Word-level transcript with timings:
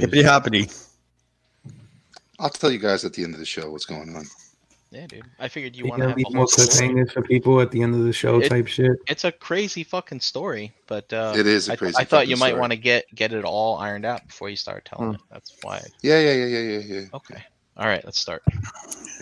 Hippity 0.00 0.22
hoppity. 0.22 0.70
I'll 2.38 2.50
tell 2.50 2.70
you 2.70 2.78
guys 2.78 3.04
at 3.04 3.12
the 3.12 3.24
end 3.24 3.34
of 3.34 3.40
the 3.40 3.46
show 3.46 3.70
what's 3.70 3.84
going 3.84 4.16
on. 4.16 4.24
Yeah, 4.92 5.06
dude. 5.06 5.24
I 5.38 5.48
figured 5.48 5.74
you 5.74 5.84
You 5.84 5.90
want 5.90 6.00
to 6.00 6.02
gonna 6.02 6.10
have 6.10 6.16
leave 6.18 6.26
a 6.28 6.36
more 6.36 6.46
whole 6.54 7.06
for 7.06 7.22
people 7.22 7.60
at 7.62 7.70
the 7.70 7.80
end 7.80 7.94
of 7.94 8.04
the 8.04 8.12
show 8.12 8.40
It- 8.40 8.50
type 8.50 8.66
shit. 8.66 8.92
It's 9.08 9.24
a 9.24 9.32
crazy 9.32 9.84
fucking 9.84 10.20
story, 10.20 10.74
but 10.86 11.10
uh, 11.12 11.32
It 11.34 11.46
is 11.46 11.70
a 11.70 11.72
I, 11.72 11.76
crazy 11.76 11.96
I 11.98 12.04
thought 12.04 12.28
you 12.28 12.36
fucking 12.36 12.56
might 12.56 12.60
want 12.60 12.72
to 12.72 12.76
get 12.76 13.06
get 13.14 13.32
it 13.32 13.44
all 13.44 13.78
ironed 13.78 14.04
out 14.04 14.26
before 14.26 14.50
you 14.50 14.56
start 14.56 14.84
telling 14.84 15.14
it. 15.14 15.20
That's 15.30 15.56
why. 15.62 15.80
Yeah, 16.02 16.20
yeah, 16.20 16.32
yeah, 16.32 16.44
yeah, 16.44 16.58
yeah, 16.58 16.78
yeah. 17.00 17.04
Okay. 17.14 17.42
All 17.78 17.86
right, 17.86 18.04
let's 18.04 18.18
start. 18.18 18.42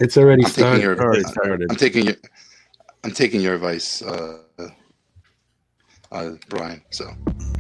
It's 0.01 0.17
already 0.17 0.45
I'm 0.45 0.51
started. 0.51 0.83
your 0.83 1.01
Already 1.01 1.23
started. 1.23 1.71
I'm 1.71 1.77
taking 1.77 2.07
your 2.07 2.17
I'm 3.05 3.13
taking 3.13 3.41
your 3.41 3.55
advice, 3.55 4.03
uh, 4.03 4.39
uh, 6.11 6.31
Brian. 6.49 6.83
So 6.91 7.13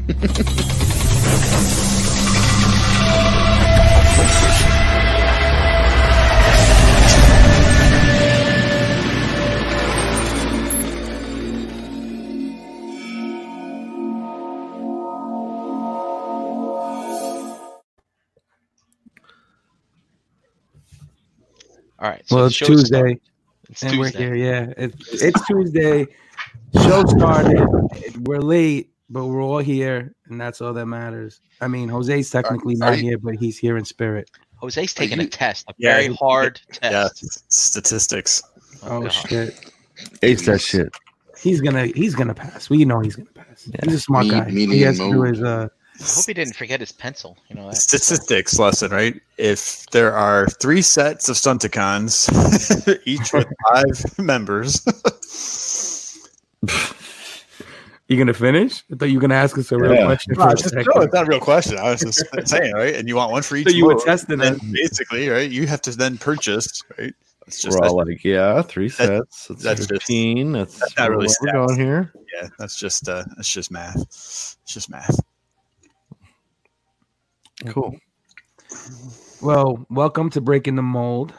All 22.00 22.08
right. 22.08 22.26
So 22.26 22.36
Well, 22.36 22.46
it's 22.46 22.56
Tuesday. 22.56 23.20
It's 23.68 23.82
and 23.82 23.92
Tuesday. 23.92 24.28
we're 24.30 24.34
here. 24.34 24.66
Yeah, 24.68 24.72
it's 24.76 25.22
it's 25.22 25.46
Tuesday. 25.46 26.06
Show 26.74 27.04
started. 27.04 27.66
We're 28.26 28.40
late, 28.40 28.90
but 29.10 29.26
we're 29.26 29.42
all 29.42 29.58
here, 29.58 30.14
and 30.26 30.40
that's 30.40 30.60
all 30.60 30.72
that 30.72 30.86
matters. 30.86 31.40
I 31.60 31.68
mean, 31.68 31.88
Jose's 31.88 32.30
technically 32.30 32.74
Are 32.76 32.90
not 32.90 32.98
you- 32.98 33.10
here, 33.10 33.18
but 33.18 33.34
he's 33.36 33.58
here 33.58 33.76
in 33.76 33.84
spirit. 33.84 34.30
Jose's 34.62 34.94
taking 34.94 35.20
you- 35.20 35.26
a 35.26 35.28
test, 35.28 35.66
a 35.68 35.74
Yeah, 35.78 35.94
very 35.96 36.08
he- 36.08 36.14
hard 36.14 36.60
Yeah, 36.82 37.08
test. 37.08 37.52
statistics. 37.52 38.42
Oh 38.82 39.02
God. 39.02 39.08
shit, 39.10 39.72
Ace 40.22 40.46
that 40.46 40.60
shit. 40.60 40.88
he's 41.38 41.60
gonna 41.60 41.86
he's 41.88 42.14
gonna 42.14 42.34
pass. 42.34 42.70
We 42.70 42.84
know 42.86 43.00
he's 43.00 43.16
gonna 43.16 43.28
pass. 43.34 43.68
He's 43.84 43.94
a 43.94 44.00
smart 44.00 44.24
Me- 44.26 44.30
guy. 44.30 44.44
meaning 44.46 44.70
He 44.76 44.80
has 44.82 44.98
to 44.98 45.10
do 45.10 45.22
his 45.22 45.42
uh. 45.42 45.68
I 45.98 46.02
hope 46.02 46.26
he 46.28 46.32
didn't 46.32 46.56
forget 46.56 46.80
his 46.80 46.92
pencil. 46.92 47.36
You 47.50 47.56
know 47.56 47.68
that. 47.68 47.76
Statistics 47.76 48.58
lesson, 48.58 48.90
right? 48.90 49.20
If 49.36 49.84
there 49.90 50.14
are 50.16 50.46
three 50.48 50.80
sets 50.80 51.28
of 51.28 51.36
Stunticons, 51.36 52.30
each 53.04 53.34
with 53.34 53.48
five 53.70 54.04
members, 54.18 54.80
You 58.10 58.16
gonna 58.18 58.34
finish? 58.34 58.82
I 58.92 58.96
thought 58.96 59.04
you 59.04 59.18
were 59.18 59.20
gonna 59.20 59.36
ask 59.36 59.56
us 59.56 59.70
a 59.70 59.78
real 59.78 59.94
Yeah. 59.94 60.04
question. 60.06 60.34
No, 60.36 60.42
For 60.42 60.48
a 60.48 60.52
it's, 60.52 60.62
just, 60.62 60.74
second. 60.74 60.92
no, 60.96 61.02
it's 61.02 61.14
not 61.14 61.26
a 61.26 61.28
real 61.28 61.38
question. 61.38 61.78
I 61.78 61.90
was 61.92 62.00
just 62.00 62.24
saying, 62.48 62.74
right? 62.74 62.96
And 62.96 63.06
you 63.06 63.14
want 63.14 63.30
one 63.30 63.42
for 63.42 63.54
each. 63.54 63.68
So 63.68 63.72
you 63.72 63.86
were 63.86 63.94
mode, 63.94 64.04
testing 64.04 64.38
then 64.38 64.58
basically, 64.72 65.28
right? 65.28 65.48
You 65.48 65.68
have 65.68 65.80
to 65.82 65.92
then 65.96 66.18
purchase, 66.18 66.82
right? 66.98 67.14
It's 67.46 67.62
just 67.62 67.78
We're 67.78 67.86
all 67.86 67.98
that's, 67.98 68.08
like, 68.08 68.24
yeah, 68.24 68.62
three 68.62 68.88
that- 68.88 68.94
sets. 69.28 69.46
That's, 69.46 69.62
that's 69.62 69.78
just- 69.86 69.90
15. 69.90 70.50
That's, 70.50 70.76
that's 70.80 70.98
not 70.98 71.10
really 71.10 71.28
what 71.28 71.36
we're 71.40 71.52
going 71.66 71.78
here. 71.78 72.12
yeah, 72.34 72.48
that's 72.58 72.76
just 72.76 73.08
uh, 73.08 73.22
that's 73.36 73.48
just 73.52 73.70
math. 73.70 73.94
It's 74.02 74.56
just 74.66 74.90
math. 74.90 75.20
Cool. 77.68 77.94
Well, 79.40 79.86
welcome 79.88 80.30
to 80.30 80.40
Breaking 80.40 80.74
the 80.74 80.82
Mold. 80.82 81.32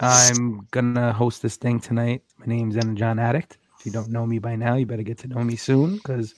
I'm 0.00 0.66
gonna 0.72 1.12
host 1.12 1.40
this 1.40 1.54
thing 1.54 1.78
tonight. 1.78 2.24
My 2.38 2.46
name's 2.46 2.76
Anna 2.76 2.94
John 2.94 3.20
Addict. 3.20 3.58
If 3.84 3.88
you 3.88 3.92
don't 3.92 4.08
know 4.08 4.24
me 4.24 4.38
by 4.38 4.56
now, 4.56 4.76
you 4.76 4.86
better 4.86 5.02
get 5.02 5.18
to 5.18 5.28
know 5.28 5.44
me 5.44 5.56
soon 5.56 5.96
because 5.96 6.34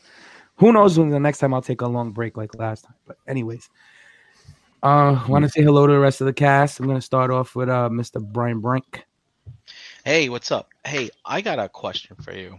who 0.56 0.72
knows 0.72 0.98
when 0.98 1.10
the 1.10 1.20
next 1.20 1.38
time 1.38 1.54
I'll 1.54 1.62
take 1.62 1.80
a 1.80 1.86
long 1.86 2.10
break 2.10 2.36
like 2.36 2.52
last 2.56 2.86
time. 2.86 2.96
But 3.06 3.18
anyways, 3.28 3.70
uh 4.82 5.24
want 5.28 5.44
to 5.44 5.48
say 5.48 5.62
hello 5.62 5.86
to 5.86 5.92
the 5.92 6.00
rest 6.00 6.20
of 6.20 6.24
the 6.24 6.32
cast. 6.32 6.80
I'm 6.80 6.88
gonna 6.88 7.00
start 7.00 7.30
off 7.30 7.54
with 7.54 7.68
uh 7.68 7.88
Mr. 7.88 8.20
Brian 8.20 8.58
Brink. 8.58 9.06
Hey, 10.04 10.28
what's 10.28 10.50
up? 10.50 10.70
Hey, 10.84 11.08
I 11.24 11.40
got 11.40 11.60
a 11.60 11.68
question 11.68 12.16
for 12.20 12.32
you 12.32 12.58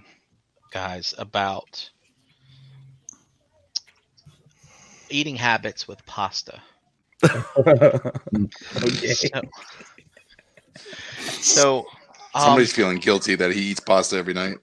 guys 0.72 1.14
about 1.18 1.90
eating 5.10 5.36
habits 5.36 5.86
with 5.86 6.06
pasta. 6.06 6.62
okay. 7.58 8.14
So, 9.14 9.42
so 11.42 11.86
um, 12.36 12.42
somebody's 12.42 12.74
feeling 12.74 12.98
guilty 13.00 13.36
that 13.36 13.52
he 13.52 13.62
eats 13.62 13.80
pasta 13.80 14.18
every 14.18 14.34
night. 14.34 14.58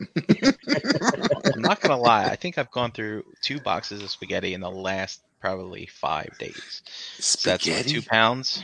I'm 1.55 1.63
not 1.63 1.81
gonna 1.81 2.01
lie. 2.01 2.31
I 2.31 2.37
think 2.37 2.59
I've 2.59 2.71
gone 2.71 2.93
through 2.93 3.25
two 3.41 3.61
boxes 3.61 4.03
of 4.03 4.11
spaghetti 4.11 4.55
in 4.55 4.61
the 4.61 4.71
last 4.71 5.21
probably 5.41 5.87
five 5.87 6.37
days. 6.39 6.83
So 7.19 7.51
that's 7.51 7.67
what, 7.69 7.87
two 7.87 8.03
pounds. 8.03 8.63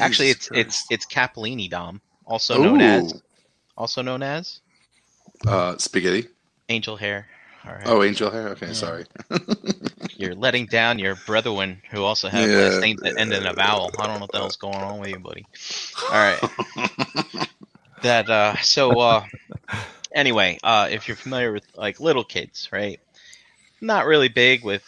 Actually, 0.00 0.30
it's 0.30 0.48
Christ. 0.48 0.86
it's 0.90 1.04
it's 1.04 1.06
capellini 1.06 1.68
dom, 1.68 2.00
also 2.26 2.62
known 2.62 2.80
as 2.80 3.22
also 3.76 4.02
known 4.02 4.22
as 4.22 4.60
uh, 5.46 5.76
spaghetti. 5.78 6.28
angel 6.68 6.96
hair. 6.96 7.26
Right. 7.66 7.82
Oh, 7.86 8.02
angel 8.02 8.30
hair. 8.30 8.48
Okay, 8.48 8.66
Yeah. 8.68 8.72
sorry. 8.72 9.04
You're 10.16 10.34
letting 10.34 10.66
down 10.66 10.98
your 10.98 11.16
brethren 11.26 11.80
who 11.90 12.02
also 12.04 12.28
have 12.28 12.48
Yeah. 12.48 12.56
last 12.56 12.82
names 12.82 13.00
that 13.00 13.18
end 13.18 13.32
in 13.32 13.46
a 13.46 13.52
vowel. 13.52 13.90
I 13.98 14.06
don't 14.06 14.16
know 14.16 14.20
what 14.20 14.30
the 14.32 14.38
hell's 14.38 14.56
going 14.56 14.76
on 14.76 15.00
with 15.00 15.10
you, 15.10 15.18
buddy. 15.18 15.46
All 16.10 16.10
right. 16.10 16.40
That 18.04 18.30
uh 18.30 18.56
so 18.62 18.98
uh 19.00 19.26
anyway, 20.14 20.58
uh 20.64 20.88
if 20.92 21.08
you're 21.08 21.16
familiar 21.16 21.52
with 21.52 21.66
like 21.76 22.00
little 22.00 22.24
kids, 22.24 22.70
right? 22.72 23.00
Not 23.80 24.06
really 24.06 24.28
big 24.28 24.64
with 24.64 24.84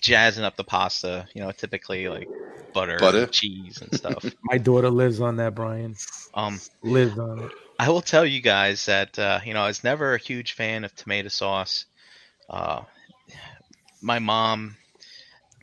jazzing 0.00 0.44
up 0.44 0.56
the 0.56 0.64
pasta, 0.64 1.28
you 1.34 1.42
know, 1.42 1.52
typically 1.52 2.08
like 2.08 2.30
butter, 2.74 3.00
Butter? 3.00 3.18
and 3.18 3.30
cheese 3.32 3.80
and 3.82 3.94
stuff. 3.94 4.34
My 4.42 4.58
daughter 4.58 4.90
lives 4.90 5.20
on 5.20 5.36
that, 5.36 5.54
Brian. 5.54 5.94
um 6.34 6.60
Lives 6.82 7.18
on 7.18 7.40
it. 7.44 7.52
I 7.78 7.90
will 7.90 8.02
tell 8.02 8.24
you 8.26 8.40
guys 8.40 8.86
that 8.86 9.18
uh, 9.18 9.40
you 9.44 9.54
know 9.54 9.62
I 9.62 9.68
was 9.68 9.84
never 9.84 10.14
a 10.14 10.18
huge 10.18 10.52
fan 10.54 10.84
of 10.84 10.94
tomato 10.94 11.28
sauce. 11.28 11.86
Uh, 12.48 12.84
my 14.00 14.18
mom, 14.18 14.76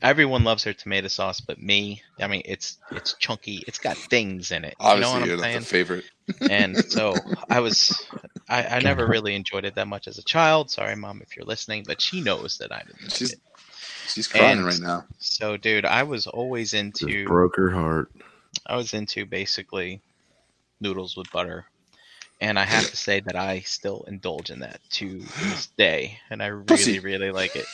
everyone 0.04 0.44
loves 0.44 0.66
their 0.66 0.74
tomato 0.74 1.08
sauce, 1.08 1.40
but 1.42 1.60
me. 1.62 2.02
I 2.20 2.28
mean, 2.28 2.44
it's 2.46 2.78
it's 2.92 3.14
chunky. 3.16 3.64
It's 3.68 3.80
got 3.80 3.98
things 3.98 4.52
in 4.52 4.64
it. 4.66 4.76
Obviously, 4.80 5.14
you 5.14 5.20
know 5.22 5.26
you're 5.26 5.38
what 5.38 5.46
I'm 5.48 5.54
not 5.54 5.64
saying? 5.64 5.86
the 5.88 5.96
favorite. 5.96 6.52
and 6.52 6.86
so 6.92 7.16
I 7.50 7.60
was, 7.62 8.06
I, 8.50 8.64
I 8.66 8.80
never 8.82 9.08
really 9.08 9.34
enjoyed 9.36 9.66
it 9.66 9.76
that 9.76 9.88
much 9.88 10.08
as 10.08 10.18
a 10.20 10.24
child. 10.24 10.70
Sorry, 10.70 10.96
mom, 10.96 11.22
if 11.24 11.36
you're 11.36 11.46
listening, 11.46 11.84
but 11.88 12.00
she 12.02 12.22
knows 12.22 12.58
that 12.60 12.72
I 12.72 12.84
didn't. 12.86 13.12
She's 13.14 13.36
she's 14.08 14.28
crying 14.28 14.58
And- 14.60 14.66
right 14.66 14.80
now. 14.80 15.06
So, 15.18 15.58
dude, 15.58 15.86
I 15.86 16.04
was 16.04 16.28
always 16.28 16.72
Just 16.72 17.02
into. 17.02 17.26
broke 17.26 17.56
her 17.56 17.72
heart. 17.72 18.12
I 18.68 18.76
was 18.76 18.94
into 18.94 19.26
basically 19.26 20.02
noodles 20.80 21.16
with 21.18 21.32
butter. 21.32 21.66
And 22.42 22.60
I 22.60 22.66
have 22.66 22.90
to 22.90 22.98
say 22.98 23.22
that 23.22 23.38
I 23.38 23.62
still 23.62 24.04
indulge 24.08 24.50
in 24.50 24.60
that 24.60 24.82
to 24.94 25.20
this 25.20 25.68
day. 25.78 26.20
And 26.30 26.44
I 26.44 26.48
really, 26.48 26.66
Pussy. 26.66 27.00
really 27.00 27.32
like 27.32 27.56
it. 27.56 27.66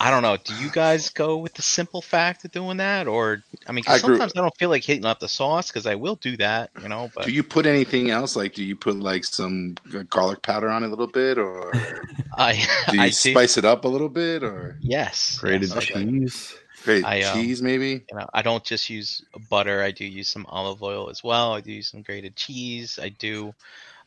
I 0.00 0.10
don't 0.10 0.22
know. 0.22 0.36
Do 0.38 0.54
you 0.54 0.70
guys 0.70 1.10
go 1.10 1.38
with 1.38 1.54
the 1.54 1.62
simple 1.62 2.02
fact 2.02 2.44
of 2.44 2.50
doing 2.52 2.78
that? 2.78 3.06
Or, 3.06 3.44
I 3.68 3.72
mean, 3.72 3.84
'cause 3.84 3.96
I 3.96 3.98
grew- 4.00 4.16
sometimes 4.18 4.32
I 4.36 4.40
don't 4.40 4.56
feel 4.58 4.70
like 4.70 4.84
hitting 4.84 5.04
up 5.04 5.20
the 5.20 5.28
sauce 5.28 5.68
because 5.68 5.86
I 5.86 5.96
will 5.96 6.16
do 6.16 6.36
that, 6.38 6.70
you 6.76 6.88
know, 6.88 7.10
but 7.14 7.26
Do 7.26 7.32
you 7.32 7.42
put 7.42 7.66
anything 7.66 8.10
else? 8.10 8.34
Like, 8.36 8.54
do 8.54 8.64
you 8.64 8.76
put 8.76 8.96
like 8.98 9.24
some 9.24 9.76
garlic 10.08 10.42
powder 10.42 10.70
on 10.70 10.82
it 10.82 10.86
a 10.86 10.90
little 10.90 11.06
bit, 11.06 11.38
or 11.38 12.06
I, 12.38 12.66
do 12.88 12.96
you 12.96 13.02
I 13.02 13.10
do. 13.10 13.16
spice 13.32 13.58
it 13.58 13.64
up 13.64 13.84
a 13.84 13.88
little 13.88 14.08
bit, 14.08 14.42
or 14.42 14.78
Yes. 14.80 15.38
Grated 15.38 15.70
yes, 15.70 15.76
I 15.76 15.84
do. 15.84 15.94
cheese. 15.96 16.56
great 16.84 17.04
I, 17.04 17.22
um, 17.22 17.38
cheese 17.42 17.62
maybe? 17.62 18.06
You 18.10 18.18
know, 18.18 18.26
I 18.34 18.42
don't 18.42 18.64
just 18.64 18.90
use 18.90 19.22
butter. 19.50 19.82
I 19.82 19.90
do 19.92 20.04
use 20.04 20.28
some 20.28 20.46
olive 20.48 20.82
oil 20.82 21.10
as 21.10 21.22
well. 21.22 21.54
I 21.54 21.60
do 21.60 21.72
use 21.72 21.88
some 21.90 22.02
grated 22.02 22.36
cheese. 22.36 22.98
I 23.00 23.10
do 23.10 23.54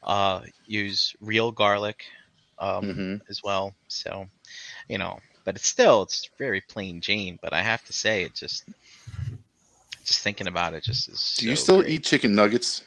uh, 0.03 0.41
use 0.65 1.15
real 1.21 1.51
garlic 1.51 2.05
um, 2.59 2.85
hmm 2.85 3.17
as 3.29 3.41
well. 3.43 3.73
So, 3.87 4.27
you 4.89 4.97
know, 4.97 5.19
but 5.43 5.55
it's 5.55 5.67
still 5.67 6.03
it's 6.03 6.29
very 6.37 6.61
plain 6.61 7.01
Jane. 7.01 7.39
But 7.41 7.53
I 7.53 7.61
have 7.61 7.83
to 7.85 7.93
say, 7.93 8.23
it 8.23 8.33
just 8.35 8.65
just 10.05 10.19
thinking 10.19 10.47
about 10.47 10.73
it 10.73 10.84
just 10.84 11.09
is. 11.09 11.35
Do 11.40 11.47
you 11.47 11.55
still 11.55 11.79
great. 11.81 11.91
eat 11.91 12.03
chicken 12.03 12.35
nuggets? 12.35 12.84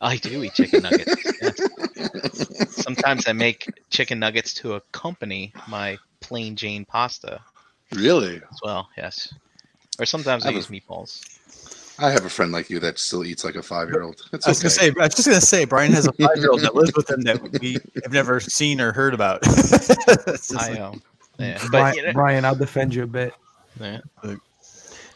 I 0.00 0.16
do 0.16 0.42
eat 0.42 0.54
chicken 0.54 0.82
nuggets. 0.82 1.14
yes. 1.40 2.68
Sometimes 2.82 3.28
I 3.28 3.32
make 3.32 3.66
chicken 3.90 4.18
nuggets 4.18 4.52
to 4.54 4.74
accompany 4.74 5.52
my 5.68 5.96
plain 6.20 6.56
Jane 6.56 6.84
pasta 6.84 7.40
Really? 7.94 8.36
as 8.36 8.60
well. 8.64 8.88
Yes. 8.96 9.32
Or 9.98 10.06
sometimes 10.06 10.44
I, 10.44 10.48
I 10.48 10.52
use 10.52 10.66
have 10.66 10.74
meatballs. 10.74 11.20
I 11.98 12.10
have 12.10 12.24
a 12.24 12.28
friend 12.28 12.50
like 12.50 12.70
you 12.70 12.80
that 12.80 12.98
still 12.98 13.24
eats 13.24 13.44
like 13.44 13.54
a 13.54 13.62
five 13.62 13.90
year 13.90 14.02
old. 14.02 14.22
It's 14.32 14.46
I 14.46 14.50
was 14.50 14.58
okay. 14.58 14.62
gonna 14.62 14.94
say, 14.94 15.00
I 15.00 15.04
was 15.06 15.14
just 15.14 15.28
gonna 15.28 15.40
say, 15.40 15.64
Brian 15.66 15.92
has 15.92 16.06
a 16.06 16.12
five 16.12 16.36
year 16.38 16.50
old 16.50 16.62
that 16.62 16.74
lives 16.74 16.92
with 16.96 17.08
him 17.10 17.20
that 17.22 17.40
we 17.60 17.74
have 18.02 18.12
never 18.12 18.40
seen 18.40 18.80
or 18.80 18.92
heard 18.92 19.14
about. 19.14 19.40
It's 19.46 20.48
just 20.48 20.54
I 20.56 20.70
like- 20.70 20.80
um, 20.80 21.02
yeah. 21.42 21.58
But 21.62 21.70
Brian, 21.70 21.94
you 21.96 22.02
know, 22.06 22.12
Brian, 22.12 22.44
I'll 22.44 22.54
defend 22.56 22.94
you 22.94 23.02
a 23.04 23.06
bit. 23.06 23.32
yeah. 23.80 24.00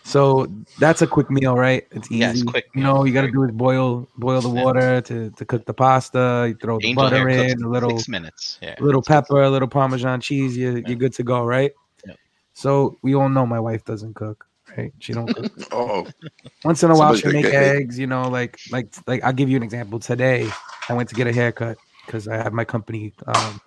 So 0.05 0.47
that's 0.79 1.03
a 1.03 1.07
quick 1.07 1.31
meal, 1.31 1.57
right? 1.57 1.85
It's 1.91 2.07
easy. 2.13 2.19
Yes, 2.21 2.43
quick 2.45 2.67
You 2.77 2.83
know, 2.85 3.05
you 3.05 3.13
got 3.13 3.23
to 3.23 3.31
do 3.31 3.43
is 3.43 3.51
boil 3.51 4.07
boil 4.17 4.41
the 4.41 4.49
water 4.49 5.01
to, 5.01 5.31
to 5.31 5.45
cook 5.45 5.65
the 5.67 5.75
pasta. 5.75 6.47
You 6.49 6.55
throw 6.55 6.79
the 6.79 6.87
Angel 6.89 7.03
butter 7.05 7.29
in, 7.29 7.61
a 7.63 7.69
little 7.69 7.91
six 7.99 8.09
minutes. 8.09 8.59
Yeah. 8.63 8.77
little 8.79 9.03
pepper, 9.03 9.43
a 9.43 9.51
little 9.51 9.67
Parmesan 9.67 10.21
cheese. 10.21 10.57
You 10.57 10.77
Yeah. 10.77 10.83
you're 10.87 10.97
good 10.99 11.13
to 11.15 11.25
go, 11.25 11.45
right? 11.45 11.73
Yeah. 12.07 12.15
So 12.53 12.97
we 13.03 13.17
all 13.17 13.29
know 13.29 13.47
my 13.47 13.59
wife 13.59 13.85
doesn't 13.85 14.15
cook. 14.15 14.47
right? 14.79 14.93
She 15.01 15.13
don't 15.13 15.27
cook. 15.27 15.51
Oh, 15.73 16.07
Once 16.65 16.85
in 16.85 16.91
a 16.93 16.97
while, 16.97 17.17
she'll 17.17 17.33
make 17.33 17.43
get 17.43 17.53
hit. 17.53 17.77
eggs. 17.77 17.99
You 17.99 18.07
know, 18.07 18.29
like 18.29 18.61
like 18.71 18.95
like 19.09 19.25
I'll 19.25 19.33
give 19.33 19.49
you 19.49 19.57
an 19.57 19.65
example. 19.65 19.99
Today, 19.99 20.49
I 20.89 20.93
went 20.93 21.09
to 21.09 21.17
get 21.17 21.27
a 21.27 21.33
haircut 21.33 21.79
because 22.07 22.29
I 22.29 22.37
have 22.37 22.53
my 22.53 22.65
company 22.65 23.13
um, 23.27 23.61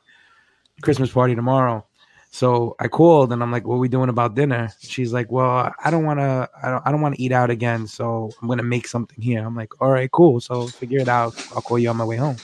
Christmas 0.81 1.11
party 1.11 1.35
tomorrow. 1.35 1.85
So 2.31 2.75
I 2.79 2.87
called 2.87 3.33
and 3.33 3.41
I'm 3.41 3.51
like, 3.51 3.65
"What 3.65 3.75
are 3.75 3.79
we 3.79 3.89
doing 3.89 4.09
about 4.09 4.35
dinner?" 4.35 4.71
She's 4.79 5.11
like, 5.11 5.31
"Well, 5.31 5.73
I 5.83 5.89
don't 5.89 6.05
want 6.05 6.19
to. 6.19 6.49
I 6.63 6.69
don't. 6.69 6.87
I 6.87 6.91
don't 6.91 7.01
want 7.01 7.15
to 7.15 7.21
eat 7.21 7.31
out 7.31 7.49
again. 7.49 7.87
So 7.87 8.31
I'm 8.41 8.47
gonna 8.47 8.63
make 8.63 8.87
something 8.87 9.21
here." 9.21 9.43
I'm 9.43 9.55
like, 9.55 9.81
"All 9.81 9.89
right, 9.89 10.09
cool. 10.11 10.39
So 10.39 10.67
figure 10.67 10.99
it 10.99 11.09
out. 11.09 11.35
I'll 11.55 11.61
call 11.61 11.79
you 11.79 11.89
on 11.89 11.97
my 11.97 12.05
way 12.05 12.17
home." 12.17 12.37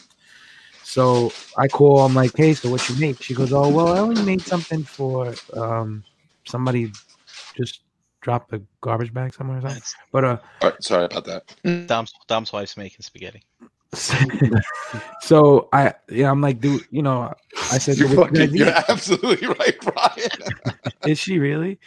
So 0.83 1.31
I 1.57 1.67
call. 1.67 2.01
I'm 2.01 2.15
like, 2.15 2.35
"Hey, 2.35 2.53
so 2.55 2.69
what 2.69 2.87
you 2.89 2.95
make?" 2.99 3.21
She 3.21 3.35
goes, 3.35 3.53
"Oh, 3.53 3.69
well, 3.69 3.93
I 3.93 3.99
only 3.99 4.23
made 4.23 4.41
something 4.41 4.83
for 4.83 5.33
um 5.55 6.03
somebody 6.45 6.91
just 7.55 7.81
dropped 8.21 8.53
a 8.53 8.61
garbage 8.81 9.13
bag 9.13 9.35
somewhere 9.35 9.59
or 9.59 9.61
something." 9.61 9.83
But 10.11 10.23
uh, 10.23 10.37
all 10.61 10.69
right, 10.71 10.83
sorry 10.83 11.05
about 11.05 11.25
that. 11.25 11.87
Dom's 11.87 12.11
Dom's 12.27 12.51
wife's 12.51 12.75
making 12.75 13.01
spaghetti. 13.01 13.43
so 15.21 15.69
I 15.71 15.93
yeah, 16.09 16.29
I'm 16.31 16.41
like, 16.41 16.59
dude, 16.59 16.85
you 16.91 17.01
know, 17.01 17.33
I 17.71 17.77
said, 17.77 17.97
You're, 17.97 18.09
"So 18.09 18.15
what 18.15 18.33
you 18.35 18.39
fucking, 18.41 18.55
you're 18.57 18.73
absolutely 18.89 19.47
right, 19.59 19.75
Brian. 19.81 20.83
is 21.05 21.17
she 21.19 21.39
really? 21.39 21.79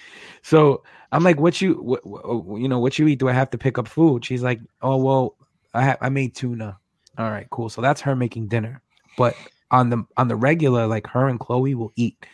So 0.43 0.83
I'm 1.13 1.23
like, 1.25 1.41
what 1.41 1.61
you, 1.61 1.75
what, 1.75 2.05
what, 2.07 2.61
you 2.61 2.69
know, 2.69 2.79
what 2.79 2.99
you 2.99 3.07
eat? 3.09 3.19
Do 3.19 3.29
I 3.29 3.33
have 3.33 3.51
to 3.51 3.59
pick 3.59 3.79
up 3.79 3.89
food? 3.89 4.25
She's 4.25 4.43
like, 4.43 4.61
oh 4.83 4.97
well, 4.97 5.37
I 5.75 5.85
ha- 5.85 5.97
I 6.01 6.09
made 6.09 6.35
tuna. 6.35 6.79
All 7.19 7.31
right, 7.31 7.49
cool. 7.51 7.69
So 7.69 7.81
that's 7.81 8.01
her 8.03 8.15
making 8.17 8.49
dinner. 8.49 8.83
But 9.17 9.35
on 9.71 9.91
the 9.91 10.05
on 10.17 10.29
the 10.29 10.37
regular, 10.37 10.87
like 10.87 11.07
her 11.09 11.29
and 11.29 11.39
Chloe 11.41 11.75
will 11.75 11.93
eat 11.97 12.25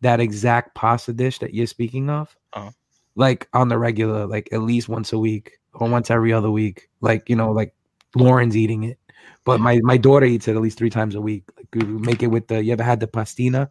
that 0.00 0.20
exact 0.20 0.74
pasta 0.74 1.12
dish 1.12 1.38
that 1.38 1.54
you're 1.54 1.66
speaking 1.66 2.10
of, 2.10 2.36
Uh-huh. 2.52 2.70
like 3.16 3.48
on 3.54 3.68
the 3.68 3.78
regular, 3.78 4.26
like 4.26 4.48
at 4.52 4.62
least 4.62 4.88
once 4.88 5.12
a 5.12 5.18
week 5.18 5.52
or 5.72 5.88
once 5.88 6.10
every 6.10 6.32
other 6.32 6.50
week. 6.50 6.88
Like 7.00 7.28
you 7.30 7.36
know, 7.36 7.52
like 7.52 7.74
Lauren's 8.14 8.56
eating 8.56 8.84
it, 8.84 8.98
but 9.44 9.60
my 9.60 9.80
my 9.82 9.96
daughter 9.96 10.26
eats 10.26 10.48
it 10.48 10.56
at 10.56 10.62
least 10.62 10.78
three 10.78 10.90
times 10.90 11.14
a 11.14 11.20
week. 11.20 11.44
Like 11.56 11.68
we 11.74 11.84
make 11.84 12.22
it 12.22 12.28
with 12.28 12.48
the. 12.48 12.62
You 12.62 12.72
ever 12.72 12.82
had 12.82 13.00
the 13.00 13.06
pastina, 13.06 13.70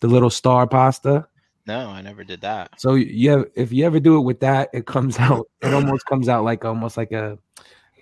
the 0.00 0.08
little 0.08 0.30
star 0.30 0.66
pasta? 0.66 1.26
No, 1.66 1.88
I 1.88 2.00
never 2.00 2.22
did 2.22 2.42
that. 2.42 2.80
So 2.80 2.94
you 2.94 3.30
have, 3.30 3.46
if 3.56 3.72
you 3.72 3.84
ever 3.84 3.98
do 3.98 4.16
it 4.18 4.20
with 4.20 4.40
that, 4.40 4.70
it 4.72 4.86
comes 4.86 5.18
out. 5.18 5.48
It 5.62 5.74
almost 5.74 6.06
comes 6.06 6.28
out 6.28 6.44
like 6.44 6.64
almost 6.64 6.96
like 6.96 7.12
a 7.12 7.38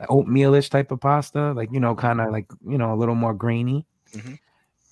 oatmealish 0.03 0.69
type 0.71 0.91
of 0.91 1.01
pasta, 1.01 1.53
like 1.53 1.73
you 1.73 1.81
know, 1.81 1.95
kind 1.95 2.21
of 2.21 2.31
like 2.31 2.51
you 2.69 2.79
know, 2.79 2.93
a 2.93 2.97
little 2.97 3.15
more 3.15 3.35
grainy. 3.35 3.87
Mhm. 4.13 4.39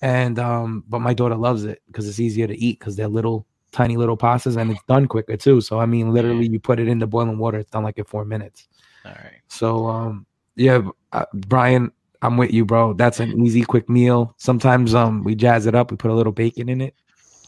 And 0.01 0.39
um, 0.39 0.83
but 0.89 0.99
my 0.99 1.13
daughter 1.13 1.35
loves 1.35 1.63
it 1.63 1.81
because 1.87 2.07
it's 2.09 2.19
easier 2.19 2.47
to 2.47 2.57
eat 2.57 2.79
because 2.79 2.95
they're 2.95 3.07
little, 3.07 3.45
tiny 3.71 3.95
little 3.95 4.17
pastas, 4.17 4.57
and 4.57 4.71
it's 4.71 4.83
done 4.87 5.07
quicker 5.07 5.37
too. 5.37 5.61
So 5.61 5.79
I 5.79 5.85
mean, 5.85 6.11
literally, 6.11 6.47
you 6.47 6.59
put 6.59 6.79
it 6.79 6.87
in 6.87 6.99
the 6.99 7.07
boiling 7.07 7.37
water, 7.37 7.59
it's 7.59 7.69
done 7.69 7.83
like 7.83 7.97
in 7.97 8.05
four 8.05 8.25
minutes. 8.25 8.67
All 9.05 9.11
right. 9.11 9.39
So 9.47 9.87
um, 9.87 10.25
yeah, 10.55 10.81
uh, 11.13 11.25
Brian, 11.33 11.91
I'm 12.23 12.37
with 12.37 12.53
you, 12.53 12.65
bro. 12.65 12.93
That's 12.93 13.19
an 13.19 13.45
easy, 13.45 13.63
quick 13.63 13.89
meal. 13.89 14.33
Sometimes 14.37 14.95
um, 14.95 15.23
we 15.23 15.35
jazz 15.35 15.65
it 15.65 15.75
up. 15.75 15.91
We 15.91 15.97
put 15.97 16.09
a 16.09 16.13
little 16.13 16.31
bacon 16.31 16.69
in 16.69 16.81
it, 16.81 16.95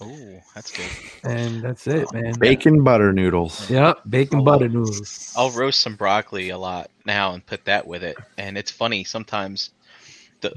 Oh, 0.01 0.41
that's 0.53 0.71
good. 0.71 0.91
and 1.23 1.63
that's 1.63 1.87
it, 1.87 2.11
man. 2.11 2.37
Bacon 2.37 2.83
butter 2.83 3.13
noodles. 3.13 3.69
Yep, 3.69 3.99
bacon 4.09 4.39
Oh, 4.39 4.43
butter 4.43 4.67
noodles. 4.67 5.33
I'll 5.37 5.51
roast 5.51 5.79
some 5.79 5.95
broccoli 5.95 6.49
a 6.49 6.57
lot 6.57 6.91
now 7.05 7.33
and 7.33 7.45
put 7.45 7.63
that 7.65 7.87
with 7.87 8.03
it. 8.03 8.17
And 8.37 8.57
it's 8.57 8.71
funny 8.71 9.03
sometimes, 9.05 9.71
the 10.41 10.53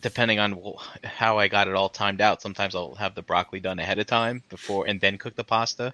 depending 0.00 0.38
on 0.38 0.58
how 1.04 1.38
I 1.38 1.48
got 1.48 1.68
it 1.68 1.74
all 1.74 1.88
timed 1.88 2.20
out, 2.20 2.42
sometimes 2.42 2.74
I'll 2.74 2.94
have 2.96 3.14
the 3.14 3.22
broccoli 3.22 3.60
done 3.60 3.78
ahead 3.78 3.98
of 3.98 4.06
time 4.06 4.42
before 4.48 4.86
and 4.88 5.00
then 5.00 5.18
cook 5.18 5.36
the 5.36 5.44
pasta, 5.44 5.92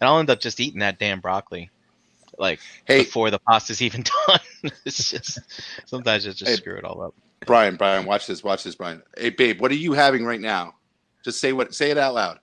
and 0.00 0.08
I'll 0.08 0.18
end 0.18 0.30
up 0.30 0.40
just 0.40 0.60
eating 0.60 0.80
that 0.80 0.98
damn 0.98 1.20
broccoli, 1.20 1.70
like 2.38 2.60
Hey, 2.84 2.98
before 2.98 3.30
the 3.30 3.38
pasta's 3.38 3.82
even 3.82 4.02
done. 4.28 4.40
it's 4.84 5.10
just 5.10 5.38
sometimes 5.86 6.26
it's 6.26 6.38
just 6.38 6.50
Hey. 6.50 6.56
screw 6.56 6.76
it 6.76 6.84
all 6.84 7.02
up. 7.02 7.14
Brian, 7.46 7.76
Brian, 7.76 8.06
watch 8.06 8.26
this, 8.26 8.42
watch 8.42 8.64
this, 8.64 8.74
Brian. 8.74 9.02
Hey, 9.18 9.30
babe, 9.30 9.60
what 9.60 9.70
are 9.70 9.74
you 9.76 9.92
having 9.92 10.24
right 10.24 10.40
now? 10.40 10.74
Just 11.24 11.40
say 11.40 11.52
what, 11.52 11.74
say 11.74 11.90
it 11.90 11.98
out 11.98 12.14
loud. 12.14 12.38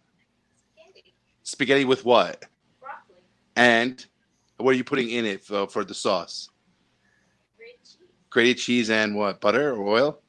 Spaghetti 0.76 1.14
Spaghetti 1.44 1.86
with 1.86 2.06
what? 2.06 2.46
Broccoli. 2.80 3.16
And 3.56 4.06
what 4.58 4.72
are 4.72 4.78
you 4.78 4.84
putting 4.84 5.10
in 5.10 5.26
it 5.26 5.44
for, 5.44 5.68
for 5.68 5.84
the 5.84 5.94
sauce? 5.94 6.50
Grated 8.30 8.58
cheese 8.60 8.90
and 8.90 9.16
what? 9.16 9.42
Butter 9.42 9.74
or 9.74 9.88
oil? 9.88 10.21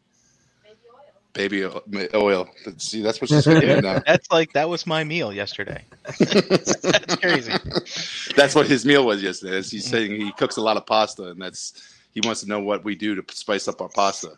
Baby 1.32 1.64
oil. 1.64 1.82
ma- 1.86 2.04
oil. 2.14 2.48
See, 2.76 3.02
that's 3.02 3.20
what 3.20 3.30
she's 3.30 3.44
saying 3.44 3.82
now. 3.82 4.02
That's 4.06 4.30
like 4.30 4.52
that 4.52 4.68
was 4.68 4.86
my 4.86 5.02
meal 5.04 5.32
yesterday. 5.32 5.84
that's 6.18 7.16
crazy. 7.16 7.52
That's 8.36 8.54
what 8.54 8.66
his 8.66 8.84
meal 8.84 9.06
was 9.06 9.22
yesterday. 9.22 9.56
As 9.56 9.70
He's 9.70 9.84
mm-hmm. 9.86 9.90
saying 9.92 10.20
he 10.20 10.32
cooks 10.32 10.56
a 10.56 10.60
lot 10.60 10.76
of 10.76 10.84
pasta, 10.86 11.30
and 11.30 11.40
that's 11.40 11.96
he 12.12 12.20
wants 12.24 12.42
to 12.42 12.48
know 12.48 12.60
what 12.60 12.84
we 12.84 12.94
do 12.94 13.14
to 13.14 13.34
spice 13.34 13.66
up 13.66 13.80
our 13.80 13.88
pasta. 13.88 14.32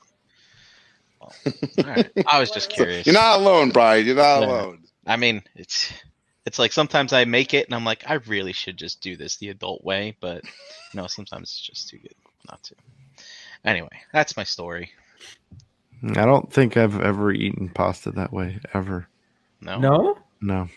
All 1.20 1.32
right. 1.84 2.10
I 2.26 2.38
was 2.38 2.50
just 2.50 2.70
curious. 2.70 3.06
You're 3.06 3.14
not 3.14 3.40
alone, 3.40 3.70
Brian. 3.70 4.06
You're 4.06 4.16
not 4.16 4.40
No. 4.40 4.46
alone. 4.46 4.78
I 5.06 5.16
mean, 5.16 5.42
it's 5.56 5.92
it's 6.46 6.58
like 6.58 6.72
sometimes 6.72 7.12
I 7.12 7.24
make 7.24 7.54
it 7.54 7.66
and 7.66 7.74
I'm 7.74 7.84
like, 7.84 8.04
I 8.06 8.14
really 8.26 8.52
should 8.52 8.76
just 8.76 9.00
do 9.00 9.16
this 9.16 9.36
the 9.36 9.48
adult 9.48 9.82
way, 9.84 10.16
but 10.20 10.44
you 10.44 11.00
know, 11.00 11.06
sometimes 11.06 11.48
it's 11.50 11.60
just 11.60 11.88
too 11.88 11.98
good 11.98 12.14
not 12.48 12.62
to. 12.64 12.74
Anyway, 13.64 13.88
that's 14.12 14.36
my 14.36 14.44
story. 14.44 14.90
I 16.02 16.24
don't 16.24 16.52
think 16.52 16.76
I've 16.76 17.00
ever 17.00 17.32
eaten 17.32 17.68
pasta 17.68 18.10
that 18.12 18.32
way 18.32 18.60
ever. 18.74 19.08
No, 19.60 19.78
No, 19.78 20.18
No, 20.40 20.68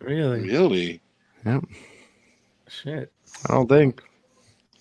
really, 0.00 0.42
Really? 0.42 1.00
Yep. 1.44 1.64
Shit. 2.68 3.12
I 3.48 3.54
don't 3.54 3.68
think. 3.68 4.02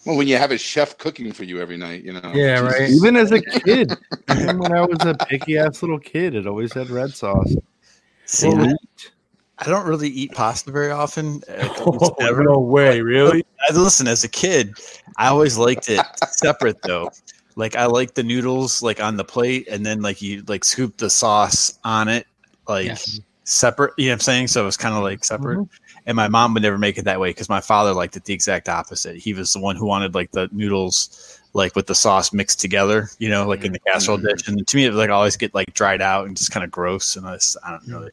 Well, 0.05 0.17
when 0.17 0.27
you 0.27 0.37
have 0.37 0.51
a 0.51 0.57
chef 0.57 0.97
cooking 0.97 1.31
for 1.31 1.43
you 1.43 1.59
every 1.59 1.77
night, 1.77 2.03
you 2.03 2.13
know. 2.13 2.31
Yeah, 2.33 2.61
Jesus. 2.61 2.79
right. 2.79 2.89
Even 2.89 3.15
as 3.15 3.31
a 3.31 3.41
kid, 3.41 3.95
even 4.27 4.57
when 4.57 4.71
I 4.71 4.81
was 4.81 5.05
a 5.05 5.13
picky 5.13 5.57
ass 5.57 5.83
little 5.83 5.99
kid, 5.99 6.33
it 6.33 6.47
always 6.47 6.73
had 6.73 6.89
red 6.89 7.13
sauce. 7.15 7.55
See, 8.25 8.47
Well, 8.47 8.67
I, 8.67 8.73
I 9.59 9.65
don't 9.65 9.85
really 9.85 10.09
eat 10.09 10.31
pasta 10.31 10.71
very 10.71 10.91
often. 10.91 11.41
Oh, 11.83 12.15
never. 12.19 12.43
no 12.43 12.59
way, 12.59 13.01
really? 13.01 13.43
I, 13.69 13.73
listen, 13.73 14.07
as 14.07 14.23
a 14.23 14.29
kid, 14.29 14.73
I 15.17 15.27
always 15.27 15.57
liked 15.57 15.89
it 15.89 16.03
separate 16.27 16.81
though. 16.81 17.11
Like 17.55 17.75
I 17.75 17.85
like 17.85 18.13
the 18.13 18.23
noodles 18.23 18.81
like 18.81 19.01
on 19.01 19.17
the 19.17 19.23
plate, 19.25 19.67
and 19.67 19.85
then 19.85 20.01
like 20.01 20.21
you 20.21 20.43
like 20.47 20.63
scoop 20.63 20.97
the 20.97 21.09
sauce 21.09 21.77
on 21.83 22.07
it, 22.07 22.27
like 22.67 22.85
Yes. 22.85 23.19
separate. 23.43 23.93
You 23.97 24.05
know 24.05 24.11
what 24.11 24.15
I'm 24.15 24.19
saying? 24.21 24.47
So 24.47 24.61
it 24.63 24.65
was 24.65 24.77
kind 24.77 24.95
of 24.95 25.03
like 25.03 25.23
separate. 25.23 25.67
And 26.05 26.15
my 26.15 26.27
mom 26.27 26.53
would 26.53 26.63
never 26.63 26.77
make 26.77 26.97
it 26.97 27.05
that 27.05 27.19
way 27.19 27.29
because 27.29 27.49
my 27.49 27.61
father 27.61 27.93
liked 27.93 28.15
it 28.15 28.25
the 28.25 28.33
exact 28.33 28.69
opposite. 28.69 29.17
He 29.17 29.33
was 29.33 29.53
the 29.53 29.59
one 29.59 29.75
who 29.75 29.85
wanted 29.85 30.15
like 30.15 30.31
the 30.31 30.49
noodles 30.51 31.39
like 31.53 31.75
with 31.75 31.85
the 31.85 31.95
sauce 31.95 32.31
mixed 32.31 32.59
together, 32.61 33.09
you 33.19 33.29
know, 33.29 33.45
like 33.45 33.65
in 33.65 33.73
the 33.73 33.79
casserole 33.79 34.17
Mhm. 34.17 34.29
dish. 34.29 34.47
And 34.47 34.65
to 34.65 34.77
me, 34.77 34.85
it 34.85 34.89
was 34.89 34.97
like 34.97 35.09
always 35.09 35.35
get 35.35 35.53
like 35.53 35.73
dried 35.73 36.01
out 36.01 36.25
and 36.25 36.35
just 36.37 36.51
kind 36.51 36.63
of 36.63 36.71
gross. 36.71 37.15
And 37.17 37.27
I, 37.27 37.35
just, 37.35 37.57
I 37.63 37.71
don't 37.71 37.87
really. 37.87 38.11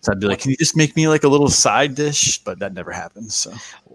So 0.00 0.12
I'd 0.12 0.20
be 0.20 0.26
like, 0.26 0.40
"Can 0.40 0.50
you 0.50 0.56
just 0.56 0.76
make 0.76 0.94
me 0.94 1.08
like 1.08 1.24
a 1.24 1.28
little 1.28 1.48
side 1.48 1.94
dish?" 1.94 2.42
But 2.44 2.58
that 2.58 2.74
never 2.74 2.92
happens. 2.92 3.34
So 3.34 3.52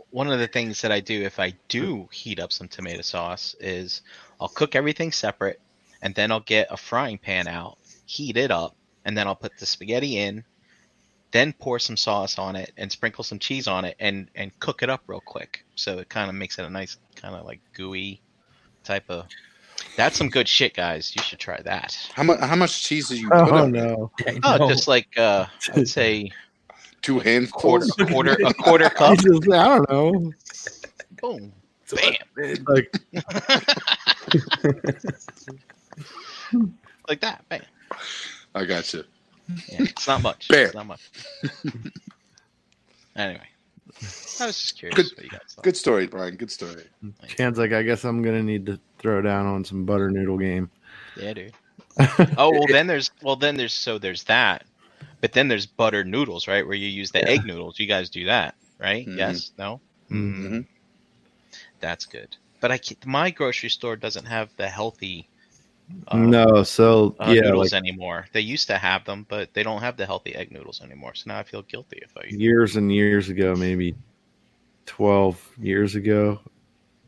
one 0.09 0.31
of 0.31 0.39
the 0.39 0.47
things 0.47 0.81
that 0.81 0.91
I 0.91 0.99
do 0.99 1.21
if 1.21 1.39
I 1.39 1.53
do 1.67 2.09
heat 2.11 2.39
up 2.39 2.51
some 2.51 2.67
tomato 2.67 3.01
sauce 3.01 3.55
is 3.59 4.01
I'll 4.41 4.49
cook 4.49 4.75
everything 4.75 5.11
separate 5.11 5.61
and 6.01 6.13
then 6.15 6.31
I'll 6.31 6.39
get 6.41 6.67
a 6.71 6.75
frying 6.77 7.17
pan 7.19 7.47
out, 7.47 7.77
heat 8.07 8.35
it 8.37 8.49
up, 8.51 8.75
and 9.05 9.15
then 9.17 9.27
I'll 9.27 9.35
put 9.35 9.55
the 9.57 9.65
spaghetti 9.67 10.17
in, 10.17 10.43
then 11.31 11.53
pour 11.53 11.77
some 11.79 11.95
sauce 11.95 12.37
on 12.39 12.55
it 12.55 12.71
and 12.75 12.91
sprinkle 12.91 13.23
some 13.23 13.39
cheese 13.39 13.67
on 13.67 13.85
it 13.85 13.95
and 13.99 14.27
and 14.35 14.51
cook 14.59 14.81
it 14.83 14.89
up 14.89 15.03
real 15.07 15.21
quick. 15.21 15.63
So 15.75 15.99
it 15.99 16.09
kind 16.09 16.27
of 16.29 16.35
makes 16.35 16.57
it 16.59 16.65
a 16.65 16.69
nice 16.69 16.97
kind 17.15 17.35
of 17.35 17.45
like 17.45 17.61
gooey 17.73 18.19
type 18.83 19.05
of 19.09 19.27
That's 19.95 20.17
some 20.17 20.29
good 20.29 20.47
shit, 20.47 20.73
guys. 20.73 21.15
You 21.15 21.21
should 21.21 21.39
try 21.39 21.61
that. 21.61 21.95
How 22.13 22.23
much? 22.23 22.39
How 22.39 22.55
much 22.55 22.83
cheese 22.83 23.09
did 23.09 23.19
you 23.19 23.29
put 23.29 23.37
Oh 23.51 23.63
on 23.63 23.75
it? 23.75 23.79
no! 23.83 24.11
Oh, 24.43 24.67
just 24.67 24.87
like 24.87 25.07
uh 25.17 25.45
I'd 25.75 25.87
say 25.87 26.31
Two 27.01 27.17
hands, 27.19 27.51
quarter 27.51 27.85
handfuls. 27.85 28.09
a 28.09 28.13
quarter 28.13 28.37
a 28.45 28.53
quarter 28.53 28.89
cup. 28.99 29.11
I 29.11 29.15
don't 29.23 29.89
know. 29.89 30.33
Boom. 31.21 31.53
Bam. 31.95 32.63
Like 32.67 32.95
Like 37.07 37.21
that. 37.21 37.43
Bam. 37.49 37.61
I 38.55 38.65
got 38.65 38.93
you. 38.93 39.03
Yeah, 39.67 39.81
it's 39.81 40.07
not 40.07 40.21
much. 40.21 40.47
Bam. 40.47 40.65
It's 40.65 40.75
not 40.75 40.85
much. 40.85 41.01
anyway, 43.15 43.47
I 44.39 44.45
was 44.45 44.59
just 44.61 44.77
curious 44.77 44.95
Good- 44.95 45.17
what 45.17 45.25
you. 45.33 45.39
Good 45.63 45.77
story, 45.77 46.07
Brian. 46.07 46.35
Good 46.35 46.51
story. 46.51 46.83
Chan's 47.27 47.57
like, 47.57 47.73
I 47.73 47.81
guess 47.83 48.03
I'm 48.05 48.21
gonna 48.21 48.43
need 48.43 48.65
to 48.67 48.79
throw 48.99 49.21
down 49.21 49.45
on 49.45 49.65
some 49.65 49.85
butter 49.85 50.09
noodle 50.11 50.37
game. 50.37 50.69
Yeah, 51.17 51.33
dude. 51.33 51.53
Oh 52.37 52.51
well, 52.51 52.65
then 52.67 52.87
there's 52.87 53.11
well 53.21 53.35
then 53.35 53.57
there's 53.57 53.73
so 53.73 53.97
there's 53.97 54.23
that, 54.25 54.63
but 55.19 55.33
then 55.33 55.47
there's 55.49 55.65
butter 55.65 56.03
noodles, 56.05 56.47
right? 56.47 56.65
Where 56.65 56.75
you 56.75 56.87
use 56.87 57.11
the 57.11 57.19
Yeah. 57.19 57.29
egg 57.29 57.45
noodles. 57.45 57.79
You 57.79 57.87
guys 57.87 58.09
do 58.09 58.25
that, 58.25 58.55
right? 58.79 59.05
Mhm. 59.05 59.17
Yes. 59.17 59.51
No. 59.57 59.81
Mm. 60.09 60.39
Mhm. 60.49 60.65
That's 61.81 62.05
good. 62.05 62.37
But 62.61 62.71
I 62.71 62.79
my 63.05 63.31
grocery 63.31 63.69
store 63.69 63.95
doesn't 63.97 64.25
have 64.25 64.49
the 64.55 64.69
healthy. 64.69 65.27
uh, 66.07 66.17
no, 66.17 66.63
so 66.63 67.15
uh, 67.19 67.31
yeah, 67.31 67.41
noodles 67.41 67.73
like 67.73 67.79
anymore. 67.81 68.27
They 68.31 68.41
used 68.41 68.67
to 68.67 68.77
have 68.77 69.03
them, 69.03 69.25
but 69.27 69.53
they 69.53 69.63
don't 69.63 69.81
have 69.81 69.97
the 69.97 70.05
healthy 70.05 70.33
egg 70.35 70.51
noodles 70.51 70.81
anymore. 70.81 71.15
So 71.15 71.23
now 71.27 71.39
I 71.39 71.43
feel 71.43 71.63
guilty 71.63 71.99
if 72.01 72.15
I 72.15 72.27
years 72.29 72.77
and 72.77 72.93
years 72.93 73.29
ago, 73.29 73.55
maybe 73.55 73.95
twelve 74.85 75.43
years 75.59 75.95
ago, 75.95 76.39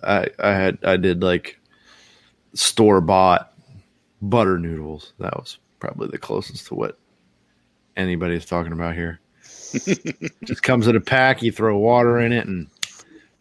I 0.03 0.27
I 0.39 0.49
had 0.49 0.79
I 0.83 0.97
did 0.97 1.23
like 1.23 1.59
store 2.55 2.99
bought 2.99 3.53
butter 4.21 4.57
noodles. 4.57 5.13
That 5.19 5.37
was 5.37 5.59
probably 5.79 6.07
the 6.07 6.17
closest 6.17 6.67
to 6.67 6.75
what 6.75 6.97
anybody's 7.95 8.45
talking 8.45 8.73
about 8.73 8.95
here. 8.95 9.19
Just 10.43 10.63
comes 10.63 10.87
in 10.87 10.95
a 10.95 11.01
pack. 11.01 11.43
You 11.43 11.51
throw 11.51 11.77
water 11.77 12.19
in 12.19 12.31
it, 12.31 12.47
and 12.47 12.67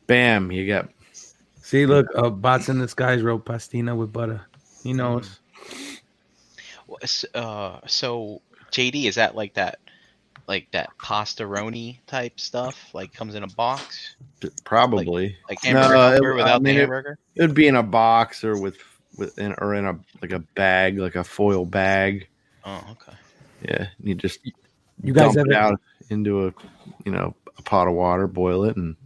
bam, 0.06 0.50
you 0.52 0.66
got 0.66 0.88
See, 1.62 1.86
look, 1.86 2.06
uh, 2.14 2.28
bots 2.30 2.68
in 2.68 2.78
the 2.78 2.88
skies 2.88 3.22
wrote 3.22 3.44
pastina 3.44 3.96
with 3.96 4.12
butter. 4.12 4.42
He 4.82 4.92
knows. 4.92 5.38
S- 7.02 7.24
Uh, 7.34 7.80
so 7.86 8.42
JD, 8.72 9.06
is 9.06 9.14
that 9.14 9.34
like 9.34 9.54
that, 9.54 9.78
like 10.48 10.68
that 10.72 10.90
pastaroni 10.98 11.98
type 12.06 12.38
stuff? 12.40 12.90
Like 12.92 13.12
comes 13.14 13.34
in 13.34 13.42
a 13.42 13.48
box, 13.48 14.16
probably 14.64 15.36
like 15.48 15.62
No, 15.64 15.70
hamburger 15.80 15.94
it- 15.94 15.98
helper 16.12 16.32
I 16.32 16.36
without 16.36 16.62
mean, 16.62 16.74
the 16.74 16.80
hamburger? 16.80 17.18
it 17.36 17.42
would 17.42 17.54
be 17.54 17.68
in 17.68 17.76
a 17.76 17.82
box 17.82 18.44
or 18.44 18.60
with 18.60 18.76
with 19.16 19.38
in, 19.38 19.54
or 19.58 19.74
in 19.74 19.86
a 19.86 19.98
like 20.20 20.32
a 20.32 20.40
bag, 20.54 20.98
like 20.98 21.16
a 21.16 21.24
foil 21.24 21.64
bag. 21.64 22.28
Oh, 22.64 22.84
okay. 22.92 23.16
Yeah, 23.62 23.88
you 24.02 24.14
just 24.14 24.40
You 25.02 25.12
guys 25.12 25.34
dump 25.34 25.48
it 25.48 25.54
out 25.56 25.80
into 26.10 26.48
a 26.48 26.54
you 27.04 27.12
know 27.12 27.34
a 27.56 27.62
pot 27.62 27.88
of 27.88 27.94
water, 27.94 28.26
boil 28.26 28.64
it, 28.64 28.76
and 28.76 28.96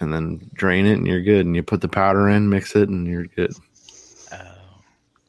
and 0.00 0.12
then 0.12 0.50
drain 0.54 0.86
it, 0.86 0.94
and 0.94 1.06
you're 1.06 1.22
good. 1.22 1.46
And 1.46 1.54
you 1.56 1.62
put 1.62 1.80
the 1.80 1.88
powder 1.88 2.28
in, 2.28 2.48
mix 2.48 2.74
it, 2.76 2.88
and 2.88 3.06
you're 3.06 3.26
good. 3.26 3.52
Oh. 4.32 4.36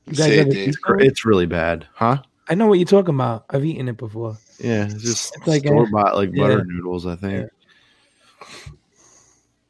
You 0.06 0.24
it, 0.24 0.40
ever 0.40 0.50
Dave. 0.50 0.68
eat 0.70 0.76
those? 0.88 1.02
It's 1.02 1.26
really 1.26 1.46
bad, 1.46 1.88
huh? 1.94 2.22
I 2.50 2.56
know 2.56 2.68
what 2.68 2.80
you're 2.80 2.86
talking 2.86 3.16
about. 3.16 3.46
I've 3.50 3.66
eaten 3.66 3.90
it 3.90 3.98
before. 3.98 4.38
Yeah, 4.60 4.86
it's 4.86 5.02
just 5.04 5.36
It's 5.38 5.48
like 5.48 5.64
store 5.66 5.88
bought 5.92 6.16
like 6.16 6.34
butter 6.34 6.64
noodles. 6.64 7.06
I 7.06 7.16
think. 7.16 7.50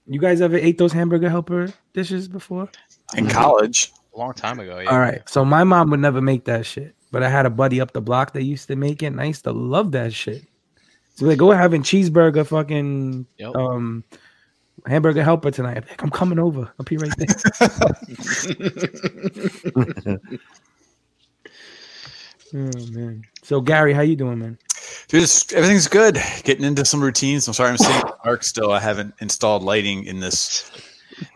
You 0.09 0.19
guys 0.19 0.41
ever 0.41 0.55
ate 0.55 0.77
those 0.77 0.93
hamburger 0.93 1.29
helper 1.29 1.73
dishes 1.93 2.27
before? 2.27 2.69
In 3.17 3.27
college, 3.27 3.91
A 4.15 4.19
long 4.19 4.33
time 4.33 4.59
ago. 4.59 4.79
Yeah. 4.79 4.89
All 4.89 4.99
right. 4.99 5.27
So 5.27 5.43
my 5.43 5.63
mom 5.63 5.89
would 5.89 5.99
never 5.99 6.21
make 6.21 6.45
that 6.45 6.65
shit, 6.65 6.95
but 7.11 7.23
I 7.23 7.29
had 7.29 7.45
a 7.45 7.49
buddy 7.49 7.81
up 7.81 7.91
the 7.91 8.01
block 8.01 8.33
that 8.33 8.43
used 8.43 8.67
to 8.67 8.75
make 8.75 9.03
it, 9.03 9.07
and 9.07 9.19
I 9.19 9.25
used 9.25 9.43
to 9.43 9.51
love 9.51 9.91
that 9.93 10.13
shit. 10.13 10.43
So 11.15 11.25
like, 11.25 11.37
go 11.39 11.51
having 11.51 11.81
cheeseburger, 11.83 12.45
fucking 12.45 13.25
Yep. 13.37 13.55
um, 13.55 14.03
hamburger 14.85 15.23
helper 15.23 15.51
tonight. 15.51 15.77
I'm, 15.77 15.83
like, 15.89 16.03
I'm 16.03 16.09
coming 16.09 16.39
over. 16.39 16.71
I'll 16.79 16.85
be 16.85 16.97
right 16.97 17.13
there. 17.17 17.27
oh 22.73 22.87
man. 22.91 23.23
So 23.43 23.61
Gary, 23.61 23.93
how 23.93 24.01
you 24.01 24.15
doing, 24.15 24.39
man? 24.39 24.57
dude, 25.07 25.23
it's, 25.23 25.51
everything's 25.53 25.87
good. 25.87 26.21
Getting 26.43 26.65
into 26.65 26.85
some 26.85 27.01
routines. 27.01 27.47
I'm 27.47 27.53
sorry, 27.53 27.71
I'm 27.71 27.77
sitting 27.77 28.01
in 28.01 28.13
dark 28.23 28.43
still. 28.43 28.71
I 28.71 28.79
haven't 28.79 29.13
installed 29.19 29.63
lighting 29.63 30.05
in 30.05 30.19
this 30.19 30.69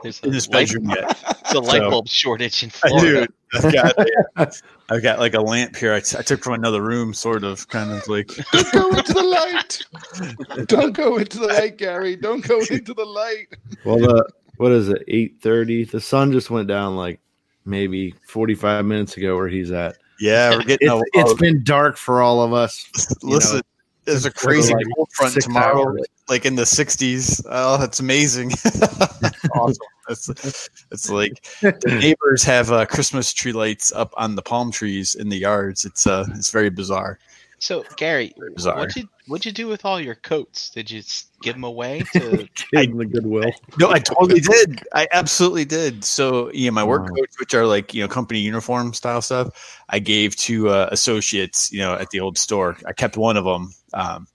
There's 0.04 0.20
in 0.22 0.30
a 0.30 0.32
this 0.34 0.48
light, 0.50 0.68
bedroom 0.68 0.90
yet. 0.90 1.18
it's 1.42 1.54
a 1.54 1.60
light 1.60 1.82
So- 1.82 1.90
bulb 1.90 2.08
shortage 2.08 2.64
in 2.64 2.70
I 2.84 2.90
Florida. 2.90 3.28
do. 3.28 3.34
I've 3.54 3.74
got, 3.74 4.62
I've 4.90 5.04
got 5.04 5.20
like 5.20 5.34
a 5.34 5.42
lamp 5.42 5.76
here. 5.76 5.94
I, 5.94 6.00
t- 6.00 6.18
I 6.18 6.22
took 6.22 6.44
from 6.44 6.54
another 6.54 6.82
room, 6.82 7.14
sort 7.14 7.44
of, 7.44 7.68
kind 7.68 7.92
of 7.92 8.08
like. 8.08 8.28
Don't 8.54 8.72
go 8.72 8.90
into 8.98 9.14
the 9.14 9.24
light. 9.24 10.66
Don't 10.68 10.94
go 10.94 11.18
into 11.18 11.40
the 11.40 11.48
light, 11.48 11.78
Gary. 11.78 12.16
Don't 12.16 12.46
go 12.48 12.60
into 12.60 12.94
the 12.94 13.06
light. 13.06 13.48
Well, 13.84 13.98
the 13.98 14.30
what 14.58 14.72
is 14.72 14.90
it? 14.90 15.04
Eight 15.08 15.42
thirty. 15.42 15.84
The 15.84 16.00
sun 16.00 16.32
just 16.32 16.50
went 16.50 16.68
down 16.68 16.96
like 16.96 17.20
maybe 17.66 18.14
forty 18.28 18.56
five 18.56 18.86
minutes 18.86 19.18
ago. 19.18 19.36
Where 19.36 19.48
he's 19.50 19.72
at. 19.72 19.98
Yeah, 20.20 20.52
we're 20.52 20.64
getting. 20.64 20.88
It's, 20.88 20.94
a, 21.16 21.20
it's 21.20 21.32
a- 21.34 21.36
been 21.36 21.64
dark 21.64 21.98
for 21.98 22.22
all 22.22 22.42
of 22.42 22.54
us. 22.54 22.88
listen, 23.24 23.62
there's 24.06 24.26
a 24.26 24.32
crazy 24.32 24.74
like 24.74 24.86
cold 24.96 25.10
front 25.14 25.36
tomorrow, 25.42 25.90
hours. 25.90 26.06
like 26.30 26.46
in 26.46 26.56
the 26.56 26.64
60s. 26.64 27.46
Oh, 27.50 27.78
that's 27.78 28.00
amazing. 28.00 28.52
awesome. 29.56 29.78
It's, 30.10 30.70
it's 30.92 31.10
like 31.10 31.46
the 31.62 31.78
neighbors 32.02 32.44
have 32.44 32.72
uh, 32.72 32.86
Christmas 32.86 33.32
tree 33.32 33.54
lights 33.54 33.92
up 33.92 34.14
on 34.18 34.36
the 34.36 34.42
palm 34.42 34.72
trees 34.72 35.16
in 35.16 35.30
the 35.30 35.38
yards. 35.38 35.86
It's 35.86 36.08
uh, 36.08 36.26
it's 36.32 36.50
very 36.50 36.70
bizarre. 36.70 37.20
So 37.62 37.86
Gary, 37.96 38.34
Bizarre. 38.56 38.76
what'd 38.76 38.96
you 38.96 39.08
what'd 39.28 39.46
you 39.46 39.52
do 39.52 39.68
with 39.68 39.86
all 39.86 40.00
your 40.02 40.16
coats? 40.16 40.72
Did 40.72 40.90
you 40.90 41.04
give 41.44 41.54
them 41.54 41.64
away 41.64 42.02
to? 42.14 42.48
Give 42.72 42.90
him 42.90 42.98
the 42.98 43.06
goodwill. 43.06 43.52
No, 43.78 43.92
I 43.92 44.00
totally 44.00 44.40
did. 44.40 44.82
I 44.94 45.08
absolutely 45.12 45.66
did. 45.66 46.04
So 46.04 46.52
yeah, 46.54 46.72
my 46.72 46.84
work 46.84 47.04
Wow. 47.04 47.16
coats, 47.18 47.40
which 47.40 47.54
are 47.54 47.68
like 47.68 47.94
you 47.94 48.02
know 48.02 48.08
company 48.08 48.40
uniform 48.40 48.94
style 48.94 49.22
stuff, 49.22 49.80
I 49.90 50.00
gave 50.00 50.36
to 50.38 50.70
uh, 50.70 50.90
associates. 50.92 51.72
You 51.72 51.82
know, 51.82 51.94
at 51.94 52.10
the 52.10 52.20
old 52.20 52.40
store. 52.40 52.78
I 52.88 52.94
kept 52.94 53.16
one 53.16 53.38
of 53.38 53.46
them, 53.46 53.76
um, 53.94 54.28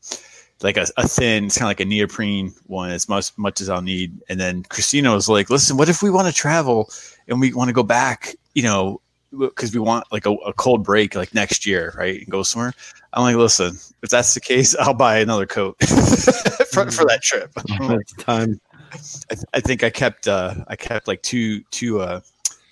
like 0.63 0.77
a, 0.77 0.87
a 0.97 1.09
thin, 1.09 1.47
it's 1.47 1.59
kind 1.59 1.67
of 1.67 1.71
like 1.71 1.81
a 1.81 1.85
neoprene 1.85 2.55
one, 2.67 2.91
as 2.93 3.09
much 3.09 3.37
much 3.37 3.61
as 3.61 3.69
I'll 3.69 3.83
need. 3.83 4.21
And 4.29 4.39
then 4.39 4.63
Christina 4.63 5.13
was 5.13 5.29
like, 5.29 5.51
"Listen, 5.51 5.77
what 5.77 5.89
if 5.89 6.01
we 6.01 6.11
want 6.11 6.29
to 6.29 6.33
travel 6.33 6.91
and 7.27 7.41
we 7.41 7.53
want 7.53 7.71
to 7.71 7.75
go 7.75 7.83
back? 7.83 8.37
You 8.55 8.63
know." 8.63 9.01
Because 9.37 9.75
we 9.75 9.81
want 9.81 10.11
like 10.13 10.27
a, 10.27 10.33
a 10.33 10.53
cold 10.53 10.85
break 10.85 11.15
like 11.15 11.35
next 11.35 11.67
year, 11.67 11.95
right? 11.97 12.21
And 12.21 12.31
go 12.31 12.43
somewhere. 12.43 12.73
I'm 13.13 13.23
like, 13.23 13.37
listen, 13.37 13.79
if 14.03 14.11
that's 14.11 14.35
the 14.35 14.41
case, 14.41 14.77
I'll 14.81 14.95
buy 14.95 15.19
another 15.19 15.47
coat 15.47 15.77
for, 15.83 16.91
for 16.91 17.05
that 17.07 17.21
trip. 17.23 17.51
Like, 17.81 18.07
time. 18.19 18.61
I, 18.93 19.35
th- 19.35 19.45
I 19.55 19.61
think 19.61 19.83
I 19.83 19.91
kept 19.91 20.29
uh 20.29 20.55
I 20.69 20.77
kept 20.77 21.09
like 21.09 21.23
two 21.23 21.63
two 21.71 22.01
uh 22.01 22.21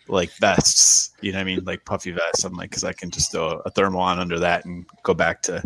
like 0.08 0.30
vests, 0.38 1.10
you 1.20 1.32
know 1.32 1.38
what 1.38 1.42
I 1.42 1.44
mean, 1.44 1.64
like 1.64 1.84
puffy 1.84 2.10
vests. 2.10 2.44
I'm 2.44 2.54
like 2.54 2.70
because 2.70 2.84
I 2.84 2.92
can 2.92 3.10
just 3.10 3.32
throw 3.32 3.62
a 3.64 3.70
thermal 3.70 4.00
on 4.00 4.18
under 4.18 4.38
that 4.38 4.64
and 4.64 4.86
go 5.02 5.14
back 5.14 5.42
to. 5.42 5.62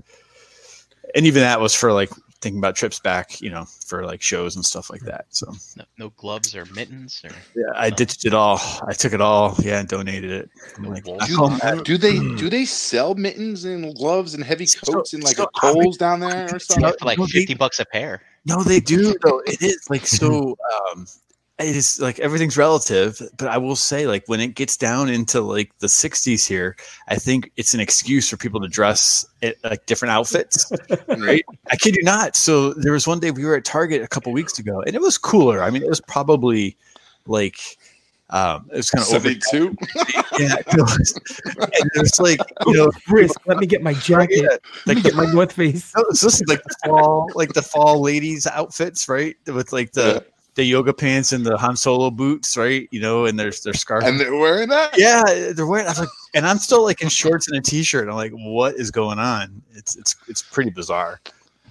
And 1.15 1.27
even 1.27 1.43
that 1.43 1.61
was 1.61 1.75
for 1.75 1.93
like 1.93 2.11
thinking 2.41 2.59
about 2.59 2.77
trips 2.77 3.01
back, 3.01 3.41
you 3.41 3.51
know, 3.51 3.65
for 3.87 4.05
like 4.07 4.23
shows 4.23 4.55
and 4.57 4.65
stuff 4.65 4.91
like 4.91 5.01
that. 5.03 5.27
So 5.31 5.53
No, 5.77 5.85
no 5.99 6.09
gloves 6.11 6.55
or 6.55 6.65
mittens 6.67 7.21
or 7.25 7.31
yeah, 7.57 7.73
I 7.75 7.91
ditched 7.91 8.25
it 8.27 8.35
all. 8.35 8.61
I 8.87 8.93
took 8.93 9.13
it 9.13 9.21
all, 9.21 9.57
yeah, 9.61 9.81
and 9.81 9.89
donated 9.89 10.31
it. 10.31 10.51
I'm 10.77 10.85
like, 10.85 11.05
Do, 11.05 11.83
do 11.83 11.99
they 11.99 12.19
do 12.37 12.49
they 12.49 12.65
sell 12.65 13.15
mittens 13.15 13.65
and 13.65 13.95
gloves 13.97 14.35
and 14.35 14.45
heavy 14.45 14.67
So- 14.67 14.93
coats 14.93 15.15
in 15.15 15.21
like 15.21 15.37
so 15.37 15.45
a 15.45 15.61
Kohl's 15.61 15.97
down 15.97 16.21
there 16.21 16.45
or 16.47 16.49
for 16.49 16.59
something? 16.61 16.95
like 17.03 17.19
fifty 17.29 17.55
bucks 17.55 17.81
a 17.81 17.85
pair. 17.85 18.23
No, 18.47 18.63
they 18.63 18.81
do 18.81 19.15
though. 19.23 19.41
It 19.47 19.61
is 19.63 19.87
like 19.91 20.07
so. 20.07 20.57
Um, 20.93 21.07
it 21.59 21.75
is 21.75 22.01
like 22.01 22.21
everything's 22.21 22.57
relative, 22.57 23.21
but 23.37 23.49
I 23.49 23.59
will 23.59 23.75
say, 23.75 24.07
like 24.07 24.25
when 24.27 24.39
it 24.41 24.55
gets 24.55 24.77
down 24.77 25.09
into 25.09 25.41
like 25.41 25.77
the 25.81 25.89
'60s 25.89 26.47
here, 26.47 26.77
I 27.09 27.17
think 27.17 27.51
it's 27.57 27.75
an 27.75 27.81
excuse 27.81 28.29
for 28.31 28.37
people 28.37 28.61
to 28.61 28.69
dress 28.69 29.27
it 29.43 29.59
like 29.65 29.85
different 29.87 30.13
outfits. 30.13 30.71
Right? 31.19 31.45
I 31.71 31.77
kid 31.77 31.97
you 31.97 32.03
not. 32.05 32.37
So 32.37 32.75
there 32.75 32.93
was 32.93 33.07
one 33.07 33.19
day 33.19 33.31
we 33.31 33.45
were 33.45 33.57
at 33.57 33.65
Target 33.65 34.03
a 34.03 34.09
couple 34.09 34.33
weeks 34.33 34.59
ago, 34.59 34.83
and 34.83 34.95
it 34.95 35.01
was 35.01 35.19
cooler. 35.19 35.63
I 35.63 35.71
mean, 35.71 35.83
it 35.83 35.89
was 35.89 36.01
probably 36.01 36.77
like. 37.27 37.59
Um, 38.31 38.69
it 38.71 38.77
was 38.77 38.91
kind 38.91 39.03
of 39.03 39.15
over. 39.15 39.29
Seventy-two. 39.29 39.77
Yeah, 40.39 40.55
it 40.55 40.77
was, 40.77 41.21
and 41.57 41.91
it 41.95 42.01
was 42.01 42.21
like 42.21 42.39
you 42.67 42.75
know, 42.75 42.93
Brisk, 43.09 43.41
let 43.47 43.59
me 43.59 43.67
get 43.67 43.83
my 43.83 43.95
jacket. 43.95 44.61
yeah, 44.87 44.95
me 44.95 45.01
get 45.01 45.17
my 45.17 45.27
North 45.33 45.53
Face. 45.53 45.93
No, 45.97 46.05
this 46.11 46.23
is 46.23 46.45
like 46.47 46.63
the 46.63 46.77
fall, 46.85 47.29
like 47.35 47.55
the 47.55 47.63
fall 47.63 48.01
ladies 48.01 48.47
outfits, 48.47 49.09
right? 49.09 49.35
With 49.49 49.73
like 49.73 49.91
the 49.93 50.25
the 50.59 50.65
yoga 50.65 50.93
pants 50.93 51.31
and 51.31 51.47
the 51.47 51.57
Han 51.57 51.77
Solo 51.77 52.11
boots, 52.11 52.57
right? 52.57 52.89
You 52.91 53.01
know, 53.01 53.27
and 53.27 53.39
there's 53.39 53.63
their 53.63 53.75
scarf. 53.75 54.03
and 54.05 54.19
they're 54.19 54.35
wearing 54.35 54.69
that. 54.71 54.99
yeah, 54.99 55.53
they're 55.55 55.69
wearing. 55.69 55.87
I 55.87 55.91
was 55.91 56.01
like, 56.01 56.09
and 56.35 56.45
I'm 56.45 56.59
still 56.59 56.83
like 56.83 57.01
in 57.01 57.09
shorts 57.09 57.47
and 57.49 57.57
a 57.57 57.61
t-shirt. 57.63 58.09
I'm 58.09 58.17
like, 58.17 58.33
what 58.33 58.75
is 58.75 58.91
going 58.91 59.21
on? 59.21 59.63
It's 59.75 59.95
it's 59.97 60.17
it's 60.27 60.43
pretty 60.43 60.71
bizarre. 60.71 61.21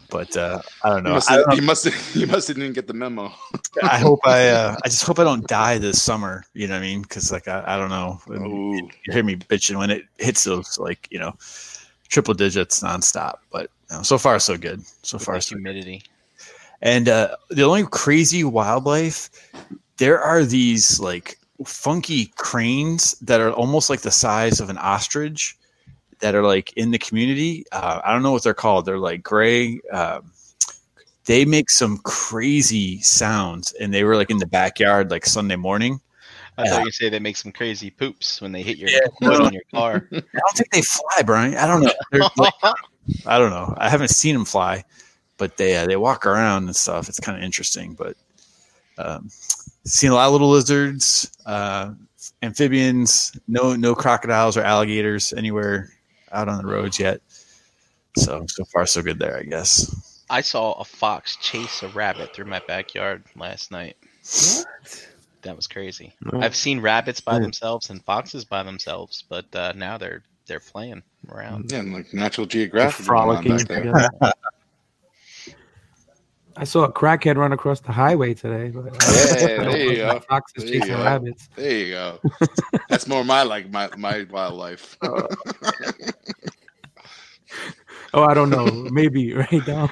But 0.09 0.37
uh, 0.37 0.61
I 0.85 0.89
don't 0.89 0.97
You 0.99 1.03
know. 1.03 1.13
must, 1.15 1.29
have, 1.29 1.45
you 1.53 1.61
must 1.63 1.83
have, 1.83 2.11
you 2.15 2.27
must 2.27 2.47
have 2.47 2.55
didn't 2.55 2.75
get 2.75 2.87
the 2.87 2.93
memo. 2.93 3.29
I 3.83 3.99
hope 3.99 4.21
I. 4.23 4.47
Uh, 4.47 4.77
I 4.85 4.87
just 4.87 5.03
hope 5.03 5.19
I 5.19 5.25
don't 5.25 5.45
die 5.47 5.79
this 5.79 6.01
summer. 6.01 6.45
You 6.53 6.67
know 6.67 6.75
what 6.75 6.79
I 6.79 6.87
mean? 6.87 7.01
Because 7.01 7.29
like 7.29 7.49
I, 7.49 7.61
I 7.67 7.75
don't 7.77 7.89
know. 7.89 8.21
Ooh. 8.31 8.73
You 9.05 9.11
hear 9.11 9.23
me 9.23 9.35
bitching 9.35 9.77
when 9.77 9.89
it 9.89 10.03
hits 10.17 10.45
those 10.45 10.79
like 10.79 11.09
you 11.11 11.19
know 11.19 11.33
triple 12.07 12.33
digits 12.33 12.79
nonstop. 12.79 13.39
But 13.51 13.69
you 13.91 13.97
know, 13.97 14.03
so 14.03 14.17
far 14.17 14.39
so 14.39 14.57
good. 14.57 14.81
So 15.01 15.17
with 15.17 15.25
far 15.25 15.35
the 15.35 15.41
so 15.41 15.55
good. 15.57 15.63
And 16.81 17.09
uh, 17.09 17.35
the 17.49 17.63
only 17.63 17.85
crazy 17.85 18.43
wildlife, 18.43 19.29
there 19.97 20.19
are 20.21 20.43
these 20.43 20.99
like 20.99 21.39
funky 21.65 22.27
cranes 22.37 23.13
that 23.19 23.41
are 23.41 23.51
almost 23.51 23.89
like 23.89 24.01
the 24.01 24.11
size 24.11 24.59
of 24.59 24.69
an 24.69 24.77
ostrich 24.77 25.57
that 26.19 26.35
are 26.35 26.43
like 26.43 26.73
in 26.73 26.91
the 26.91 26.97
community. 26.97 27.65
Uh, 27.71 28.01
I 28.03 28.13
don't 28.13 28.23
know 28.23 28.31
what 28.31 28.43
they're 28.43 28.53
called. 28.53 28.85
They're 28.85 28.99
like 28.99 29.23
gray. 29.23 29.79
Um, 29.91 30.31
they 31.25 31.45
make 31.45 31.69
some 31.69 31.97
crazy 31.99 33.01
sounds, 33.01 33.73
and 33.73 33.93
they 33.93 34.03
were 34.03 34.15
like 34.15 34.29
in 34.29 34.37
the 34.37 34.47
backyard 34.47 35.11
like 35.11 35.25
Sunday 35.25 35.57
morning. 35.57 35.99
I 36.57 36.67
thought 36.67 36.85
you 36.85 36.91
say 36.91 37.09
they 37.09 37.19
make 37.19 37.37
some 37.37 37.51
crazy 37.51 37.91
poops 37.91 38.41
when 38.41 38.51
they 38.51 38.63
hit 38.63 38.77
your 38.77 38.89
Yeah, 38.89 39.51
your 39.51 39.61
car. 39.71 40.07
I 40.11 40.19
don't 40.19 40.55
think 40.55 40.71
they 40.71 40.81
fly, 40.81 41.21
Brian. 41.23 41.55
I 41.55 41.67
don't 41.67 41.83
know. 41.83 41.91
Like, 42.35 42.53
I 43.27 43.37
don't 43.37 43.51
know. 43.51 43.75
I 43.77 43.89
haven't 43.89 44.09
seen 44.09 44.33
them 44.33 44.45
fly, 44.45 44.83
but 45.37 45.57
they 45.57 45.75
uh, 45.77 45.85
they 45.85 45.95
walk 45.95 46.25
around 46.25 46.65
and 46.65 46.75
stuff. 46.75 47.09
It's 47.09 47.19
kind 47.19 47.37
of 47.37 47.43
interesting. 47.43 47.93
But 47.93 48.15
um, 48.97 49.29
seen 49.85 50.11
a 50.11 50.15
lot 50.15 50.27
of 50.27 50.31
little 50.33 50.49
lizards, 50.49 51.31
uh, 51.45 51.93
amphibians. 52.43 53.37
No 53.47 53.75
no 53.75 53.95
crocodiles 53.95 54.57
or 54.57 54.61
alligators 54.63 55.33
anywhere 55.33 55.89
out 56.31 56.49
on 56.49 56.57
the 56.57 56.67
roads 56.67 56.99
yet. 56.99 57.21
So 58.17 58.45
so 58.49 58.65
far 58.65 58.85
so 58.85 59.01
good 59.01 59.19
there, 59.19 59.37
I 59.37 59.43
guess. 59.43 60.23
I 60.29 60.41
saw 60.41 60.73
a 60.73 60.83
fox 60.83 61.37
chase 61.37 61.83
a 61.83 61.87
rabbit 61.89 62.33
through 62.33 62.45
my 62.45 62.61
backyard 62.67 63.23
last 63.37 63.71
night. 63.71 63.95
What? 64.23 65.07
That 65.43 65.55
was 65.55 65.67
crazy. 65.67 66.13
No. 66.33 66.41
I've 66.41 66.55
seen 66.55 66.81
rabbits 66.81 67.21
by 67.21 67.33
Yeah. 67.33 67.39
themselves 67.39 67.89
and 67.91 68.03
foxes 68.03 68.43
by 68.43 68.63
themselves, 68.63 69.23
but 69.29 69.45
uh, 69.55 69.71
now 69.75 69.97
they're 69.97 70.23
they're 70.47 70.59
playing 70.59 71.03
around. 71.31 71.71
Yeah, 71.71 71.79
and 71.79 71.93
like 71.93 72.13
Natural 72.13 72.45
They're 72.45 72.63
Geographic. 72.63 73.05
frolicking 73.05 73.55
back 73.57 73.67
there. 73.67 73.83
together. 73.83 74.09
I 76.59 76.63
saw 76.63 76.83
a 76.85 76.91
crackhead 76.91 77.37
run 77.37 77.53
across 77.53 77.79
the 77.81 77.91
highway 77.91 78.33
today. 78.33 78.69
But 78.69 78.87
uh, 78.87 79.11
Yeah, 79.39 79.63
there 79.63 79.77
you 79.77 79.95
go. 79.97 80.19
Foxes 80.27 80.63
There 80.63 80.73
you 80.73 80.79
chasing 80.81 80.95
go. 80.97 81.03
rabbits. 81.03 81.49
There 81.55 81.71
you 81.71 81.93
go. 81.93 82.19
That's 82.89 83.07
more 83.07 83.23
my 83.23 83.43
like 83.43 83.69
my 83.71 83.89
my 83.97 84.25
wildlife. 84.29 84.97
Oh. 88.13 88.21
oh, 88.21 88.23
I 88.23 88.33
don't 88.33 88.49
know. 88.49 88.65
Maybe 88.91 89.33
right 89.33 89.67
now. 89.67 89.91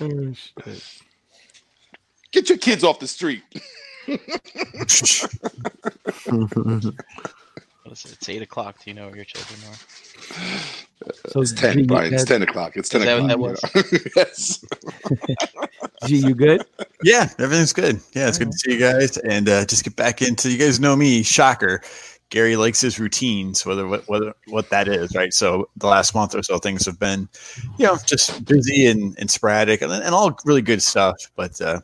oh, 0.00 0.32
shit. 0.34 1.00
Get 2.30 2.48
your 2.48 2.58
kids 2.58 2.84
off 2.84 2.98
the 2.98 3.08
street. 3.08 3.42
What 4.06 4.20
is 7.92 8.04
it? 8.04 8.12
It's 8.12 8.28
eight 8.28 8.42
o'clock. 8.42 8.82
Do 8.84 8.90
you 8.90 8.94
know 8.94 9.06
where 9.06 9.16
your 9.16 9.24
children 9.24 9.60
are? 9.70 9.76
So 11.28 11.40
It's 11.40 11.52
ten, 11.52 11.78
G, 11.78 11.82
Brian. 11.84 12.14
It's 12.14 12.24
ten 12.24 12.42
o'clock. 12.42 12.76
It's 12.76 12.88
ten 12.88 13.02
Is 13.02 13.06
that 13.06 13.18
o'clock. 13.18 13.38
what 13.38 13.60
that 13.60 14.12
yes. 14.16 14.64
G, 16.06 16.16
you 16.16 16.34
good? 16.34 16.64
Yeah, 17.02 17.28
everything's 17.38 17.72
good. 17.72 18.00
Yeah, 18.14 18.28
it's 18.28 18.38
good 18.38 18.50
to 18.50 18.58
see 18.58 18.72
you 18.72 18.78
guys, 18.78 19.16
and 19.18 19.48
uh, 19.48 19.64
just 19.66 19.84
get 19.84 19.96
back 19.96 20.22
into. 20.22 20.50
You 20.50 20.58
guys 20.58 20.80
know 20.80 20.96
me, 20.96 21.22
shocker. 21.22 21.82
Gary 22.30 22.56
likes 22.56 22.80
his 22.80 22.98
routines, 22.98 23.64
whether 23.64 23.86
what 23.86 24.08
whether 24.08 24.34
what 24.48 24.70
that 24.70 24.88
is, 24.88 25.14
right? 25.14 25.32
So 25.32 25.68
the 25.76 25.86
last 25.86 26.14
month 26.14 26.34
or 26.34 26.42
so, 26.42 26.58
things 26.58 26.84
have 26.86 26.98
been, 26.98 27.28
you 27.78 27.86
know, 27.86 27.96
just 28.04 28.44
busy 28.44 28.86
and, 28.86 29.16
and 29.18 29.30
sporadic, 29.30 29.82
and, 29.82 29.92
and 29.92 30.14
all 30.14 30.36
really 30.44 30.62
good 30.62 30.82
stuff. 30.82 31.16
But 31.36 31.60
uh, 31.60 31.80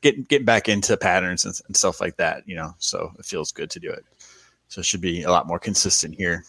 getting 0.00 0.22
getting 0.24 0.46
back 0.46 0.68
into 0.68 0.96
patterns 0.96 1.44
and, 1.44 1.60
and 1.66 1.76
stuff 1.76 2.00
like 2.00 2.16
that, 2.16 2.46
you 2.48 2.54
know. 2.56 2.74
So 2.78 3.12
it 3.18 3.24
feels 3.26 3.52
good 3.52 3.70
to 3.70 3.80
do 3.80 3.90
it. 3.90 4.04
So 4.68 4.80
it 4.80 4.86
should 4.86 5.02
be 5.02 5.22
a 5.24 5.30
lot 5.30 5.46
more 5.46 5.58
consistent 5.58 6.14
here 6.14 6.44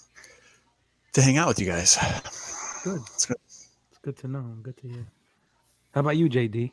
to 1.13 1.21
hang 1.21 1.37
out 1.37 1.47
with 1.47 1.59
you 1.59 1.65
guys. 1.65 1.97
Good. 2.83 3.01
It's 3.13 3.25
good. 3.25 3.37
It's 3.45 3.99
good 4.01 4.17
to 4.17 4.27
know. 4.27 4.41
Good 4.61 4.77
to 4.77 4.87
hear. 4.87 5.07
How 5.93 6.01
about 6.01 6.17
you, 6.17 6.27
JD? 6.29 6.71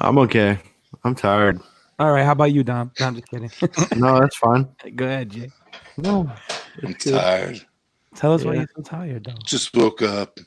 I'm 0.00 0.18
okay. 0.18 0.58
I'm 1.04 1.14
tired. 1.14 1.60
All 1.98 2.12
right. 2.12 2.24
How 2.24 2.32
about 2.32 2.52
you, 2.52 2.62
Dom? 2.62 2.92
No, 3.00 3.06
I'm 3.06 3.14
just 3.14 3.28
kidding. 3.28 3.50
No, 3.96 4.20
that's 4.20 4.36
fine. 4.36 4.68
Go 4.94 5.06
ahead, 5.06 5.30
Jay. 5.30 5.50
No, 5.96 6.30
I'm 6.82 6.92
good. 6.92 7.14
tired. 7.14 7.60
Tell 8.14 8.34
us 8.34 8.44
why 8.44 8.54
you're 8.54 8.68
so 8.76 8.82
tired, 8.82 9.24
though. 9.24 9.34
Just 9.44 9.74
woke 9.74 10.02
up. 10.02 10.38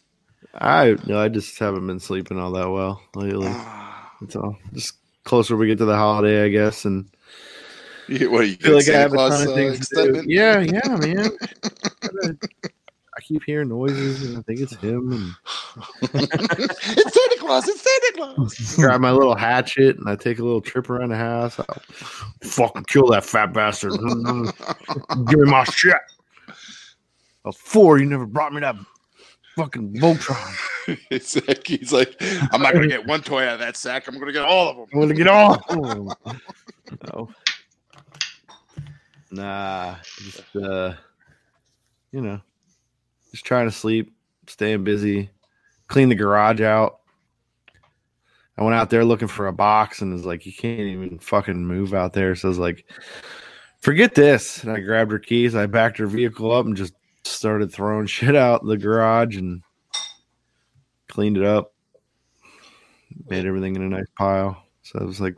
I 0.54 0.98
no, 1.06 1.20
I 1.20 1.30
just 1.30 1.58
haven't 1.60 1.88
been 1.88 2.00
sleeping 2.00 2.40
all 2.40 2.52
that 2.52 2.70
well 2.70 3.02
lately. 3.16 3.48
That's 4.22 4.36
all. 4.36 4.58
Just 4.74 4.96
closer 5.24 5.56
we 5.56 5.68
get 5.68 5.78
to 5.80 5.86
the 5.86 5.96
holiday, 5.96 6.44
I 6.44 6.50
guess, 6.50 6.86
and 6.86 7.10
You- 8.12 8.30
what 8.32 8.42
are 8.42 8.44
you? 8.46 8.58
I 8.60 8.64
feel 8.64 8.76
like 8.76 8.84
I 8.84 8.86
Santa 8.86 9.00
have 9.00 9.14
a 9.14 9.16
ton 9.16 9.42
of 9.44 9.48
uh, 9.50 9.56
things 9.56 9.90
to 9.90 10.12
do. 10.14 10.24
Yeah, 10.28 10.60
yeah, 10.60 10.88
man. 10.98 11.32
I 13.18 13.22
keep 13.22 13.44
hearing 13.46 13.70
noises, 13.70 14.24
and 14.26 14.38
I 14.38 14.42
think 14.42 14.60
it's 14.60 14.76
him. 14.76 15.36
And 16.14 16.30
it's 16.34 16.82
Santa 17.14 17.36
Claus. 17.40 17.68
It's 17.68 17.82
Santa 17.82 18.12
Claus. 18.36 18.76
grab 18.76 19.02
my 19.02 19.12
little 19.12 19.36
hatchet, 19.36 19.98
and 19.98 20.10
I 20.10 20.16
take 20.16 20.40
a 20.40 20.44
little 20.44 20.62
trip 20.62 20.90
around 20.90 21.10
the 21.10 21.18
house. 21.18 21.60
I'll 21.60 21.66
fucking 22.44 22.86
kill 22.86 23.08
that 23.12 23.24
fat 23.26 23.54
bastard. 23.54 23.92
Give 25.28 25.40
me 25.40 25.50
my 25.50 25.64
shit. 25.66 25.94
I 26.48 26.54
was 27.48 27.58
four. 27.58 27.98
You 27.98 28.06
never 28.06 28.26
brought 28.26 28.54
me 28.54 28.62
that 28.62 28.76
fucking 29.56 29.94
Voltron. 29.96 30.58
it's 31.10 31.36
like 31.48 31.66
he's 31.68 31.92
like, 31.94 32.16
I'm 32.52 32.62
not 32.62 32.74
gonna 32.74 32.88
get 32.88 33.06
one 33.08 33.22
toy 33.22 33.44
out 33.46 33.54
of 33.56 33.60
that 33.60 33.78
sack. 33.78 34.08
I'm 34.08 34.20
gonna 34.20 34.32
get 34.32 34.44
all 34.44 34.70
of 34.70 34.76
them. 34.78 34.86
I'm 34.94 35.00
gonna 35.02 35.14
get 35.14 35.28
all. 35.28 35.62
no. 37.14 37.30
Nah, 39.32 39.96
just 40.18 40.56
uh, 40.56 40.94
you 42.12 42.22
know, 42.22 42.42
just 43.32 43.46
trying 43.46 43.68
to 43.68 43.72
sleep, 43.72 44.14
staying 44.48 44.84
busy, 44.84 45.30
clean 45.88 46.10
the 46.10 46.16
garage 46.16 46.62
out. 46.62 47.00
I 48.58 48.64
went 48.64 48.76
out 48.76 48.90
there 48.90 49.06
looking 49.06 49.30
for 49.30 49.48
a 49.48 49.54
box 49.54 50.02
and 50.02 50.14
was 50.14 50.26
like, 50.26 50.46
you 50.46 50.54
can't 50.54 50.80
even 50.82 51.18
fucking 51.20 51.66
move 51.66 51.94
out 51.94 52.14
there. 52.14 52.36
So 52.36 52.48
I 52.48 52.50
was 52.50 52.60
like, 52.60 52.86
forget 53.80 54.14
this. 54.14 54.64
And 54.64 54.72
I 54.72 54.82
grabbed 54.82 55.12
her 55.12 55.20
keys, 55.20 55.56
I 55.56 55.66
backed 55.66 55.98
her 55.98 56.08
vehicle 56.08 56.52
up 56.52 56.66
and 56.66 56.76
just 56.76 56.94
started 57.24 57.72
throwing 57.72 58.06
shit 58.08 58.36
out 58.36 58.66
the 58.66 58.78
garage 58.78 59.38
and 59.38 59.64
cleaned 61.08 61.38
it 61.38 61.44
up, 61.44 61.74
made 63.30 63.46
everything 63.46 63.76
in 63.76 63.84
a 63.84 63.90
nice 63.90 64.10
pile. 64.18 64.64
So 64.84 65.00
I 65.00 65.04
was 65.04 65.22
like, 65.22 65.36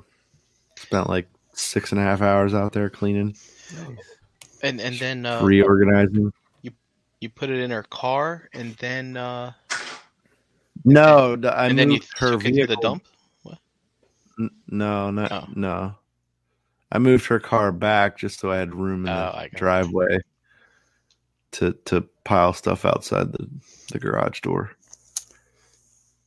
spent 0.78 1.10
like 1.10 1.28
six 1.54 1.92
and 1.92 2.02
a 2.02 2.04
half 2.04 2.22
hours 2.22 2.54
out 2.54 2.74
there 2.74 2.90
cleaning, 2.90 3.36
Nice. 3.72 3.98
And 4.62 4.80
and 4.82 4.96
then 4.98 5.26
uh, 5.26 5.44
reorganizing. 5.44 6.32
you 6.62 6.72
you 7.20 7.30
put 7.30 7.50
it 7.50 7.60
in 7.60 7.72
her 7.72 7.84
car, 7.84 8.50
and 8.54 8.76
then 8.76 9.18
uh, 9.18 9.52
No, 10.86 11.36
d- 11.36 11.48
I 11.48 11.68
and 11.68 11.78
then 11.78 11.90
you 11.92 11.98
moved 11.98 12.18
her 12.20 12.32
took 12.32 12.42
it 12.46 12.48
to 12.50 12.54
vehicle. 12.54 12.76
the 12.76 12.82
dump. 12.82 13.04
N- 14.40 14.50
No, 14.68 15.12
not 15.12 15.32
Oh. 15.32 15.48
no. 15.56 15.96
I 16.92 17.00
moved 17.00 17.26
her 17.28 17.40
car 17.40 17.72
back 17.72 18.18
just 18.18 18.40
so 18.40 18.52
I 18.52 18.58
had 18.58 18.74
room 18.76 19.06
in 19.06 19.12
Oh, 19.12 19.16
the 19.16 19.38
I 19.38 19.50
driveway 19.56 20.20
to 21.54 21.74
to 21.86 22.02
pile 22.24 22.54
stuff 22.54 22.86
outside 22.86 23.32
the 23.32 23.48
the 23.92 24.00
garage 24.00 24.42
door. 24.42 24.72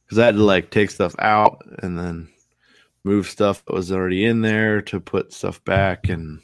Because 0.05 0.19
I 0.19 0.27
had 0.27 0.37
to 0.37 0.43
like 0.45 0.71
take 0.71 0.91
stuff 0.91 1.15
out 1.19 1.65
and 1.83 1.99
then 1.99 2.29
move 3.03 3.29
stuff 3.29 3.65
that 3.65 3.75
was 3.75 3.91
already 3.91 4.25
in 4.25 4.41
there 4.43 4.83
to 4.83 5.01
put 5.01 5.33
stuff 5.33 5.65
back, 5.65 6.09
and 6.09 6.41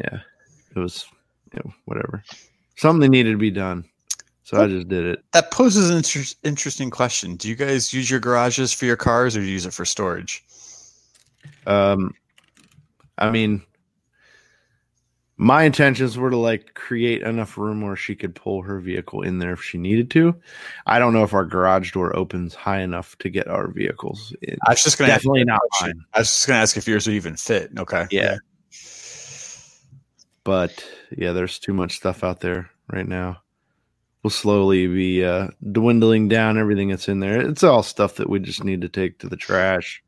yeah, 0.00 0.20
it 0.74 0.78
was 0.78 1.06
you 1.52 1.60
know 1.64 1.72
whatever. 1.84 2.22
Something 2.76 3.10
needed 3.10 3.32
to 3.32 3.38
be 3.38 3.50
done, 3.50 3.84
so 4.42 4.62
I 4.62 4.66
just 4.66 4.88
did 4.88 5.04
it. 5.04 5.24
That 5.32 5.50
poses 5.50 5.90
an 5.90 5.98
inter- 5.98 6.34
interesting 6.42 6.90
question. 6.90 7.36
Do 7.36 7.48
you 7.48 7.56
guys 7.56 7.92
use 7.92 8.10
your 8.10 8.20
garages 8.20 8.72
for 8.72 8.86
your 8.86 8.96
cars, 8.96 9.36
or 9.36 9.40
do 9.40 9.46
you 9.46 9.52
use 9.52 9.66
it 9.66 9.74
for 9.74 9.84
storage? 9.84 10.42
Um, 11.66 12.14
I 13.18 13.30
mean, 13.30 13.62
my 15.36 15.62
intentions 15.62 16.18
were 16.18 16.28
to 16.28 16.36
like 16.36 16.74
create 16.74 17.22
enough 17.22 17.56
room 17.56 17.80
where 17.80 17.96
she 17.96 18.14
could 18.14 18.34
pull 18.34 18.60
her 18.60 18.78
vehicle 18.78 19.22
in 19.22 19.38
there 19.38 19.52
if 19.52 19.62
she 19.62 19.78
needed 19.78 20.10
to. 20.10 20.34
I 20.84 20.98
don't 20.98 21.14
know 21.14 21.22
if 21.22 21.32
our 21.32 21.46
garage 21.46 21.92
door 21.92 22.14
opens 22.14 22.54
high 22.54 22.80
enough 22.80 23.16
to 23.18 23.30
get 23.30 23.48
our 23.48 23.68
vehicles 23.68 24.34
in. 24.42 24.58
I 24.66 24.72
was 24.72 24.84
just 24.84 24.98
to 24.98 25.06
Definitely 25.06 25.44
not 25.44 25.60
mine. 25.80 26.04
I 26.12 26.18
was 26.18 26.28
just 26.28 26.46
going 26.46 26.58
to 26.58 26.60
ask 26.62 26.76
if 26.76 26.86
yours 26.86 27.06
would 27.06 27.16
even 27.16 27.36
fit. 27.36 27.70
Okay. 27.78 28.06
Yeah. 28.10 28.36
But 30.44 30.84
yeah, 31.16 31.32
there's 31.32 31.58
too 31.58 31.72
much 31.74 31.96
stuff 31.96 32.24
out 32.24 32.40
there 32.40 32.70
right 32.90 33.06
now. 33.06 33.42
We'll 34.22 34.30
slowly 34.30 34.86
be 34.86 35.24
uh, 35.24 35.48
dwindling 35.72 36.28
down 36.28 36.58
everything 36.58 36.88
that's 36.88 37.08
in 37.08 37.20
there. 37.20 37.40
It's 37.40 37.62
all 37.64 37.82
stuff 37.82 38.16
that 38.16 38.28
we 38.28 38.38
just 38.38 38.64
need 38.64 38.82
to 38.82 38.88
take 38.88 39.18
to 39.20 39.28
the 39.28 39.36
trash. 39.36 40.02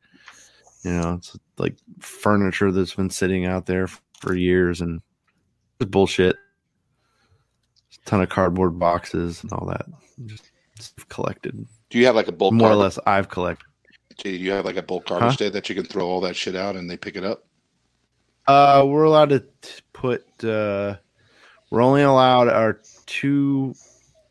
You 0.84 0.92
know, 0.92 1.14
it's 1.14 1.36
like 1.58 1.76
furniture 2.00 2.70
that's 2.72 2.94
been 2.94 3.10
sitting 3.10 3.46
out 3.46 3.66
there 3.66 3.88
for 4.20 4.34
years 4.34 4.80
and 4.80 5.00
it's 5.80 5.90
bullshit. 5.90 6.36
a 6.36 8.10
ton 8.10 8.20
of 8.22 8.28
cardboard 8.28 8.78
boxes 8.78 9.42
and 9.42 9.52
all 9.52 9.66
that. 9.66 9.86
Just 10.26 11.08
collected. 11.08 11.66
Do 11.88 11.98
you 11.98 12.06
have 12.06 12.16
like 12.16 12.28
a 12.28 12.32
bulk 12.32 12.52
More 12.52 12.70
or 12.70 12.74
less, 12.74 12.98
I've 13.06 13.28
collected. 13.28 13.64
Do 14.18 14.30
you 14.30 14.50
have 14.52 14.64
like 14.64 14.76
a 14.76 14.82
bulk 14.82 15.06
garbage 15.06 15.30
Huh? 15.30 15.36
day 15.36 15.48
that 15.50 15.68
you 15.68 15.74
can 15.74 15.84
throw 15.84 16.06
all 16.06 16.20
that 16.22 16.36
shit 16.36 16.54
out 16.56 16.76
and 16.76 16.90
they 16.90 16.96
pick 16.96 17.16
it 17.16 17.24
up? 17.24 17.44
Uh, 18.46 18.84
we're 18.86 19.04
allowed 19.04 19.28
to 19.30 19.40
t- 19.40 19.46
put. 19.92 20.24
Uh, 20.44 20.96
we're 21.70 21.82
only 21.82 22.02
allowed 22.02 22.48
our 22.48 22.80
two 23.06 23.74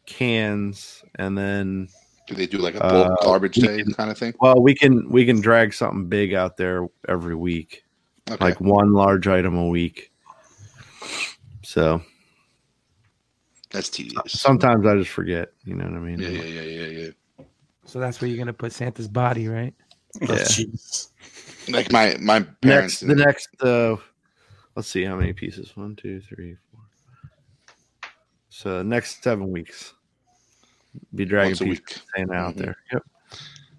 cans, 0.05 1.03
and 1.15 1.37
then 1.37 1.87
Do 2.27 2.35
they 2.35 2.45
do 2.47 2.57
like 2.57 2.75
a 2.75 2.79
bulk 2.79 3.11
Uh, 3.19 3.23
garbage 3.25 3.55
day 3.55 3.81
can- 3.83 3.93
kind 3.93 4.11
of 4.11 4.17
thing? 4.17 4.33
well, 4.41 4.61
we 4.61 4.75
can 4.75 5.09
we 5.09 5.25
can 5.25 5.39
drag 5.41 5.73
something 5.73 6.07
big 6.07 6.33
out 6.33 6.57
there 6.57 6.87
every 7.07 7.35
week, 7.35 7.83
Okay. 8.29 8.43
like 8.43 8.59
one 8.61 8.93
large 8.93 9.27
item 9.27 9.55
a 9.57 9.67
week. 9.67 10.11
So 11.63 12.01
That's 13.71 13.89
tedious. 13.89 14.21
sometimes 14.27 14.85
I 14.85 14.97
just 14.97 15.09
forget. 15.09 15.53
You 15.63 15.75
know 15.75 15.85
what 15.85 15.93
I 15.93 15.99
mean? 15.99 16.19
yeah, 16.19 16.27
yeah, 16.29 16.43
yeah, 16.43 16.61
yeah, 16.85 16.85
yeah. 17.37 17.45
So 17.85 17.99
that's 17.99 18.21
where 18.21 18.29
you're 18.29 18.37
gonna 18.37 18.53
put 18.53 18.73
Santa's 18.73 19.07
body, 19.07 19.47
right? 19.47 19.73
Oh, 20.23 20.33
Yeah. 20.33 20.43
jeez. 20.43 21.07
Like 21.69 21.91
my 21.91 22.17
my 22.19 22.41
parents. 22.61 23.01
Next, 23.03 23.07
the 23.07 23.15
next. 23.15 23.49
Uh, 23.61 23.97
let's 24.75 24.87
see 24.87 25.03
how 25.03 25.15
many 25.15 25.33
pieces. 25.33 25.75
One, 25.75 25.95
two, 25.95 26.21
three, 26.21 26.57
four. 26.71 26.81
So 28.49 28.81
next 28.83 29.23
seven 29.23 29.51
weeks, 29.51 29.93
be 31.15 31.25
dragging 31.25 31.61
a 31.67 31.69
week. 31.69 31.97
Santa 32.15 32.33
out 32.33 32.55
Mhm. 32.55 32.57
there. 32.57 32.75
Yep. 32.91 33.03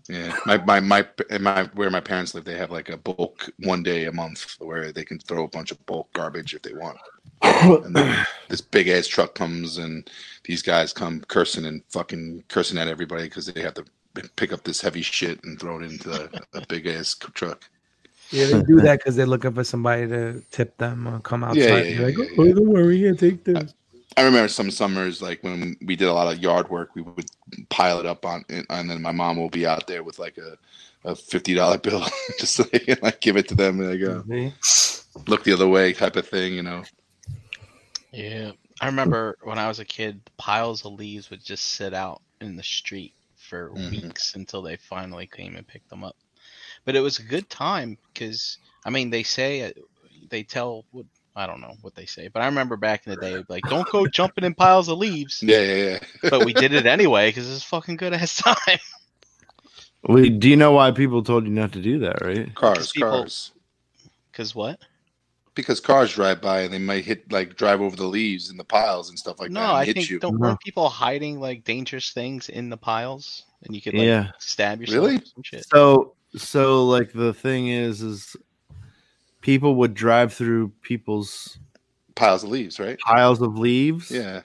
Yeah, 0.09 0.37
my 0.47 0.59
my 0.59 0.81
my, 0.81 1.07
my 1.41 1.65
where 1.75 1.91
my 1.91 2.01
parents 2.01 2.35
live, 2.35 2.45
they 2.45 2.57
have 2.57 2.71
like 2.73 2.89
a 2.89 2.97
bulk 2.97 3.49
one 3.61 3.83
day 3.83 4.07
a 4.07 4.13
month 4.13 4.57
where 4.59 4.93
they 4.93 5.05
can 5.05 5.19
throw 5.21 5.45
a 5.45 5.49
bunch 5.49 5.71
of 5.71 5.85
bulk 5.87 6.13
garbage 6.13 6.55
if 6.55 6.63
they 6.63 6.73
want. 6.75 6.99
And 7.43 7.95
then 7.95 8.27
this 8.49 8.61
big 8.61 8.89
ass 8.89 9.07
truck 9.07 9.35
comes 9.35 9.79
and 9.79 10.11
these 10.45 10.61
guys 10.61 10.93
come 10.93 11.21
cursing 11.29 11.67
and 11.67 11.83
fucking 11.91 12.45
cursing 12.49 12.79
at 12.79 12.89
everybody 12.89 13.25
because 13.25 13.47
they 13.47 13.63
have 13.63 13.75
to 13.75 13.85
pick 14.37 14.53
up 14.53 14.65
this 14.65 14.81
heavy 14.81 15.03
shit 15.03 15.43
and 15.45 15.59
throw 15.59 15.81
it 15.81 15.85
into 15.91 16.11
a, 16.13 16.59
a 16.59 16.67
big 16.67 16.87
ass 16.89 17.15
truck. 17.35 17.69
Yeah, 18.33 18.47
they 18.47 18.63
do 18.63 18.81
that 18.81 18.99
because 18.99 19.15
they're 19.15 19.27
looking 19.27 19.53
for 19.53 19.65
somebody 19.65 20.09
to 20.09 20.43
tip 20.51 20.77
them 20.79 21.07
or 21.07 21.21
come 21.21 21.45
outside. 21.45 21.61
yeah, 21.61 21.75
and 21.77 21.87
be 21.87 21.95
yeah, 21.95 22.01
like, 22.07 22.31
oh, 22.39 22.45
yeah. 22.45 22.53
don't 22.55 22.69
worry, 22.69 22.97
here, 22.97 23.15
take 23.15 23.45
this. 23.45 23.75
I 24.17 24.23
remember 24.23 24.49
some 24.49 24.71
summers, 24.71 25.23
like 25.23 25.43
when 25.43 25.77
we 25.85 25.97
did 25.97 26.09
a 26.09 26.13
lot 26.13 26.33
of 26.33 26.43
yard 26.43 26.69
work, 26.69 26.91
we 26.95 27.03
would 27.03 27.31
pile 27.71 27.99
it 27.99 28.07
up 28.07 28.27
on, 28.27 28.45
and 28.49 28.91
then 28.91 29.01
my 29.01 29.13
mom 29.13 29.37
will 29.37 29.49
be 29.49 29.67
out 29.67 29.87
there 29.87 30.03
with 30.03 30.19
like 30.19 30.39
a, 30.39 30.57
a 31.05 31.15
fifty 31.15 31.55
dollar 31.55 31.79
bill, 31.79 32.05
just 32.39 32.55
so 32.55 32.63
they 32.65 32.79
can 32.79 32.99
like 33.03 33.21
give 33.21 33.37
it 33.37 33.49
to 33.49 33.55
them 33.55 33.81
and 33.81 33.89
they 33.89 33.99
go 33.99 34.23
See? 34.29 34.53
look 35.27 35.45
the 35.45 35.53
other 35.53 35.69
way, 35.69 35.93
type 35.93 36.17
of 36.17 36.27
thing, 36.27 36.55
you 36.55 36.63
know. 36.63 36.83
Yeah. 38.13 38.53
I 38.81 38.87
remember 38.87 39.37
when 39.43 39.59
I 39.59 39.69
was 39.69 39.79
a 39.79 39.85
kid, 39.85 40.21
piles 40.37 40.85
of 40.85 40.95
leaves 40.95 41.31
would 41.31 41.45
just 41.45 41.65
sit 41.75 41.95
out 41.95 42.21
in 42.41 42.57
the 42.57 42.63
street 42.63 43.15
for 43.37 43.71
Mhm. 43.71 43.91
weeks 43.91 44.35
until 44.35 44.61
they 44.63 44.77
finally 44.77 45.27
came 45.27 45.57
and 45.57 45.67
picked 45.67 45.89
them 45.89 46.05
up. 46.05 46.17
But 46.85 46.97
it 46.97 47.01
was 47.01 47.19
a 47.19 47.23
good 47.23 47.49
time 47.49 47.97
because, 48.13 48.59
I 48.85 48.91
mean, 48.91 49.11
they 49.11 49.23
say, 49.23 49.63
uh, 49.63 49.71
they 50.31 50.43
tell, 50.43 50.85
what 50.91 51.07
I 51.35 51.47
don't 51.47 51.61
know 51.61 51.77
what 51.81 51.95
they 51.95 52.05
say, 52.07 52.29
but 52.29 52.43
I 52.43 52.47
remember 52.47 52.77
back 52.77 53.07
in 53.07 53.11
the 53.15 53.17
day, 53.21 53.43
like, 53.49 53.63
don't 53.69 53.89
go 53.89 54.07
jumping 54.07 54.45
in 54.45 54.55
piles 54.55 54.89
of 54.89 54.99
leaves. 54.99 55.43
Yeah, 55.43 55.61
yeah, 55.63 55.75
yeah. 55.75 55.99
But 56.31 56.45
we 56.45 56.53
did 56.53 56.75
it 56.75 56.85
anyway 56.87 57.29
because 57.31 57.51
it's 57.51 57.65
fucking 57.65 57.97
good 57.97 58.13
ass 58.13 58.37
time. 58.43 58.79
Wait, 60.09 60.41
do 60.41 60.49
you 60.49 60.57
know 60.57 60.73
why 60.73 60.91
people 60.91 61.23
told 61.23 61.45
you 61.45 61.51
not 61.51 61.73
to 61.73 61.81
do 61.81 62.01
that, 62.01 62.21
right? 62.23 62.55
Cars, 62.55 62.93
people- 62.93 63.11
cars. 63.11 63.53
Because 64.31 64.55
what? 64.55 64.79
Because 65.55 65.81
cars 65.81 66.15
drive 66.15 66.41
by 66.41 66.63
and 66.63 66.73
they 66.73 66.79
might 66.79 67.05
hit 67.05 67.31
like 67.31 67.57
drive 67.57 67.83
over 67.83 67.95
the 67.95 68.07
leaves 68.07 68.49
and 68.49 68.59
the 68.59 68.65
piles 68.65 69.11
and 69.11 69.19
stuff 69.19 69.39
like 69.39 69.51
no, 69.51 69.61
that. 69.61 69.69
And 69.69 69.77
I 69.77 69.85
hit 69.85 69.95
think 69.97 70.09
you. 70.11 70.19
don't 70.19 70.41
No. 70.41 70.49
weren't 70.49 70.61
people 70.61 70.89
hiding 70.89 71.39
like 71.41 71.63
dangerous 71.65 72.13
things 72.13 72.49
in 72.49 72.71
the 72.71 72.77
piles 72.79 73.45
and 73.65 73.75
you 73.77 73.83
could 73.83 73.93
like 73.93 74.07
Yeah. 74.07 74.29
stab 74.39 74.81
yourself? 74.81 75.07
Really? 75.07 75.21
shit. 75.45 75.67
So, 75.69 76.15
so 76.37 76.85
like 76.87 77.13
the 77.13 77.35
thing 77.35 77.69
is, 77.69 78.03
is 78.03 78.37
people 79.41 79.75
would 79.77 79.95
drive 79.95 80.33
through 80.33 80.73
people's 80.83 81.59
piles 82.15 82.45
of 82.45 82.51
leaves, 82.51 82.79
right? 82.79 82.99
piles 83.01 83.41
of 83.43 83.59
leaves. 83.59 84.11
Yeah. 84.11 84.43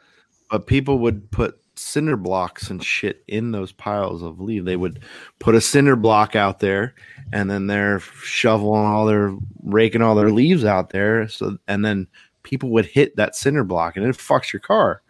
but 0.49 0.67
people 0.67 0.99
would 0.99 1.29
put 1.31 1.59
cinder 1.75 2.17
blocks 2.17 2.69
and 2.71 2.83
shit 2.83 3.23
in 3.27 3.51
those 3.51 3.71
piles 3.71 4.23
of 4.23 4.39
leaves. 4.39 4.65
They 4.65 4.75
would 4.77 5.03
put 5.39 5.53
a 5.55 5.61
cinder 5.61 5.95
block 5.95 6.35
out 6.35 6.59
there, 6.59 6.95
and 7.31 7.49
then 7.51 7.67
they're 7.67 7.99
shoveling 7.99 8.85
all 8.85 9.05
their 9.05 9.35
raking 9.63 10.01
all 10.01 10.15
their 10.15 10.31
leaves 10.31 10.65
out 10.65 10.89
there. 10.89 11.27
So, 11.27 11.57
and 11.67 11.85
then 11.85 12.07
people 12.43 12.69
would 12.71 12.85
hit 12.85 13.15
that 13.17 13.35
cinder 13.35 13.63
block, 13.63 13.95
and 13.97 14.05
it 14.05 14.15
fucks 14.17 14.51
your 14.53 14.59
car. 14.61 15.01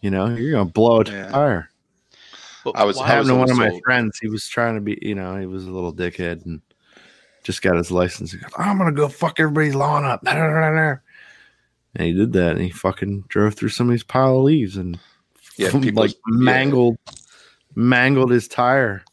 You 0.00 0.10
know, 0.10 0.34
you're 0.34 0.52
gonna 0.52 0.64
blow 0.70 1.00
a 1.02 1.04
Yeah. 1.04 1.28
tire. 1.30 1.70
But 2.64 2.76
I 2.76 2.84
was- 2.84 2.96
why- 2.96 3.04
I 3.04 3.08
happened 3.08 3.28
to 3.28 3.34
one 3.36 3.50
of 3.50 3.56
my 3.56 3.78
friends. 3.84 4.18
He 4.20 4.28
was 4.28 4.46
trying 4.48 4.74
to 4.76 4.80
be, 4.80 4.98
you 5.02 5.14
know, 5.14 5.36
he 5.38 5.46
was 5.46 5.66
a 5.66 5.70
little 5.70 5.92
dickhead 5.94 6.44
and 6.46 6.60
just 7.44 7.60
got 7.62 7.76
his 7.76 7.90
license. 7.90 8.32
He 8.32 8.38
goes, 8.38 8.50
I'm 8.56 8.78
gonna 8.78 8.92
go 8.92 9.08
fuck 9.08 9.38
everybody's 9.38 9.74
lawn 9.74 10.04
up. 10.04 10.22
And 11.96 12.06
he 12.08 12.12
did 12.12 12.32
that, 12.32 12.52
and 12.52 12.60
he 12.60 12.70
fucking 12.70 13.24
drove 13.28 13.54
through 13.54 13.68
somebody's 13.68 14.02
pile 14.02 14.38
of 14.38 14.44
leaves 14.44 14.76
and 14.76 14.98
Yeah, 15.56 15.68
like 15.72 15.82
people's- 15.82 16.12
yeah. 16.14 16.18
mangled, 16.38 16.96
mangled 17.76 18.30
his 18.32 18.48
tire. 18.48 19.04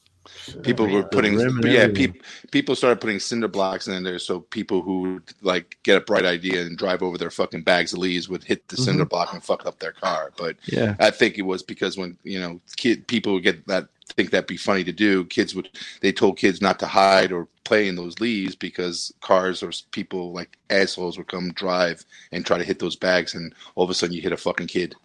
People 0.63 0.87
were 0.87 1.03
putting 1.03 1.39
yeah 1.63 1.87
people 1.87 2.19
people 2.51 2.75
started 2.75 2.99
putting 2.99 3.19
cinder 3.19 3.47
blocks 3.47 3.87
in 3.87 4.03
there 4.03 4.19
so 4.19 4.39
people 4.39 4.81
who 4.81 5.01
would, 5.01 5.23
like 5.41 5.77
get 5.83 5.97
a 5.97 6.01
bright 6.01 6.25
idea 6.25 6.61
and 6.61 6.77
drive 6.77 7.03
over 7.03 7.17
their 7.17 7.31
fucking 7.31 7.63
bags 7.63 7.93
of 7.93 7.99
leaves 7.99 8.29
would 8.29 8.43
hit 8.43 8.67
the 8.67 8.77
cinder 8.77 9.05
block 9.05 9.33
and 9.33 9.43
fuck 9.43 9.65
up 9.65 9.79
their 9.79 9.91
car. 9.91 10.31
But 10.37 10.57
Yeah, 10.65 10.95
i 10.99 11.09
think 11.09 11.37
it 11.37 11.43
was 11.43 11.63
because 11.63 11.97
when 11.97 12.17
you 12.23 12.39
know 12.39 12.59
kid 12.77 13.07
people 13.07 13.33
would 13.33 13.43
get 13.43 13.65
that 13.67 13.87
think 14.13 14.31
that'd 14.31 14.47
be 14.47 14.57
funny 14.57 14.83
to 14.83 14.91
do 14.91 15.23
kids 15.25 15.55
would 15.55 15.69
they 16.01 16.11
told 16.11 16.37
kids 16.37 16.61
not 16.61 16.79
to 16.79 16.85
hide 16.85 17.31
or 17.31 17.47
play 17.63 17.87
in 17.87 17.95
those 17.95 18.19
leaves 18.19 18.55
because 18.55 19.13
cars 19.21 19.63
or 19.63 19.71
people 19.91 20.33
like 20.33 20.57
assholes 20.69 21.17
would 21.17 21.27
come 21.27 21.51
drive 21.53 22.03
and 22.31 22.45
try 22.45 22.57
to 22.57 22.63
hit 22.63 22.79
those 22.79 22.95
bags 22.95 23.35
and 23.35 23.53
all 23.75 23.83
of 23.83 23.89
a 23.89 23.93
sudden 23.93 24.13
you 24.13 24.21
hit 24.21 24.33
a 24.33 24.37
fucking 24.37 24.67
kid 24.67 24.95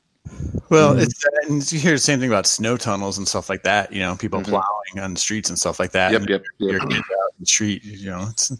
Well, 0.68 0.94
Mhm. 0.96 1.02
it's 1.02 1.24
and 1.48 1.72
you 1.72 1.78
hear 1.78 1.92
the 1.92 1.98
same 1.98 2.18
thing 2.18 2.28
about 2.28 2.46
snow 2.46 2.76
tunnels 2.76 3.18
and 3.18 3.26
stuff 3.28 3.48
like 3.48 3.62
that. 3.62 3.92
You 3.92 4.00
know, 4.00 4.16
people 4.16 4.40
Mhm. 4.40 4.46
plowing 4.48 5.00
on 5.04 5.14
the 5.14 5.20
streets 5.20 5.48
and 5.48 5.58
stuff 5.58 5.78
like 5.78 5.92
that. 5.92 6.10
yep 6.12 6.22
and 6.22 6.30
yep, 6.30 6.42
Your 6.58 6.72
yep. 6.80 6.80
kids 6.88 6.98
out 6.98 7.30
in 7.30 7.40
the 7.40 7.46
street. 7.46 7.84
You 7.84 8.10
know, 8.10 8.26
it's 8.30 8.52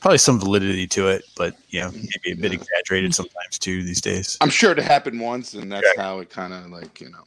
probably 0.00 0.18
some 0.18 0.38
validity 0.38 0.86
to 0.88 1.08
it, 1.08 1.24
but 1.36 1.56
you 1.70 1.80
know, 1.80 1.90
maybe 1.90 2.32
a 2.32 2.34
bit 2.36 2.52
Yeah. 2.52 2.58
exaggerated 2.60 3.14
sometimes 3.14 3.58
too 3.58 3.82
these 3.82 4.00
days. 4.00 4.36
i'm 4.40 4.48
sure 4.50 4.70
it 4.72 4.78
happened 4.78 5.20
once 5.20 5.54
and 5.54 5.70
that's 5.72 5.88
how 5.96 6.20
it 6.20 6.30
kind 6.30 6.52
of 6.54 6.66
like 6.70 7.00
you 7.00 7.10
know 7.10 7.24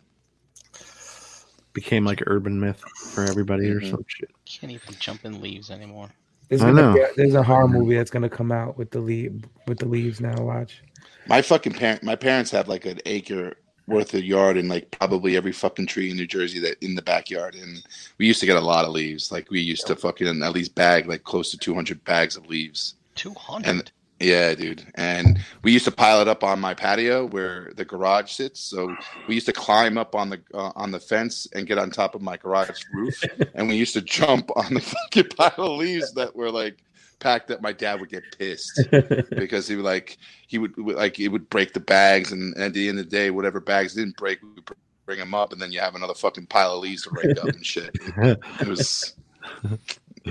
became 1.74 2.06
like 2.06 2.22
an 2.22 2.28
urban 2.30 2.60
myth 2.60 2.80
for 3.14 3.24
everybody 3.26 3.70
or 3.70 3.80
Mhm. 3.82 3.90
some 3.92 4.06
shit. 4.08 4.30
can't 4.46 4.72
even 4.72 4.96
jump 5.00 5.26
in 5.26 5.42
leaves 5.42 5.72
anymore. 5.72 6.10
There's, 6.50 6.62
I 6.62 6.72
know. 6.72 6.92
a, 6.96 7.08
there's 7.16 7.34
a 7.34 7.42
horror 7.42 7.68
movie 7.68 7.96
that's 7.96 8.12
gonna 8.12 8.30
come 8.30 8.52
out 8.52 8.78
with 8.78 8.92
the 8.92 9.00
leaf 9.00 9.32
with 9.68 9.80
the 9.80 9.88
leaves 9.88 10.22
now. 10.22 10.36
Watch. 10.40 10.82
My 11.28 11.42
fucking 11.42 11.74
parent, 11.74 12.04
my 12.04 12.16
parents 12.16 12.52
have 12.52 12.68
like 12.68 12.86
an 12.86 13.00
acre 13.06 13.56
worth 13.88 14.14
a 14.14 14.24
yard 14.24 14.58
and 14.58 14.70
like 14.70 14.92
probably 14.92 15.36
every 15.36 15.52
fucking 15.52 15.88
tree 15.88 16.10
in 16.10 16.18
New 16.18 16.28
Jersey 16.28 16.60
that 16.60 16.82
in 16.84 16.96
the 16.96 17.02
backyard. 17.02 17.56
And 17.56 17.84
we 18.18 18.28
used 18.28 18.40
to 18.40 18.46
get 18.46 18.56
a 18.56 18.62
lot 18.62 18.86
of 18.86 18.92
leaves. 18.92 19.32
Like 19.32 19.50
we 19.50 19.60
used 19.60 19.88
to 19.88 19.96
fucking 19.96 20.42
at 20.42 20.54
least 20.54 20.76
bag 20.76 21.08
like 21.08 21.24
close 21.24 21.52
to 21.52 21.58
200 21.58 22.04
bags 22.04 22.38
of 22.38 22.48
leaves. 22.48 22.96
Two 23.16 23.34
hundred. 23.34 23.70
And 23.70 23.92
yeah, 24.20 24.56
dude. 24.56 24.86
And 24.96 25.40
we 25.64 25.72
used 25.72 25.86
to 25.86 25.92
pile 25.92 26.22
it 26.22 26.28
up 26.28 26.44
on 26.44 26.60
my 26.60 26.74
patio 26.74 27.26
where 27.28 27.72
the 27.76 27.86
garage 27.86 28.32
sits. 28.32 28.60
So 28.60 28.96
we 29.28 29.36
used 29.36 29.48
to 29.48 29.54
climb 29.54 29.98
up 29.98 30.16
on 30.16 30.30
the 30.30 30.42
uh, 30.54 30.72
on 30.76 30.92
the 30.92 31.00
fence 31.00 31.48
and 31.54 31.68
get 31.68 31.78
on 31.78 31.92
top 31.92 32.16
of 32.16 32.22
my 32.22 32.38
garage 32.38 32.82
roof. 32.94 33.22
and 33.54 33.68
we 33.68 33.76
used 33.76 33.94
to 33.94 34.02
jump 34.02 34.50
on 34.56 34.74
the 34.74 34.82
fucking 34.82 35.30
pile 35.36 35.54
of 35.58 35.78
leaves 35.78 36.14
that 36.14 36.36
were 36.36 36.52
like 36.52 36.78
packed 37.24 37.50
up. 37.52 37.62
My 37.62 37.74
dad 37.74 38.00
would 38.00 38.10
get 38.10 38.24
pissed 38.38 38.80
because 39.32 39.68
he 39.68 39.76
would 39.76 39.86
like 39.86 40.18
he 40.48 40.58
would 40.58 40.76
would, 40.78 40.96
like 40.96 41.20
it 41.20 41.30
would 41.30 41.50
break 41.50 41.74
the 41.74 41.80
bags, 41.80 42.32
and 42.32 42.56
at 42.58 42.74
the 42.74 42.90
end 42.90 43.00
of 43.00 43.06
the 43.06 43.12
day, 43.12 43.32
whatever 43.32 43.60
bags 43.60 43.96
didn't 43.96 44.18
break, 44.18 44.42
we 44.42 44.50
would 44.50 44.70
bring 45.06 45.20
them 45.20 45.34
up, 45.34 45.52
and 45.52 45.62
then 45.62 45.72
you 45.72 45.80
have 45.80 45.96
another 45.96 46.14
fucking 46.14 46.46
pile 46.48 46.76
of 46.76 46.84
leaves 46.84 47.04
to 47.04 47.10
rake 47.12 47.38
up 47.40 47.46
and 47.46 47.66
shit. 47.66 47.90
It 47.96 48.68
was. 48.68 49.16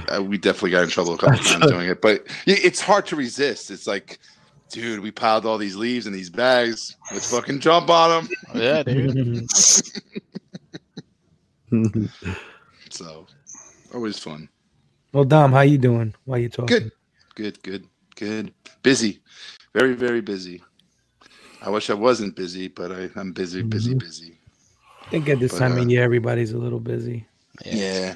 Uh, 0.09 0.22
we 0.22 0.38
definitely 0.38 0.70
got 0.70 0.85
in 0.85 0.88
trouble 0.88 1.12
a 1.14 1.18
couple 1.18 1.38
times 1.38 1.66
doing 1.70 1.88
it, 1.88 2.00
but 2.00 2.22
it's 2.46 2.81
hard 2.81 3.05
to 3.05 3.14
resist. 3.14 3.70
It's 3.70 3.87
like, 3.87 4.18
dude, 4.70 5.00
we 5.00 5.11
piled 5.11 5.44
all 5.44 5.59
these 5.59 5.76
leaves 5.76 6.07
in 6.07 6.14
these 6.14 6.31
bags. 6.31 6.96
Let's 7.12 7.31
fucking 7.31 7.61
jump 7.61 7.90
on 7.90 8.26
them. 8.26 8.28
yeah, 8.55 8.83
dude. 8.83 9.46
So, 12.92 13.26
always 13.94 14.18
fun. 14.18 14.50
Well, 15.12 15.25
Dom, 15.25 15.53
how 15.53 15.61
you 15.61 15.79
doing? 15.79 16.14
While 16.25 16.38
you 16.38 16.48
talking? 16.48 16.66
Good, 16.79 16.92
good, 17.35 17.62
good, 17.62 17.87
good. 18.16 18.55
Busy, 18.83 19.20
very, 19.75 19.94
very 19.94 20.20
busy. 20.20 20.62
I 21.61 21.70
wish 21.70 21.90
I 21.90 21.94
wasn't 21.94 22.35
busy, 22.35 22.68
but 22.68 22.90
I, 22.92 23.09
I'm 23.16 23.33
busy, 23.33 23.62
busy, 23.62 23.94
Mhm. 23.94 23.98
busy. 24.01 24.38
I 25.07 25.09
think 25.11 25.29
at 25.29 25.38
this 25.38 25.53
But, 25.53 25.59
time 25.59 25.72
uh, 25.79 25.83
of 25.83 25.90
year, 25.90 26.03
everybody's 26.03 26.53
a 26.53 26.59
little 26.59 26.81
busy. 26.81 27.27
it's 27.64 27.77
Yeah. 27.77 28.14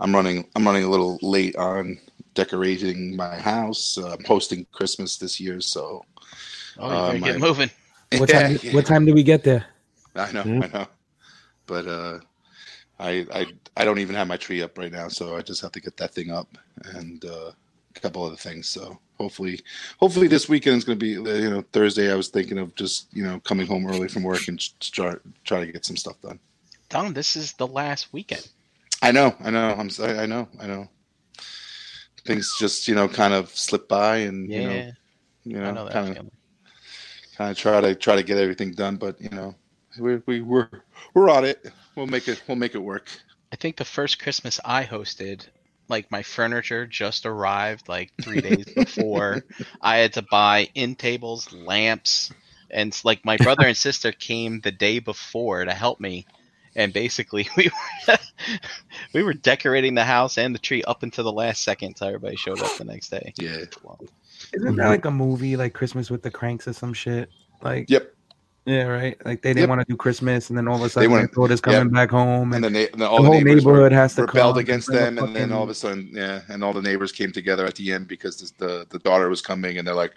I'm 0.00 0.14
running. 0.14 0.48
I'm 0.56 0.66
running 0.66 0.84
a 0.84 0.88
little 0.90 1.18
late 1.22 1.54
on 1.56 1.98
decorating 2.34 3.14
my 3.16 3.36
house. 3.38 3.98
Uh, 3.98 4.14
I'm 4.18 4.24
hosting 4.24 4.66
Christmas 4.72 5.16
this 5.18 5.38
year, 5.40 5.60
so 5.60 6.04
Oh, 6.80 6.88
you 6.90 6.94
Uh, 6.96 7.06
better 7.08 7.18
my- 7.20 7.26
get 7.32 7.40
moving. 7.40 7.70
What 8.18 8.28
time? 8.30 8.58
Yeah, 8.62 8.72
What 8.72 8.86
time 8.86 9.04
do 9.04 9.12
we 9.12 9.22
get 9.22 9.44
there? 9.44 9.66
I 10.14 10.32
know, 10.32 10.42
Yeah. 10.44 10.60
I 10.64 10.66
know. 10.78 10.86
But 11.66 11.86
uh, 11.86 12.18
I, 12.98 13.26
I, 13.32 13.46
I 13.78 13.84
don't 13.84 14.00
even 14.00 14.16
have 14.16 14.26
my 14.26 14.36
tree 14.36 14.60
up 14.60 14.76
right 14.76 14.90
now, 14.90 15.06
so 15.06 15.36
I 15.36 15.40
just 15.40 15.62
have 15.62 15.70
to 15.72 15.80
get 15.80 15.96
that 15.98 16.12
thing 16.12 16.32
up 16.32 16.48
and 16.84 17.24
uh, 17.24 17.52
a 17.96 18.00
couple 18.00 18.24
other 18.24 18.34
things. 18.36 18.66
So 18.66 18.98
hopefully, 19.16 19.60
hopefully 20.00 20.26
this 20.26 20.48
weekend 20.48 20.78
is 20.78 20.84
going 20.84 20.98
to 20.98 21.04
be. 21.04 21.16
uh, 21.16 21.34
You 21.36 21.50
know, 21.50 21.64
Thursday. 21.72 22.10
I 22.10 22.16
was 22.16 22.26
thinking 22.28 22.58
of 22.58 22.74
just 22.74 23.06
you 23.12 23.22
know 23.24 23.38
coming 23.40 23.68
home 23.68 23.86
early 23.86 24.08
from 24.08 24.24
work 24.24 24.48
and 24.48 24.60
start 24.60 25.22
try 25.44 25.64
to 25.64 25.70
get 25.70 25.84
some 25.84 25.96
stuff 25.96 26.20
done. 26.20 26.40
Dom, 26.88 27.14
this 27.14 27.36
is 27.36 27.52
the 27.52 27.68
last 27.68 28.12
weekend. 28.12 28.48
I 29.00 29.12
know, 29.12 29.32
I 29.40 29.50
know. 29.50 29.76
I'm. 29.78 29.86
s- 29.86 30.00
I 30.00 30.24
I 30.24 30.26
know, 30.26 30.48
I 30.60 30.66
know. 30.66 30.88
Things 32.26 32.52
just 32.58 32.88
you 32.88 32.96
know 32.96 33.06
kind 33.06 33.32
of 33.32 33.48
slip 33.50 33.88
by, 33.88 34.16
and 34.18 34.50
Yeah, 34.50 34.58
you 34.58 34.66
know, 34.66 34.94
you 35.44 35.60
know, 35.60 35.72
know 35.74 35.88
kind 35.88 36.18
of 36.18 36.26
kind 37.36 37.50
of 37.52 37.56
try 37.56 37.80
to 37.80 37.94
try 37.94 38.16
to 38.16 38.24
get 38.24 38.38
everything 38.38 38.72
done. 38.72 38.96
But 38.96 39.20
you 39.20 39.30
know, 39.30 39.54
we 40.00 40.16
we 40.26 40.40
we're 40.40 40.68
we're 41.14 41.30
on 41.30 41.44
it. 41.44 41.70
We'll 41.94 42.08
make 42.08 42.26
it. 42.26 42.42
We'll 42.48 42.56
make 42.56 42.74
it 42.74 42.82
work. 42.82 43.08
I 43.52 43.56
think 43.56 43.76
the 43.76 43.84
first 43.84 44.18
Christmas 44.18 44.60
I 44.64 44.84
hosted, 44.84 45.46
like 45.88 46.10
my 46.10 46.22
furniture 46.22 46.86
just 46.86 47.26
arrived 47.26 47.88
like 47.88 48.12
three 48.22 48.40
days 48.40 48.66
before. 48.74 49.44
I 49.80 49.98
had 49.98 50.14
to 50.14 50.22
buy 50.22 50.68
in 50.74 50.94
tables, 50.94 51.52
lamps, 51.52 52.30
and 52.70 52.98
like 53.04 53.24
my 53.24 53.36
brother 53.38 53.66
and 53.66 53.76
sister 53.76 54.12
came 54.12 54.60
the 54.60 54.72
day 54.72 54.98
before 54.98 55.64
to 55.64 55.72
help 55.72 56.00
me. 56.00 56.26
and 56.76 56.92
basically 56.92 57.48
we 57.56 57.70
were 58.06 58.18
we 59.14 59.22
were 59.22 59.32
decorating 59.32 59.94
the 59.94 60.04
house 60.04 60.36
and 60.38 60.54
the 60.54 60.58
tree 60.58 60.82
up 60.84 61.02
until 61.02 61.24
the 61.24 61.32
last 61.32 61.62
second 61.62 61.88
until 61.88 62.08
everybody 62.08 62.36
showed 62.36 62.60
up 62.60 62.76
the 62.76 62.84
next 62.84 63.08
day. 63.08 63.32
Yeah. 63.38 63.64
Well, 63.82 63.98
Isn't 64.52 64.68
mm-hmm. 64.68 64.76
that 64.76 64.88
like 64.88 65.04
a 65.06 65.10
movie 65.10 65.56
like 65.56 65.72
Christmas 65.72 66.10
with 66.10 66.22
the 66.22 66.30
Cranks 66.30 66.68
or 66.68 66.74
some 66.74 66.92
shit? 66.92 67.30
Like 67.62 67.88
Yep. 67.88 68.14
Yeah, 68.68 68.82
right. 68.84 69.16
Like 69.24 69.40
they 69.42 69.50
didn't 69.50 69.60
Yep. 69.60 69.68
want 69.70 69.80
to 69.80 69.86
do 69.92 69.96
Christmas, 69.96 70.50
and 70.50 70.58
then 70.58 70.68
all 70.68 70.76
of 70.76 70.82
a 70.82 70.88
sudden 70.90 71.10
wanna- 71.10 71.22
their 71.22 71.34
daughter's 71.34 71.60
coming 71.60 71.84
yep. 71.84 71.92
back 71.92 72.10
home, 72.10 72.52
And 72.52 72.56
and, 72.56 72.64
then 72.64 72.72
they, 72.74 72.90
and 72.90 73.02
all 73.02 73.16
the 73.16 73.22
the, 73.22 73.28
whole 73.28 73.40
neighbors 73.40 73.64
were- 73.64 73.72
neighborhood 73.72 73.92
has 73.92 74.14
to 74.16 74.22
rebelled 74.26 74.56
come 74.56 74.60
against 74.60 74.92
them, 74.92 75.16
and 75.18 75.34
then 75.34 75.52
all 75.52 75.62
of 75.62 75.70
a 75.70 75.74
sudden, 75.74 76.10
yeah, 76.12 76.42
and 76.48 76.62
all 76.62 76.72
the 76.74 76.82
neighbors 76.82 77.10
came 77.10 77.32
together 77.32 77.64
at 77.64 77.76
the 77.76 77.90
end 77.92 78.08
because 78.08 78.38
this, 78.40 78.50
the 78.52 78.86
the 78.90 78.98
daughter 79.00 79.28
was 79.30 79.40
coming, 79.40 79.78
and 79.78 79.88
they're 79.88 79.94
like, 79.94 80.14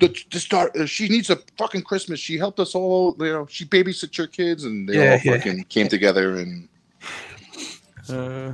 "The 0.00 0.08
this 0.32 0.46
daughter, 0.48 0.86
she 0.86 1.08
needs 1.08 1.28
a 1.30 1.36
fucking 1.58 1.82
Christmas. 1.82 2.18
She 2.18 2.38
helped 2.38 2.58
us 2.58 2.74
all, 2.74 3.14
you 3.18 3.32
know, 3.32 3.46
she 3.50 3.64
babysits 3.66 4.16
your 4.16 4.26
kids, 4.28 4.64
and 4.64 4.88
they 4.88 4.94
Yeah, 4.94 5.12
all 5.12 5.18
yeah. 5.22 5.36
fucking 5.36 5.64
came 5.68 5.88
together, 5.88 6.36
and 6.36 6.68
uh, 8.08 8.52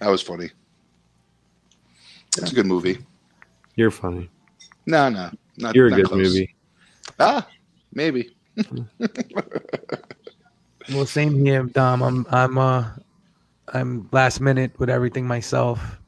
that 0.00 0.08
was 0.08 0.22
funny. 0.22 0.50
It's 2.38 2.52
a 2.52 2.54
good 2.54 2.66
movie. 2.66 2.98
You're 3.76 3.90
funny. 3.90 4.30
No, 4.86 5.08
no, 5.08 5.30
not. 5.58 5.74
You're 5.74 5.88
a 5.88 5.90
good 5.90 6.06
close. 6.06 6.26
movie. 6.28 6.54
Ah, 7.20 7.46
maybe. 7.92 8.34
well, 10.92 11.06
same 11.06 11.44
here, 11.44 11.62
Dom. 11.64 12.02
I'm 12.02 12.26
I'm 12.30 12.58
uh 12.58 12.90
I'm 13.72 14.08
last 14.12 14.40
minute 14.40 14.78
with 14.78 14.90
everything 14.90 15.26
myself, 15.26 15.98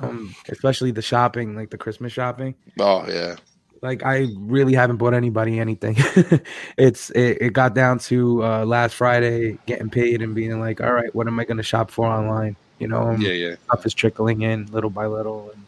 um, 0.00 0.34
especially 0.48 0.90
the 0.90 1.02
shopping, 1.02 1.54
like 1.54 1.70
the 1.70 1.78
Christmas 1.78 2.12
shopping. 2.12 2.54
Oh 2.80 3.06
yeah, 3.08 3.36
like 3.84 4.02
I 4.02 4.28
really 4.38 4.72
haven't 4.74 4.96
bought 4.96 5.14
anybody 5.14 5.60
anything. 5.60 5.96
it's 6.78 7.10
it, 7.10 7.38
it 7.40 7.52
got 7.52 7.74
down 7.74 7.98
to 8.00 8.42
uh, 8.42 8.64
last 8.64 8.94
Friday 8.94 9.58
getting 9.66 9.90
paid 9.90 10.22
and 10.22 10.34
being 10.34 10.58
like, 10.58 10.80
all 10.80 10.92
right, 10.92 11.14
what 11.14 11.26
am 11.26 11.38
I 11.38 11.44
going 11.44 11.58
to 11.58 11.62
shop 11.62 11.90
for 11.90 12.06
online? 12.06 12.56
You 12.78 12.88
know, 12.88 13.02
um, 13.02 13.20
yeah, 13.20 13.32
yeah. 13.32 13.54
stuff 13.66 13.86
is 13.86 13.94
trickling 13.94 14.42
in 14.42 14.66
little 14.72 14.90
by 14.90 15.06
little, 15.06 15.50
and 15.54 15.62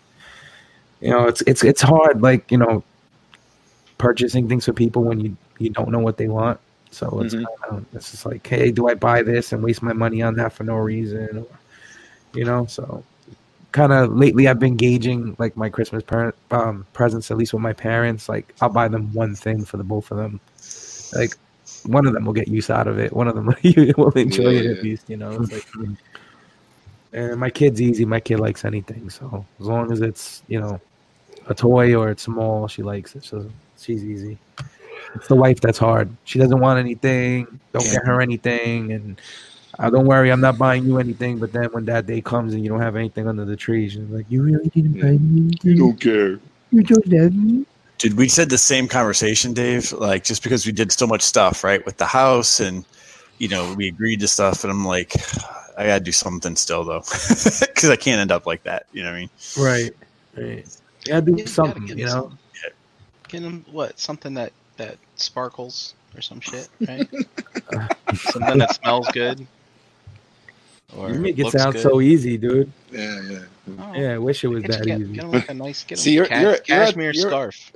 you 1.00 1.10
know, 1.10 1.26
it's 1.26 1.42
it's 1.42 1.62
it's 1.62 1.82
hard, 1.82 2.22
like 2.22 2.50
you 2.50 2.58
know, 2.58 2.82
purchasing 3.98 4.48
things 4.48 4.64
for 4.64 4.72
people 4.72 5.04
when 5.04 5.20
you 5.20 5.36
you 5.58 5.70
don't 5.70 5.90
know 5.90 5.98
what 5.98 6.16
they 6.16 6.28
want. 6.28 6.60
So 6.90 7.20
it's 7.20 7.34
Mhm. 7.34 7.44
kind 7.44 7.78
of 7.78 7.86
it's 7.94 8.10
just 8.12 8.26
like, 8.26 8.46
hey, 8.46 8.70
do 8.70 8.88
I 8.88 8.94
buy 8.94 9.22
this 9.22 9.52
and 9.52 9.62
waste 9.62 9.82
my 9.82 9.92
money 9.92 10.22
on 10.22 10.34
that 10.36 10.52
for 10.52 10.64
no 10.64 10.76
reason? 10.76 11.38
Or, 11.38 11.46
you 12.34 12.44
know, 12.44 12.66
so 12.66 13.02
kind 13.72 13.92
of 13.92 14.16
lately 14.16 14.48
I've 14.48 14.58
been 14.58 14.76
gauging 14.76 15.36
like 15.38 15.56
my 15.56 15.68
Christmas 15.68 16.02
parent 16.02 16.34
um, 16.50 16.86
presents 16.94 17.30
at 17.30 17.36
least 17.36 17.52
with 17.52 17.62
my 17.62 17.72
parents. 17.72 18.28
Like 18.28 18.54
I'll 18.62 18.68
buy 18.70 18.88
them 18.88 19.12
one 19.12 19.34
thing 19.34 19.64
for 19.64 19.76
the 19.76 19.84
both 19.84 20.10
of 20.10 20.16
them. 20.16 20.40
Like 21.14 21.36
one 21.84 22.06
of 22.06 22.14
them 22.14 22.24
will 22.24 22.32
get 22.32 22.48
use 22.48 22.70
out 22.70 22.86
of 22.86 22.98
it. 22.98 23.12
One 23.12 23.28
of 23.28 23.34
them 23.34 23.46
will 23.96 24.10
enjoy 24.12 24.50
Yeah, 24.50 24.60
it 24.60 24.64
yeah. 24.64 24.70
at 24.72 24.82
least. 24.82 25.10
You 25.10 25.16
know. 25.18 25.42
It's 25.42 25.52
like, 25.52 25.66
and 27.12 27.38
my 27.38 27.50
kid's 27.50 27.80
easy. 27.80 28.04
My 28.04 28.20
kid 28.20 28.40
likes 28.40 28.64
anything. 28.64 29.10
So 29.10 29.44
as 29.60 29.66
long 29.66 29.92
as 29.92 30.00
it's 30.00 30.42
you 30.48 30.60
know 30.60 30.80
a 31.48 31.54
toy 31.54 31.94
or 31.94 32.10
it's 32.10 32.22
small, 32.22 32.68
she 32.68 32.82
likes 32.82 33.14
it. 33.16 33.24
So 33.24 33.50
she's 33.78 34.04
easy. 34.04 34.38
It's 35.14 35.28
the 35.28 35.36
wife 35.36 35.60
that's 35.60 35.78
hard. 35.78 36.08
She 36.24 36.38
doesn't 36.38 36.60
want 36.60 36.78
anything. 36.78 37.60
Don't 37.72 37.84
get 37.84 38.04
her 38.04 38.20
anything, 38.20 38.92
and 38.92 39.20
uh, 39.78 39.90
don't 39.90 40.06
worry, 40.06 40.30
I'm 40.30 40.40
not 40.40 40.58
buying 40.58 40.84
you 40.84 40.98
anything. 40.98 41.38
But 41.38 41.52
then 41.52 41.66
when 41.66 41.84
that 41.86 42.06
day 42.06 42.20
comes 42.20 42.54
and 42.54 42.62
you 42.62 42.68
don't 42.68 42.80
have 42.80 42.96
anything 42.96 43.28
under 43.28 43.44
the 43.44 43.56
tree, 43.56 43.88
she's 43.88 44.00
like, 44.08 44.26
"You 44.28 44.42
really 44.42 44.68
didn't 44.68 45.00
buy 45.00 45.12
me 45.12 45.40
anything. 45.42 45.58
You 45.62 45.76
don't 45.78 46.00
care. 46.00 46.40
You 46.70 46.82
don't 46.82 47.06
love 47.08 47.34
me." 47.34 47.66
Dude, 47.98 48.14
we 48.14 48.28
said 48.28 48.50
the 48.50 48.58
same 48.58 48.88
conversation, 48.88 49.54
Dave. 49.54 49.92
Like 49.92 50.24
just 50.24 50.42
because 50.42 50.66
we 50.66 50.72
did 50.72 50.92
so 50.92 51.06
much 51.06 51.22
stuff, 51.22 51.64
right, 51.64 51.84
with 51.86 51.96
the 51.96 52.06
house, 52.06 52.60
and 52.60 52.84
you 53.38 53.48
know, 53.48 53.74
we 53.74 53.88
agreed 53.88 54.20
to 54.20 54.28
stuff, 54.28 54.64
and 54.64 54.70
I'm 54.70 54.84
like, 54.84 55.14
I 55.78 55.86
gotta 55.86 56.04
do 56.04 56.12
something 56.12 56.56
still 56.56 56.84
though, 56.84 57.00
because 57.00 57.90
I 57.90 57.96
can't 57.96 58.20
end 58.20 58.32
up 58.32 58.46
like 58.46 58.62
that. 58.64 58.86
You 58.92 59.02
know 59.02 59.10
what 59.10 59.16
I 59.16 59.20
mean? 59.20 59.30
Right. 59.58 59.90
Right. 60.36 60.80
Yeah, 61.06 61.20
do 61.20 61.30
you 61.30 61.36
gotta 61.36 61.44
do 61.44 61.46
something. 61.46 61.88
You 61.88 62.04
know. 62.06 62.10
something. 62.10 62.38
Get 63.28 63.42
him 63.42 63.64
what? 63.70 63.98
Something 63.98 64.34
that 64.34 64.52
that 64.76 64.96
sparkles 65.16 65.94
or 66.16 66.20
some 66.22 66.40
shit, 66.40 66.68
right? 66.88 67.08
something 68.14 68.58
that 68.58 68.74
smells 68.76 69.08
good. 69.12 69.46
Or 70.96 71.10
You 71.10 71.18
make 71.18 71.38
it 71.38 71.44
looks 71.44 71.60
sound 71.60 71.74
good. 71.74 71.82
so 71.82 72.00
easy, 72.00 72.36
dude. 72.38 72.70
Yeah, 72.92 73.20
yeah. 73.28 73.38
Oh, 73.80 73.92
Yeah, 73.94 74.14
I 74.14 74.18
wish 74.18 74.44
it 74.44 74.48
was 74.48 74.62
Get, 74.62 74.70
that 74.72 74.86
get, 74.86 75.00
easy. 75.00 75.12
get 75.14 75.24
him 75.24 75.30
like 75.32 75.48
a 75.50 75.54
nice 75.54 75.82
get 75.84 75.98
him 75.98 76.02
See, 76.02 76.12
you're- 76.14 76.28
ca- 76.28 76.34
you're- 76.40 76.52
you're 76.52 76.58
cashmere 76.84 77.12
you're- 77.12 77.28
scarf. 77.30 77.72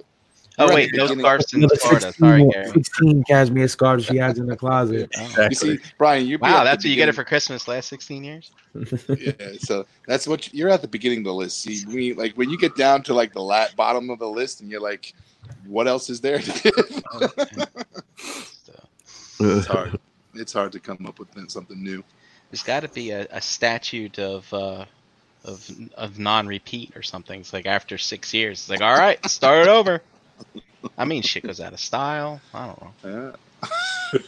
Oh 0.58 0.68
at 0.68 0.74
wait, 0.74 0.90
the 0.92 0.98
no 0.98 1.06
scarves 1.06 1.54
in 1.54 1.60
Another 1.60 1.76
Florida. 1.76 2.12
Sorry, 2.12 2.40
16, 2.42 2.50
Gary. 2.50 2.70
16 2.70 3.24
cashmere 3.24 3.68
scarves 3.68 4.04
she 4.04 4.16
has 4.18 4.36
in 4.38 4.44
the 4.46 4.56
closet. 4.56 5.10
Oh. 5.16 5.44
You 5.48 5.54
see, 5.54 5.78
Brian, 5.96 6.26
you 6.26 6.38
Wow, 6.38 6.64
that's 6.64 6.84
what 6.84 6.90
you 6.90 6.96
get 6.96 7.08
it 7.08 7.14
for 7.14 7.24
Christmas 7.24 7.66
last 7.66 7.88
16 7.88 8.22
years. 8.24 8.50
yeah, 9.08 9.32
so 9.58 9.86
that's 10.06 10.28
what 10.28 10.52
you- 10.52 10.58
you're 10.58 10.68
at 10.68 10.82
the 10.82 10.88
beginning 10.88 11.18
of 11.20 11.24
the 11.24 11.34
list. 11.34 11.62
See, 11.62 11.84
we 11.86 12.12
like 12.12 12.34
when 12.34 12.50
you 12.50 12.58
get 12.58 12.76
down 12.76 13.02
to 13.04 13.14
like 13.14 13.32
the 13.32 13.40
lat 13.42 13.74
bottom 13.74 14.10
of 14.10 14.18
the 14.18 14.28
list, 14.28 14.60
and 14.60 14.70
you're 14.70 14.82
like, 14.82 15.14
what 15.66 15.86
else 15.88 16.10
is 16.10 16.20
there? 16.20 16.38
to 16.38 16.62
give? 16.62 17.02
Okay. 17.22 17.64
So, 19.36 19.46
it's 19.58 19.66
hard. 19.66 19.98
It's 20.34 20.52
hard 20.52 20.72
to 20.72 20.80
come 20.80 21.06
up 21.06 21.18
with 21.18 21.28
something 21.50 21.82
new. 21.82 22.04
there's 22.50 22.62
got 22.62 22.80
to 22.80 22.88
be 22.88 23.10
a, 23.10 23.26
a 23.30 23.40
statute 23.40 24.18
of 24.18 24.52
uh, 24.52 24.84
of 25.44 25.70
of 25.94 26.18
non-repeat 26.18 26.94
or 26.94 27.02
something. 27.02 27.40
It's 27.40 27.52
like 27.54 27.66
after 27.66 27.96
six 27.96 28.34
years, 28.34 28.60
it's 28.60 28.68
like 28.68 28.82
all 28.82 28.94
right, 28.96 29.24
start 29.30 29.62
it 29.62 29.68
over. 29.68 30.02
I 30.98 31.06
mean, 31.06 31.22
shit 31.22 31.42
goes 31.42 31.60
out 31.60 31.72
of 31.72 31.80
style. 31.80 32.40
I 32.52 32.66
don't 32.66 32.82
know. 32.82 32.92
Yeah. 33.04 33.36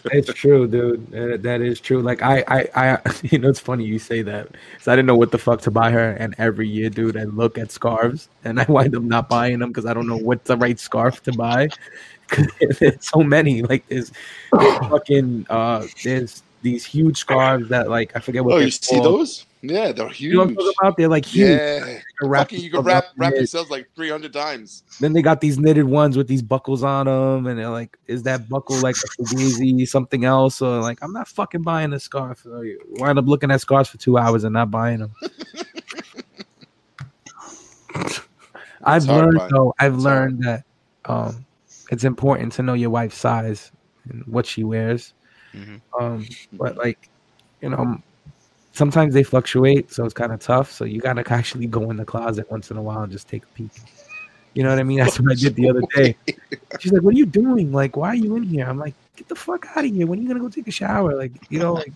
It's 0.06 0.32
true, 0.34 0.66
dude. 0.66 1.10
That 1.42 1.60
is 1.60 1.80
true. 1.80 2.02
Like 2.02 2.22
I, 2.22 2.44
I, 2.48 2.68
I, 2.74 2.98
you 3.22 3.38
know, 3.38 3.48
it's 3.48 3.60
funny 3.60 3.84
you 3.84 3.98
say 3.98 4.22
that. 4.22 4.48
So 4.80 4.92
I 4.92 4.96
didn't 4.96 5.06
know 5.06 5.16
what 5.16 5.30
the 5.30 5.38
fuck 5.38 5.60
to 5.62 5.70
buy 5.70 5.90
her, 5.90 6.10
and 6.12 6.34
every 6.38 6.68
year, 6.68 6.90
dude, 6.90 7.16
I 7.16 7.24
look 7.24 7.58
at 7.58 7.70
scarves, 7.70 8.28
and 8.44 8.60
I 8.60 8.66
wind 8.68 8.96
up 8.96 9.02
not 9.02 9.28
buying 9.28 9.58
them 9.58 9.70
because 9.70 9.86
I 9.86 9.94
don't 9.94 10.06
know 10.06 10.18
what's 10.18 10.48
the 10.48 10.56
right 10.56 10.78
scarf 10.78 11.22
to 11.24 11.32
buy. 11.32 11.68
there's 12.80 13.06
so 13.06 13.20
many. 13.20 13.62
Like 13.62 13.86
there's, 13.88 14.12
there's 14.52 14.78
fucking, 14.78 15.46
uh, 15.50 15.86
there's 16.02 16.42
these 16.62 16.84
huge 16.84 17.18
scarves 17.18 17.68
that 17.68 17.90
like 17.90 18.16
I 18.16 18.20
forget 18.20 18.44
what. 18.44 18.54
Oh, 18.54 18.58
you 18.58 18.70
see 18.70 19.00
those? 19.00 19.46
Yeah, 19.64 19.92
they're 19.92 20.10
You 20.14 20.32
know 20.32 20.38
what 20.40 20.42
I'm 20.42 20.48
huge. 20.50 20.58
talking 20.58 20.72
about? 20.80 20.96
They're 20.96 21.08
like 21.08 21.24
huge. 21.24 21.48
Yeah, 21.50 21.84
They're 22.20 22.30
fucking, 22.34 22.60
you 22.60 22.70
can 22.70 22.80
wrap 22.82 23.04
wrap 23.16 23.34
yourselves 23.34 23.70
like 23.70 23.88
300 23.94 24.32
times. 24.32 24.82
Then 24.98 25.12
they 25.12 25.22
got 25.22 25.40
these 25.40 25.56
knitted 25.56 25.84
ones 25.84 26.16
with 26.16 26.26
these 26.26 26.42
buckles 26.42 26.82
on 26.82 27.06
them, 27.06 27.46
and 27.46 27.56
they're 27.58 27.70
like, 27.70 27.96
"Is 28.08 28.24
that 28.24 28.48
buckle 28.48 28.76
like 28.80 28.96
a 28.96 29.08
fugazi, 29.22 29.86
something 29.86 30.24
else?" 30.24 30.60
Or 30.60 30.80
like, 30.80 30.98
I'm 31.00 31.12
not 31.12 31.28
fucking 31.28 31.62
buying 31.62 31.92
a 31.92 32.00
scarf. 32.00 32.40
So 32.42 32.62
you 32.62 32.80
wind 32.94 33.20
up 33.20 33.26
looking 33.26 33.52
at 33.52 33.60
scarves 33.60 33.88
for 33.88 33.98
two 33.98 34.18
hours 34.18 34.42
and 34.42 34.52
not 34.52 34.70
buying 34.72 34.98
them. 34.98 35.14
I've 38.84 39.04
hard, 39.06 39.34
learned 39.34 39.50
though. 39.50 39.74
I've 39.78 39.94
It's 39.94 40.02
learned 40.02 40.42
that 40.42 40.64
um, 41.04 41.46
it's 41.92 42.02
important 42.02 42.52
to 42.54 42.62
know 42.64 42.74
your 42.74 42.90
wife's 42.90 43.16
size 43.16 43.70
and 44.08 44.24
what 44.26 44.44
she 44.44 44.64
wears. 44.64 45.14
Mhm. 45.54 45.80
Um, 46.00 46.26
but 46.52 46.76
like, 46.76 47.08
you 47.60 47.68
know, 47.68 48.02
sometimes 48.72 49.14
they 49.14 49.22
fluctuate, 49.22 49.92
so 49.92 50.04
it's 50.04 50.14
kind 50.14 50.32
of 50.32 50.40
tough. 50.40 50.70
So 50.72 50.84
you 50.84 51.00
gotta 51.00 51.30
actually 51.32 51.66
go 51.66 51.90
in 51.90 51.96
the 51.96 52.04
closet 52.04 52.50
once 52.50 52.70
in 52.70 52.76
a 52.76 52.82
while 52.82 53.02
and 53.02 53.12
just 53.12 53.28
take 53.28 53.44
a 53.44 53.48
peek. 53.48 53.70
You 54.54 54.62
know 54.62 54.70
what 54.70 54.78
I 54.78 54.82
mean? 54.82 54.98
That's 54.98 55.18
what 55.18 55.32
I 55.32 55.34
did 55.34 55.54
the 55.54 55.70
other 55.70 55.82
day. 55.94 56.16
She's 56.80 56.92
like, 56.92 57.02
"What 57.02 57.14
are 57.14 57.18
you 57.18 57.26
doing? 57.26 57.72
Like, 57.72 57.96
why 57.96 58.08
are 58.08 58.14
you 58.14 58.36
in 58.36 58.42
here?" 58.42 58.66
I'm 58.66 58.78
like, 58.78 58.94
"Get 59.16 59.28
the 59.28 59.34
fuck 59.34 59.66
out 59.76 59.84
of 59.84 59.90
here! 59.90 60.06
When 60.06 60.18
are 60.18 60.22
you 60.22 60.28
gonna 60.28 60.40
go 60.40 60.48
take 60.48 60.68
a 60.68 60.72
shower? 60.72 61.14
Like, 61.16 61.32
you 61.50 61.58
know, 61.58 61.74
like, 61.74 61.92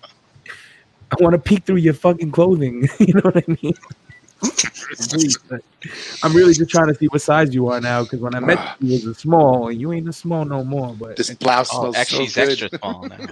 I 1.10 1.16
want 1.20 1.34
to 1.34 1.38
peek 1.38 1.64
through 1.64 1.76
your 1.76 1.94
fucking 1.94 2.30
clothing. 2.30 2.88
you 2.98 3.14
know 3.14 3.20
what 3.22 3.36
I 3.36 3.44
mean?" 3.62 3.74
I'm 6.22 6.34
really 6.34 6.52
just 6.52 6.70
trying 6.70 6.88
to 6.88 6.94
see 6.94 7.06
what 7.06 7.22
size 7.22 7.54
you 7.54 7.68
are 7.68 7.80
now 7.80 8.02
because 8.02 8.20
when 8.20 8.34
I 8.34 8.40
met 8.40 8.58
ah. 8.58 8.76
you, 8.80 8.88
you 8.88 8.94
was 8.94 9.16
a 9.16 9.20
small, 9.20 9.68
and 9.68 9.80
you 9.80 9.92
ain't 9.92 10.08
a 10.08 10.12
small 10.12 10.44
no 10.44 10.62
more. 10.62 10.94
But 10.94 11.16
This 11.16 11.32
blouse 11.34 11.68
Oh, 11.72 11.80
smells 11.80 11.96
actually, 11.96 12.26
so 12.26 12.44
good. 12.44 12.50
extra 12.62 12.78
tall 12.78 13.08
now. 13.08 13.26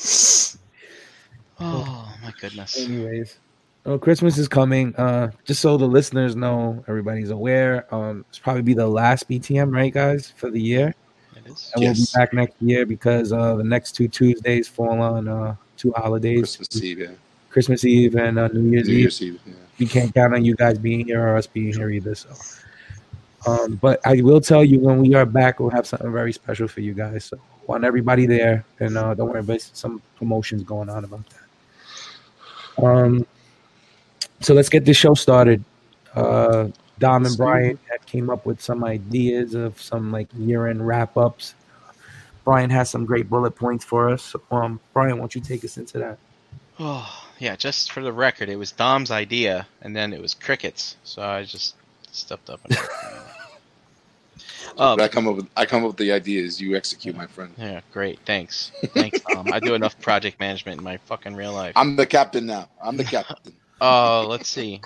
oh 1.60 2.14
my 2.22 2.32
goodness! 2.40 2.78
Anyways, 2.78 3.36
well, 3.84 3.98
Christmas 3.98 4.38
is 4.38 4.48
coming. 4.48 4.94
Uh, 4.96 5.30
just 5.44 5.60
so 5.60 5.76
the 5.76 5.86
listeners 5.86 6.36
know, 6.36 6.84
everybody's 6.88 7.30
aware. 7.30 7.92
Um, 7.94 8.24
it's 8.28 8.38
probably 8.38 8.62
be 8.62 8.74
the 8.74 8.86
last 8.86 9.28
BTM, 9.28 9.72
right, 9.74 9.92
guys, 9.92 10.32
for 10.36 10.50
the 10.50 10.60
year. 10.60 10.94
It 11.36 11.50
is. 11.50 11.70
And 11.74 11.82
Yes. 11.82 11.96
we'll 11.98 12.06
be 12.06 12.24
back 12.24 12.32
next 12.34 12.54
year 12.60 12.86
because 12.86 13.32
uh, 13.32 13.54
the 13.56 13.64
next 13.64 13.92
two 13.92 14.08
Tuesdays 14.08 14.68
fall 14.68 15.00
on 15.00 15.28
uh, 15.28 15.56
two 15.76 15.92
holidays, 15.96 16.56
Christmas 16.56 16.82
Eve, 16.82 16.98
yeah. 16.98 17.08
Christmas 17.48 17.84
Eve 17.84 18.14
and 18.16 18.38
uh, 18.38 18.48
New 18.48 18.70
Year's 18.70 18.86
New 18.88 18.94
Eve. 18.94 19.00
Year's 19.00 19.22
Eve, 19.22 19.40
yeah. 19.46 19.52
We 19.78 19.86
can't 19.86 20.14
count 20.14 20.34
on 20.34 20.44
you 20.44 20.54
guys 20.54 20.78
being 20.78 21.06
here 21.06 21.26
or 21.26 21.36
us 21.36 21.46
being 21.46 21.72
here 21.72 21.88
either. 21.88 22.14
So, 22.14 22.28
um, 23.46 23.76
but 23.76 23.98
I 24.06 24.20
will 24.20 24.42
tell 24.42 24.62
you 24.62 24.78
when 24.78 24.98
we 25.00 25.14
are 25.14 25.24
back, 25.24 25.58
we'll 25.58 25.70
have 25.70 25.86
something 25.86 26.12
very 26.12 26.34
special 26.34 26.68
for 26.68 26.82
you 26.82 26.92
guys. 26.92 27.24
So, 27.24 27.38
want 27.70 27.84
everybody 27.84 28.26
there, 28.26 28.64
and 28.80 28.98
uh, 28.98 29.14
don't 29.14 29.28
worry 29.28 29.40
about 29.40 29.60
some 29.60 30.02
promotions 30.16 30.64
going 30.64 30.88
on 30.88 31.04
about 31.04 31.22
that. 31.30 32.84
Um, 32.84 33.26
so 34.40 34.54
let's 34.54 34.68
get 34.68 34.84
this 34.84 34.96
show 34.96 35.14
started. 35.14 35.62
Uh, 36.14 36.68
Dom 36.98 37.24
and 37.24 37.36
Brian 37.36 37.78
came 38.06 38.28
up 38.28 38.44
with 38.44 38.60
some 38.60 38.82
ideas 38.82 39.54
of 39.54 39.80
some 39.80 40.10
like 40.10 40.26
year-end 40.36 40.84
wrap-ups. 40.84 41.54
Brian 42.44 42.70
has 42.70 42.90
some 42.90 43.04
great 43.04 43.30
bullet 43.30 43.52
points 43.52 43.84
for 43.84 44.10
us. 44.10 44.34
Um, 44.50 44.80
Brian, 44.92 45.12
why 45.12 45.20
don't 45.20 45.34
you 45.36 45.40
take 45.40 45.64
us 45.64 45.76
into 45.76 45.98
that? 45.98 46.18
Oh, 46.80 47.28
yeah, 47.38 47.54
just 47.54 47.92
for 47.92 48.02
the 48.02 48.12
record, 48.12 48.48
it 48.48 48.56
was 48.56 48.72
Dom's 48.72 49.12
idea, 49.12 49.68
and 49.82 49.94
then 49.94 50.12
it 50.12 50.20
was 50.20 50.34
crickets. 50.34 50.96
So 51.04 51.22
I 51.22 51.44
just 51.44 51.76
stepped 52.10 52.50
up 52.50 52.60
and. 52.64 52.76
um, 54.78 54.96
But 54.96 55.00
I 55.00 55.08
come 55.08 55.28
up 55.28 55.36
with 55.36 55.48
I 55.56 55.66
come 55.66 55.82
up 55.82 55.88
with 55.88 55.96
the 55.96 56.12
ideas. 56.12 56.60
You 56.60 56.76
execute, 56.76 57.16
my 57.16 57.26
friend. 57.26 57.52
yeah, 57.58 57.80
great. 57.92 58.18
Thanks. 58.24 58.72
Thanks, 58.94 59.20
Dom. 59.20 59.52
I 59.52 59.60
do 59.60 59.74
enough 59.74 59.98
project 60.00 60.40
management 60.40 60.78
in 60.78 60.84
my 60.84 60.96
fucking 60.98 61.34
real 61.34 61.52
life. 61.52 61.72
I'm 61.76 61.96
the 61.96 62.06
captain 62.06 62.46
now. 62.46 62.68
I'm 62.82 62.96
the 62.96 63.04
captain. 63.16 63.54
Uh, 63.80 64.26
let's 64.26 64.48
see. 64.48 64.80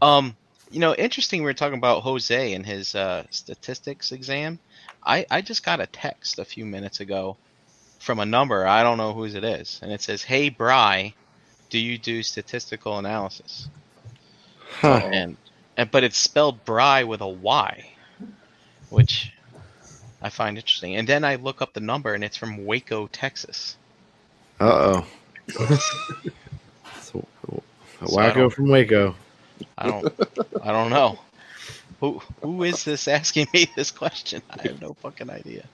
Um, 0.00 0.36
you 0.70 0.80
know, 0.80 0.94
interesting. 0.94 1.40
We 1.42 1.46
were 1.46 1.54
talking 1.54 1.78
about 1.78 2.02
Jose 2.02 2.52
and 2.54 2.64
his 2.64 2.94
uh, 2.94 3.24
statistics 3.30 4.12
exam. 4.12 4.58
I 5.04 5.26
I 5.30 5.40
just 5.40 5.64
got 5.64 5.80
a 5.80 5.86
text 5.86 6.38
a 6.38 6.44
few 6.44 6.64
minutes 6.64 7.00
ago 7.00 7.36
from 7.98 8.20
a 8.20 8.26
number. 8.26 8.66
I 8.66 8.82
don't 8.82 8.98
know 8.98 9.12
whose 9.12 9.34
it 9.34 9.44
is, 9.44 9.80
and 9.82 9.90
it 9.92 10.00
says, 10.00 10.22
"Hey, 10.22 10.48
Bry, 10.50 11.14
do 11.70 11.78
you 11.78 11.98
do 11.98 12.22
statistical 12.22 12.98
analysis?" 12.98 13.68
Huh. 14.70 15.00
And, 15.12 15.36
and 15.76 15.90
but 15.90 16.04
it's 16.04 16.18
spelled 16.18 16.64
Bry 16.64 17.04
with 17.04 17.20
a 17.22 17.28
Y, 17.28 17.90
which 18.90 19.32
I 20.20 20.30
find 20.30 20.56
interesting. 20.56 20.96
And 20.96 21.08
then 21.08 21.24
I 21.24 21.36
look 21.36 21.62
up 21.62 21.72
the 21.72 21.80
number, 21.80 22.14
and 22.14 22.24
it's 22.24 22.36
from 22.36 22.64
Waco, 22.64 23.06
Texas. 23.08 23.76
Uh 24.60 25.02
oh. 25.02 25.06
so, 27.00 27.26
a 28.00 28.04
wacko 28.04 28.52
from 28.52 28.68
Waco. 28.68 29.14
I 29.76 29.86
don't 29.88 30.14
I 30.62 30.72
don't 30.72 30.90
know. 30.90 31.18
Who 32.00 32.20
who 32.42 32.64
is 32.64 32.84
this 32.84 33.08
asking 33.08 33.48
me 33.52 33.70
this 33.76 33.90
question? 33.90 34.42
I 34.50 34.62
have 34.62 34.80
no 34.80 34.94
fucking 34.94 35.30
idea. 35.30 35.64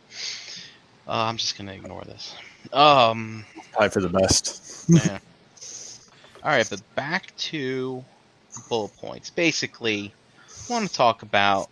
Uh, 1.06 1.24
I'm 1.24 1.36
just 1.36 1.56
gonna 1.56 1.72
ignore 1.72 2.04
this. 2.04 2.34
Um 2.72 3.44
Probably 3.72 3.90
for 3.90 4.00
the 4.00 4.08
best. 4.08 4.84
yeah. 4.88 5.18
Alright, 6.42 6.68
but 6.68 6.82
back 6.94 7.34
to 7.36 8.04
bullet 8.68 8.94
points. 8.98 9.30
Basically, 9.30 10.12
I 10.68 10.72
want 10.72 10.88
to 10.88 10.94
talk 10.94 11.22
about 11.22 11.70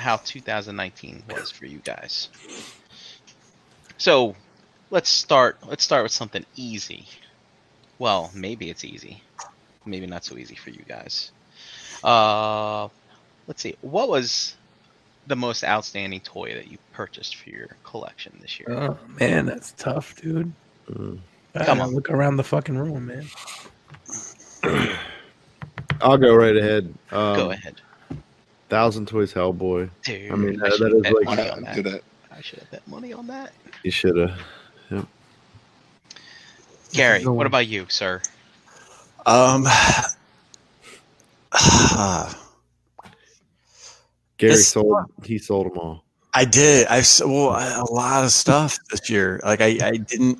how 0.00 0.16
2019 0.16 1.22
was 1.30 1.50
for 1.50 1.66
you 1.66 1.78
guys. 1.78 2.28
So 3.98 4.34
let's 4.90 5.08
start 5.08 5.58
let's 5.66 5.84
start 5.84 6.02
with 6.02 6.12
something 6.12 6.44
easy. 6.56 7.06
Well, 7.98 8.30
maybe 8.34 8.70
it's 8.70 8.84
easy. 8.84 9.22
Maybe 9.84 10.06
not 10.06 10.24
so 10.24 10.36
easy 10.36 10.54
for 10.54 10.70
you 10.70 10.82
guys. 10.88 11.32
Uh 12.02 12.88
let's 13.46 13.62
see. 13.62 13.76
What 13.82 14.08
was 14.08 14.56
the 15.26 15.36
most 15.36 15.64
outstanding 15.64 16.20
toy 16.20 16.54
that 16.54 16.70
you 16.70 16.78
purchased 16.92 17.36
for 17.36 17.50
your 17.50 17.76
collection 17.84 18.32
this 18.40 18.58
year? 18.58 18.70
Oh 18.70 18.98
man, 19.18 19.46
that's 19.46 19.72
tough, 19.72 20.16
dude. 20.20 20.52
Mm. 20.90 21.18
Come 21.64 21.80
on. 21.80 21.94
look 21.94 22.10
around 22.10 22.36
the 22.36 22.44
fucking 22.44 22.78
room, 22.78 23.06
man. 23.06 23.26
I'll 26.00 26.16
go 26.16 26.34
right 26.34 26.56
ahead. 26.56 26.94
Um, 27.10 27.36
Go 27.36 27.50
ahead. 27.50 27.80
Thousand 28.70 29.06
Toys 29.08 29.34
Hellboy. 29.34 29.90
Dude, 30.04 30.30
I 30.30 30.34
mean, 30.36 30.62
I 30.62 30.68
that- 30.68 30.76
should 30.76 30.80
that 30.80 30.88
have 30.90 30.96
is 30.96 31.02
bet 31.02 31.14
like- 31.14 31.24
money 31.24 31.42
Yeah, 31.42 31.52
on 31.52 31.62
that. 31.62 31.84
that. 31.84 32.02
I 32.32 32.40
should 32.40 32.58
have 32.60 32.70
bet 32.70 32.88
money 32.88 33.12
on 33.12 33.26
that. 33.26 33.52
You 33.82 33.90
should 33.90 34.16
have. 34.16 34.40
Gary, 36.92 37.24
what 37.26 37.46
about 37.46 37.66
you, 37.68 37.86
sir? 37.88 38.20
Um, 39.26 39.64
Gary 44.38 44.52
This- 44.54 44.68
sold. 44.68 44.96
He 45.24 45.38
sold 45.38 45.70
them 45.70 45.78
all. 45.78 46.04
I 46.32 46.44
did. 46.44 46.86
I 46.86 46.98
s- 46.98 47.20
well 47.24 47.50
a 47.50 47.84
lot 47.92 48.22
of 48.24 48.30
stuff 48.30 48.78
this 48.90 49.10
year. 49.10 49.40
Like 49.42 49.60
I, 49.60 49.76
I 49.82 49.90
didn't. 49.96 50.38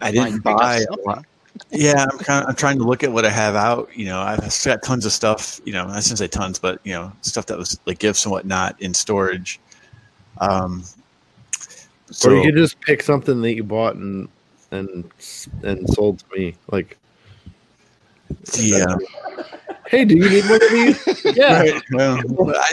I 0.00 0.10
didn't 0.10 0.34
pick 0.42 0.44
buy 0.44 0.76
a 0.76 0.80
something. 0.82 1.04
lot. 1.04 1.24
Yeah, 1.70 2.06
I'm 2.10 2.18
kind 2.18 2.42
of. 2.42 2.50
I'm 2.50 2.56
trying 2.56 2.78
to 2.78 2.84
look 2.84 3.02
at 3.02 3.12
what 3.12 3.24
I 3.24 3.30
have 3.30 3.54
out. 3.54 3.90
You 3.96 4.06
know, 4.06 4.20
I've 4.20 4.52
still 4.52 4.74
got 4.74 4.82
tons 4.82 5.06
of 5.06 5.12
stuff. 5.12 5.60
You 5.64 5.72
know, 5.72 5.86
I 5.86 6.00
shouldn't 6.00 6.18
say 6.18 6.28
tons, 6.28 6.58
but 6.58 6.80
you 6.84 6.92
know, 6.92 7.12
stuff 7.22 7.46
that 7.46 7.58
was 7.58 7.78
like 7.86 7.98
gifts 7.98 8.24
and 8.24 8.32
whatnot 8.32 8.80
in 8.80 8.94
storage. 8.94 9.60
Um. 10.38 10.84
So 12.10 12.30
or 12.30 12.36
you 12.36 12.42
could 12.44 12.56
just 12.56 12.80
pick 12.80 13.02
something 13.02 13.42
that 13.42 13.54
you 13.54 13.64
bought 13.64 13.96
and 13.96 14.28
and 14.70 15.10
and 15.62 15.88
sold 15.90 16.20
to 16.20 16.24
me. 16.38 16.54
Like, 16.70 16.96
yeah. 18.54 18.96
hey, 19.88 20.04
do 20.04 20.16
you 20.16 20.28
need 20.28 20.44
one 20.44 20.62
of 20.62 20.70
these? 20.70 21.24
yeah. 21.36 21.62
Right. 21.62 21.82
Well, 21.90 22.54
I, 22.56 22.72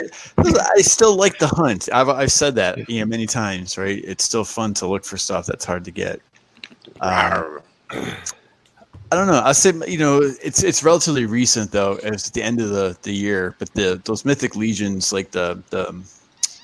I 0.76 0.80
still 0.80 1.16
like 1.16 1.38
the 1.38 1.48
hunt. 1.48 1.88
I've, 1.92 2.08
I've 2.08 2.32
said 2.32 2.54
that 2.56 2.88
you 2.88 3.00
know 3.00 3.06
many 3.06 3.26
times. 3.26 3.76
Right. 3.76 4.02
It's 4.04 4.24
still 4.24 4.44
fun 4.44 4.74
to 4.74 4.86
look 4.86 5.04
for 5.04 5.16
stuff 5.16 5.46
that's 5.46 5.64
hard 5.64 5.84
to 5.84 5.90
get. 5.90 6.20
Um, 7.00 7.60
I 9.12 9.16
don't 9.16 9.28
know. 9.28 9.40
I 9.44 9.52
say 9.52 9.72
you 9.86 9.98
know 9.98 10.20
it's 10.22 10.62
it's 10.64 10.82
relatively 10.82 11.26
recent 11.26 11.70
though. 11.70 11.98
It's 12.02 12.26
at 12.28 12.34
the 12.34 12.42
end 12.42 12.60
of 12.60 12.70
the, 12.70 12.96
the 13.02 13.12
year, 13.12 13.54
but 13.58 13.72
the 13.74 14.00
those 14.04 14.24
mythic 14.24 14.56
legions 14.56 15.12
like 15.12 15.30
the 15.30 15.62
the 15.70 16.02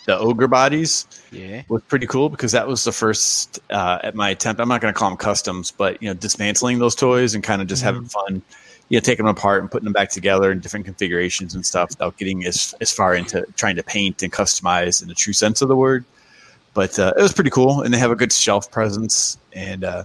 the 0.07 0.18
ogre 0.18 0.48
bodies 0.48 1.07
Yeah. 1.31 1.62
was 1.68 1.83
pretty 1.83 2.09
cool 2.09 2.28
because 2.28 2.50
that 2.50 2.66
was 2.66 2.83
the 2.83 2.90
first 2.90 3.61
uh, 3.70 4.00
at 4.02 4.16
my 4.16 4.31
attempt. 4.31 4.61
I'm 4.61 4.68
not 4.68 4.81
going 4.81 4.92
to 4.92 4.98
call 4.98 5.11
them 5.11 5.16
customs, 5.18 5.70
but 5.70 6.02
you 6.02 6.09
know 6.09 6.14
dismantling 6.14 6.81
those 6.81 6.96
toys 6.96 7.35
and 7.35 7.44
kind 7.44 7.62
of 7.62 7.68
just 7.68 7.83
having 7.83 8.05
fun. 8.07 8.42
You 8.88 8.96
know, 8.96 9.00
taking 9.00 9.24
them 9.24 9.35
apart 9.35 9.62
and 9.62 9.70
putting 9.70 9.85
them 9.85 9.92
back 9.94 10.11
together 10.11 10.50
in 10.50 10.59
different 10.59 10.85
configurations 10.85 11.55
and 11.55 11.64
stuff 11.64 11.90
without 11.90 12.16
getting 12.16 12.44
as 12.44 12.74
as 12.81 12.90
far 12.90 13.14
into 13.14 13.46
trying 13.57 13.76
to 13.76 13.83
paint 13.85 14.22
and 14.22 14.33
customize 14.33 15.00
in 15.00 15.09
the 15.09 15.14
true 15.14 15.33
sense 15.33 15.62
of 15.62 15.68
the 15.68 15.76
word. 15.76 16.05
But 16.74 16.98
uh, 16.98 17.12
it 17.16 17.22
was 17.22 17.33
pretty 17.33 17.50
cool, 17.50 17.83
and 17.83 17.94
they 17.94 17.98
have 17.98 18.11
a 18.11 18.16
good 18.16 18.33
shelf 18.33 18.70
presence. 18.70 19.38
And 19.52 19.85
uh, 19.85 20.05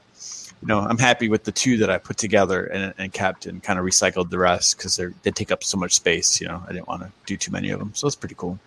you 0.62 0.68
know, 0.68 0.80
I'm 0.80 0.98
happy 0.98 1.30
with 1.30 1.44
the 1.44 1.52
two 1.52 1.78
that 1.78 1.90
I 1.90 1.98
put 1.98 2.18
together 2.18 2.66
and, 2.66 2.94
and 2.98 3.14
kept 3.14 3.46
and 3.46 3.62
kind 3.62 3.78
of 3.78 3.86
recycled 3.86 4.30
the 4.30 4.40
rest 4.40 4.78
because 4.78 4.96
they 4.96 5.08
they 5.24 5.32
take 5.32 5.52
up 5.52 5.64
so 5.64 5.78
much 5.78 5.94
space. 5.94 6.42
You 6.42 6.48
know, 6.48 6.64
I 6.68 6.74
didn't 6.74 6.88
want 6.88 7.04
to 7.04 7.12
do 7.26 7.38
too 7.38 7.52
many 7.52 7.70
of 7.70 7.80
them, 7.80 7.92
so 7.94 8.08
it's 8.08 8.16
pretty 8.16 8.36
cool. 8.36 8.60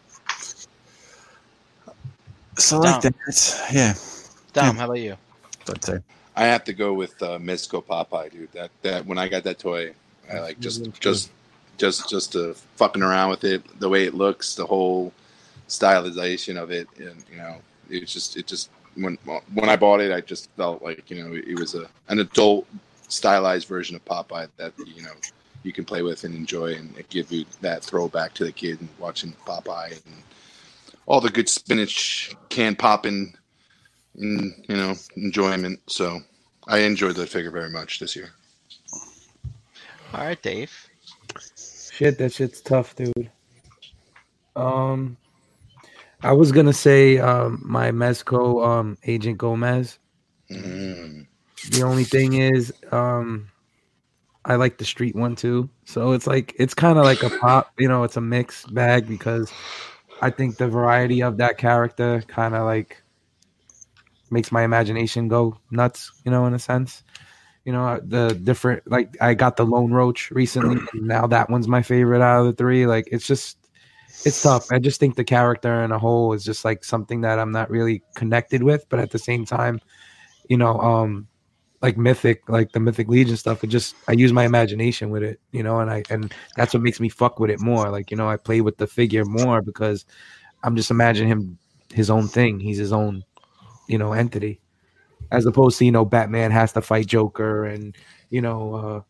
So 2.57 2.77
I 2.77 2.81
like 2.81 3.03
that, 3.03 3.69
yeah. 3.73 3.95
Dom, 4.53 4.77
how 4.77 4.85
about 4.85 4.95
you? 4.95 5.17
I'd 5.69 5.85
say. 5.85 6.01
I 6.37 6.45
have 6.45 6.65
to 6.65 6.73
go 6.73 6.95
with 6.95 7.21
uh, 7.23 7.39
Mezco 7.39 7.85
Popeye, 7.85 8.31
dude. 8.31 8.53
That 8.53 8.71
that 8.83 9.07
when 9.07 9.19
I 9.19 9.29
got 9.29 9.45
that 9.45 9.59
toy, 9.59 9.95
I 10.33 10.41
like 10.41 10.61
just 10.61 10.91
just 11.01 11.31
just 11.77 12.09
just 12.09 12.33
to 12.33 12.55
fucking 12.77 13.03
around 13.03 13.31
with 13.31 13.45
it, 13.45 13.81
the 13.81 13.89
way 13.89 14.05
it 14.05 14.15
looks, 14.15 14.55
the 14.55 14.67
whole 14.67 15.13
stylization 15.69 16.57
of 16.57 16.71
it, 16.71 16.89
and 16.99 17.25
you 17.31 17.37
know, 17.39 17.57
it's 17.89 18.13
just 18.13 18.37
it 18.37 18.47
just 18.47 18.71
when 19.01 19.17
when 19.55 19.69
I 19.69 19.77
bought 19.77 20.01
it, 20.01 20.13
I 20.13 20.21
just 20.21 20.51
felt 20.57 20.83
like 20.83 21.11
you 21.11 21.23
know 21.23 21.35
it 21.35 21.59
was 21.59 21.75
a 21.75 21.89
an 22.09 22.21
adult 22.21 22.67
stylized 23.09 23.69
version 23.69 23.97
of 23.97 24.05
Popeye 24.05 24.49
that 24.57 24.73
you 24.87 25.03
know 25.03 25.13
you 25.63 25.73
can 25.73 25.85
play 25.85 26.03
with 26.03 26.25
and 26.25 26.35
enjoy, 26.35 26.75
and 26.75 26.97
it 26.97 27.09
give 27.09 27.31
you 27.33 27.45
that 27.61 27.85
throwback 27.85 28.35
to 28.35 28.45
the 28.45 28.53
kid 28.53 28.81
and 28.81 28.89
watching 28.99 29.33
Popeye 29.47 29.93
and 29.93 30.15
all 31.07 31.21
the 31.21 31.31
good 31.31 31.49
spinach 31.49 32.35
can 32.49 32.77
popping, 32.77 33.35
and 34.17 34.53
you 34.69 34.77
know 34.77 34.95
enjoyment. 35.17 35.81
So 35.89 36.21
I 36.67 36.79
enjoyed 36.79 37.17
the 37.17 37.27
figure 37.27 37.51
very 37.51 37.71
much 37.71 37.99
this 37.99 38.15
year. 38.15 38.31
All 40.13 40.25
right, 40.25 40.41
Dave. 40.43 40.89
Shit, 41.93 42.19
that 42.19 42.33
shit's 42.33 42.61
tough, 42.61 42.97
dude. 42.97 43.31
Um, 44.57 45.17
I 46.23 46.33
was 46.33 46.53
gonna 46.53 46.73
say 46.73 47.19
um 47.19 47.63
my 47.65 47.91
Mezco 47.91 48.67
um 48.67 48.99
Agent 49.05 49.39
Gomez. 49.39 49.99
Mm. 50.51 51.27
The 51.71 51.83
only 51.83 52.05
thing 52.05 52.35
is 52.35 52.73
um 52.93 53.51
I 54.45 54.57
like 54.57 54.79
the 54.79 54.85
street 54.85 55.15
one 55.15 55.37
too. 55.37 55.69
So 55.85 56.13
it's 56.13 56.27
like 56.27 56.55
it's 56.59 56.75
kind 56.75 56.99
of 56.99 57.05
like 57.05 57.23
a 57.23 57.31
pop, 57.31 57.73
you 57.79 57.89
know, 57.89 58.05
it's 58.05 58.17
a 58.17 58.21
mixed 58.21 58.73
bag 58.75 59.07
because 59.07 59.53
I 60.23 60.31
think 60.31 60.57
the 60.57 60.69
variety 60.69 61.23
of 61.23 61.37
that 61.39 61.59
character 61.59 62.23
kind 62.27 62.55
of 62.55 62.65
like 62.65 63.03
makes 64.31 64.53
my 64.53 64.63
imagination 64.63 65.29
go 65.29 65.59
nuts, 65.71 66.13
you 66.25 66.31
know, 66.31 66.47
in 66.47 66.55
a 66.55 66.59
sense. 66.59 67.03
You 67.65 67.73
know, 67.73 68.01
the 68.03 68.31
different 68.43 68.91
like 68.91 69.17
I 69.21 69.35
got 69.35 69.57
the 69.57 69.67
Lone 69.67 69.93
Roach 69.93 70.31
recently, 70.31 70.79
and 70.93 71.07
now 71.07 71.27
that 71.27 71.51
one's 71.51 71.69
my 71.69 71.83
favorite 71.83 72.23
out 72.23 72.41
of 72.41 72.47
the 72.47 72.53
three. 72.55 72.87
Like 72.87 73.09
it's 73.13 73.27
just 73.27 73.59
it's 74.25 74.43
tough. 74.43 74.67
I 74.71 74.79
just 74.79 75.01
think 75.01 75.17
the 75.17 75.25
character 75.25 75.83
in 75.83 75.93
a 75.93 75.99
whole 75.99 76.33
is 76.33 76.45
just 76.45 76.65
like 76.65 76.85
something 76.85 77.23
that 77.23 77.39
I'm 77.39 77.53
not 77.53 77.71
really 77.71 78.03
connected 78.15 78.63
with, 78.63 78.89
but 78.89 79.01
at 79.01 79.11
the 79.11 79.19
same 79.19 79.45
time, 79.45 79.81
you 80.49 80.57
know, 80.57 80.81
um 80.81 81.29
like 81.83 81.97
mythic, 81.97 82.49
like 82.49 82.73
the 82.73 82.81
mythic 82.81 83.09
legion 83.09 83.37
stuff, 83.37 83.65
it 83.65 83.69
just 83.69 83.95
I 84.09 84.13
use 84.13 84.33
my 84.33 84.45
imagination 84.45 85.11
with 85.11 85.23
it, 85.23 85.41
you 85.53 85.63
know, 85.63 85.81
and 85.81 85.91
I 85.91 86.05
and 86.11 86.33
that's 86.57 86.75
what 86.75 86.83
makes 86.83 87.01
me 87.01 87.09
fuck 87.09 87.41
with 87.41 87.51
it 87.51 87.61
more. 87.61 87.91
Like, 87.91 88.11
you 88.11 88.17
know, 88.17 88.29
I 88.29 88.37
play 88.37 88.61
with 88.61 88.79
the 88.79 88.87
figure 88.87 89.25
more 89.25 89.63
because 89.63 90.05
I'm 90.63 90.77
just 90.77 90.91
imagining 90.91 91.31
him 91.33 91.59
his 91.93 92.11
own 92.11 92.29
thing. 92.29 92.61
He's 92.61 92.79
his 92.79 92.93
own, 92.93 93.25
you 93.89 93.99
know, 93.99 94.13
entity. 94.13 94.61
As 95.33 95.47
opposed 95.47 95.79
to, 95.79 95.85
you 95.85 95.93
know, 95.93 96.05
Batman 96.05 96.51
has 96.51 96.73
to 96.75 96.83
fight 96.83 97.07
Joker 97.07 97.65
and, 97.65 97.97
you 98.31 98.41
know, 98.43 98.75
uh, 98.75 99.03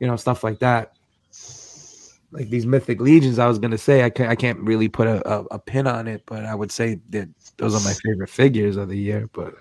you 0.00 0.06
know, 0.06 0.16
stuff 0.16 0.44
like 0.44 0.60
that. 0.60 0.94
Like 2.32 2.50
these 2.50 2.66
mythic 2.66 3.00
legions. 3.00 3.38
I 3.38 3.46
was 3.46 3.58
gonna 3.58 3.78
say 3.78 4.02
I 4.04 4.10
can't 4.10 4.30
I 4.30 4.34
can't 4.34 4.60
really 4.60 4.88
put 4.88 5.06
a, 5.06 5.26
a, 5.28 5.44
a 5.52 5.58
pin 5.58 5.86
on 5.86 6.06
it, 6.08 6.22
but 6.26 6.44
I 6.44 6.54
would 6.54 6.72
say 6.72 7.00
that 7.10 7.28
those 7.56 7.74
are 7.74 7.84
my 7.86 7.94
favorite 7.94 8.30
figures 8.30 8.76
of 8.76 8.88
the 8.88 8.98
year. 8.98 9.28
But 9.32 9.54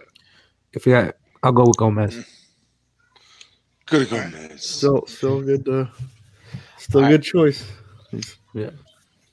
if 0.73 0.85
you 0.85 0.93
got, 0.93 1.15
I'll 1.43 1.51
go 1.51 1.65
with 1.65 1.77
Gomez. 1.77 2.25
Good 3.85 4.09
Gomez. 4.09 4.63
Still, 4.63 5.05
still 5.07 5.41
good. 5.41 5.67
Uh, 5.67 5.85
still 6.77 7.05
I- 7.05 7.09
good 7.09 7.23
choice. 7.23 7.65
Yeah 8.53 8.71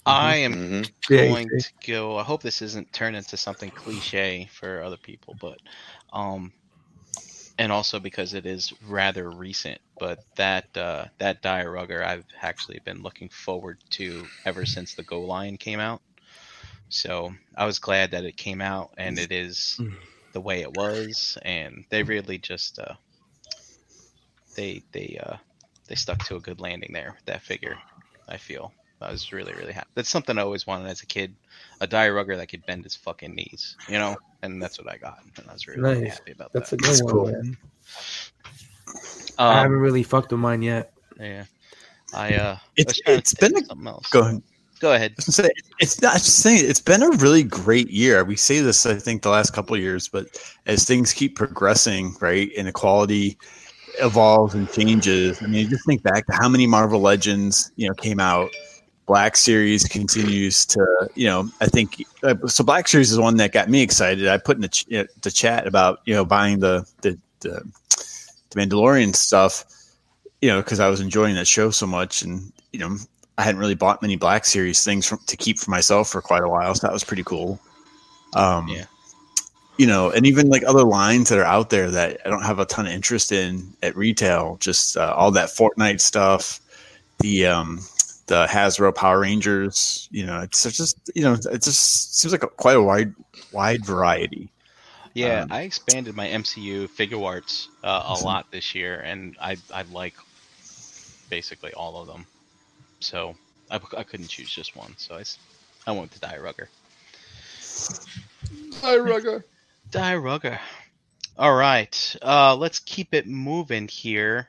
i 0.07 0.37
am 0.37 0.55
Mhm. 0.55 0.91
Going 1.09 1.49
you 1.53 1.61
to 1.61 1.73
go. 1.87 2.17
I 2.17 2.23
hope 2.23 2.43
this 2.43 2.63
isn't 2.63 2.93
turned 2.93 3.17
into 3.17 3.37
something 3.37 3.71
cliche 3.71 4.49
for 4.53 4.83
other 4.83 4.97
people, 4.97 5.37
but 5.41 5.59
um, 6.13 6.53
and 7.59 7.73
also 7.73 7.99
because 7.99 8.35
it 8.35 8.47
is 8.47 8.73
rather 8.89 9.31
recent. 9.31 9.81
But 9.99 10.19
that 10.37 10.77
uh, 10.77 11.07
that 11.19 11.43
Dairugger 11.43 12.05
I've 12.05 12.25
actually 12.43 12.81
been 12.85 13.03
looking 13.03 13.29
forward 13.31 13.79
to 13.91 14.23
ever 14.45 14.67
since 14.67 14.95
the 14.95 15.03
Go 15.03 15.23
Lion 15.23 15.57
came 15.57 15.81
out. 15.81 16.03
So 16.89 17.33
I 17.57 17.67
was 17.67 17.79
glad 17.79 18.13
that 18.13 18.25
it 18.25 18.37
came 18.37 18.61
out 18.61 18.91
and 18.97 19.19
it 19.19 19.33
is 19.33 19.81
the 20.33 20.41
way 20.41 20.61
it 20.61 20.73
was, 20.73 21.39
and 21.43 21.85
they 21.91 22.03
really 22.03 22.39
just 22.39 22.79
uh, 22.79 22.95
they 24.55 24.83
they 24.93 25.19
uh, 25.23 25.37
they 25.89 25.95
stuck 25.95 26.19
to 26.25 26.37
a 26.37 26.41
good 26.41 26.61
landing 26.61 26.93
there 26.93 27.13
with 27.17 27.25
that 27.27 27.43
figure. 27.43 27.77
I 28.29 28.37
feel. 28.37 28.73
I 29.01 29.11
was 29.11 29.33
really, 29.33 29.53
really 29.55 29.73
happy. 29.73 29.89
That's 29.95 30.09
something 30.09 30.39
I 30.39 30.43
always 30.43 30.67
wanted 30.67 30.89
as 30.89 31.03
a 31.03 31.07
kid. 31.07 31.35
A 31.81 31.87
Dairugger 31.87 32.37
that 32.37 32.47
could 32.49 32.65
bend 32.67 32.85
his 32.85 32.97
fucking 32.97 33.35
knees, 33.35 33.77
you 33.89 33.99
know? 33.99 34.17
And 34.43 34.63
that's 34.63 34.79
what 34.79 34.91
I 34.91 34.97
got. 34.97 35.19
And 35.37 35.49
I 35.49 35.53
was 35.53 35.67
really, 35.67 35.81
really 35.83 36.09
happy 36.09 36.33
about 36.33 36.53
That's 36.53 36.73
a 36.73 36.77
that. 36.77 36.83
good 36.83 36.89
That's 36.91 37.03
one, 37.03 37.13
cool. 37.13 37.27
man. 37.33 37.57
I 39.39 39.55
haven't 39.63 39.77
um, 39.77 39.83
really 39.83 40.03
fucked 40.03 40.33
with 40.33 40.41
mine 40.41 40.63
yet. 40.63 40.93
yeah. 41.21 41.45
I 42.15 42.35
uh 42.35 42.57
It's- 42.77 42.87
was 42.87 42.99
trying 43.05 43.15
to 43.17 43.19
it's 43.21 43.33
think 43.35 43.55
been 43.55 43.63
a- 43.65 43.67
something 43.67 43.87
else. 43.89 44.09
Go 44.11 44.21
ahead. 44.21 44.43
Go 44.79 44.93
ahead. 44.93 45.13
I 45.13 45.15
was 45.17 45.25
gonna 45.37 45.49
say 45.49 45.55
it's 45.81 46.01
not. 46.03 46.11
I 46.13 46.15
was 46.15 46.25
just 46.25 46.39
saying 46.39 46.61
it's 46.69 46.81
been 46.81 47.03
a 47.03 47.11
really 47.17 47.43
great 47.43 47.91
year. 47.91 48.25
We 48.25 48.37
say 48.37 48.61
this, 48.61 48.85
I 48.87 48.95
think, 48.95 49.23
the 49.23 49.31
last 49.31 49.53
couple 49.55 49.75
of 49.75 49.81
years, 49.83 50.07
but 50.09 50.27
as 50.67 50.85
things 50.85 51.13
keep 51.15 51.35
progressing, 51.35 52.15
right, 52.21 52.51
and 52.59 52.69
the 52.69 52.73
quality 52.73 53.39
evolves 54.01 54.55
and 54.55 54.71
changes. 54.71 55.43
I 55.43 55.47
mean, 55.47 55.69
just 55.71 55.87
think 55.87 56.03
back 56.03 56.27
to 56.27 56.35
how 56.35 56.49
many 56.49 56.67
Marvel 56.67 57.01
Legends, 57.01 57.73
you 57.77 57.89
know, 57.89 57.95
came 57.95 58.21
out. 58.21 58.51
Black 59.07 59.37
Series 59.37 59.85
continues 59.85 60.67
to, 60.67 61.09
you 61.15 61.27
know, 61.27 61.49
I 61.61 61.67
think 61.67 62.05
uh, 62.25 62.35
so. 62.49 62.65
Black 62.65 62.89
Series 62.89 63.13
is 63.13 63.19
one 63.19 63.37
that 63.37 63.53
got 63.53 63.69
me 63.69 63.83
excited. 63.83 64.27
I 64.27 64.39
put 64.39 64.57
in 64.57 64.63
the, 64.63 64.69
ch- 64.69 64.93
uh, 64.93 65.05
the 65.23 65.31
chat 65.31 65.67
about 65.67 66.01
you 66.05 66.15
know 66.15 66.25
buying 66.25 66.59
the 66.59 66.85
the 67.03 67.17
the, 67.41 67.63
the 68.51 68.61
Mandalorian 68.61 69.15
stuff, 69.15 69.65
you 70.43 70.49
know, 70.49 70.61
because 70.61 70.81
I 70.81 70.89
was 70.89 71.01
enjoying 71.01 71.37
that 71.37 71.47
show 71.47 71.71
so 71.71 71.87
much, 71.87 72.23
and 72.23 72.53
you 72.73 72.81
know, 72.81 72.97
I 73.39 73.43
hadn't 73.43 73.61
really 73.61 73.77
bought 73.77 74.03
many 74.03 74.17
Black 74.17 74.45
Series 74.45 74.85
things 74.85 75.07
from, 75.07 75.21
to 75.27 75.37
keep 75.37 75.59
for 75.61 75.71
myself 75.71 76.09
for 76.09 76.21
quite 76.21 76.43
a 76.43 76.49
while, 76.49 76.75
so 76.75 76.87
that 76.87 76.93
was 76.93 77.05
pretty 77.05 77.25
cool. 77.25 77.61
Um, 78.35 78.67
Yeah. 78.69 78.87
You 79.79 79.87
know, 79.87 80.11
and 80.11 80.25
even 80.27 80.49
like 80.49 80.63
other 80.67 80.85
lines 80.85 81.29
that 81.29 81.39
are 81.39 81.45
out 81.45 81.69
there 81.69 81.91
that 81.91 82.21
I 82.25 82.31
don't 82.31 82.45
have 82.45 82.59
a 82.59 82.65
ton 82.65 82.87
of 82.87 82.93
interest 82.93 83.31
in 83.31 83.75
at 83.83 83.95
retail, 83.95 84.57
just 84.59 84.97
uh, 84.97 85.13
all 85.15 85.31
that 85.33 85.51
Fortnite 85.51 86.01
stuff, 86.01 86.61
the 87.19 87.47
um, 87.47 87.81
the 88.27 88.47
Hasbro 88.47 88.95
Power 88.95 89.21
Rangers. 89.21 90.09
You 90.11 90.27
know, 90.27 90.41
it's 90.41 90.63
just 90.63 91.11
you 91.15 91.23
know, 91.23 91.35
it 91.35 91.63
just 91.63 92.19
seems 92.19 92.33
like 92.33 92.43
a, 92.43 92.49
quite 92.49 92.77
a 92.77 92.83
wide 92.83 93.15
wide 93.53 93.85
variety. 93.85 94.51
Yeah, 95.15 95.43
Um, 95.45 95.53
I 95.53 95.63
expanded 95.63 96.15
my 96.15 96.29
MCU 96.29 96.89
Figuarts 96.91 97.69
uh, 97.83 97.87
a 97.87 97.91
Awesome. 98.09 98.27
lot 98.27 98.51
this 98.51 98.75
year, 98.75 99.01
and 99.01 99.35
I 99.41 99.57
I 99.73 99.83
like 99.91 100.15
basically 101.31 101.73
all 101.73 101.97
of 102.01 102.07
them. 102.07 102.27
So 103.01 103.35
I, 103.71 103.81
I 103.97 104.03
couldn't 104.03 104.29
choose 104.29 104.51
just 104.51 104.77
one, 104.77 104.95
so 104.99 105.15
I 105.17 105.23
I 105.87 105.93
went 105.93 106.11
with 106.11 106.21
the 106.21 106.27
Dairugger. 106.27 106.69
Die 108.83 108.97
Rugger. 108.99 109.45
Dairugger. 109.91 110.59
All 111.39 111.55
right, 111.55 112.17
uh, 112.23 112.57
let's 112.57 112.79
keep 112.79 113.13
it 113.15 113.27
moving 113.27 113.89
here. 113.89 114.49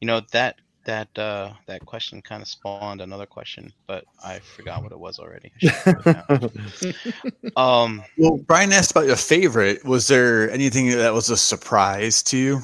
You 0.00 0.06
know 0.06 0.20
that 0.32 0.56
that 0.84 1.16
uh, 1.18 1.52
that 1.66 1.84
question 1.86 2.20
kind 2.22 2.42
of 2.42 2.48
spawned 2.48 3.00
another 3.00 3.26
question, 3.26 3.72
but 3.86 4.04
I 4.24 4.38
forgot 4.40 4.82
what 4.82 4.92
it 4.92 4.98
was 4.98 5.18
already. 5.18 5.52
I 5.62 5.66
should 5.66 5.70
have 5.70 6.06
wrote 6.06 6.52
it 6.54 6.94
down. 7.24 7.52
um, 7.56 8.02
Well, 8.18 8.38
Brian 8.38 8.72
asked 8.72 8.90
about 8.90 9.06
your 9.06 9.16
favorite. 9.16 9.84
Was 9.84 10.08
there 10.08 10.50
anything 10.50 10.90
that 10.90 11.12
was 11.12 11.30
a 11.30 11.36
surprise 11.36 12.22
to 12.24 12.36
you? 12.36 12.60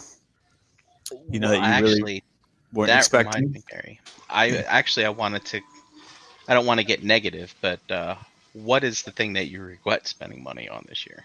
You 1.30 1.40
know, 1.40 1.50
well, 1.50 1.60
that 1.60 1.66
you 1.80 1.84
really 1.84 1.92
actually 1.94 2.24
weren't 2.72 2.88
that 2.88 2.98
expecting. 2.98 3.52
me, 3.52 3.62
Gary. 3.70 4.00
I 4.28 4.58
actually 4.68 5.06
I 5.06 5.10
wanted 5.10 5.44
to. 5.46 5.60
I 6.48 6.54
don't 6.54 6.66
want 6.66 6.80
to 6.80 6.86
get 6.86 7.02
negative, 7.02 7.54
but 7.60 7.80
uh, 7.90 8.16
what 8.52 8.82
is 8.84 9.02
the 9.02 9.10
thing 9.10 9.34
that 9.34 9.48
you 9.48 9.62
regret 9.62 10.06
spending 10.06 10.42
money 10.42 10.68
on 10.68 10.84
this 10.88 11.06
year 11.06 11.24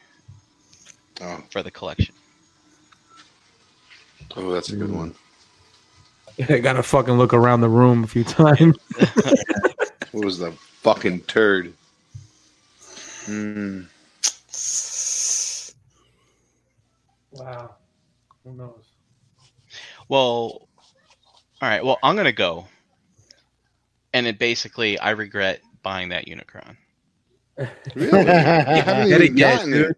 Oh, 1.21 1.41
for 1.49 1.63
the 1.63 1.71
collection? 1.71 2.13
oh, 4.35 4.51
that's 4.51 4.69
a 4.71 4.75
good 4.75 4.91
one. 4.91 5.15
I 6.49 6.59
gotta 6.59 6.83
fucking 6.83 7.13
look 7.15 7.33
around 7.33 7.61
the 7.61 7.69
room 7.69 8.03
a 8.03 8.07
few 8.07 8.23
times. 8.23 8.77
What 10.11 10.25
was 10.25 10.37
the 10.37 10.51
fucking 10.51 11.21
turd? 11.21 11.73
Hmm. 13.25 13.81
Wow. 17.31 17.75
Who 18.43 18.53
knows? 18.53 18.83
Well, 20.07 20.21
all 20.21 20.67
right. 21.61 21.83
Well, 21.83 21.97
I'm 22.03 22.15
gonna 22.15 22.31
go, 22.31 22.67
and 24.13 24.27
it 24.27 24.37
basically 24.37 24.99
I 24.99 25.11
regret 25.11 25.61
buying 25.81 26.09
that 26.09 26.25
Unicron. 26.27 26.77
Really? 27.95 28.19
You 28.19 28.25
haven't 28.25 29.09
Get 29.09 29.21
even 29.21 29.33
it, 29.35 29.37
yes, 29.39 29.57
gotten 29.57 29.71
dude. 29.71 29.95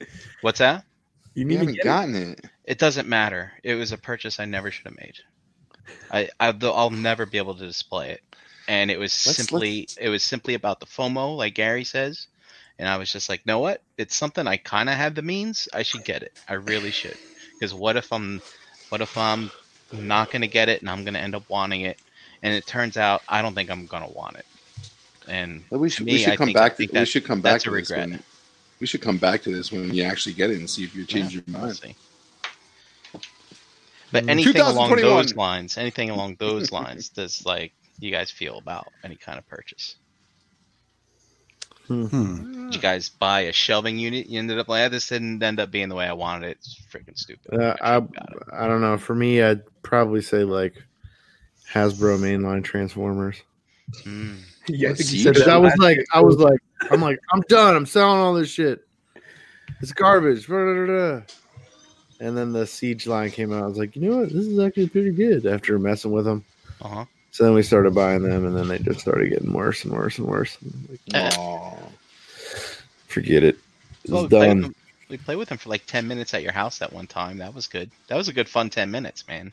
it. 0.00 0.08
What's 0.42 0.58
that? 0.58 0.84
You, 1.34 1.48
you 1.48 1.56
haven't 1.58 1.74
get 1.74 1.80
it. 1.80 1.84
gotten 1.84 2.14
it. 2.14 2.44
It 2.64 2.78
doesn't 2.78 3.08
matter. 3.08 3.52
It 3.62 3.74
was 3.74 3.92
a 3.92 3.98
purchase 3.98 4.38
I 4.40 4.44
never 4.44 4.70
should 4.70 4.86
have 4.86 4.96
made. 4.98 5.14
I, 6.10 6.28
I 6.40 6.54
I'll 6.62 6.90
never 6.90 7.26
be 7.26 7.38
able 7.38 7.54
to 7.54 7.66
display 7.66 8.10
it, 8.10 8.22
and 8.68 8.90
it 8.90 8.98
was 8.98 9.12
Let's- 9.26 9.36
simply 9.38 9.88
it 10.00 10.08
was 10.08 10.22
simply 10.22 10.54
about 10.54 10.80
the 10.80 10.86
FOMO, 10.86 11.36
like 11.36 11.54
Gary 11.54 11.84
says, 11.84 12.26
and 12.78 12.88
I 12.88 12.96
was 12.96 13.12
just 13.12 13.28
like, 13.28 13.44
know 13.46 13.58
what? 13.58 13.82
It's 13.98 14.14
something 14.16 14.46
I 14.46 14.56
kind 14.56 14.88
of 14.88 14.96
have 14.96 15.14
the 15.14 15.22
means. 15.22 15.68
I 15.72 15.82
should 15.82 16.04
get 16.04 16.22
it. 16.22 16.32
I 16.48 16.54
really 16.54 16.90
should. 16.90 17.16
Because 17.54 17.72
what 17.72 17.96
if 17.96 18.12
I'm, 18.12 18.42
what 18.90 19.00
if 19.00 19.16
I'm 19.16 19.50
not 19.92 20.30
gonna 20.30 20.46
get 20.46 20.68
it 20.68 20.80
and 20.82 20.90
I'm 20.90 21.04
gonna 21.04 21.18
end 21.20 21.34
up 21.34 21.48
wanting 21.48 21.80
it, 21.82 21.98
and 22.42 22.52
it 22.54 22.66
turns 22.66 22.96
out 22.96 23.22
I 23.28 23.40
don't 23.42 23.54
think 23.54 23.70
I'm 23.70 23.86
gonna 23.86 24.10
want 24.10 24.36
it, 24.36 24.46
and 25.28 25.64
Well, 25.70 25.80
we 25.80 25.88
should, 25.90 26.06
me, 26.06 26.12
we 26.12 26.18
should 26.18 26.32
I 26.34 26.36
come 26.36 26.46
think- 26.48 26.56
back. 26.58 26.76
To, 26.76 26.86
we 26.92 27.04
should 27.06 27.24
come 27.24 27.40
back 27.40 27.62
to 27.62 27.70
this 27.70 27.90
when 27.90 28.22
we 28.78 28.86
should 28.86 29.00
come 29.00 29.16
back 29.16 29.42
to 29.42 29.50
this 29.50 29.72
when 29.72 29.92
you 29.94 30.02
actually 30.02 30.34
get 30.34 30.50
it 30.50 30.58
and 30.58 30.68
see 30.68 30.84
if 30.84 30.94
you 30.94 31.06
change 31.06 31.32
Yeah, 31.34 31.40
your 31.46 31.58
we'll 31.58 31.66
mind. 31.68 31.76
see. 31.78 31.94
But 34.12 34.24
Mm. 34.24 34.30
anything 34.30 34.62
along 34.62 34.96
those 34.96 35.34
lines, 35.34 35.76
anything 35.78 36.10
along 36.10 36.36
those 36.38 36.70
lines, 36.72 37.08
does 37.08 37.44
like 37.44 37.72
you 37.98 38.10
guys 38.10 38.30
feel 38.30 38.58
about 38.58 38.88
any 39.02 39.16
kind 39.16 39.38
of 39.38 39.48
purchase? 39.48 39.96
Hmm. 41.88 42.64
Did 42.66 42.74
you 42.74 42.80
guys 42.80 43.08
buy 43.08 43.42
a 43.42 43.52
shelving 43.52 43.98
unit? 43.98 44.26
You 44.26 44.40
ended 44.40 44.58
up 44.58 44.68
like, 44.68 44.84
"Ah, 44.86 44.88
this 44.88 45.06
didn't 45.08 45.40
end 45.42 45.60
up 45.60 45.70
being 45.70 45.88
the 45.88 45.94
way 45.94 46.06
I 46.06 46.14
wanted 46.14 46.48
it. 46.50 46.58
It's 46.58 46.80
freaking 46.92 47.16
stupid. 47.16 47.54
Uh, 47.54 47.76
I 47.80 47.94
I 47.94 47.94
should've 47.98 48.12
got 48.12 48.32
it." 48.32 48.42
I 48.52 48.66
don't 48.66 48.80
know. 48.80 48.98
For 48.98 49.14
me, 49.14 49.40
I'd 49.40 49.62
probably 49.82 50.20
say 50.20 50.42
like 50.42 50.74
Hasbro 51.72 52.18
mainline 52.18 52.64
Transformers. 52.64 53.36
Mm. 54.04 54.38
Yeah, 54.68 54.90
I 54.90 54.94
think 54.94 55.12
you 55.12 55.20
said 55.20 55.36
that 55.36 55.48
I 55.48 55.58
was 55.58 55.72
like, 55.78 55.94
year, 55.94 56.04
I 56.12 56.20
was 56.20 56.38
like, 56.38 56.58
I'm 56.90 57.00
like, 57.00 57.20
I'm 57.32 57.40
done. 57.42 57.76
I'm 57.76 57.86
selling 57.86 58.18
all 58.18 58.34
this 58.34 58.48
shit. 58.48 58.84
It's 59.80 59.92
garbage. 59.92 60.48
Blah, 60.48 60.64
blah, 60.64 60.74
blah, 60.74 60.86
blah. 60.86 61.20
And 62.20 62.36
then 62.36 62.52
the 62.52 62.66
Siege 62.66 63.06
line 63.06 63.30
came 63.30 63.52
out. 63.52 63.62
I 63.62 63.66
was 63.66 63.78
like, 63.78 63.94
you 63.94 64.08
know 64.08 64.18
what? 64.18 64.28
This 64.32 64.46
is 64.46 64.58
actually 64.58 64.88
pretty 64.88 65.10
good. 65.10 65.44
After 65.46 65.78
messing 65.78 66.12
with 66.12 66.24
them, 66.24 66.44
Uh-huh. 66.80 67.04
so 67.30 67.44
then 67.44 67.52
we 67.54 67.62
started 67.62 67.94
buying 67.94 68.22
them, 68.22 68.46
and 68.46 68.56
then 68.56 68.68
they 68.68 68.78
just 68.78 69.00
started 69.00 69.28
getting 69.28 69.52
worse 69.52 69.84
and 69.84 69.92
worse 69.92 70.18
and 70.18 70.26
worse. 70.26 70.56
I'm 70.62 70.88
like, 70.90 71.00
Eh. 71.14 71.76
Forget 73.08 73.42
it. 73.42 73.58
It's 74.04 74.12
Well, 74.12 74.22
we, 74.24 74.28
played 74.28 74.40
with 74.40 74.48
done. 74.48 74.60
them, 74.62 74.74
we 75.08 75.16
played 75.18 75.36
with 75.38 75.48
them 75.48 75.58
for 75.58 75.68
like 75.68 75.84
ten 75.86 76.06
minutes 76.08 76.32
at 76.34 76.42
your 76.42 76.52
house 76.52 76.78
that 76.78 76.92
one 76.92 77.06
time. 77.06 77.38
That 77.38 77.54
was 77.54 77.66
good. 77.66 77.90
That 78.08 78.16
was 78.16 78.28
a 78.28 78.32
good 78.32 78.48
fun 78.48 78.70
ten 78.70 78.90
minutes, 78.90 79.26
man. 79.28 79.52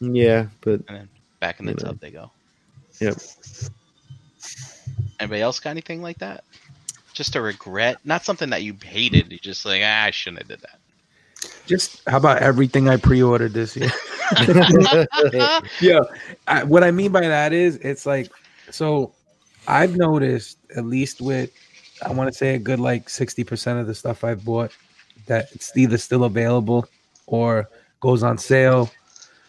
Yeah, 0.00 0.46
but 0.60 0.80
And 0.88 0.96
then 0.98 1.08
back 1.40 1.58
in 1.60 1.66
the 1.66 1.72
You 1.72 1.76
know. 1.78 1.84
tub 1.84 2.00
they 2.00 2.10
go. 2.10 2.30
Yep. 3.00 3.16
Anybody 5.18 5.40
else 5.42 5.58
got 5.60 5.70
anything 5.70 6.02
like 6.02 6.18
that? 6.18 6.44
Just 7.12 7.34
a 7.36 7.40
regret, 7.40 7.98
not 8.04 8.24
something 8.24 8.50
that 8.50 8.62
you 8.62 8.76
hated. 8.82 9.32
You 9.32 9.38
just 9.38 9.64
like, 9.64 9.82
ah, 9.84 10.04
I 10.04 10.10
shouldn't 10.10 10.40
have 10.42 10.48
did 10.48 10.60
that. 10.60 10.78
Just 11.66 12.00
how 12.08 12.16
about 12.18 12.38
everything 12.38 12.88
I 12.88 12.96
pre-ordered 12.96 13.52
this 13.52 13.76
year? 13.76 13.90
yeah, 15.80 16.00
I, 16.46 16.64
what 16.64 16.82
I 16.84 16.90
mean 16.90 17.12
by 17.12 17.22
that 17.22 17.52
is 17.52 17.76
it's 17.76 18.06
like 18.06 18.30
so. 18.70 19.12
I've 19.68 19.96
noticed 19.96 20.58
at 20.76 20.84
least 20.84 21.20
with 21.20 21.50
I 22.04 22.12
want 22.12 22.30
to 22.32 22.36
say 22.36 22.54
a 22.54 22.58
good 22.58 22.78
like 22.78 23.08
sixty 23.08 23.42
percent 23.42 23.80
of 23.80 23.86
the 23.88 23.94
stuff 23.94 24.22
I've 24.22 24.44
bought 24.44 24.70
that 25.26 25.48
it's 25.52 25.76
either 25.76 25.98
still 25.98 26.22
available 26.24 26.86
or 27.26 27.68
goes 28.00 28.22
on 28.22 28.38
sale. 28.38 28.90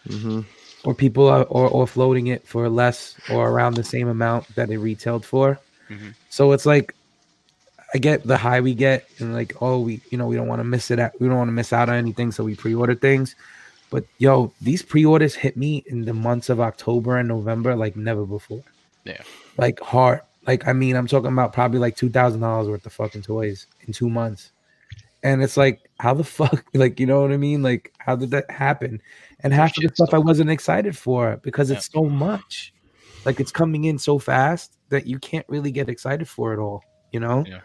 hmm 0.08 0.40
or 0.84 0.94
people 0.94 1.26
are 1.28 1.42
or, 1.44 1.68
or 1.68 1.86
floating 1.86 2.28
it 2.28 2.46
for 2.46 2.68
less 2.68 3.16
or 3.30 3.50
around 3.50 3.74
the 3.74 3.82
same 3.84 4.08
amount 4.08 4.46
that 4.54 4.70
it 4.70 4.78
retailed 4.78 5.24
for. 5.26 5.58
Mhm. 5.90 6.14
So 6.30 6.52
it's 6.52 6.66
like 6.66 6.94
I 7.94 7.98
get 7.98 8.26
the 8.26 8.36
high 8.36 8.60
we 8.60 8.74
get 8.74 9.08
and 9.18 9.32
like 9.32 9.54
oh 9.62 9.80
we 9.80 10.00
you 10.10 10.18
know 10.18 10.26
we 10.26 10.36
don't 10.36 10.46
want 10.46 10.60
to 10.60 10.64
miss 10.64 10.90
it 10.90 10.98
out 10.98 11.18
we 11.20 11.26
don't 11.26 11.38
want 11.38 11.48
to 11.48 11.52
miss 11.52 11.72
out 11.72 11.88
on 11.88 11.94
anything 11.94 12.32
so 12.32 12.44
we 12.44 12.54
pre-order 12.54 12.94
things. 12.94 13.34
But 13.90 14.04
yo, 14.18 14.52
these 14.60 14.82
pre-orders 14.82 15.34
hit 15.34 15.56
me 15.56 15.82
in 15.86 16.04
the 16.04 16.12
months 16.12 16.50
of 16.50 16.60
October 16.60 17.16
and 17.16 17.28
November 17.28 17.74
like 17.74 17.96
never 17.96 18.26
before. 18.26 18.62
Yeah. 19.04 19.22
Like 19.56 19.80
hard. 19.80 20.20
Like 20.46 20.66
I 20.66 20.72
mean, 20.72 20.96
I'm 20.96 21.06
talking 21.06 21.32
about 21.32 21.52
probably 21.52 21.78
like 21.78 21.96
two 21.96 22.10
thousand 22.10 22.40
dollars 22.40 22.68
worth 22.68 22.84
of 22.84 22.92
fucking 22.92 23.22
toys 23.22 23.66
in 23.86 23.92
two 23.92 24.10
months. 24.10 24.52
And 25.22 25.42
it's 25.42 25.56
like, 25.56 25.80
how 25.98 26.14
the 26.14 26.24
fuck, 26.24 26.64
like, 26.74 27.00
you 27.00 27.06
know 27.06 27.22
what 27.22 27.32
I 27.32 27.36
mean? 27.36 27.62
Like, 27.62 27.92
how 27.98 28.16
did 28.16 28.30
that 28.30 28.50
happen? 28.50 29.00
And 29.40 29.52
half 29.52 29.70
of 29.70 29.76
the 29.76 29.82
Shit 29.82 29.94
stuff 29.96 30.14
I 30.14 30.18
wasn't 30.18 30.50
excited 30.50 30.96
for 30.96 31.38
because 31.42 31.70
it's 31.70 31.90
so 31.90 32.04
much. 32.04 32.72
Like, 33.24 33.40
it's 33.40 33.52
coming 33.52 33.84
in 33.84 33.98
so 33.98 34.18
fast 34.18 34.76
that 34.90 35.06
you 35.06 35.18
can't 35.18 35.46
really 35.48 35.70
get 35.70 35.88
excited 35.88 36.28
for 36.28 36.52
it 36.52 36.58
all, 36.58 36.82
you 37.12 37.20
know? 37.20 37.44
Yeah. 37.46 37.60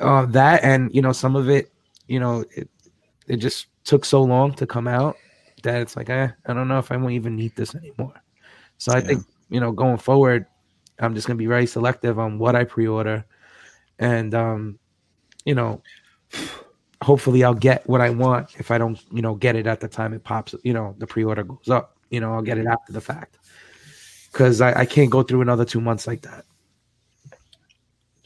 Uh, 0.00 0.26
that 0.26 0.62
and, 0.62 0.94
you 0.94 1.02
know, 1.02 1.12
some 1.12 1.36
of 1.36 1.48
it, 1.48 1.72
you 2.06 2.20
know, 2.20 2.44
it, 2.54 2.68
it 3.26 3.36
just 3.36 3.66
took 3.84 4.04
so 4.04 4.22
long 4.22 4.52
to 4.54 4.66
come 4.66 4.86
out 4.88 5.16
that 5.62 5.80
it's 5.80 5.96
like, 5.96 6.08
eh, 6.10 6.28
I 6.46 6.52
don't 6.52 6.68
know 6.68 6.78
if 6.78 6.92
I 6.92 6.96
won't 6.96 7.12
even 7.12 7.36
need 7.36 7.54
this 7.56 7.74
anymore. 7.74 8.14
So 8.78 8.92
I 8.92 8.98
Yeah. 9.00 9.06
think, 9.06 9.24
you 9.50 9.60
know, 9.60 9.72
going 9.72 9.98
forward, 9.98 10.46
I'm 11.00 11.14
just 11.14 11.26
gonna 11.26 11.36
be 11.36 11.46
very 11.46 11.66
selective 11.66 12.18
on 12.18 12.38
what 12.38 12.56
I 12.56 12.64
pre-order, 12.64 13.24
and 13.98 14.34
um, 14.34 14.78
you 15.44 15.54
know, 15.54 15.82
hopefully 17.02 17.44
I'll 17.44 17.54
get 17.54 17.88
what 17.88 18.00
I 18.00 18.10
want. 18.10 18.56
If 18.58 18.70
I 18.70 18.78
don't, 18.78 19.00
you 19.12 19.22
know, 19.22 19.34
get 19.34 19.56
it 19.56 19.66
at 19.66 19.80
the 19.80 19.88
time 19.88 20.12
it 20.12 20.24
pops, 20.24 20.54
you 20.64 20.72
know, 20.72 20.94
the 20.98 21.06
pre-order 21.06 21.44
goes 21.44 21.68
up. 21.68 21.96
You 22.10 22.20
know, 22.20 22.34
I'll 22.34 22.42
get 22.42 22.58
it 22.58 22.66
after 22.66 22.92
the 22.92 23.00
fact 23.00 23.38
because 24.32 24.60
I, 24.60 24.80
I 24.80 24.86
can't 24.86 25.10
go 25.10 25.22
through 25.22 25.42
another 25.42 25.64
two 25.64 25.80
months 25.80 26.06
like 26.06 26.22
that. 26.22 26.44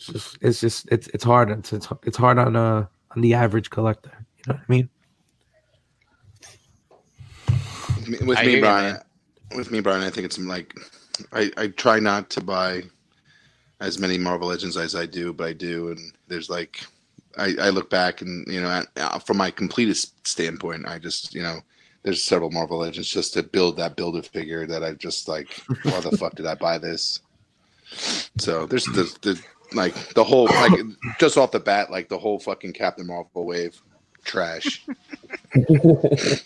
It's 0.09 0.13
just, 0.13 0.39
it's 0.41 0.61
just, 0.61 0.89
it's 0.91 1.07
it's 1.09 1.25
hard. 1.25 1.51
It's 1.51 1.73
it's, 1.73 1.89
it's 2.05 2.17
hard 2.17 2.39
on 2.39 2.57
uh 2.57 2.87
on 3.15 3.23
the 3.23 3.35
average 3.35 3.71
collector. 3.71 4.13
You 4.39 4.53
know 4.53 4.55
what 4.55 4.65
I 4.69 4.73
mean? 4.73 4.89
With 8.07 8.21
me, 8.29 8.35
I 8.37 8.43
me 8.45 8.49
hear 8.49 8.57
you, 8.57 8.61
Brian. 8.61 8.99
with 9.55 9.71
me, 9.71 9.81
Brian, 9.81 10.03
I 10.03 10.11
think 10.11 10.25
it's 10.25 10.39
like 10.39 10.75
I, 11.33 11.51
I 11.57 11.69
try 11.69 12.01
not 12.01 12.31
to 12.31 12.41
buy 12.43 12.83
as 13.81 13.99
many 13.99 14.19
Marvel 14.19 14.49
Legends 14.49 14.77
as 14.77 14.95
I 14.95 15.07
do, 15.07 15.33
but 15.33 15.49
I 15.49 15.53
do, 15.53 15.91
and 15.91 16.13
there's 16.29 16.51
like 16.51 16.85
I, 17.39 17.55
I 17.61 17.71
look 17.71 17.91
back 17.91 18.23
and 18.23 18.47
you 18.47 18.61
know 18.61 18.71
at, 18.71 18.87
uh, 18.97 19.19
from 19.19 19.37
my 19.37 19.51
completest 19.51 20.27
standpoint, 20.27 20.87
I 20.87 20.99
just 20.99 21.35
you 21.35 21.43
know 21.43 21.61
there's 22.03 22.23
several 22.23 22.51
Marvel 22.51 22.79
Legends 22.79 23.09
just 23.09 23.35
to 23.35 23.43
build 23.43 23.77
that 23.77 23.97
builder 23.97 24.23
figure 24.23 24.67
that 24.67 24.83
I 24.83 24.95
just 24.95 25.29
like 25.29 25.63
why 25.83 26.01
the 26.01 26.17
fuck 26.17 26.35
did 26.35 26.47
I 26.47 26.55
buy 26.55 26.79
this? 26.79 27.21
So 28.39 28.67
there's 28.67 28.87
the, 28.87 29.05
the 29.23 29.43
like 29.75 29.95
the 30.15 30.25
whole 30.25 30.47
like 30.47 30.81
just 31.19 31.37
off 31.39 31.51
the 31.51 31.61
bat 31.61 31.91
like 31.91 32.09
the 32.09 32.19
whole 32.19 32.39
fucking 32.39 32.73
Captain 32.73 33.07
Marvel 33.07 33.45
wave 33.45 33.81
trash. 34.25 34.85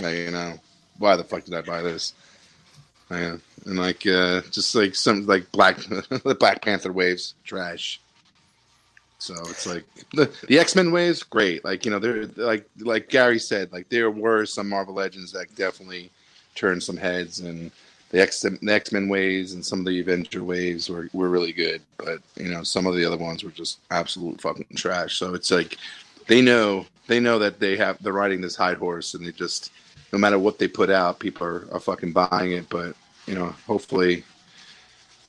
Like, 0.00 0.16
you 0.16 0.30
know, 0.30 0.54
why 0.98 1.16
the 1.16 1.24
fuck 1.24 1.44
did 1.44 1.54
I 1.54 1.62
buy 1.62 1.82
this? 1.82 2.12
Yeah, 3.10 3.38
and 3.64 3.78
like 3.78 4.06
uh 4.06 4.42
just 4.50 4.74
like 4.74 4.94
some 4.94 5.26
like 5.26 5.50
black 5.50 5.76
the 5.78 6.36
Black 6.38 6.62
Panther 6.62 6.92
waves 6.92 7.34
trash. 7.44 8.00
So 9.18 9.34
it's 9.46 9.66
like 9.66 9.84
the, 10.12 10.30
the 10.46 10.58
X 10.58 10.76
Men 10.76 10.92
waves 10.92 11.22
great. 11.22 11.64
Like 11.64 11.84
you 11.84 11.90
know 11.90 11.98
they're 11.98 12.26
like 12.36 12.68
like 12.78 13.08
Gary 13.08 13.38
said 13.38 13.72
like 13.72 13.88
there 13.88 14.10
were 14.10 14.46
some 14.46 14.68
Marvel 14.68 14.94
Legends 14.94 15.32
that 15.32 15.54
definitely 15.56 16.10
turned 16.54 16.82
some 16.82 16.96
heads 16.96 17.40
and 17.40 17.70
the 18.10 18.20
X 18.20 18.40
the 18.40 18.72
X 18.72 18.92
Men 18.92 19.08
waves 19.08 19.52
and 19.52 19.64
some 19.64 19.80
of 19.80 19.86
the 19.86 20.00
Avenger 20.00 20.42
waves 20.42 20.88
were, 20.88 21.08
were 21.12 21.28
really 21.28 21.52
good. 21.52 21.82
But 21.98 22.20
you 22.36 22.50
know 22.50 22.62
some 22.62 22.86
of 22.86 22.94
the 22.94 23.04
other 23.04 23.18
ones 23.18 23.44
were 23.44 23.50
just 23.50 23.80
absolute 23.90 24.40
fucking 24.40 24.66
trash. 24.76 25.16
So 25.16 25.34
it's 25.34 25.50
like 25.50 25.76
they 26.26 26.40
know 26.40 26.86
they 27.06 27.20
know 27.20 27.38
that 27.38 27.60
they 27.60 27.76
have 27.76 28.02
they're 28.02 28.12
riding 28.12 28.40
this 28.40 28.56
high 28.56 28.74
horse 28.74 29.14
and 29.14 29.26
they 29.26 29.32
just 29.32 29.70
no 30.12 30.18
matter 30.18 30.38
what 30.38 30.58
they 30.58 30.68
put 30.68 30.90
out, 30.90 31.18
people 31.18 31.46
are, 31.46 31.66
are 31.72 31.80
fucking 31.80 32.12
buying 32.12 32.52
it. 32.52 32.68
But 32.68 32.94
you 33.26 33.34
know, 33.34 33.54
hopefully, 33.66 34.24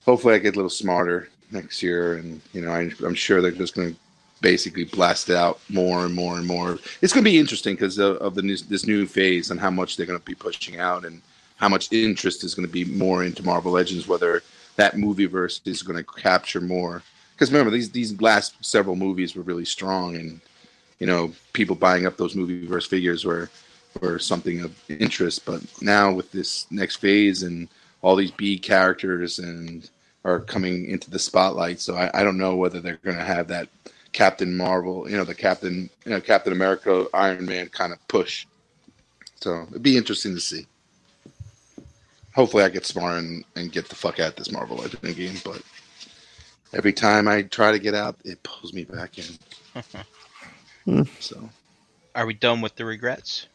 hopefully, 0.05 0.35
I 0.35 0.39
get 0.39 0.55
a 0.55 0.57
little 0.57 0.69
smarter 0.69 1.29
next 1.51 1.83
year, 1.83 2.15
and 2.15 2.41
you 2.53 2.61
know, 2.61 2.71
I, 2.71 2.91
I'm 3.05 3.15
sure 3.15 3.41
they're 3.41 3.51
just 3.51 3.75
going 3.75 3.93
to 3.93 3.99
basically 4.41 4.85
blast 4.85 5.29
it 5.29 5.35
out 5.35 5.59
more 5.69 6.05
and 6.05 6.15
more 6.15 6.37
and 6.37 6.47
more. 6.47 6.79
It's 7.01 7.11
going 7.11 7.25
to 7.25 7.29
be 7.29 7.39
interesting 7.39 7.75
because 7.75 7.97
of, 7.97 8.17
of 8.17 8.35
the 8.35 8.41
new, 8.41 8.55
this 8.55 8.85
new 8.85 9.05
phase 9.05 9.51
and 9.51 9.59
how 9.59 9.69
much 9.69 9.97
they're 9.97 10.05
going 10.05 10.19
to 10.19 10.25
be 10.25 10.35
pushing 10.35 10.79
out, 10.79 11.05
and 11.05 11.21
how 11.59 11.69
much 11.69 11.91
interest 11.91 12.43
is 12.43 12.55
going 12.55 12.67
to 12.67 12.71
be 12.71 12.85
more 12.85 13.23
into 13.23 13.43
Marvel 13.43 13.73
Legends. 13.73 14.07
Whether 14.07 14.41
that 14.79 14.97
movie 14.97 15.25
verse 15.25 15.59
is 15.65 15.83
going 15.83 15.97
to 15.97 16.21
capture 16.21 16.61
more. 16.61 17.03
Because 17.33 17.51
remember, 17.51 17.69
these 17.69 17.91
these 17.91 18.19
last 18.21 18.55
several 18.61 18.95
movies 18.95 19.35
were 19.35 19.43
really 19.43 19.65
strong, 19.65 20.15
and 20.15 20.41
you 20.99 21.07
know, 21.07 21.33
people 21.53 21.75
buying 21.75 22.05
up 22.05 22.17
those 22.17 22.35
movie 22.35 22.65
verse 22.65 22.87
figures 22.87 23.25
were 23.25 23.49
were 24.01 24.19
something 24.19 24.61
of 24.61 24.73
interest. 24.89 25.45
But 25.45 25.61
now 25.81 26.11
with 26.11 26.31
this 26.31 26.65
next 26.71 26.97
phase 26.97 27.43
and 27.43 27.67
all 28.01 28.15
these 28.15 28.31
B 28.31 28.57
characters 28.57 29.39
and 29.39 29.89
are 30.23 30.39
coming 30.39 30.89
into 30.89 31.09
the 31.09 31.19
spotlight, 31.19 31.79
so 31.79 31.95
I, 31.95 32.09
I 32.13 32.23
don't 32.23 32.37
know 32.37 32.55
whether 32.55 32.79
they're 32.79 32.99
going 33.03 33.17
to 33.17 33.23
have 33.23 33.47
that 33.49 33.67
Captain 34.11 34.55
Marvel, 34.55 35.09
you 35.09 35.17
know, 35.17 35.23
the 35.23 35.35
Captain, 35.35 35.89
you 36.05 36.11
know, 36.11 36.21
Captain 36.21 36.53
America, 36.53 37.05
Iron 37.13 37.45
Man 37.45 37.67
kind 37.67 37.93
of 37.93 38.05
push. 38.07 38.45
So 39.35 39.65
it'd 39.69 39.83
be 39.83 39.97
interesting 39.97 40.35
to 40.35 40.41
see. 40.41 40.67
Hopefully, 42.39 42.63
I 42.63 42.69
get 42.69 42.85
smart 42.85 43.17
and, 43.17 43.43
and 43.57 43.69
get 43.69 43.89
the 43.89 43.95
fuck 43.95 44.21
out 44.21 44.29
of 44.29 44.35
this 44.37 44.49
Marvel 44.49 44.77
Legend 44.77 45.13
game. 45.13 45.35
But 45.43 45.61
every 46.71 46.93
time 46.93 47.27
I 47.27 47.41
try 47.41 47.73
to 47.73 47.79
get 47.79 47.93
out, 47.93 48.15
it 48.23 48.41
pulls 48.43 48.71
me 48.71 48.85
back 48.85 49.17
in. 50.87 51.05
so 51.19 51.49
Are 52.15 52.25
we 52.25 52.33
done 52.33 52.61
with 52.61 52.77
the 52.77 52.85
regrets? 52.85 53.47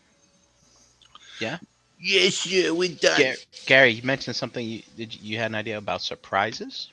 Yeah. 1.41 1.57
Yes, 1.99 2.45
yeah, 2.45 2.73
we're 2.73 2.95
done. 2.95 3.19
Gar- 3.19 3.35
Gary, 3.65 3.93
you 3.93 4.03
mentioned 4.03 4.37
something. 4.37 4.63
You 4.63 4.83
did. 4.99 5.15
You, 5.15 5.21
you 5.33 5.39
had 5.39 5.51
an 5.51 5.55
idea 5.55 5.79
about 5.79 6.03
surprises. 6.03 6.93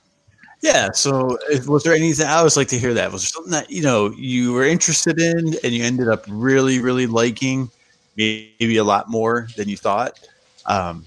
Yeah. 0.61 0.91
So, 0.93 1.37
if, 1.49 1.67
was 1.67 1.83
there 1.83 1.93
anything? 1.93 2.25
I 2.25 2.35
always 2.35 2.55
like 2.55 2.69
to 2.69 2.79
hear 2.79 2.93
that. 2.93 3.11
Was 3.11 3.23
there 3.23 3.27
something 3.27 3.51
that 3.51 3.69
you 3.69 3.81
know 3.81 4.11
you 4.11 4.53
were 4.53 4.63
interested 4.63 5.19
in 5.19 5.55
and 5.61 5.73
you 5.73 5.83
ended 5.83 6.07
up 6.07 6.23
really, 6.29 6.79
really 6.79 7.05
liking, 7.05 7.69
maybe 8.15 8.77
a 8.77 8.83
lot 8.85 9.09
more 9.09 9.49
than 9.57 9.67
you 9.67 9.75
thought? 9.75 10.17
Um, 10.65 11.05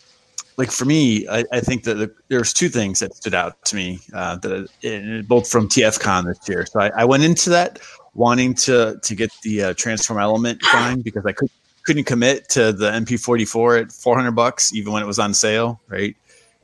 like 0.57 0.71
for 0.71 0.85
me, 0.85 1.27
I, 1.29 1.45
I 1.53 1.61
think 1.61 1.85
that 1.85 1.95
the, 1.95 2.15
there's 2.29 2.53
two 2.53 2.69
things 2.69 3.01
that 3.01 3.15
stood 3.15 3.35
out 3.35 3.63
to 3.67 3.77
me 3.77 4.01
uh, 4.13 4.37
that 4.37 4.69
and 4.83 5.27
both 5.27 5.49
from 5.49 5.69
TFCon 5.69 6.27
this 6.27 6.49
year. 6.49 6.67
So 6.67 6.81
I, 6.81 6.91
I 6.97 7.05
went 7.05 7.23
into 7.25 7.51
that 7.51 7.81
wanting 8.15 8.55
to 8.55 8.99
to 9.03 9.15
get 9.15 9.31
the 9.43 9.63
uh, 9.63 9.75
transform 9.75 10.21
element 10.21 10.63
fine 10.63 11.01
because 11.01 11.27
I 11.27 11.33
could 11.33 11.51
couldn't 11.85 12.05
commit 12.05 12.49
to 12.51 12.73
the 12.73 12.91
MP44 12.91 13.83
at 13.83 13.93
400 13.93 14.33
bucks 14.33 14.73
even 14.73 14.93
when 14.93 15.03
it 15.03 15.07
was 15.07 15.19
on 15.19 15.35
sale, 15.35 15.81
right? 15.89 16.17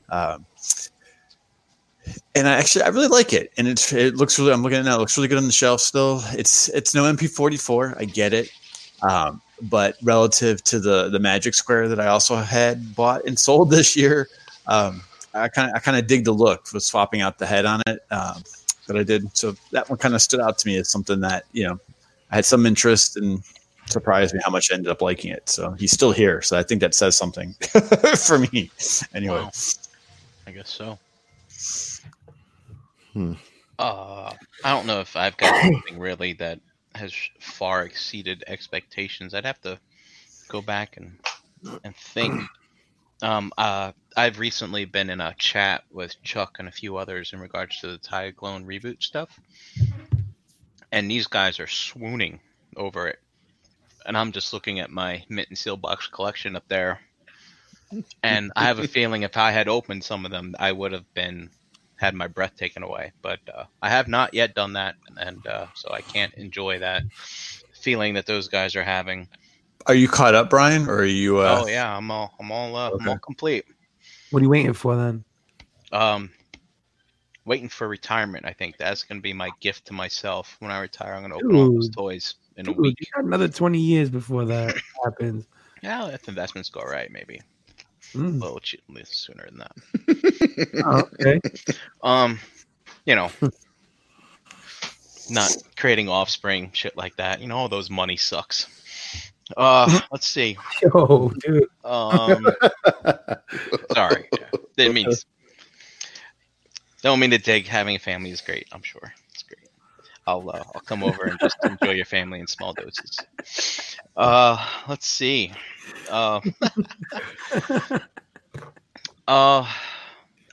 Um, 0.09 0.47
and 2.35 2.49
I 2.49 2.53
actually 2.53 2.83
I 2.83 2.89
really 2.89 3.09
like 3.09 3.33
it, 3.33 3.53
and 3.57 3.69
it's 3.69 3.93
it 3.93 4.17
looks 4.17 4.39
really. 4.39 4.53
I'm 4.53 4.63
looking 4.63 4.79
at 4.79 4.83
it 4.83 4.85
now. 4.85 4.97
It 4.97 5.01
looks 5.01 5.17
really 5.17 5.29
good 5.29 5.39
on 5.39 5.47
the 5.47 5.53
shelf 5.53 5.81
still. 5.81 6.23
It's 6.33 6.69
it's 6.71 6.95
no 6.95 7.05
MP44. 7.05 7.97
I 7.99 8.05
get 8.05 8.33
it, 8.33 8.51
um, 9.03 9.41
but 9.63 9.97
relative 10.03 10.63
to 10.65 10.81
the 10.81 11.09
the 11.09 11.19
Magic 11.19 11.55
Square 11.55 11.89
that 11.89 12.01
I 12.01 12.07
also 12.07 12.37
had 12.37 12.95
bought 12.95 13.25
and 13.27 13.39
sold 13.47 13.71
this 13.71 13.97
year, 13.97 14.29
um, 14.67 15.03
I 15.35 15.49
kind 15.49 15.71
of 15.71 15.77
I 15.77 15.79
kind 15.79 15.97
of 15.97 16.07
dig 16.07 16.25
the 16.25 16.33
look 16.33 16.73
with 16.73 16.83
swapping 16.83 17.21
out 17.21 17.39
the 17.39 17.47
head 17.47 17.65
on 17.65 17.83
it 17.87 18.01
um, 18.11 18.43
that 18.87 18.97
I 18.97 19.03
did. 19.03 19.37
So 19.37 19.55
that 19.73 19.89
one 19.89 19.99
kind 19.99 20.15
of 20.15 20.23
stood 20.23 20.41
out 20.41 20.59
to 20.59 20.67
me 20.67 20.77
as 20.77 20.89
something 20.89 21.21
that 21.21 21.45
you 21.53 21.67
know 21.67 21.79
I 22.31 22.37
had 22.37 22.45
some 22.45 22.67
interest 22.67 23.17
and 23.17 23.43
surprised 23.87 24.35
me 24.35 24.41
how 24.45 24.51
much 24.51 24.71
I 24.71 24.75
ended 24.75 24.91
up 24.91 25.03
liking 25.03 25.31
it. 25.31 25.49
So 25.49 25.73
he's 25.73 25.93
still 25.93 26.13
here. 26.13 26.43
So 26.43 26.57
I 26.57 26.63
think 26.63 26.81
that 26.81 26.95
says 26.95 27.17
something 27.17 27.55
for 28.17 28.39
me. 28.39 28.71
Anyway. 29.15 29.35
Wow. 29.35 29.51
I 30.47 30.53
guess 30.53 30.71
so. 30.71 30.99
Hmm. 33.13 33.35
Uh, 33.79 34.33
I 34.65 34.71
don't 34.71 34.87
know 34.87 35.01
if 35.01 35.17
I've 35.17 35.37
got 35.37 35.63
something 35.63 35.99
really 35.99 36.33
that 36.35 36.61
has 36.95 37.15
far 37.41 37.85
exceeded 37.85 38.45
expectations. 38.47 39.35
I'd 39.35 39.45
have 39.45 39.61
to 39.63 39.79
go 40.49 40.61
back 40.61 40.97
and 40.97 41.19
and 41.85 41.95
think. 41.97 42.43
Um, 43.23 43.53
uh, 43.59 43.93
I've 44.17 44.39
recently 44.39 44.87
been 44.87 45.11
in 45.11 45.21
a 45.21 45.35
chat 45.35 45.85
with 45.91 46.23
Chuck 46.23 46.57
and 46.59 46.67
a 46.67 46.73
few 46.73 46.97
others 46.97 47.35
in 47.35 47.41
regards 47.41 47.79
to 47.81 47.89
the 47.89 47.99
Tyclone 47.99 48.65
reboot 48.65 49.03
stuff, 49.03 49.39
and 50.91 51.11
these 51.11 51.27
guys 51.27 51.61
are 51.61 51.67
swooning 51.67 52.41
over 52.77 53.09
it. 53.09 53.19
And 54.07 54.17
I'm 54.17 54.33
just 54.33 54.55
looking 54.55 54.81
at 54.81 54.91
my 54.91 55.23
Mint 55.29 55.51
and 55.51 55.59
Seal 55.59 55.77
box 55.77 56.07
collection 56.07 56.57
up 56.57 56.67
there, 56.69 57.01
and 58.23 58.53
I 58.57 58.65
have 58.65 58.79
a 58.79 58.89
feeling 58.97 59.23
if 59.23 59.37
I 59.37 59.51
had 59.51 59.69
opened 59.69 60.03
some 60.03 60.25
of 60.25 60.31
them, 60.31 60.55
I 60.59 60.73
would 60.73 60.93
have 60.93 61.13
been 61.13 61.51
had 62.01 62.15
my 62.15 62.27
breath 62.27 62.57
taken 62.57 62.83
away. 62.83 63.13
But 63.21 63.41
uh, 63.55 63.65
I 63.83 63.91
have 63.91 64.09
not 64.09 64.33
yet 64.33 64.55
done 64.55 64.73
that, 64.73 64.97
and 65.19 65.47
uh, 65.47 65.67
so 65.75 65.93
I 65.93 66.01
can't 66.01 66.33
enjoy 66.35 66.79
that 66.79 67.03
feeling 67.75 68.15
that 68.15 68.27
those 68.27 68.49
guys 68.49 68.75
are 68.75 68.83
having. 68.83 69.29
Are 69.87 69.95
you 69.95 70.09
caught 70.09 70.35
up, 70.35 70.51
Brian, 70.51 70.89
or 70.89 71.01
are 71.01 71.05
you? 71.05 71.39
Uh, 71.39 71.63
oh 71.63 71.67
yeah, 71.69 71.95
I'm 71.97 72.11
all 72.11 72.35
I'm 72.41 72.51
all 72.51 72.75
uh, 72.75 72.91
I'm 72.99 73.09
all 73.09 73.19
complete. 73.19 73.67
What 74.31 74.41
are 74.41 74.45
you 74.45 74.51
waiting 74.51 74.73
for 74.73 74.97
then? 74.97 75.25
Um, 75.93 76.31
waiting 77.45 77.69
for 77.69 77.87
retirement. 77.87 78.47
I 78.47 78.53
think 78.53 78.77
that's 78.79 79.03
gonna 79.03 79.21
be 79.21 79.35
my 79.35 79.51
gift 79.61 79.87
to 79.87 79.93
myself 79.93 80.57
when 80.61 80.71
I 80.71 80.81
retire. 80.81 81.13
I'm 81.15 81.23
gonna 81.23 81.37
open 81.37 81.55
all 81.55 81.73
those 81.73 81.89
Dude. 81.89 81.97
toys 81.97 82.35
in 82.57 82.67
a 82.67 82.73
Dude, 82.73 82.79
week. 82.79 82.97
you 83.01 83.07
got 83.15 83.25
another 83.25 83.49
20 83.49 83.79
years 83.79 84.09
before 84.09 84.47
that 84.47 84.75
happens. 85.05 85.47
Yeah, 85.83 86.09
if 86.09 86.29
investments 86.29 86.71
go 86.71 86.81
right, 86.81 87.11
maybe 87.11 87.37
a 87.37 87.60
Mm. 88.15 88.41
little 88.41 88.61
sooner 89.05 89.47
than 89.47 89.59
that. 89.59 89.73
Oh, 90.85 91.09
okay. 91.21 91.41
Um, 92.03 92.39
you 93.05 93.15
know, 93.15 93.31
not 95.31 95.57
creating 95.77 96.09
offspring, 96.09 96.71
shit 96.73 96.97
like 96.97 97.17
that. 97.17 97.41
You 97.41 97.49
know, 97.49 97.57
all 97.57 97.69
those 97.69 97.91
money 97.91 98.17
sucks. 98.17 98.67
Uh, 99.57 100.01
let's 100.13 100.27
see. 100.27 100.59
Oh, 100.95 101.31
dude. 101.41 101.67
Um, 101.85 102.47
sorry, 103.93 104.29
that 104.77 104.93
means 104.93 105.25
don't 107.03 107.21
mean 107.21 107.31
to 107.31 107.39
dig. 107.39 107.67
Having 107.67 107.97
a 107.97 108.01
family 108.01 108.31
is 108.31 108.41
great. 108.41 108.69
I'm 108.73 108.83
sure. 108.83 109.13
I'll 110.31 110.49
uh, 110.49 110.63
I'll 110.75 110.83
come 110.87 111.03
over 111.03 111.25
and 111.25 111.39
just 111.41 111.57
enjoy 111.65 111.93
your 111.93 112.05
family 112.05 112.39
in 112.39 112.47
small 112.47 112.73
doses. 112.73 113.19
Uh, 114.17 114.65
let's 114.89 115.07
see. 115.07 115.53
Uh, 116.09 116.41
uh, 119.29 119.67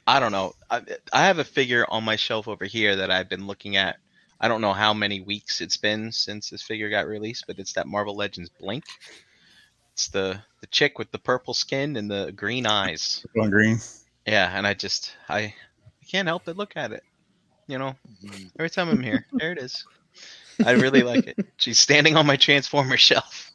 I 0.07 0.19
don't 0.19 0.31
know. 0.31 0.53
I, 0.69 0.81
I 1.13 1.25
have 1.25 1.37
a 1.37 1.43
figure 1.43 1.85
on 1.89 2.03
my 2.03 2.15
shelf 2.15 2.47
over 2.47 2.65
here 2.65 2.95
that 2.95 3.11
I've 3.11 3.29
been 3.29 3.45
looking 3.45 3.77
at. 3.77 3.97
I 4.39 4.47
don't 4.47 4.61
know 4.61 4.73
how 4.73 4.93
many 4.93 5.21
weeks 5.21 5.61
it's 5.61 5.77
been 5.77 6.11
since 6.11 6.49
this 6.49 6.63
figure 6.63 6.89
got 6.89 7.07
released, 7.07 7.45
but 7.45 7.59
it's 7.59 7.73
that 7.73 7.87
Marvel 7.87 8.15
Legends 8.15 8.49
Blink. 8.59 8.83
It's 9.93 10.07
the 10.09 10.39
the 10.61 10.67
chick 10.67 10.97
with 10.97 11.11
the 11.11 11.19
purple 11.19 11.53
skin 11.53 11.97
and 11.97 12.09
the 12.09 12.31
green 12.35 12.65
eyes. 12.65 13.23
green. 13.49 13.77
Yeah, 14.25 14.51
and 14.55 14.65
I 14.65 14.73
just 14.73 15.11
I, 15.29 15.39
I 15.39 16.05
can't 16.09 16.27
help 16.27 16.43
but 16.45 16.57
look 16.57 16.73
at 16.75 16.91
it. 16.91 17.03
You 17.67 17.77
know, 17.79 17.95
every 18.59 18.69
time 18.69 18.89
I'm 18.89 19.01
here, 19.03 19.25
there 19.39 19.51
it 19.51 19.59
is. 19.59 19.85
I 20.63 20.71
really 20.71 21.03
like 21.03 21.27
it. 21.27 21.37
She's 21.57 21.79
standing 21.79 22.15
on 22.17 22.25
my 22.25 22.37
Transformer 22.37 22.97
shelf. 23.09 23.51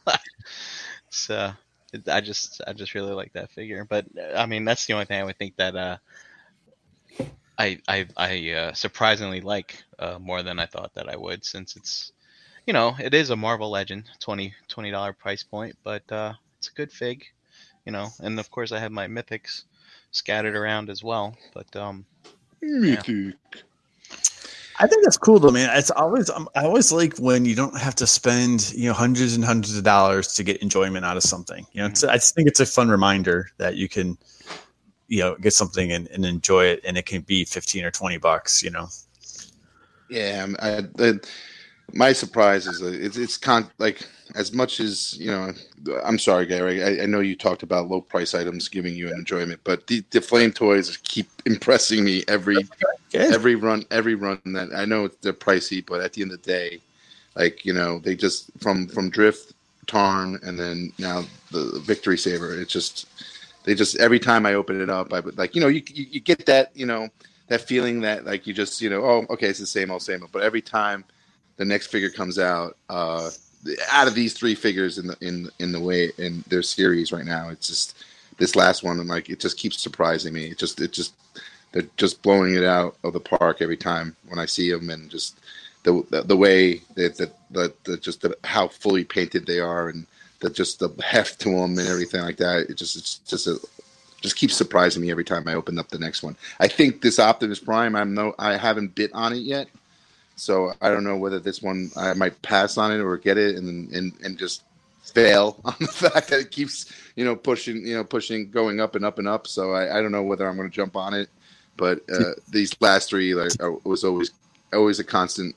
so 1.11 1.53
it- 1.93 2.09
I 2.09 2.21
just 2.21 2.61
I 2.67 2.73
just 2.73 2.95
really 2.95 3.13
like 3.13 3.33
that 3.35 3.51
figure. 3.53 3.85
But 3.89 4.07
uh, 4.19 4.37
I 4.37 4.47
mean, 4.47 4.65
that's 4.65 4.87
the 4.87 4.95
only 4.95 5.07
thing 5.07 5.21
I 5.21 5.25
would 5.25 5.39
think 5.39 5.57
that 5.57 5.77
uh, 5.77 5.97
I 7.59 7.79
I 7.89 8.07
I 8.17 8.51
uh, 8.51 8.73
surprisingly 8.75 9.41
like 9.41 9.83
uh, 9.99 10.19
more 10.19 10.43
than 10.43 10.59
I 10.59 10.67
thought 10.67 10.95
that 10.95 11.09
I 11.09 11.17
would, 11.17 11.45
since 11.45 11.77
it's 11.77 12.13
you 12.67 12.73
know 12.73 12.97
it 12.99 13.15
is 13.15 13.31
a 13.31 13.37
Marvel 13.37 13.71
Legend, 13.71 14.11
20 14.21 14.55
dollar 14.91 15.13
price 15.13 15.43
point, 15.43 15.77
but 15.85 16.11
uh, 16.13 16.35
it's 16.59 16.69
a 16.69 16.73
good 16.75 16.93
fig. 16.93 17.25
You 17.85 17.93
know, 17.93 18.15
and 18.21 18.39
of 18.39 18.51
course 18.51 18.73
I 18.73 18.79
have 18.81 18.93
my 18.93 19.07
mythics 19.07 19.65
scattered 20.11 20.57
around 20.57 20.91
as 20.91 21.03
well. 21.03 21.37
But 21.55 21.75
um, 21.77 22.07
Mythic. 22.87 23.11
I 24.83 24.89
think 24.89 25.05
that's 25.05 25.17
cool 25.17 25.39
though, 25.39 25.53
man. 25.53 25.71
It's 25.79 25.93
always 25.93 26.29
um, 26.29 26.49
I 26.57 26.65
always 26.65 26.91
like 26.91 27.17
when 27.19 27.45
you 27.45 27.55
don't 27.55 27.79
have 27.79 27.95
to 27.97 28.07
spend 28.07 28.73
you 28.75 28.89
know 28.89 28.93
hundreds 28.95 29.37
and 29.37 29.45
hundreds 29.45 29.77
of 29.79 29.85
dollars 29.85 30.35
to 30.35 30.43
get 30.43 30.57
enjoyment 30.57 31.05
out 31.05 31.17
of 31.17 31.23
something. 31.23 31.65
You 31.73 31.83
know, 31.83 31.87
I 31.87 32.17
just 32.17 32.35
think 32.35 32.49
it's 32.49 32.59
a 32.59 32.67
fun 32.67 32.89
reminder 32.89 33.49
that 33.59 33.77
you 33.77 33.89
can 33.89 34.19
you 35.07 35.21
know 35.21 35.37
get 35.37 35.53
something 35.53 35.93
and, 35.93 36.09
and 36.09 36.27
enjoy 36.27 36.65
it, 36.65 36.81
and 36.85 36.99
it 36.99 37.07
can 37.07 37.21
be 37.23 37.45
fifteen 37.45 37.85
or 37.85 37.93
twenty 37.93 38.19
bucks. 38.19 38.61
You 38.61 38.71
know, 38.71 38.89
Yeah, 40.11 40.41
I'm- 40.41 40.57
I, 40.59 40.83
I, 40.99 41.13
my 41.93 42.13
surprise 42.13 42.67
is 42.67 42.81
it's 42.81 43.17
it's 43.17 43.37
con 43.37 43.69
like 43.79 44.07
as 44.35 44.53
much 44.53 44.81
as 44.81 45.19
you 45.19 45.31
know. 45.31 45.53
I'm 46.05 46.19
sorry, 46.19 46.47
Gary. 46.47 46.83
I, 46.83 47.03
I 47.03 47.07
know 47.07 47.21
you 47.21 47.37
talked 47.37 47.63
about 47.63 47.89
low 47.89 48.01
price 48.01 48.35
items 48.35 48.69
giving 48.69 48.95
you 48.95 49.09
an 49.09 49.15
enjoyment, 49.15 49.61
but 49.65 49.87
the, 49.87 50.03
the 50.11 50.21
flame 50.21 50.53
toys 50.53 50.97
keep 50.99 51.29
impressing 51.45 52.05
me 52.05 52.25
every 52.29 52.57
Good. 53.13 53.35
every 53.35 53.57
run 53.57 53.85
every 53.91 54.15
run 54.15 54.41
that 54.47 54.71
I 54.75 54.85
know 54.85 55.09
they're 55.21 55.33
pricey, 55.33 55.85
but 55.85 56.01
at 56.01 56.15
the 56.15 56.23
end 56.23 56.33
of 56.33 56.43
the 56.43 56.47
day, 56.51 56.81
like 57.37 57.65
you 57.65 57.73
know, 57.73 57.99
they 57.99 58.15
just 58.15 58.51
from 58.61 58.89
from 58.89 59.11
Drift, 59.11 59.53
Tarn, 59.87 60.39
and 60.43 60.59
then 60.59 60.93
now 60.99 61.25
the 61.51 61.81
Victory 61.85 62.17
Saber. 62.17 62.59
It's 62.59 62.73
just 62.73 63.07
they 63.65 63.75
just 63.75 63.99
every 63.99 64.19
time 64.19 64.47
I 64.47 64.55
open 64.55 64.81
it 64.81 64.89
up, 64.89 65.13
I 65.13 65.21
would 65.21 65.37
like 65.37 65.55
you 65.55 65.61
know 65.61 65.69
you 65.69 65.83
you, 65.89 66.07
you 66.11 66.21
get 66.21 66.47
that 66.47 66.71
you 66.75 66.87
know 66.87 67.09
that 67.49 67.61
feeling 67.61 68.01
that 68.01 68.25
like 68.25 68.47
you 68.47 68.55
just 68.55 68.81
you 68.81 68.89
know 68.89 69.05
oh 69.05 69.27
okay 69.29 69.49
it's 69.49 69.59
the 69.59 69.67
same 69.67 69.91
old 69.91 70.03
same 70.03 70.23
old, 70.23 70.33
but 70.33 70.43
every 70.43 70.63
time 70.63 71.05
the 71.57 71.65
next 71.65 71.89
figure 71.89 72.11
comes 72.11 72.39
out, 72.39 72.77
uh, 72.89 73.31
out 73.91 74.09
of 74.09 74.15
these 74.15 74.33
three 74.33 74.55
figures 74.55 74.99
in 74.99 75.07
the 75.07 75.17
in 75.21 75.51
in 75.59 75.73
the 75.73 75.81
way 75.81 76.11
in 76.19 76.45
their 76.49 76.63
series 76.63 77.13
right 77.13 77.25
now, 77.25 77.49
it's 77.49 77.69
just 77.69 77.97
this 78.39 78.57
last 78.57 78.83
one. 78.83 78.99
I'm 78.99 79.07
like 79.07 79.31
it 79.31 79.41
just 79.41 79.59
keeps 79.59 79.81
surprising 79.81 80.33
me. 80.33 80.47
It 80.47 80.59
just 80.59 80.81
it 80.81 80.93
just 80.93 81.15
they're 81.73 81.89
just 81.97 82.23
blowing 82.23 82.55
it 82.55 82.65
out 82.65 82.97
of 83.05 83.13
the 83.13 83.21
park 83.21 83.59
every 83.61 83.77
time 83.77 84.17
when 84.29 84.39
I 84.39 84.47
see 84.47 84.71
them, 84.71 84.91
and 84.91 85.11
just 85.11 85.39
the 85.85 86.05
the, 86.11 86.23
the 86.23 86.37
way 86.37 86.83
that 86.95 87.17
that 87.17 87.35
the, 87.51 87.73
the 87.85 87.97
just 87.97 88.23
the, 88.23 88.37
how 88.45 88.69
fully 88.69 89.05
painted 89.05 89.47
they 89.47 89.61
are, 89.61 89.89
and 89.89 90.07
the 90.41 90.51
just 90.51 90.81
the 90.81 90.91
heft 91.03 91.41
to 91.41 91.51
them 91.51 91.79
and 91.79 91.89
everything 91.89 92.23
like 92.23 92.39
that. 92.39 92.67
It 92.69 92.75
just 92.77 92.97
it's 92.97 93.19
just 93.19 93.47
a 93.47 93.59
just 94.21 94.37
keeps 94.37 94.57
surprising 94.57 95.03
me 95.03 95.11
every 95.11 95.25
time 95.25 95.47
I 95.49 95.55
open 95.55 95.79
up 95.79 95.89
the 95.89 95.99
next 95.99 96.23
one. 96.23 96.37
I 96.61 96.69
think 96.69 97.03
this 97.03 97.19
Optimus 97.19 97.59
Prime, 97.59 97.97
I'm 97.97 98.15
no, 98.15 98.35
I 98.39 98.57
haven't 98.57 98.95
bit 98.95 99.11
on 99.13 99.33
it 99.33 99.43
yet, 99.43 99.69
so 100.37 100.73
I 100.81 100.89
don't 100.91 101.05
know 101.05 101.17
whether 101.17 101.39
this 101.39 101.63
one 101.63 101.91
I 101.97 102.15
might 102.15 102.41
pass 102.43 102.77
on 102.77 102.93
it 102.93 103.01
or 103.01 103.17
get 103.17 103.39
it 103.39 103.57
and 103.57 103.93
and 103.93 104.13
and 104.23 104.39
just 104.39 104.63
fail 105.03 105.61
on 105.65 105.75
the 105.81 105.87
fact 105.87 106.29
that 106.29 106.41
it 106.41 106.51
keeps 106.51 106.93
you 107.17 107.25
know 107.25 107.37
pushing 107.37 107.87
you 107.87 107.95
know 107.95 108.05
pushing 108.05 108.51
going 108.51 108.81
up 108.81 108.95
and 108.95 109.05
up 109.05 109.19
and 109.19 109.29
up. 109.29 109.47
So 109.47 109.73
I, 109.73 109.99
I 109.99 110.03
don't 110.03 110.13
know 110.13 110.23
whether 110.23 110.49
I'm 110.49 110.57
going 110.57 110.69
to 110.69 110.75
jump 110.75 110.97
on 110.97 111.15
it, 111.15 111.29
but 111.77 112.01
uh, 112.13 112.33
these 112.49 112.75
last 112.81 113.11
three 113.11 113.35
like 113.35 113.53
are, 113.61 113.73
was 113.85 114.05
always 114.05 114.31
always 114.73 114.99
a 114.99 115.05
constant 115.05 115.55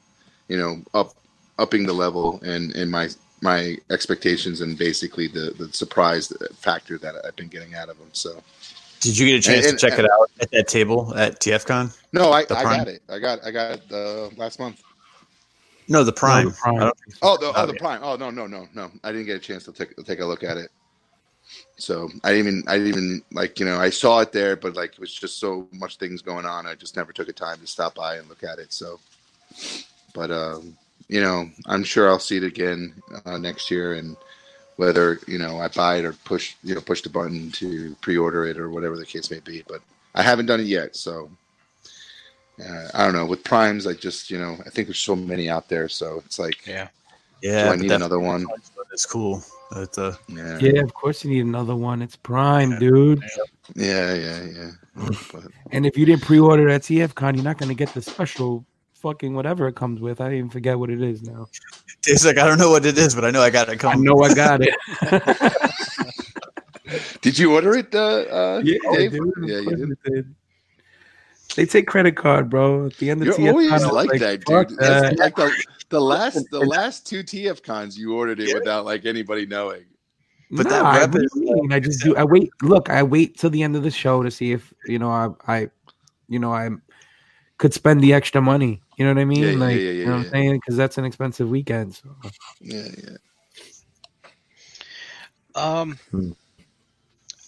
you 0.48 0.58
know 0.58 0.82
up 0.94 1.14
upping 1.58 1.86
the 1.86 1.94
level 1.94 2.40
and 2.44 2.76
and 2.76 2.92
my 2.92 3.10
my 3.42 3.78
expectations 3.90 4.62
and 4.62 4.78
basically 4.78 5.28
the 5.28 5.54
the 5.58 5.72
surprise 5.72 6.34
factor 6.54 6.98
that 6.98 7.16
I've 7.26 7.36
been 7.36 7.48
getting 7.48 7.76
out 7.76 7.90
of 7.90 7.98
them. 7.98 8.10
So 8.12 8.44
Did 9.06 9.18
you 9.20 9.28
get 9.28 9.36
a 9.36 9.42
chance 9.42 9.68
And- 9.68 9.78
to 9.78 9.88
check 9.88 10.00
and- 10.00 10.08
it 10.08 10.12
out 10.12 10.32
at 10.42 10.52
that 10.52 10.68
table 10.68 11.14
at 11.16 11.40
TFCon? 11.40 11.96
no, 12.12 12.32
I, 12.32 12.40
I 12.40 12.46
got 12.46 12.88
it. 12.88 13.04
I 13.08 13.20
got 13.20 13.46
I 13.46 13.52
got 13.52 13.72
it 13.72 13.92
uh, 13.92 14.30
last 14.36 14.60
month. 14.60 14.82
No, 15.88 16.04
the 16.04 16.12
Prime. 16.12 16.46
No, 16.46 16.50
the 16.50 16.56
Prime. 16.58 16.92
Oh, 17.22 17.38
the, 17.38 17.54
oh, 17.56 17.66
the. 17.68 17.74
Prime. 17.76 18.00
Oh, 18.02 18.16
no, 18.16 18.32
no, 18.32 18.48
no, 18.48 18.68
no. 18.74 18.90
I 19.04 19.12
didn't 19.12 19.28
get 19.28 19.36
a 19.36 19.40
chance 19.40 19.66
to 19.66 19.72
take 19.72 19.96
take 20.06 20.20
a 20.20 20.26
look 20.26 20.44
at 20.44 20.58
it. 20.58 20.72
So 21.78 22.10
I 22.24 22.32
didn't 22.32 22.48
even 22.48 22.64
I 22.68 22.78
didn't 22.78 22.88
even 22.88 23.22
like 23.32 23.60
you 23.60 23.68
know 23.68 23.80
I 23.80 23.92
saw 23.92 24.20
it 24.22 24.32
there, 24.32 24.56
but 24.56 24.76
like 24.76 24.94
it 24.94 25.00
was 25.00 25.14
just 25.14 25.40
so 25.40 25.68
much 25.72 25.98
things 25.98 26.24
going 26.24 26.46
on. 26.46 26.66
I 26.66 26.74
just 26.74 26.96
never 26.96 27.14
took 27.14 27.30
a 27.30 27.34
time 27.34 27.60
to 27.60 27.68
stop 27.68 27.94
by 27.94 28.16
and 28.16 28.28
look 28.28 28.44
at 28.44 28.58
it. 28.58 28.74
So, 28.74 29.00
but 30.16 30.32
um, 30.32 30.76
you 31.08 31.22
know, 31.22 31.48
I'm 31.68 31.84
sure 31.84 32.10
I'll 32.10 32.18
see 32.18 32.38
it 32.38 32.44
again 32.44 32.96
uh, 33.26 33.38
next 33.38 33.70
year, 33.70 33.94
and 33.94 34.18
whether 34.78 35.20
you 35.28 35.38
know 35.38 35.60
I 35.60 35.68
buy 35.70 35.98
it 35.98 36.06
or 36.06 36.14
push 36.14 36.56
you 36.64 36.76
know 36.76 36.82
push 36.82 37.02
the 37.02 37.10
button 37.10 37.52
to 37.52 37.96
pre-order 38.02 38.46
it 38.46 38.58
or 38.58 38.70
whatever 38.70 38.98
the 38.98 39.06
case 39.06 39.32
may 39.32 39.40
be. 39.40 39.64
But 39.68 39.82
I 40.14 40.22
haven't 40.22 40.48
done 40.48 40.60
it 40.60 40.68
yet, 40.68 40.96
so. 40.96 41.30
Uh, 42.58 42.88
I 42.94 43.04
don't 43.04 43.14
know. 43.14 43.26
With 43.26 43.44
primes, 43.44 43.86
I 43.86 43.92
just 43.92 44.32
you 44.32 44.40
know 44.40 44.58
I 44.66 44.70
think 44.70 44.88
there's 44.88 45.00
so 45.00 45.14
many 45.14 45.50
out 45.50 45.68
there, 45.68 45.90
so 45.90 46.24
it's 46.26 46.40
like 46.40 46.66
yeah. 46.66 46.88
yeah, 47.42 47.66
Do 47.66 47.70
I 47.72 47.76
need 47.76 47.92
another 47.92 48.20
one? 48.20 48.46
It's 48.94 49.06
cool. 49.06 49.44
But, 49.72 49.98
uh, 49.98 50.14
yeah, 50.30 50.58
Yeah, 50.60 50.82
of 50.82 50.94
course 50.94 51.26
you 51.26 51.32
need 51.32 51.46
another 51.46 51.76
one. 51.76 52.02
It's 52.02 52.16
Prime, 52.16 52.80
dude. 52.80 53.22
Yeah, 53.76 54.14
yeah, 54.14 54.44
yeah. 54.44 54.72
But, 55.34 55.44
And 55.72 55.86
if 55.86 55.98
you 55.98 56.06
didn't 56.06 56.22
pre-order 56.22 56.70
at 56.70 56.84
TFCon, 56.84 57.36
you're 57.36 57.44
not 57.44 57.58
gonna 57.58 57.74
get 57.74 57.94
the 57.94 58.02
special 58.02 58.66
fucking 59.06 59.36
whatever 59.36 59.68
it 59.68 59.76
comes 59.76 60.02
with. 60.02 60.20
I 60.20 60.34
even 60.34 60.50
forget 60.50 60.80
what 60.80 60.90
it 60.90 61.00
is 61.02 61.22
now. 61.22 61.48
it's 62.08 62.26
like 62.26 62.40
I 62.40 62.48
don't 62.48 62.58
know 62.58 62.72
what 62.72 62.86
it 62.86 62.98
is, 62.98 63.14
but 63.14 63.24
I 63.24 63.30
know 63.30 63.42
I 63.42 63.52
got 63.52 63.70
it 63.70 63.84
I 63.86 63.94
know 63.96 64.24
I 64.24 64.34
got 64.34 64.62
it. 64.64 64.74
did 67.22 67.38
you 67.38 67.54
order 67.54 67.76
it, 67.76 67.94
uh, 67.94 68.00
uh, 68.00 68.62
yeah, 68.64 68.78
Dave? 68.94 69.12
dude, 69.12 69.34
yeah, 69.44 69.60
you 69.60 69.96
did. 70.06 70.36
They 71.56 71.66
take 71.66 71.86
credit 71.88 72.16
card, 72.18 72.50
bro. 72.50 72.88
At 72.88 72.98
the 72.98 73.10
end 73.12 73.22
of 73.22 73.28
You're 73.28 73.38
TFCon, 73.38 73.50
always 73.52 73.72
I 73.72 73.76
was 73.76 73.86
like, 73.92 74.20
that, 74.20 74.46
dude. 74.46 74.70
that. 74.80 75.18
Like 75.20 75.36
the, 75.36 75.52
the 75.90 76.02
last 76.02 76.50
the 76.50 76.60
last 76.76 77.06
two 77.08 77.24
TF 77.24 77.62
cons, 77.64 77.98
you 77.98 78.16
ordered 78.16 78.40
it 78.40 78.54
without 78.56 78.86
like 78.86 79.06
anybody 79.06 79.46
knowing. 79.46 79.86
But 80.52 80.68
that 80.70 80.82
Nah, 80.84 80.90
I- 80.90 80.98
weapon- 81.00 81.22
what 81.22 81.32
do 81.34 81.40
you 81.40 81.56
mean? 81.62 81.74
I 81.74 81.80
just 81.80 82.02
do. 82.04 82.16
I 82.18 82.24
wait. 82.24 82.50
Look, 82.64 82.90
I 82.90 83.04
wait 83.04 83.38
till 83.38 83.50
the 83.52 83.62
end 83.64 83.76
of 83.76 83.84
the 83.84 83.92
show 83.92 84.24
to 84.24 84.32
see 84.32 84.52
if 84.52 84.74
you 84.88 84.98
know 85.00 85.10
I, 85.12 85.30
I 85.48 85.70
you 86.28 86.40
know, 86.40 86.52
I 86.52 86.70
could 87.58 87.74
spend 87.74 88.02
the 88.02 88.14
extra 88.14 88.42
money. 88.42 88.82
You 88.98 89.06
know 89.06 89.14
what 89.14 89.22
I 89.22 89.26
mean? 89.26 89.44
Yeah, 89.44 89.50
yeah, 89.52 89.58
like, 89.58 89.82
yeah, 89.82 89.90
yeah, 89.90 89.92
you 89.92 90.06
know 90.06 90.18
what. 90.18 90.26
I'm 90.26 90.32
saying? 90.32 90.54
Because 90.56 90.78
that's 90.78 90.98
an 90.98 91.06
expensive 91.06 91.50
weekend. 91.50 91.96
So. 91.96 92.16
Yeah, 92.62 92.88
yeah. 92.98 93.18
Um, 95.56 95.98
Hmm. 96.12 96.32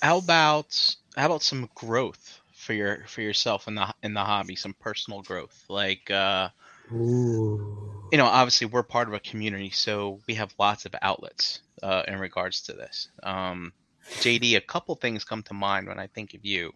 how 0.02 0.18
about 0.18 0.95
how 1.16 1.26
about 1.26 1.43
some 1.43 1.70
growth 1.76 2.39
for 2.54 2.74
your 2.74 3.06
for 3.08 3.22
yourself 3.22 3.68
in 3.68 3.76
the 3.76 3.93
in 4.04 4.14
the 4.14 4.24
hobby? 4.24 4.56
Some 4.56 4.76
personal 4.80 5.22
growth, 5.22 5.64
like 5.70 6.10
uh, 6.10 6.50
Ooh. 6.91 8.08
you 8.12 8.18
know, 8.18 8.26
obviously 8.26 8.68
we're 8.68 8.84
part 8.84 9.08
of 9.08 9.14
a 9.14 9.20
community, 9.20 9.70
so 9.70 10.20
we 10.28 10.34
have 10.36 10.54
lots 10.58 10.86
of 10.86 10.95
outlets 11.02 11.62
uh, 11.84 12.04
in 12.08 12.20
regards 12.20 12.62
to 12.64 12.74
this. 12.74 13.10
Um, 13.24 13.74
JD, 14.20 14.56
a 14.56 14.62
couple 14.62 14.95
things 14.95 15.24
come 15.24 15.43
to 15.43 15.54
mind 15.54 15.88
when 15.88 16.00
I 16.00 16.08
think 16.08 16.34
of 16.34 16.45
you. 16.45 16.72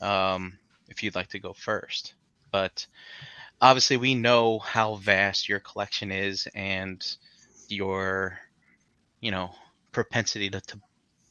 Um, 0.00 0.58
if 0.88 1.02
you'd 1.02 1.14
like 1.14 1.28
to 1.28 1.38
go 1.38 1.52
first, 1.52 2.14
but 2.50 2.86
obviously 3.60 3.96
we 3.96 4.14
know 4.14 4.58
how 4.60 4.96
vast 4.96 5.48
your 5.48 5.60
collection 5.60 6.10
is 6.12 6.48
and 6.54 7.04
your, 7.68 8.38
you 9.20 9.30
know, 9.30 9.50
propensity 9.92 10.50
to 10.50 10.60
to, 10.62 10.80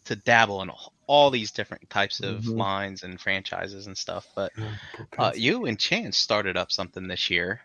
to 0.06 0.16
dabble 0.18 0.62
in 0.62 0.72
all 1.08 1.30
these 1.32 1.52
different 1.52 1.90
types 1.90 2.22
of 2.24 2.48
Mhm. 2.48 2.56
lines 2.56 3.04
and 3.04 3.20
franchises 3.20 3.88
and 3.88 3.98
stuff. 3.98 4.28
But 4.36 4.52
uh, 5.18 5.32
you 5.36 5.66
and 5.66 5.80
Chance 5.80 6.18
started 6.18 6.58
up 6.58 6.72
something 6.72 7.08
this 7.08 7.30
year, 7.30 7.62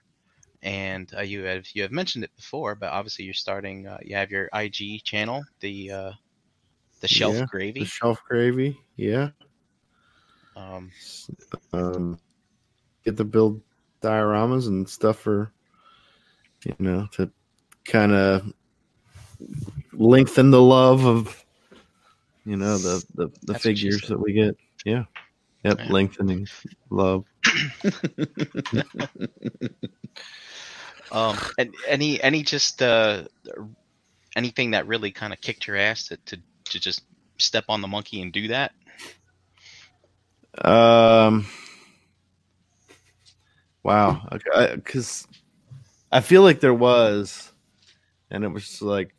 and 0.63 1.13
uh, 1.17 1.23
you 1.23 1.45
have 1.45 1.67
you 1.75 1.83
have 1.83 1.93
mentioned 1.93 2.25
it 2.25 2.37
before, 2.37 2.75
but 2.77 2.91
obviously 2.93 3.25
you're 3.25 3.35
starting. 3.35 3.87
Uh, 3.87 3.99
you 4.03 4.17
have 4.17 4.31
your 4.31 4.49
IG 4.53 5.01
channel, 5.05 5.49
the 5.61 5.91
uh, 5.91 6.13
the 7.01 7.09
Shelf 7.09 7.43
Yeah, 7.43 7.47
Gravy. 7.47 7.95
The 7.97 8.19
shelf 8.21 8.23
gravy, 8.29 8.79
yeah. 8.97 9.31
um, 10.57 10.91
Um, 11.73 12.19
get 13.05 13.17
to 13.17 13.25
build 13.25 13.63
dioramas 14.01 14.67
and 14.67 14.89
stuff 14.89 15.19
for, 15.19 15.53
you 16.65 16.75
know, 16.79 17.07
to 17.13 17.31
kind 17.85 18.13
of 18.13 18.53
lengthen 19.93 20.51
the 20.51 20.63
love 20.63 21.05
of, 21.07 21.45
you 22.45 22.57
know, 22.57 22.79
the 22.79 23.05
the, 23.15 23.29
the 23.43 23.53
That's 23.53 23.63
figures 23.63 24.03
that 24.09 24.19
we 24.19 24.33
get. 24.33 24.57
Yeah. 24.85 25.05
Yep, 25.65 25.79
Yeah. 25.79 25.93
lengthening 25.93 26.47
love. 26.89 27.27
um, 31.13 31.37
and 31.59 31.75
any 31.87 32.23
any 32.23 32.43
just 32.43 32.81
uh, 32.83 33.25
anything 34.35 34.71
that 34.71 34.87
really 34.87 35.11
kind 35.11 35.35
of 35.35 35.41
kicked 35.41 35.67
your 35.67 35.77
ass 35.77 36.09
to, 36.09 36.17
to 36.17 36.39
to 36.65 36.81
just 36.81 37.03
step 37.37 37.65
on 37.69 37.83
the 37.83 37.89
monkey 37.89 38.23
and 38.23 38.33
do 38.33 38.49
that. 38.49 38.73
Um. 40.65 41.47
Wow, 43.83 44.27
because 44.75 45.27
I 46.13 46.21
feel 46.21 46.43
like 46.43 46.61
there 46.61 46.75
was, 46.75 47.53
and 48.31 48.45
it 48.45 48.49
was 48.49 48.83
like, 48.83 49.15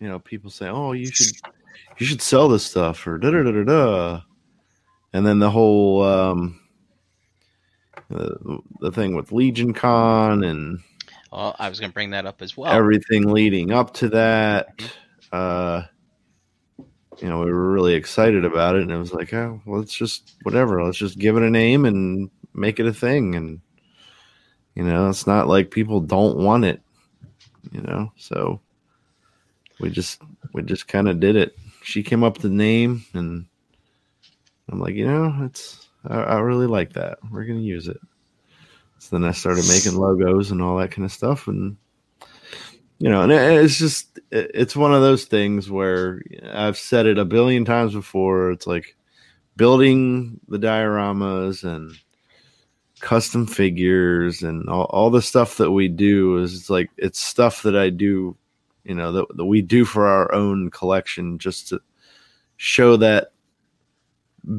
you 0.00 0.08
know, 0.08 0.18
people 0.18 0.50
say, 0.50 0.68
"Oh, 0.68 0.92
you 0.92 1.06
should, 1.06 1.36
you 1.98 2.06
should 2.06 2.22
sell 2.22 2.48
this 2.48 2.64
stuff," 2.64 3.06
or 3.06 3.18
da 3.18 3.30
da 3.30 3.42
da 3.42 3.50
da 3.52 3.62
da, 3.64 4.20
and 5.12 5.26
then 5.26 5.38
the 5.38 5.50
whole 5.50 6.02
um, 6.02 6.60
the, 8.10 8.58
the 8.80 8.90
thing 8.90 9.14
with 9.14 9.32
Legion 9.32 9.72
Con 9.72 10.44
and 10.44 10.80
Well, 11.30 11.54
I 11.58 11.68
was 11.68 11.80
going 11.80 11.90
to 11.90 11.94
bring 11.94 12.10
that 12.10 12.26
up 12.26 12.42
as 12.42 12.56
well. 12.56 12.72
everything 12.72 13.28
leading 13.28 13.72
up 13.72 13.94
to 13.94 14.08
that. 14.10 14.68
Uh, 15.32 15.82
you 17.18 17.28
know, 17.28 17.40
we 17.40 17.52
were 17.52 17.70
really 17.72 17.94
excited 17.94 18.44
about 18.44 18.76
it, 18.76 18.82
and 18.82 18.90
it 18.90 18.98
was 18.98 19.12
like, 19.12 19.32
oh, 19.32 19.60
well, 19.66 19.80
let's 19.80 19.94
just 19.94 20.34
whatever, 20.42 20.82
let's 20.82 20.98
just 20.98 21.18
give 21.18 21.36
it 21.36 21.42
a 21.42 21.50
name 21.50 21.84
and 21.84 22.30
make 22.54 22.80
it 22.80 22.86
a 22.86 22.92
thing, 22.94 23.34
and 23.34 23.60
you 24.74 24.82
know, 24.84 25.08
it's 25.08 25.26
not 25.26 25.48
like 25.48 25.70
people 25.70 26.00
don't 26.00 26.36
want 26.38 26.64
it, 26.64 26.82
you 27.72 27.80
know, 27.82 28.12
so 28.16 28.60
we 29.80 29.90
just 29.90 30.22
we 30.52 30.62
just 30.62 30.88
kind 30.88 31.08
of 31.08 31.20
did 31.20 31.36
it. 31.36 31.56
She 31.82 32.02
came 32.02 32.24
up 32.24 32.34
with 32.34 32.42
the 32.42 32.48
name, 32.48 33.04
and 33.14 33.46
I'm 34.70 34.80
like, 34.80 34.94
you 34.94 35.06
know, 35.06 35.44
it's 35.44 35.88
I, 36.06 36.16
I 36.16 36.38
really 36.40 36.66
like 36.66 36.92
that. 36.94 37.18
We're 37.30 37.44
gonna 37.44 37.60
use 37.60 37.88
it. 37.88 38.00
So 38.98 39.16
then 39.18 39.28
I 39.28 39.32
started 39.32 39.66
making 39.68 39.96
logos 39.98 40.50
and 40.50 40.62
all 40.62 40.78
that 40.78 40.90
kind 40.90 41.04
of 41.04 41.12
stuff, 41.12 41.48
and 41.48 41.76
you 42.98 43.10
know, 43.10 43.22
and 43.22 43.32
it- 43.32 43.64
it's 43.64 43.78
just 43.78 44.18
it- 44.30 44.50
it's 44.54 44.76
one 44.76 44.94
of 44.94 45.02
those 45.02 45.24
things 45.26 45.70
where 45.70 46.22
I've 46.52 46.78
said 46.78 47.06
it 47.06 47.18
a 47.18 47.24
billion 47.24 47.64
times 47.64 47.92
before. 47.94 48.50
It's 48.50 48.66
like 48.66 48.96
building 49.56 50.40
the 50.48 50.58
dioramas 50.58 51.64
and 51.64 51.92
custom 53.04 53.46
figures 53.46 54.42
and 54.42 54.66
all, 54.70 54.84
all 54.84 55.10
the 55.10 55.20
stuff 55.20 55.58
that 55.58 55.70
we 55.70 55.88
do 55.88 56.38
is 56.38 56.70
like 56.70 56.90
it's 56.96 57.18
stuff 57.18 57.62
that 57.62 57.76
I 57.76 57.90
do, 57.90 58.34
you 58.82 58.94
know, 58.94 59.12
that, 59.12 59.36
that 59.36 59.44
we 59.44 59.60
do 59.60 59.84
for 59.84 60.06
our 60.06 60.32
own 60.34 60.70
collection 60.70 61.38
just 61.38 61.68
to 61.68 61.80
show 62.56 62.96
that 62.96 63.32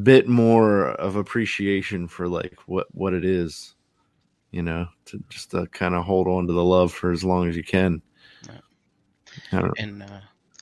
bit 0.04 0.28
more 0.28 0.90
of 0.90 1.16
appreciation 1.16 2.08
for 2.08 2.28
like 2.28 2.56
what 2.68 2.88
what 2.94 3.14
it 3.14 3.24
is 3.24 3.76
you 4.52 4.62
know 4.62 4.88
to 5.06 5.24
just 5.30 5.52
to 5.52 5.66
kind 5.68 5.96
of 5.96 6.04
hold 6.04 6.28
on 6.28 6.46
to 6.46 6.54
the 6.54 6.64
love 6.64 6.94
for 6.94 7.12
as 7.12 7.24
long 7.24 7.50
as 7.50 7.58
you 7.58 7.64
can. 7.64 8.00
And 9.78 10.04
uh, 10.04 10.22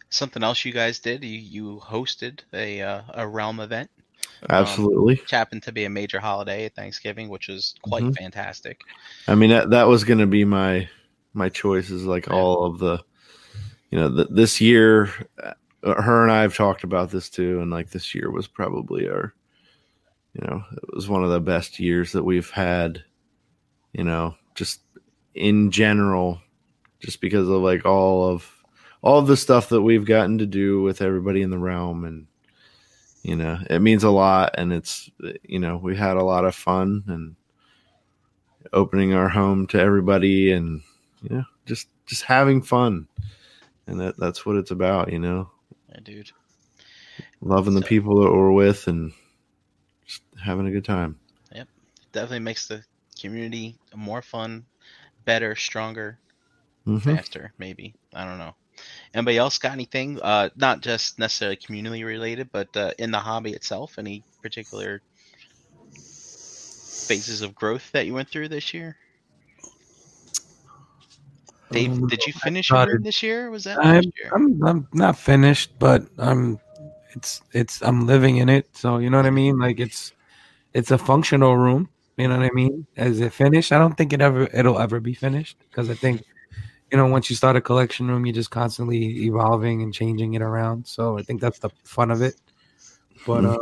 something 0.09 0.41
else 0.41 0.63
you 0.63 0.71
guys 0.71 0.99
did, 0.99 1.23
you, 1.23 1.37
you 1.37 1.81
hosted 1.83 2.39
a 2.53 2.81
uh, 2.81 3.01
a 3.13 3.27
realm 3.27 3.59
event. 3.59 3.89
Absolutely 4.49 5.15
which 5.15 5.31
happened 5.31 5.63
to 5.63 5.71
be 5.71 5.85
a 5.85 5.89
major 5.89 6.19
holiday 6.19 6.65
at 6.65 6.75
Thanksgiving, 6.75 7.29
which 7.29 7.47
was 7.47 7.75
quite 7.81 8.03
Mhm. 8.03 8.17
fantastic. 8.17 8.81
I 9.27 9.35
mean 9.35 9.49
that 9.51 9.69
that 9.71 9.87
was 9.87 10.03
going 10.03 10.19
to 10.19 10.27
be 10.27 10.45
my 10.45 10.87
my 11.33 11.49
choices 11.49 12.05
like 12.05 12.27
Yeah. 12.27 12.33
all 12.33 12.65
of 12.65 12.79
the 12.79 12.99
you 13.91 13.99
know 13.99 14.13
th- 14.15 14.27
this 14.31 14.59
year 14.61 15.09
uh, 15.43 15.53
her 16.01 16.23
and 16.23 16.31
I 16.31 16.41
have 16.41 16.55
talked 16.55 16.83
about 16.83 17.09
this 17.11 17.29
too 17.29 17.59
and 17.61 17.69
like 17.71 17.89
this 17.89 18.13
year 18.15 18.31
was 18.31 18.47
probably 18.47 19.07
our 19.09 19.33
you 20.33 20.47
know 20.47 20.63
it 20.71 20.95
was 20.95 21.07
one 21.09 21.23
of 21.23 21.29
the 21.29 21.39
best 21.41 21.79
years 21.79 22.11
that 22.13 22.23
we've 22.23 22.49
had 22.49 23.03
you 23.93 24.03
know 24.03 24.35
just 24.55 24.81
in 25.35 25.71
general 25.71 26.39
just 26.99 27.19
because 27.21 27.47
of 27.49 27.61
like 27.61 27.85
all 27.85 28.27
of 28.29 28.49
all 29.01 29.19
of 29.19 29.27
the 29.27 29.35
stuff 29.37 29.69
that 29.69 29.81
we've 29.81 30.05
gotten 30.05 30.37
to 30.37 30.45
do 30.45 30.81
with 30.81 31.01
everybody 31.01 31.41
in 31.41 31.49
the 31.49 31.57
realm 31.57 32.05
and 32.05 32.25
you 33.23 33.35
know 33.35 33.57
it 33.69 33.79
means 33.81 34.03
a 34.03 34.09
lot 34.09 34.53
and 34.57 34.71
it's 34.71 35.09
you 35.43 35.57
know 35.59 35.77
we 35.77 35.95
had 35.95 36.17
a 36.17 36.23
lot 36.23 36.45
of 36.45 36.53
fun 36.53 37.03
and 37.07 37.35
opening 38.71 39.13
our 39.13 39.29
home 39.29 39.65
to 39.67 39.79
everybody 39.79 40.51
and 40.51 40.81
you 41.21 41.35
know 41.37 41.43
just 41.65 41.87
just 42.05 42.23
having 42.23 42.61
fun 42.61 43.07
and 43.87 43.99
that 43.99 44.17
that's 44.17 44.45
what 44.45 44.55
it's 44.57 44.71
about 44.71 45.11
you 45.11 45.19
know 45.19 45.49
Yeah, 45.89 45.99
dude. 46.03 46.31
loving 47.41 47.73
the 47.75 47.81
people 47.81 48.21
that 48.23 48.31
we're 48.31 48.51
with 48.51 48.87
and 48.87 49.11
just 50.05 50.21
having 50.43 50.67
a 50.67 50.71
good 50.71 50.85
time 50.85 51.19
Yep. 51.53 51.67
Definitely 52.11 52.39
makes 52.39 52.67
the 52.67 52.83
community 53.19 53.75
more 53.95 54.21
fun, 54.21 54.65
better, 55.23 55.55
stronger, 55.55 56.19
Mhm. 56.85 57.15
faster, 57.15 57.53
maybe. 57.57 57.93
I 58.13 58.25
don't 58.25 58.37
know. 58.39 58.55
Anybody 59.13 59.37
else 59.37 59.57
got 59.57 59.73
anything? 59.73 60.19
Uh, 60.21 60.49
not 60.55 60.81
just 60.81 61.19
necessarily 61.19 61.55
community 61.55 62.03
related, 62.03 62.49
but 62.51 62.75
uh, 62.75 62.91
in 62.99 63.11
the 63.11 63.19
hobby 63.19 63.51
itself, 63.51 63.97
any 63.97 64.23
particular 64.41 65.01
phases 65.93 67.41
of 67.41 67.53
growth 67.53 67.91
that 67.91 68.05
you 68.05 68.13
went 68.13 68.29
through 68.29 68.47
this 68.47 68.73
year? 68.73 68.97
Dave, 71.71 71.91
Um, 71.91 72.07
did 72.07 72.25
you 72.25 72.33
finish 72.33 72.69
your 72.69 72.99
this 72.99 73.23
year? 73.23 73.49
Was 73.49 73.63
that 73.65 73.79
I'm, 73.79 73.95
last 73.95 74.07
year? 74.17 74.31
I'm 74.33 74.63
I'm 74.63 74.87
not 74.93 75.17
finished, 75.17 75.71
but 75.79 76.05
I'm 76.17 76.59
it's 77.15 77.41
it's 77.51 77.81
I'm 77.81 78.05
living 78.05 78.37
in 78.37 78.49
it. 78.49 78.67
So 78.75 78.97
you 78.97 79.09
know 79.09 79.17
what 79.17 79.25
I 79.25 79.31
mean? 79.31 79.57
Like 79.59 79.79
it's 79.79 80.13
it's 80.73 80.91
a 80.91 80.97
functional 80.97 81.57
room. 81.57 81.89
You 82.17 82.27
know 82.27 82.37
what 82.37 82.45
I 82.45 82.51
mean? 82.53 82.85
Is 82.95 83.21
it 83.21 83.33
finished? 83.33 83.71
I 83.71 83.79
don't 83.79 83.97
think 83.97 84.13
it 84.13 84.21
ever 84.21 84.47
it'll 84.53 84.79
ever 84.79 84.99
be 84.99 85.13
finished 85.15 85.57
because 85.69 85.89
I 85.89 85.95
think 85.95 86.23
you 86.93 86.97
know 86.97 87.07
once 87.07 87.27
you 87.27 87.35
start 87.35 87.55
a 87.55 87.61
collection 87.61 88.07
room, 88.07 88.23
you're 88.23 88.35
just 88.35 88.51
constantly 88.51 89.25
evolving 89.25 89.81
and 89.81 89.91
changing 89.91 90.35
it 90.35 90.43
around. 90.43 90.85
So 90.87 91.17
I 91.17 91.23
think 91.23 91.41
that's 91.41 91.57
the 91.57 91.71
fun 91.83 92.11
of 92.11 92.21
it. 92.21 92.35
But 93.25 93.45
uh, 93.45 93.57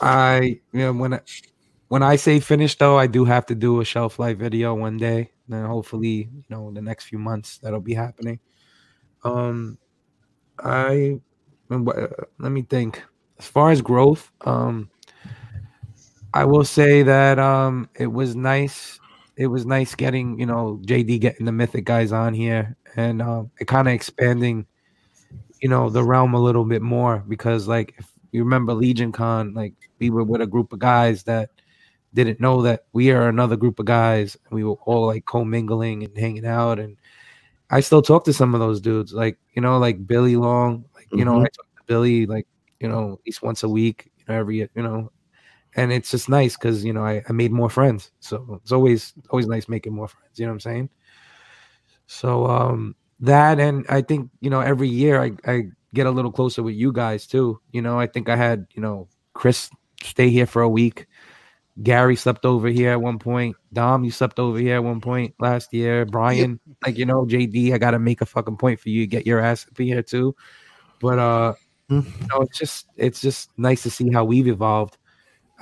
I 0.00 0.60
you 0.72 0.80
know 0.80 0.92
when 0.92 1.14
I, 1.14 1.20
when 1.86 2.02
I 2.02 2.16
say 2.16 2.40
finished 2.40 2.80
though, 2.80 2.98
I 2.98 3.06
do 3.06 3.24
have 3.24 3.46
to 3.46 3.54
do 3.54 3.80
a 3.80 3.84
shelf 3.84 4.18
life 4.18 4.36
video 4.38 4.74
one 4.74 4.96
day. 4.98 5.30
Then 5.48 5.64
hopefully 5.64 6.28
you 6.34 6.44
know 6.48 6.66
in 6.68 6.74
the 6.74 6.82
next 6.82 7.04
few 7.04 7.20
months 7.20 7.58
that'll 7.58 7.80
be 7.80 7.94
happening. 7.94 8.40
Um, 9.22 9.78
I 10.58 11.20
let 11.68 12.50
me 12.50 12.62
think. 12.62 13.02
As 13.38 13.46
far 13.46 13.70
as 13.70 13.80
growth, 13.80 14.30
um, 14.42 14.90
I 16.34 16.44
will 16.44 16.64
say 16.64 17.02
that 17.02 17.38
um, 17.38 17.88
it 17.94 18.06
was 18.06 18.34
nice. 18.36 19.00
It 19.36 19.46
was 19.46 19.64
nice 19.66 19.94
getting 19.94 20.38
you 20.38 20.46
know 20.46 20.80
JD 20.84 21.20
getting 21.20 21.46
the 21.46 21.52
mythic 21.52 21.84
guys 21.84 22.12
on 22.12 22.34
here 22.34 22.76
and 22.96 23.22
um, 23.22 23.50
it 23.58 23.66
kind 23.66 23.88
of 23.88 23.94
expanding, 23.94 24.66
you 25.60 25.68
know, 25.68 25.88
the 25.88 26.04
realm 26.04 26.34
a 26.34 26.40
little 26.40 26.64
bit 26.64 26.82
more 26.82 27.24
because 27.28 27.66
like 27.66 27.94
if 27.98 28.10
you 28.32 28.44
remember 28.44 28.74
Legion 28.74 29.12
Con, 29.12 29.54
like 29.54 29.74
we 29.98 30.10
were 30.10 30.24
with 30.24 30.40
a 30.42 30.46
group 30.46 30.72
of 30.72 30.78
guys 30.78 31.22
that 31.24 31.50
didn't 32.14 32.40
know 32.40 32.60
that 32.62 32.84
we 32.92 33.10
are 33.10 33.28
another 33.28 33.56
group 33.56 33.78
of 33.78 33.86
guys. 33.86 34.36
We 34.50 34.64
were 34.64 34.76
all 34.84 35.06
like 35.06 35.24
commingling 35.24 36.02
and 36.04 36.16
hanging 36.16 36.46
out 36.46 36.78
and 36.78 36.96
I 37.70 37.80
still 37.80 38.02
talk 38.02 38.24
to 38.26 38.34
some 38.34 38.52
of 38.54 38.60
those 38.60 38.82
dudes, 38.82 39.14
like 39.14 39.38
you 39.54 39.62
know, 39.62 39.78
like 39.78 40.06
Billy 40.06 40.36
Long, 40.36 40.84
like 40.94 41.08
you 41.10 41.24
know, 41.24 41.36
Mhm. 41.38 41.46
I 41.46 41.48
talk 41.48 41.66
to 41.76 41.82
Billy 41.86 42.26
like 42.26 42.46
you 42.80 42.88
know 42.88 43.14
at 43.14 43.18
least 43.26 43.42
once 43.42 43.62
a 43.62 43.68
week, 43.68 44.10
you 44.18 44.24
know, 44.28 44.34
every 44.38 44.58
you 44.58 44.68
know, 44.82 45.10
and 45.74 45.92
it's 45.92 46.10
just 46.10 46.28
nice 46.28 46.56
because 46.56 46.84
you 46.84 46.92
know 46.92 47.04
I, 47.04 47.22
I 47.28 47.32
made 47.32 47.52
more 47.52 47.70
friends. 47.70 48.10
So 48.20 48.60
it's 48.62 48.72
always 48.72 49.14
always 49.30 49.46
nice 49.46 49.68
making 49.68 49.94
more 49.94 50.08
friends. 50.08 50.38
You 50.38 50.46
know 50.46 50.52
what 50.52 50.56
I'm 50.56 50.60
saying? 50.60 50.90
So 52.06 52.46
um 52.46 52.94
that 53.20 53.60
and 53.60 53.86
I 53.88 54.02
think 54.02 54.30
you 54.40 54.50
know 54.50 54.60
every 54.60 54.88
year 54.88 55.22
I 55.22 55.32
I 55.46 55.64
get 55.94 56.06
a 56.06 56.10
little 56.10 56.32
closer 56.32 56.62
with 56.62 56.74
you 56.74 56.92
guys 56.92 57.26
too. 57.26 57.60
You 57.72 57.82
know 57.82 57.98
I 57.98 58.06
think 58.06 58.28
I 58.28 58.36
had 58.36 58.66
you 58.74 58.82
know 58.82 59.08
Chris 59.34 59.70
stay 60.02 60.30
here 60.30 60.46
for 60.46 60.62
a 60.62 60.68
week. 60.68 61.06
Gary 61.82 62.16
slept 62.16 62.44
over 62.44 62.68
here 62.68 62.90
at 62.90 63.00
one 63.00 63.18
point. 63.18 63.56
Dom, 63.72 64.04
you 64.04 64.10
slept 64.10 64.38
over 64.38 64.58
here 64.58 64.74
at 64.76 64.84
one 64.84 65.00
point 65.00 65.34
last 65.40 65.72
year. 65.72 66.04
Brian, 66.04 66.60
like 66.84 66.98
you 66.98 67.06
know, 67.06 67.24
JD, 67.24 67.72
I 67.72 67.78
gotta 67.78 67.98
make 67.98 68.20
a 68.20 68.26
fucking 68.26 68.58
point 68.58 68.78
for 68.78 68.90
you. 68.90 69.06
Get 69.06 69.26
your 69.26 69.40
ass 69.40 69.66
up 69.66 69.78
here 69.78 70.02
too. 70.02 70.36
But 71.00 71.18
uh, 71.18 71.54
you 72.20 72.26
know, 72.28 72.42
it's 72.42 72.58
just 72.58 72.88
it's 72.96 73.22
just 73.22 73.50
nice 73.56 73.82
to 73.84 73.90
see 73.90 74.12
how 74.12 74.24
we've 74.24 74.48
evolved. 74.48 74.98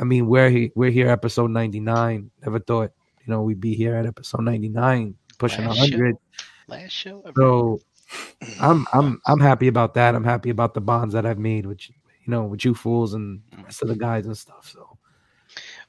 I 0.00 0.04
mean, 0.04 0.26
we're 0.26 0.50
he- 0.50 0.72
we're 0.74 0.90
here 0.90 1.08
episode 1.08 1.50
ninety 1.50 1.80
nine. 1.80 2.30
Never 2.42 2.58
thought 2.58 2.92
you 3.24 3.30
know 3.32 3.42
we'd 3.42 3.60
be 3.60 3.74
here 3.74 3.94
at 3.94 4.06
episode 4.06 4.42
ninety 4.42 4.68
nine, 4.68 5.14
pushing 5.38 5.66
Last 5.66 5.78
hundred. 5.78 6.16
Last 6.66 6.92
show. 6.92 7.22
ever. 7.26 7.32
So 7.36 7.80
I'm 8.60 8.86
I'm 8.92 9.20
I'm 9.26 9.40
happy 9.40 9.68
about 9.68 9.94
that. 9.94 10.14
I'm 10.14 10.24
happy 10.24 10.50
about 10.50 10.74
the 10.74 10.80
bonds 10.80 11.14
that 11.14 11.26
I've 11.26 11.38
made 11.38 11.66
with 11.66 11.88
you 11.88 11.94
know 12.26 12.44
with 12.44 12.64
you 12.64 12.74
fools 12.74 13.14
and 13.14 13.42
the 13.50 13.62
rest 13.62 13.82
of 13.82 13.88
the 13.88 13.96
guys 13.96 14.26
and 14.26 14.36
stuff. 14.36 14.70
So 14.72 14.98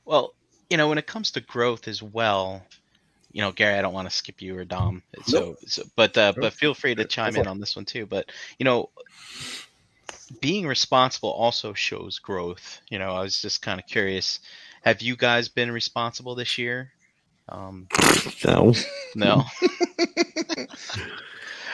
Well, 0.06 0.34
you 0.70 0.78
know, 0.78 0.90
when 0.90 0.98
it 0.98 1.08
comes 1.08 1.32
to 1.32 1.42
growth 1.42 1.88
as 1.88 2.04
well, 2.04 2.64
you 3.32 3.42
know, 3.42 3.52
Gary, 3.52 3.78
I 3.78 3.82
don't 3.82 3.94
want 3.94 4.10
to 4.10 4.16
skip 4.16 4.42
you 4.42 4.58
or 4.58 4.66
Dom. 4.66 5.04
So, 5.26 5.56
so 5.66 5.84
but 5.96 6.18
uh, 6.18 6.34
but 6.36 6.54
feel 6.54 6.74
free 6.74 6.96
to 6.96 7.06
chime 7.06 7.36
in 7.36 7.48
on 7.48 7.60
this 7.60 7.76
one 7.76 7.86
too. 7.86 8.06
But 8.06 8.30
you 8.60 8.66
know, 8.66 8.90
being 10.40 10.66
responsible 10.68 11.32
also 11.32 11.74
shows 11.74 12.20
growth. 12.20 12.80
You 12.90 13.00
know, 13.00 13.16
I 13.16 13.22
was 13.22 13.42
just 13.42 13.62
kind 13.62 13.80
of 13.80 13.86
curious. 13.88 14.40
Have 14.84 15.02
you 15.02 15.16
guys 15.16 15.50
been 15.50 15.72
responsible 15.72 16.36
this 16.36 16.58
year? 16.58 16.92
Um, 17.50 17.88
No. 18.46 18.74
no. 19.16 19.44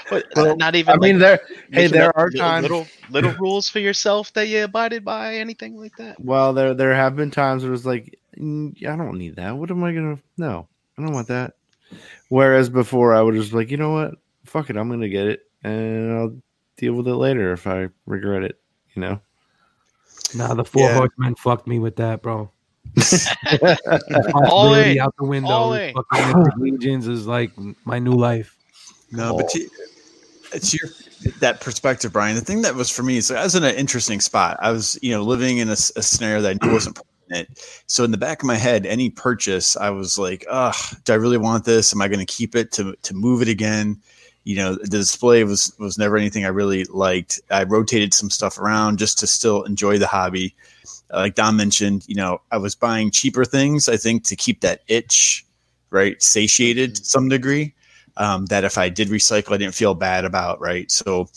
but 0.10 0.26
Well, 0.36 0.56
not 0.58 0.76
even. 0.76 0.94
I 0.94 0.98
mean, 0.98 1.20
there. 1.20 1.40
Hey, 1.72 1.88
there 1.88 2.16
are 2.18 2.30
li- 2.30 2.40
times. 2.40 2.64
little 2.64 2.88
little 3.10 3.34
rules 3.34 3.70
for 3.70 3.80
yourself 3.80 4.34
that 4.34 4.48
you 4.48 4.64
abided 4.64 5.04
by, 5.06 5.36
anything 5.36 5.78
like 5.78 5.96
that. 5.98 6.20
Well, 6.20 6.54
there 6.54 6.74
there 6.74 6.94
have 6.96 7.16
been 7.16 7.32
times 7.32 7.64
where 7.64 7.70
it 7.70 7.74
was 7.74 7.86
like, 7.86 8.18
"Mm, 8.38 8.76
I 8.88 8.96
don't 8.96 9.18
need 9.18 9.36
that. 9.36 9.56
What 9.58 9.70
am 9.72 9.84
I 9.84 9.94
gonna? 9.94 10.20
No, 10.38 10.68
I 10.98 11.02
don't 11.04 11.14
want 11.14 11.28
that. 11.28 11.54
Whereas 12.30 12.70
before, 12.70 13.14
I 13.14 13.22
would 13.22 13.36
just 13.36 13.54
like, 13.54 13.72
you 13.72 13.78
know 13.78 13.92
what? 13.94 14.16
Fuck 14.46 14.70
it, 14.70 14.78
I'm 14.78 14.90
gonna 14.90 15.10
get 15.10 15.28
it, 15.28 15.42
and 15.64 16.12
I'll 16.14 16.36
deal 16.78 16.94
with 16.94 17.08
it 17.08 17.16
later 17.16 17.52
if 17.54 17.68
I 17.68 17.90
regret 18.06 18.44
it. 18.44 18.60
You 18.96 19.02
know. 19.02 19.22
nah, 20.36 20.54
the 20.54 20.66
four 20.66 20.84
Yeah. 20.84 20.96
horsemen 20.96 21.36
fucked 21.36 21.68
me 21.68 21.80
with 21.80 21.96
that, 21.98 22.22
bro. 22.22 22.50
All 22.98 23.76
Responsibility 24.24 24.92
in. 24.94 25.00
out 25.00 25.14
the 25.20 25.26
window. 25.26 25.50
All 25.50 25.74
in. 25.74 25.94
Fucking 26.12 26.46
Legions 26.58 27.08
is 27.08 27.28
like 27.28 27.52
my 27.86 28.00
new 28.00 28.14
life. 28.14 28.56
No, 29.12 29.38
but 29.38 29.54
you, 29.54 29.70
it's 30.54 30.74
your 30.74 30.90
that 31.40 31.62
perspective, 31.62 32.14
Brian. 32.14 32.36
The 32.36 32.42
thing 32.42 32.62
that 32.64 32.76
was 32.76 32.90
for 32.90 33.04
me 33.04 33.18
is 33.18 33.30
I 33.32 33.44
was 33.44 33.56
in 33.56 33.64
an 33.64 33.76
interesting 33.76 34.20
spot. 34.20 34.58
I 34.62 34.72
was, 34.72 34.98
you 35.02 35.12
know, 35.12 35.22
living 35.24 35.58
in 35.58 35.70
a 35.70 35.76
scenario 35.76 36.42
that 36.42 36.58
I 36.62 36.66
knew 36.66 36.74
wasn't 36.74 36.98
permanent. 37.30 37.50
So 37.88 38.04
in 38.04 38.12
the 38.12 38.18
back 38.18 38.42
of 38.42 38.48
my 38.48 38.56
head, 38.56 38.86
any 38.86 39.10
purchase, 39.10 39.76
I 39.78 39.90
was 39.92 40.18
like, 40.18 40.46
"Ugh, 40.50 40.76
do 41.04 41.14
I 41.14 41.16
really 41.18 41.38
want 41.38 41.66
this? 41.66 41.94
Am 41.94 42.02
I 42.02 42.08
going 42.08 42.26
to 42.26 42.26
keep 42.26 42.56
it 42.56 42.72
to 42.74 42.96
to 43.04 43.14
move 43.14 43.42
it 43.42 43.48
again?" 43.50 44.02
You 44.48 44.56
know, 44.56 44.76
the 44.76 44.88
display 44.88 45.44
was 45.44 45.74
was 45.78 45.98
never 45.98 46.16
anything 46.16 46.46
I 46.46 46.50
really 46.50 46.86
liked. 46.86 47.42
I 47.52 47.64
rotated 47.64 48.14
some 48.14 48.30
stuff 48.30 48.58
around 48.58 48.98
just 48.98 49.20
to 49.20 49.28
still 49.28 49.64
enjoy 49.64 49.98
the 49.98 50.08
hobby. 50.08 50.56
Uh, 51.14 51.18
like 51.18 51.36
Don 51.36 51.58
mentioned, 51.58 52.06
you 52.08 52.16
know, 52.16 52.40
I 52.50 52.58
was 52.58 52.74
buying 52.74 53.12
cheaper 53.12 53.44
things. 53.44 53.90
I 53.90 53.98
think 53.98 54.24
to 54.24 54.38
keep 54.38 54.62
that 54.62 54.84
itch, 54.88 55.46
right, 55.90 56.24
satiated 56.24 56.96
to 56.96 57.04
some 57.04 57.28
degree 57.28 57.74
um, 58.16 58.46
that 58.46 58.64
if 58.64 58.78
I 58.78 58.88
did 58.88 59.10
recycle, 59.10 59.54
I 59.54 59.58
didn't 59.58 59.76
feel 59.76 59.96
bad 59.96 60.24
about, 60.24 60.62
right? 60.62 60.90
So, 60.90 61.28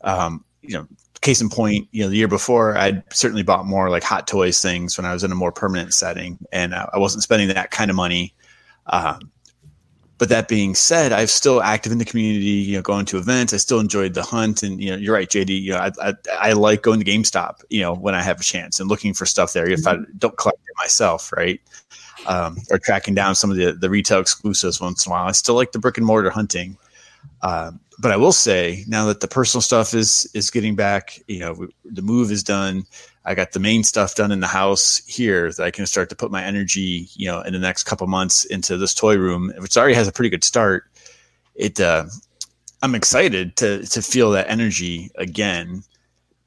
um, 0.00 0.42
you 0.62 0.72
know, 0.72 0.88
case 1.20 1.42
in 1.42 1.50
point, 1.50 1.86
you 1.92 2.02
know, 2.02 2.08
the 2.08 2.16
year 2.16 2.28
before, 2.28 2.78
I'd 2.78 3.02
certainly 3.12 3.42
bought 3.42 3.66
more 3.66 3.90
like 3.90 4.04
hot 4.04 4.26
toys 4.26 4.62
things 4.62 4.96
when 4.96 5.04
I 5.04 5.12
was 5.12 5.22
in 5.22 5.30
a 5.30 5.34
more 5.34 5.52
permanent 5.52 5.92
setting, 5.92 6.38
and 6.50 6.72
uh, 6.72 6.86
I 6.94 6.98
wasn't 6.98 7.24
spending 7.24 7.48
that 7.48 7.72
kind 7.72 7.90
of 7.90 7.96
money. 7.96 8.32
Um, 8.86 9.30
but 10.18 10.28
that 10.28 10.48
being 10.48 10.74
said, 10.74 11.12
I'm 11.12 11.26
still 11.26 11.62
active 11.62 11.92
in 11.92 11.98
the 11.98 12.04
community. 12.04 12.46
You 12.46 12.76
know, 12.76 12.82
going 12.82 13.06
to 13.06 13.18
events. 13.18 13.52
I 13.52 13.58
still 13.58 13.80
enjoyed 13.80 14.14
the 14.14 14.22
hunt, 14.22 14.62
and 14.62 14.82
you 14.82 14.90
know, 14.90 14.96
you're 14.96 15.14
right, 15.14 15.28
JD. 15.28 15.60
You 15.60 15.72
know, 15.72 15.78
I, 15.78 15.92
I, 16.00 16.14
I 16.38 16.52
like 16.52 16.82
going 16.82 17.00
to 17.00 17.06
GameStop. 17.10 17.62
You 17.70 17.82
know, 17.82 17.94
when 17.94 18.14
I 18.14 18.22
have 18.22 18.40
a 18.40 18.44
chance 18.44 18.80
and 18.80 18.88
looking 18.88 19.14
for 19.14 19.26
stuff 19.26 19.52
there. 19.52 19.68
If 19.68 19.86
I 19.86 19.98
don't 20.18 20.36
collect 20.38 20.58
it 20.58 20.74
myself, 20.78 21.32
right? 21.32 21.60
um, 22.26 22.58
or 22.70 22.78
tracking 22.78 23.14
down 23.14 23.34
some 23.34 23.50
of 23.50 23.56
the, 23.56 23.72
the 23.72 23.90
retail 23.90 24.20
exclusives 24.20 24.80
once 24.80 25.06
in 25.06 25.10
a 25.10 25.14
while. 25.14 25.26
I 25.26 25.32
still 25.32 25.54
like 25.54 25.72
the 25.72 25.78
brick 25.78 25.98
and 25.98 26.06
mortar 26.06 26.30
hunting. 26.30 26.76
Um, 27.42 27.80
but 27.98 28.10
I 28.10 28.16
will 28.16 28.32
say 28.32 28.84
now 28.88 29.06
that 29.06 29.20
the 29.20 29.28
personal 29.28 29.62
stuff 29.62 29.94
is 29.94 30.28
is 30.34 30.50
getting 30.50 30.74
back, 30.74 31.20
you 31.28 31.40
know, 31.40 31.68
the 31.84 32.02
move 32.02 32.30
is 32.30 32.42
done. 32.42 32.84
I 33.24 33.34
got 33.34 33.52
the 33.52 33.60
main 33.60 33.84
stuff 33.84 34.14
done 34.14 34.32
in 34.32 34.40
the 34.40 34.46
house 34.46 35.02
here 35.06 35.50
that 35.50 35.64
I 35.64 35.70
can 35.70 35.86
start 35.86 36.10
to 36.10 36.16
put 36.16 36.30
my 36.30 36.44
energy, 36.44 37.08
you 37.14 37.26
know, 37.26 37.40
in 37.40 37.52
the 37.52 37.58
next 37.58 37.84
couple 37.84 38.06
months 38.06 38.44
into 38.44 38.76
this 38.76 38.92
toy 38.94 39.16
room, 39.16 39.52
which 39.58 39.76
already 39.76 39.94
has 39.94 40.08
a 40.08 40.12
pretty 40.12 40.28
good 40.28 40.44
start. 40.44 40.84
It, 41.54 41.80
uh, 41.80 42.04
I'm 42.82 42.94
excited 42.94 43.56
to 43.56 43.86
to 43.86 44.02
feel 44.02 44.30
that 44.32 44.50
energy 44.50 45.10
again 45.14 45.84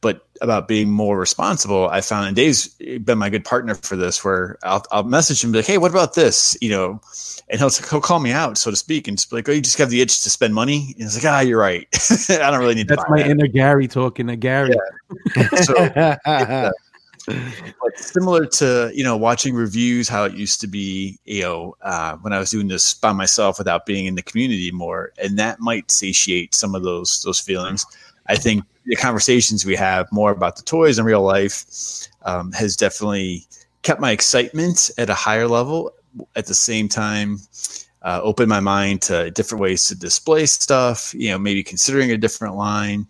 but 0.01 0.27
about 0.41 0.67
being 0.67 0.89
more 0.89 1.17
responsible, 1.17 1.89
I 1.89 2.01
found 2.01 2.27
and 2.27 2.35
Dave's 2.35 2.67
been 3.03 3.17
my 3.17 3.29
good 3.29 3.43
partner 3.43 3.75
for 3.75 3.95
this. 3.95 4.23
Where 4.23 4.57
I'll, 4.63 4.83
I'll 4.91 5.03
message 5.03 5.43
him 5.43 5.51
be 5.51 5.59
like, 5.59 5.65
"Hey, 5.65 5.77
what 5.77 5.91
about 5.91 6.13
this?" 6.13 6.55
You 6.61 6.69
know, 6.69 7.01
and 7.49 7.59
he'll 7.59 7.69
he'll 7.69 8.01
call 8.01 8.19
me 8.19 8.31
out, 8.31 8.57
so 8.57 8.69
to 8.69 8.77
speak, 8.77 9.07
and 9.07 9.17
just 9.17 9.29
be 9.29 9.37
like, 9.37 9.49
"Oh, 9.49 9.53
you 9.53 9.61
just 9.61 9.77
have 9.79 9.89
the 9.89 10.01
itch 10.01 10.21
to 10.21 10.29
spend 10.29 10.53
money." 10.53 10.93
And 10.97 11.05
it's 11.05 11.15
like, 11.15 11.31
"Ah, 11.31 11.39
you're 11.39 11.59
right. 11.59 11.87
I 12.29 12.51
don't 12.51 12.59
really 12.59 12.75
need 12.75 12.87
to." 12.89 12.95
That's 12.95 13.09
my 13.09 13.23
that." 13.23 13.29
inner 13.29 13.47
Gary 13.47 13.87
talking 13.87 14.27
to 14.27 14.35
Gary. 14.35 14.75
So, 15.63 15.73
but 17.27 17.97
similar 17.97 18.45
to 18.45 18.89
you 18.93 19.03
know 19.03 19.17
watching 19.17 19.53
reviews, 19.53 20.07
how 20.07 20.23
it 20.23 20.33
used 20.33 20.61
to 20.61 20.67
be, 20.67 21.19
you 21.25 21.41
know, 21.41 21.75
uh, 21.81 22.15
when 22.17 22.31
I 22.31 22.39
was 22.39 22.51
doing 22.51 22.69
this 22.69 22.93
by 22.93 23.11
myself 23.11 23.57
without 23.57 23.85
being 23.85 24.05
in 24.05 24.15
the 24.15 24.21
community 24.21 24.71
more, 24.71 25.11
and 25.21 25.37
that 25.37 25.59
might 25.59 25.91
satiate 25.91 26.55
some 26.55 26.73
of 26.73 26.83
those 26.83 27.21
those 27.23 27.39
feelings. 27.39 27.85
I 28.27 28.35
think 28.35 28.63
the 28.87 28.95
conversations 28.95 29.65
we 29.65 29.75
have 29.75 30.11
more 30.11 30.31
about 30.31 30.55
the 30.55 30.63
toys 30.63 30.97
in 30.97 31.05
real 31.05 31.21
life 31.21 31.65
um, 32.23 32.51
has 32.53 32.75
definitely 32.75 33.45
kept 33.83 34.01
my 34.01 34.11
excitement 34.11 34.89
at 34.97 35.09
a 35.09 35.13
higher 35.13 35.47
level. 35.47 35.91
At 36.35 36.47
the 36.47 36.55
same 36.55 36.87
time, 36.87 37.37
uh, 38.01 38.21
opened 38.23 38.49
my 38.49 38.61
mind 38.61 39.03
to 39.03 39.29
different 39.31 39.61
ways 39.61 39.85
to 39.85 39.95
display 39.95 40.45
stuff. 40.45 41.13
You 41.13 41.29
know, 41.29 41.37
maybe 41.37 41.63
considering 41.63 42.11
a 42.11 42.17
different 42.17 42.55
line. 42.55 43.07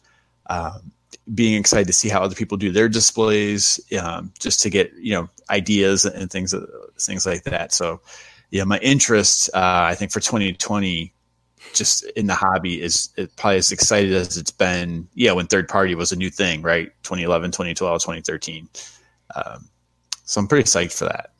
Um, 0.50 0.92
being 1.34 1.60
excited 1.60 1.88
to 1.88 1.94
see 1.94 2.08
how 2.08 2.22
other 2.22 2.36
people 2.36 2.58
do 2.58 2.72
their 2.72 2.88
displays, 2.88 3.80
um, 4.02 4.32
just 4.40 4.62
to 4.62 4.70
get 4.70 4.94
you 4.94 5.14
know 5.14 5.30
ideas 5.50 6.06
and 6.06 6.32
things 6.32 6.54
things 7.00 7.26
like 7.26 7.44
that. 7.44 7.72
So, 7.74 8.02
yeah, 8.50 8.64
my 8.64 8.80
interest, 8.80 9.50
uh, 9.54 9.88
I 9.90 9.96
think 9.96 10.12
for 10.12 10.20
2020, 10.20 11.14
just 11.74 12.04
in 12.12 12.28
the 12.28 12.36
hobby 12.36 12.82
is 12.82 13.10
is 13.18 13.30
probably 13.36 13.58
as 13.58 13.72
excited 13.72 14.14
as 14.14 14.38
it's 14.38 14.52
been. 14.52 15.08
Yeah, 15.14 15.34
when 15.34 15.48
third 15.48 15.68
party 15.68 15.96
was 15.96 16.12
a 16.12 16.16
new 16.16 16.30
thing, 16.30 16.62
right? 16.62 16.92
2011, 17.04 17.52
2012, 17.52 18.02
2013. 18.02 18.70
Um, 19.36 19.70
so 20.24 20.42
I'm 20.42 20.48
pretty 20.48 20.66
psyched 20.66 20.98
for 20.98 21.06
that. 21.06 21.32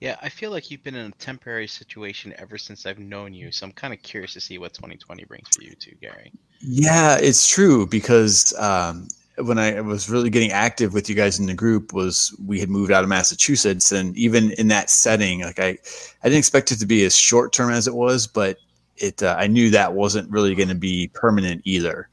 Yeah, 0.00 0.16
I 0.20 0.28
feel 0.28 0.50
like 0.50 0.70
you've 0.70 0.82
been 0.82 0.96
in 0.96 1.06
a 1.06 1.10
temporary 1.12 1.66
situation 1.66 2.34
ever 2.36 2.58
since 2.58 2.84
I've 2.84 2.98
known 2.98 3.32
you, 3.32 3.50
so 3.52 3.64
I'm 3.64 3.72
kind 3.72 3.94
of 3.94 4.02
curious 4.02 4.34
to 4.34 4.40
see 4.40 4.58
what 4.58 4.74
2020 4.74 5.24
brings 5.24 5.48
for 5.54 5.62
you 5.62 5.74
too, 5.76 5.94
Gary. 6.00 6.32
Yeah, 6.60 7.16
it's 7.18 7.48
true 7.48 7.86
because 7.86 8.52
um, 8.58 9.08
when 9.38 9.58
I 9.58 9.80
was 9.80 10.10
really 10.10 10.30
getting 10.30 10.52
active 10.52 10.92
with 10.94 11.08
you 11.08 11.14
guys 11.14 11.38
in 11.38 11.46
the 11.46 11.54
group 11.54 11.92
was 11.92 12.36
we 12.44 12.60
had 12.60 12.68
moved 12.68 12.92
out 12.92 13.02
of 13.02 13.08
Massachusetts, 13.08 13.92
and 13.92 14.16
even 14.16 14.50
in 14.52 14.68
that 14.68 14.90
setting, 14.90 15.40
like 15.40 15.58
I, 15.58 15.68
I 15.68 15.78
didn't 16.24 16.38
expect 16.38 16.72
it 16.72 16.80
to 16.80 16.86
be 16.86 17.04
as 17.04 17.16
short 17.16 17.52
term 17.52 17.70
as 17.70 17.86
it 17.86 17.94
was, 17.94 18.26
but 18.26 18.58
it 18.96 19.22
uh, 19.22 19.36
I 19.38 19.46
knew 19.46 19.70
that 19.70 19.92
wasn't 19.92 20.30
really 20.30 20.54
going 20.54 20.68
to 20.68 20.74
be 20.74 21.08
permanent 21.08 21.62
either. 21.64 22.08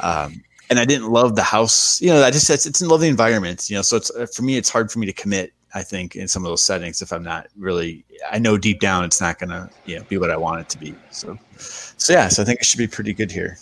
Um, 0.00 0.42
and 0.70 0.78
I 0.78 0.84
didn't 0.84 1.10
love 1.10 1.36
the 1.36 1.42
house, 1.42 2.00
you 2.00 2.08
know. 2.08 2.22
I 2.22 2.30
just 2.30 2.48
it's, 2.48 2.66
it's 2.66 2.80
in 2.80 2.88
love 2.88 3.00
the 3.00 3.08
environment, 3.08 3.68
you 3.68 3.76
know. 3.76 3.82
So 3.82 3.96
it's 3.96 4.10
uh, 4.10 4.26
for 4.34 4.42
me, 4.42 4.56
it's 4.56 4.70
hard 4.70 4.90
for 4.90 4.98
me 4.98 5.06
to 5.06 5.12
commit. 5.12 5.52
I 5.74 5.82
think 5.82 6.16
in 6.16 6.28
some 6.28 6.44
of 6.44 6.50
those 6.50 6.62
settings, 6.62 7.00
if 7.00 7.12
I'm 7.12 7.22
not 7.22 7.48
really, 7.56 8.04
I 8.30 8.38
know 8.38 8.58
deep 8.58 8.78
down 8.78 9.04
it's 9.04 9.22
not 9.22 9.38
going 9.38 9.48
to, 9.48 9.70
you 9.86 9.98
know, 9.98 10.04
be 10.04 10.18
what 10.18 10.30
I 10.30 10.36
want 10.36 10.60
it 10.60 10.68
to 10.70 10.78
be. 10.78 10.94
So, 11.10 11.38
so 11.56 12.12
yeah, 12.12 12.28
so 12.28 12.42
I 12.42 12.44
think 12.44 12.60
it 12.60 12.66
should 12.66 12.76
be 12.76 12.86
pretty 12.86 13.14
good 13.14 13.32
here 13.32 13.56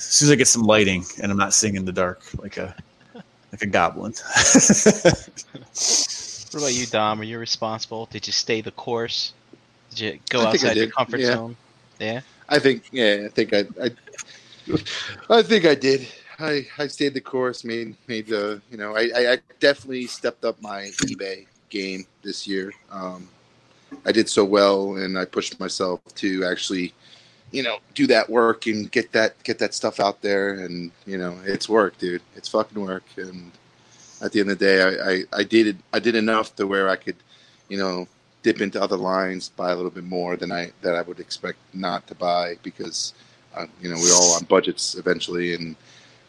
as 0.00 0.04
soon 0.04 0.28
as 0.28 0.32
I 0.32 0.36
get 0.36 0.48
some 0.48 0.62
lighting 0.62 1.04
and 1.22 1.30
I'm 1.30 1.38
not 1.38 1.52
seeing 1.52 1.76
in 1.76 1.84
the 1.84 1.92
dark 1.92 2.22
like 2.38 2.56
a 2.56 2.74
like 3.52 3.62
a 3.62 3.66
goblin. 3.66 4.14
What 6.52 6.62
about 6.62 6.74
you, 6.74 6.86
Dom? 6.86 7.20
Are 7.20 7.24
you 7.24 7.38
responsible? 7.38 8.06
Did 8.06 8.26
you 8.26 8.32
stay 8.32 8.60
the 8.60 8.72
course? 8.72 9.34
Did 9.90 10.00
you 10.00 10.20
go 10.28 10.42
I 10.42 10.46
outside 10.46 10.76
your 10.76 10.88
comfort 10.88 11.20
yeah. 11.20 11.26
zone? 11.26 11.56
Yeah. 11.98 12.20
I 12.48 12.58
think, 12.58 12.84
yeah, 12.90 13.22
I 13.26 13.28
think 13.28 13.52
I, 13.52 13.64
I, 13.82 13.90
I 15.28 15.42
think 15.42 15.64
I 15.66 15.74
did. 15.74 16.08
I, 16.38 16.66
I 16.78 16.86
stayed 16.86 17.14
the 17.14 17.20
course, 17.20 17.64
made, 17.64 17.94
made 18.08 18.26
the, 18.26 18.62
you 18.70 18.78
know, 18.78 18.96
I, 18.96 19.10
I, 19.14 19.38
definitely 19.60 20.06
stepped 20.06 20.44
up 20.44 20.60
my 20.62 20.90
eBay 21.04 21.46
game 21.68 22.06
this 22.22 22.46
year. 22.46 22.72
Um, 22.90 23.28
I 24.04 24.12
did 24.12 24.28
so 24.28 24.44
well, 24.44 24.96
and 24.96 25.18
I 25.18 25.24
pushed 25.24 25.58
myself 25.60 26.00
to 26.16 26.44
actually, 26.44 26.92
you 27.50 27.62
know, 27.62 27.78
do 27.94 28.06
that 28.06 28.28
work 28.28 28.66
and 28.66 28.90
get 28.90 29.12
that 29.12 29.40
get 29.42 29.58
that 29.58 29.74
stuff 29.74 30.00
out 30.00 30.22
there. 30.22 30.54
And 30.54 30.90
you 31.06 31.18
know, 31.18 31.36
it's 31.44 31.68
work, 31.68 31.98
dude. 31.98 32.22
It's 32.36 32.48
fucking 32.48 32.80
work. 32.80 33.04
And 33.16 33.50
at 34.22 34.32
the 34.32 34.40
end 34.40 34.50
of 34.50 34.58
the 34.58 34.64
day, 34.64 34.82
I, 34.82 35.10
I, 35.10 35.40
I 35.40 35.44
did 35.44 35.66
it 35.68 35.76
I 35.92 35.98
did 35.98 36.14
enough 36.14 36.54
to 36.56 36.66
where 36.66 36.88
I 36.88 36.96
could, 36.96 37.16
you 37.68 37.78
know, 37.78 38.06
dip 38.42 38.60
into 38.60 38.80
other 38.82 38.96
lines, 38.96 39.50
buy 39.50 39.70
a 39.70 39.76
little 39.76 39.90
bit 39.90 40.04
more 40.04 40.36
than 40.36 40.50
I 40.52 40.72
that 40.82 40.94
I 40.94 41.02
would 41.02 41.20
expect 41.20 41.58
not 41.72 42.06
to 42.08 42.14
buy 42.14 42.56
because, 42.62 43.14
uh, 43.54 43.66
you 43.80 43.88
know, 43.90 43.96
we're 43.96 44.14
all 44.14 44.34
on 44.36 44.44
budgets 44.44 44.94
eventually, 44.94 45.54
and 45.54 45.76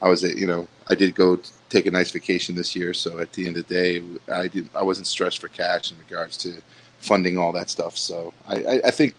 I 0.02 0.10
was, 0.10 0.24
you 0.24 0.48
know, 0.48 0.68
I 0.90 0.96
did 0.96 1.16
go 1.16 1.40
take 1.70 1.86
a 1.86 1.92
nice 1.92 2.12
vacation 2.12 2.56
this 2.56 2.76
year. 2.76 2.94
So 2.94 3.20
at 3.20 3.32
the 3.34 3.48
end 3.48 3.58
of 3.58 3.68
the 3.68 3.74
day, 3.74 4.04
I 4.32 4.48
did 4.48 4.70
I 4.76 4.84
wasn't 4.84 5.08
stressed 5.08 5.40
for 5.40 5.48
cash 5.48 5.92
in 5.92 5.98
regards 6.00 6.38
to 6.38 6.62
funding 7.00 7.38
all 7.38 7.52
that 7.54 7.70
stuff. 7.70 7.98
So 7.98 8.34
I, 8.48 8.56
I, 8.56 8.82
I 8.86 8.92
think 8.92 9.16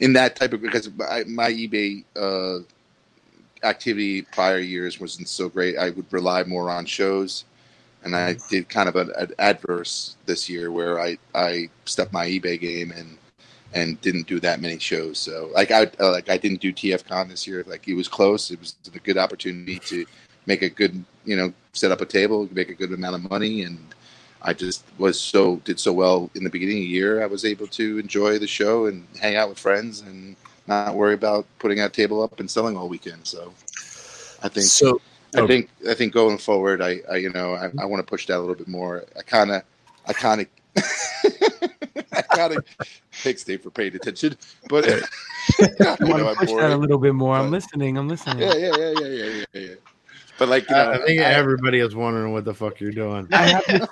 in 0.00 0.12
that 0.14 0.36
type 0.36 0.52
of 0.52 0.62
because 0.62 0.90
my, 0.96 1.24
my 1.26 1.50
eBay 1.50 2.04
uh, 2.16 2.60
activity 3.62 4.22
prior 4.22 4.58
years 4.58 5.00
wasn't 5.00 5.28
so 5.28 5.48
great. 5.48 5.76
I 5.76 5.90
would 5.90 6.10
rely 6.12 6.44
more 6.44 6.70
on 6.70 6.86
shows, 6.86 7.44
and 8.04 8.16
I 8.16 8.36
did 8.48 8.68
kind 8.68 8.88
of 8.88 8.96
an, 8.96 9.10
an 9.16 9.32
adverse 9.38 10.16
this 10.26 10.48
year 10.48 10.70
where 10.70 11.00
I 11.00 11.18
I 11.34 11.68
stepped 11.84 12.12
my 12.12 12.26
eBay 12.26 12.60
game 12.60 12.92
and 12.92 13.18
and 13.72 14.00
didn't 14.00 14.26
do 14.26 14.40
that 14.40 14.60
many 14.60 14.78
shows. 14.78 15.18
So 15.18 15.50
like 15.54 15.70
I 15.70 15.90
uh, 16.00 16.10
like 16.10 16.28
I 16.28 16.36
didn't 16.36 16.60
do 16.60 16.72
TFCon 16.72 17.28
this 17.28 17.46
year. 17.46 17.64
Like 17.66 17.86
it 17.88 17.94
was 17.94 18.08
close. 18.08 18.50
It 18.50 18.60
was 18.60 18.76
a 18.92 18.98
good 18.98 19.18
opportunity 19.18 19.78
to 19.80 20.06
make 20.46 20.62
a 20.62 20.70
good 20.70 21.04
you 21.24 21.36
know 21.36 21.52
set 21.72 21.92
up 21.92 22.00
a 22.00 22.06
table, 22.06 22.48
make 22.52 22.70
a 22.70 22.74
good 22.74 22.92
amount 22.92 23.16
of 23.16 23.30
money, 23.30 23.62
and 23.62 23.78
I 24.42 24.54
just 24.54 24.84
was 24.98 25.20
so 25.20 25.56
did 25.64 25.78
so 25.78 25.92
well 25.92 26.30
in 26.34 26.44
the 26.44 26.50
beginning 26.50 26.78
of 26.78 26.82
the 26.82 26.86
year. 26.86 27.22
I 27.22 27.26
was 27.26 27.44
able 27.44 27.66
to 27.68 27.98
enjoy 27.98 28.38
the 28.38 28.46
show 28.46 28.86
and 28.86 29.06
hang 29.20 29.36
out 29.36 29.48
with 29.48 29.58
friends 29.58 30.00
and 30.00 30.36
not 30.66 30.94
worry 30.94 31.14
about 31.14 31.46
putting 31.58 31.80
a 31.80 31.88
table 31.88 32.22
up 32.22 32.40
and 32.40 32.50
selling 32.50 32.76
all 32.76 32.88
weekend. 32.88 33.26
So 33.26 33.52
I 34.42 34.48
think 34.48 34.66
So 34.66 35.00
I 35.34 35.40
oh. 35.40 35.46
think 35.46 35.70
I 35.88 35.94
think 35.94 36.12
going 36.12 36.38
forward, 36.38 36.82
I, 36.82 37.00
I 37.10 37.16
you 37.16 37.30
know 37.30 37.54
I, 37.54 37.70
I 37.80 37.84
want 37.84 38.04
to 38.04 38.08
push 38.08 38.26
that 38.26 38.36
a 38.36 38.40
little 38.40 38.54
bit 38.54 38.68
more. 38.68 39.04
I 39.18 39.22
kind 39.22 39.50
of 39.50 39.62
I 40.06 40.12
kind 40.12 40.40
of 40.40 40.46
I 42.12 42.22
kind 42.22 42.56
of 42.56 42.64
thanks 43.12 43.44
Dave 43.44 43.62
for 43.62 43.70
paying 43.70 43.94
attention, 43.94 44.36
but 44.68 44.88
I 44.88 45.00
You 45.58 45.66
want 45.78 46.00
know, 46.00 46.18
to 46.18 46.28
I'm 46.30 46.36
push 46.36 46.50
that 46.52 46.70
a 46.70 46.76
little 46.76 46.98
bit 46.98 47.14
more. 47.14 47.36
I'm 47.36 47.50
listening. 47.50 47.96
I'm 47.96 48.08
listening. 48.08 48.38
Yeah, 48.38 48.54
yeah, 48.54 48.76
yeah, 48.76 48.92
yeah, 49.00 49.06
yeah, 49.06 49.44
yeah, 49.52 49.60
yeah. 49.60 49.74
But 50.38 50.48
like 50.48 50.68
you 50.68 50.74
know, 50.74 50.90
I, 50.90 50.94
I 50.94 51.06
think 51.06 51.20
I- 51.20 51.24
everybody 51.24 51.80
is 51.80 51.94
wondering 51.94 52.32
what 52.32 52.44
the 52.44 52.54
fuck 52.54 52.80
you're 52.80 52.92
doing. 52.92 53.28
I 53.32 53.42
have 53.48 53.64
this, 53.66 53.88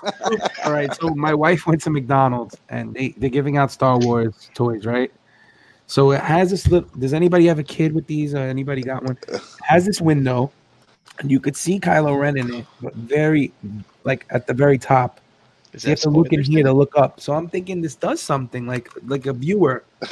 all 0.64 0.72
right. 0.72 0.92
So 0.94 1.10
my 1.10 1.34
wife 1.34 1.66
went 1.66 1.82
to 1.82 1.90
McDonald's 1.90 2.56
and 2.68 2.94
they 2.94 3.10
they're 3.18 3.30
giving 3.30 3.56
out 3.56 3.70
Star 3.70 3.98
Wars 3.98 4.50
toys, 4.54 4.86
right? 4.86 5.12
So 5.86 6.12
it 6.12 6.20
has 6.20 6.50
this 6.50 6.66
little. 6.68 6.88
Does 6.98 7.12
anybody 7.12 7.46
have 7.46 7.58
a 7.58 7.62
kid 7.62 7.92
with 7.92 8.06
these? 8.06 8.34
Or 8.34 8.38
anybody 8.38 8.82
got 8.82 9.04
one? 9.04 9.18
It 9.28 9.40
has 9.62 9.84
this 9.84 10.00
window, 10.00 10.50
and 11.18 11.30
you 11.30 11.40
could 11.40 11.56
see 11.56 11.80
Kylo 11.80 12.18
Ren 12.18 12.36
in 12.36 12.54
it, 12.54 12.66
but 12.80 12.94
very 12.94 13.52
like 14.04 14.26
at 14.30 14.46
the 14.46 14.54
very 14.54 14.78
top. 14.78 15.20
Is 15.72 15.84
you 15.84 15.90
have 15.90 16.00
to 16.00 16.10
look 16.10 16.32
in 16.32 16.42
here 16.42 16.62
to 16.62 16.72
look 16.72 16.96
up. 16.96 17.20
So 17.20 17.34
I'm 17.34 17.48
thinking 17.48 17.82
this 17.82 17.94
does 17.94 18.20
something 18.22 18.66
like 18.66 18.88
like 19.06 19.26
a 19.26 19.32
viewer. 19.32 19.84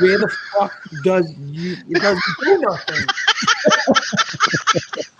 Where 0.00 0.18
the 0.18 0.34
fuck 0.52 0.72
does 1.02 1.30
you? 1.36 1.76
It 1.90 2.00
doesn't 2.00 2.22
do 2.42 2.58
nothing. 2.58 3.06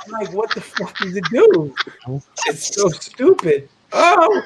I'm 0.07 0.13
like, 0.13 0.33
what 0.33 0.55
the 0.55 0.61
fuck 0.61 0.97
does 0.99 1.17
it 1.17 1.25
do? 1.31 1.75
It's 2.47 2.75
so 2.75 2.89
stupid. 2.89 3.69
Oh, 3.93 4.43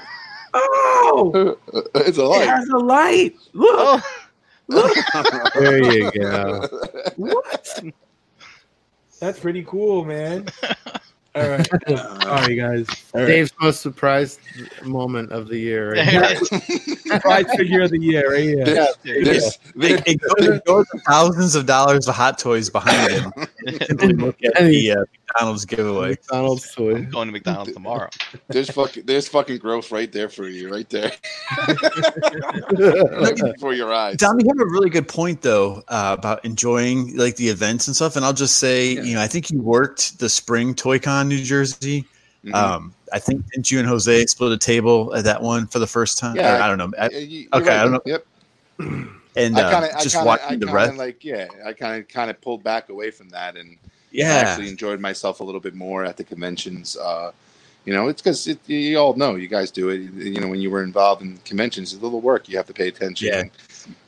oh! 0.55 1.59
it's 1.95 2.19
a 2.19 2.25
light. 2.25 2.43
It 2.43 2.47
light. 2.47 2.49
has 2.49 2.69
a 2.69 2.79
light. 2.79 3.37
Look, 3.53 4.03
Oh, 4.03 4.03
look. 4.69 4.97
There 5.55 5.93
you 5.93 6.11
go. 6.13 6.69
What? 7.17 7.81
That's 9.21 9.41
pretty 9.41 9.65
cool, 9.65 10.05
man. 10.05 10.47
All 11.35 11.49
right, 11.49 11.69
all 11.89 12.27
right, 12.27 12.57
guys. 12.57 12.87
All 13.15 13.21
right. 13.21 13.27
Dave's 13.27 13.53
most 13.61 13.81
surprised 13.81 14.41
moment 14.83 15.31
of 15.31 15.47
the 15.47 15.59
year. 15.59 15.93
Right? 15.93 16.13
yeah. 16.13 17.19
Pride 17.21 17.47
figure 17.51 17.83
of 17.83 17.91
the 17.91 17.99
year, 17.99 18.33
right 18.33 18.43
here. 18.43 18.67
Yeah, 18.67 18.87
Dude, 19.05 19.27
this, 19.27 19.59
it, 19.77 20.03
it 20.07 20.21
goes, 20.21 20.49
it 20.49 20.65
goes 20.65 20.87
thousands 21.07 21.55
of 21.55 21.67
dollars 21.67 22.09
of 22.09 22.15
hot 22.17 22.39
toys 22.39 22.71
behind 22.71 23.13
him. 23.13 23.33
Simply 23.87 24.15
look 24.15 24.43
at 24.43 24.57
the 24.57 24.93
uh, 24.93 25.05
McDonald's 25.39 25.65
giveaway. 25.65 26.09
McDonald's 26.11 26.75
toy. 26.75 26.95
I'm 26.97 27.11
going 27.11 27.29
to 27.29 27.33
McDonald's 27.33 27.73
tomorrow. 27.73 28.09
there's 28.49 28.71
fucking 28.71 29.05
there's 29.07 29.29
fucking 29.29 29.59
growth 29.59 29.93
right 29.93 30.11
there 30.11 30.29
for 30.29 30.49
you, 30.49 30.69
right 30.71 30.89
there, 30.91 31.13
before 33.53 33.73
your 33.75 33.93
eyes. 33.95 34.17
Dom, 34.17 34.41
you 34.41 34.47
have 34.49 34.61
a 34.61 34.67
really 34.71 34.91
good 34.91 35.07
point 35.09 35.43
though 35.43 35.83
uh, 35.89 36.17
about 36.19 36.45
enjoying 36.45 37.17
like 37.17 37.37
the 37.37 37.49
events 37.49 37.87
and 37.87 37.95
stuff. 37.95 38.17
And 38.17 38.25
I'll 38.25 38.33
just 38.33 38.57
say, 38.57 38.95
Yeah. 38.95 39.03
you 39.03 39.15
know, 39.15 39.21
I 39.23 39.29
think 39.29 39.51
you 39.51 39.61
worked 39.61 40.19
the 40.19 40.29
spring 40.29 40.75
ToyCon 40.75 41.29
New 41.29 41.43
Jersey. 41.43 42.05
Mhm. 42.45 42.55
Um, 42.55 42.95
I 43.13 43.19
think 43.19 43.45
didn't 43.51 43.71
you 43.71 43.79
and 43.79 43.89
Jose 43.89 44.27
split 44.27 44.53
a 44.53 44.59
table 44.59 45.15
at 45.15 45.25
that 45.25 45.43
one 45.43 45.67
for 45.67 45.79
the 45.79 45.87
first 45.87 46.19
time? 46.19 46.37
Yeah, 46.37 46.59
Or, 46.59 46.63
I 46.63 46.67
don't 46.69 46.79
know. 46.79 46.93
I- 46.99 47.09
Yeah, 47.11 47.19
you- 47.19 47.39
you're 47.53 47.63
okay, 47.63 47.77
I 47.77 47.83
don't 47.83 47.93
know. 47.93 48.01
Yep. 48.07 48.27
and 49.37 49.59
I 49.59 49.63
uh, 49.63 49.71
kind 49.73 49.85
of, 49.87 49.91
I 49.97 50.03
just 50.03 50.15
kind 50.15 50.23
of, 50.23 50.27
watching 50.27 50.47
I 50.53 50.57
the 50.57 50.67
rest. 50.73 50.97
like, 50.97 51.25
yeah, 51.25 51.47
I 51.65 51.73
kind 51.73 52.01
of, 52.01 52.09
kind 52.09 52.31
of 52.31 52.41
pulled 52.41 52.63
back 52.63 52.89
away 52.91 53.11
from 53.11 53.29
that, 53.31 53.57
and 53.57 53.77
I 54.23 54.27
yeah, 54.27 54.35
actually 54.35 54.69
enjoyed 54.69 55.01
myself 55.01 55.41
a 55.41 55.45
little 55.45 55.61
bit 55.61 55.75
more 55.75 56.05
at 56.05 56.17
the 56.17 56.25
conventions. 56.25 56.97
Uh, 56.97 57.33
you 57.85 57.95
know, 57.95 58.09
it's 58.09 58.21
because 58.21 58.47
it, 58.47 58.59
you 58.67 58.99
all 58.99 59.15
know 59.15 59.37
you 59.37 59.49
guys 59.49 59.71
do 59.71 59.89
it. 59.89 59.99
You 60.13 60.41
know, 60.41 60.49
when 60.49 60.61
you 60.61 60.71
were 60.71 60.83
involved 60.83 61.23
in 61.23 61.39
conventions, 61.39 61.93
it's 61.93 62.03
a 62.03 62.05
little 62.05 62.21
work. 62.21 62.49
You 62.49 62.57
have 62.57 62.67
to 62.67 62.75
pay 62.75 62.89
attention. 62.89 63.29
Yeah. 63.29 63.41
And, 63.41 63.51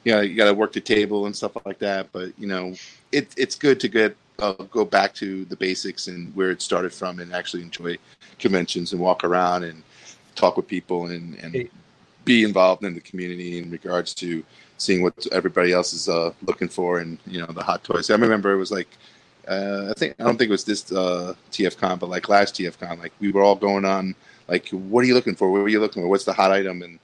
you 0.04 0.12
know, 0.12 0.20
you 0.20 0.36
got 0.36 0.46
to 0.46 0.54
work 0.54 0.72
the 0.72 0.80
table 0.80 1.26
and 1.26 1.34
stuff 1.34 1.52
like 1.64 1.78
that. 1.78 2.12
But 2.12 2.38
you 2.38 2.46
know, 2.46 2.74
it, 3.10 3.32
it's 3.36 3.54
good 3.54 3.80
to 3.80 3.88
get 3.88 4.16
uh, 4.38 4.52
go 4.52 4.84
back 4.84 5.14
to 5.14 5.44
the 5.46 5.56
basics 5.56 6.08
and 6.08 6.34
where 6.34 6.50
it 6.50 6.60
started 6.60 6.92
from, 6.92 7.20
and 7.20 7.32
actually 7.32 7.62
enjoy 7.62 7.96
conventions 8.38 8.92
and 8.92 9.00
walk 9.00 9.24
around 9.24 9.64
and 9.64 9.82
talk 10.34 10.56
with 10.56 10.66
people 10.66 11.06
and, 11.06 11.34
and 11.36 11.68
be 12.24 12.44
involved 12.44 12.84
in 12.84 12.94
the 12.94 13.00
community 13.00 13.58
in 13.58 13.70
regards 13.70 14.14
to 14.14 14.44
seeing 14.78 15.02
what 15.02 15.26
everybody 15.32 15.72
else 15.72 15.92
is 15.92 16.08
uh, 16.08 16.32
looking 16.42 16.68
for 16.68 17.00
and 17.00 17.18
you 17.26 17.38
know 17.40 17.46
the 17.46 17.62
hot 17.62 17.84
toys. 17.84 18.10
I 18.10 18.14
remember 18.14 18.52
it 18.52 18.56
was 18.56 18.70
like 18.70 18.88
uh, 19.50 19.88
I 19.90 19.94
think 19.98 20.14
I 20.18 20.24
don't 20.24 20.38
think 20.38 20.48
it 20.48 20.52
was 20.52 20.64
this 20.64 20.90
uh, 20.92 21.34
TFCon, 21.50 21.98
but 21.98 22.08
like 22.08 22.28
last 22.28 22.54
TFCon, 22.54 22.98
like 22.98 23.12
we 23.20 23.32
were 23.32 23.42
all 23.42 23.56
going 23.56 23.84
on 23.84 24.14
like, 24.50 24.68
what 24.70 25.04
are 25.04 25.06
you 25.06 25.14
looking 25.14 25.36
for? 25.36 25.50
What 25.50 25.60
are 25.60 25.68
you 25.68 25.80
looking 25.80 26.02
for? 26.02 26.08
What's 26.08 26.24
the 26.24 26.32
hot 26.32 26.50
item? 26.50 26.82
And 26.82 26.98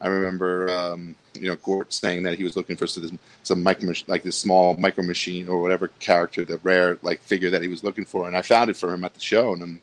I 0.00 0.06
remember 0.06 0.70
um, 0.70 1.14
you 1.34 1.48
know 1.48 1.56
Gort 1.56 1.92
saying 1.92 2.22
that 2.22 2.38
he 2.38 2.44
was 2.44 2.56
looking 2.56 2.76
for 2.76 2.86
some, 2.86 3.18
some 3.42 3.62
micro 3.62 3.92
like 4.06 4.22
this 4.22 4.38
small 4.38 4.74
micro 4.76 5.04
machine 5.04 5.48
or 5.48 5.60
whatever 5.60 5.88
character, 5.98 6.44
the 6.44 6.58
rare 6.58 6.98
like 7.02 7.20
figure 7.20 7.50
that 7.50 7.62
he 7.62 7.68
was 7.68 7.84
looking 7.84 8.04
for, 8.04 8.26
and 8.26 8.36
I 8.36 8.42
found 8.42 8.70
it 8.70 8.76
for 8.76 8.94
him 8.94 9.04
at 9.04 9.14
the 9.14 9.20
show, 9.20 9.52
and 9.52 9.62
then 9.62 9.80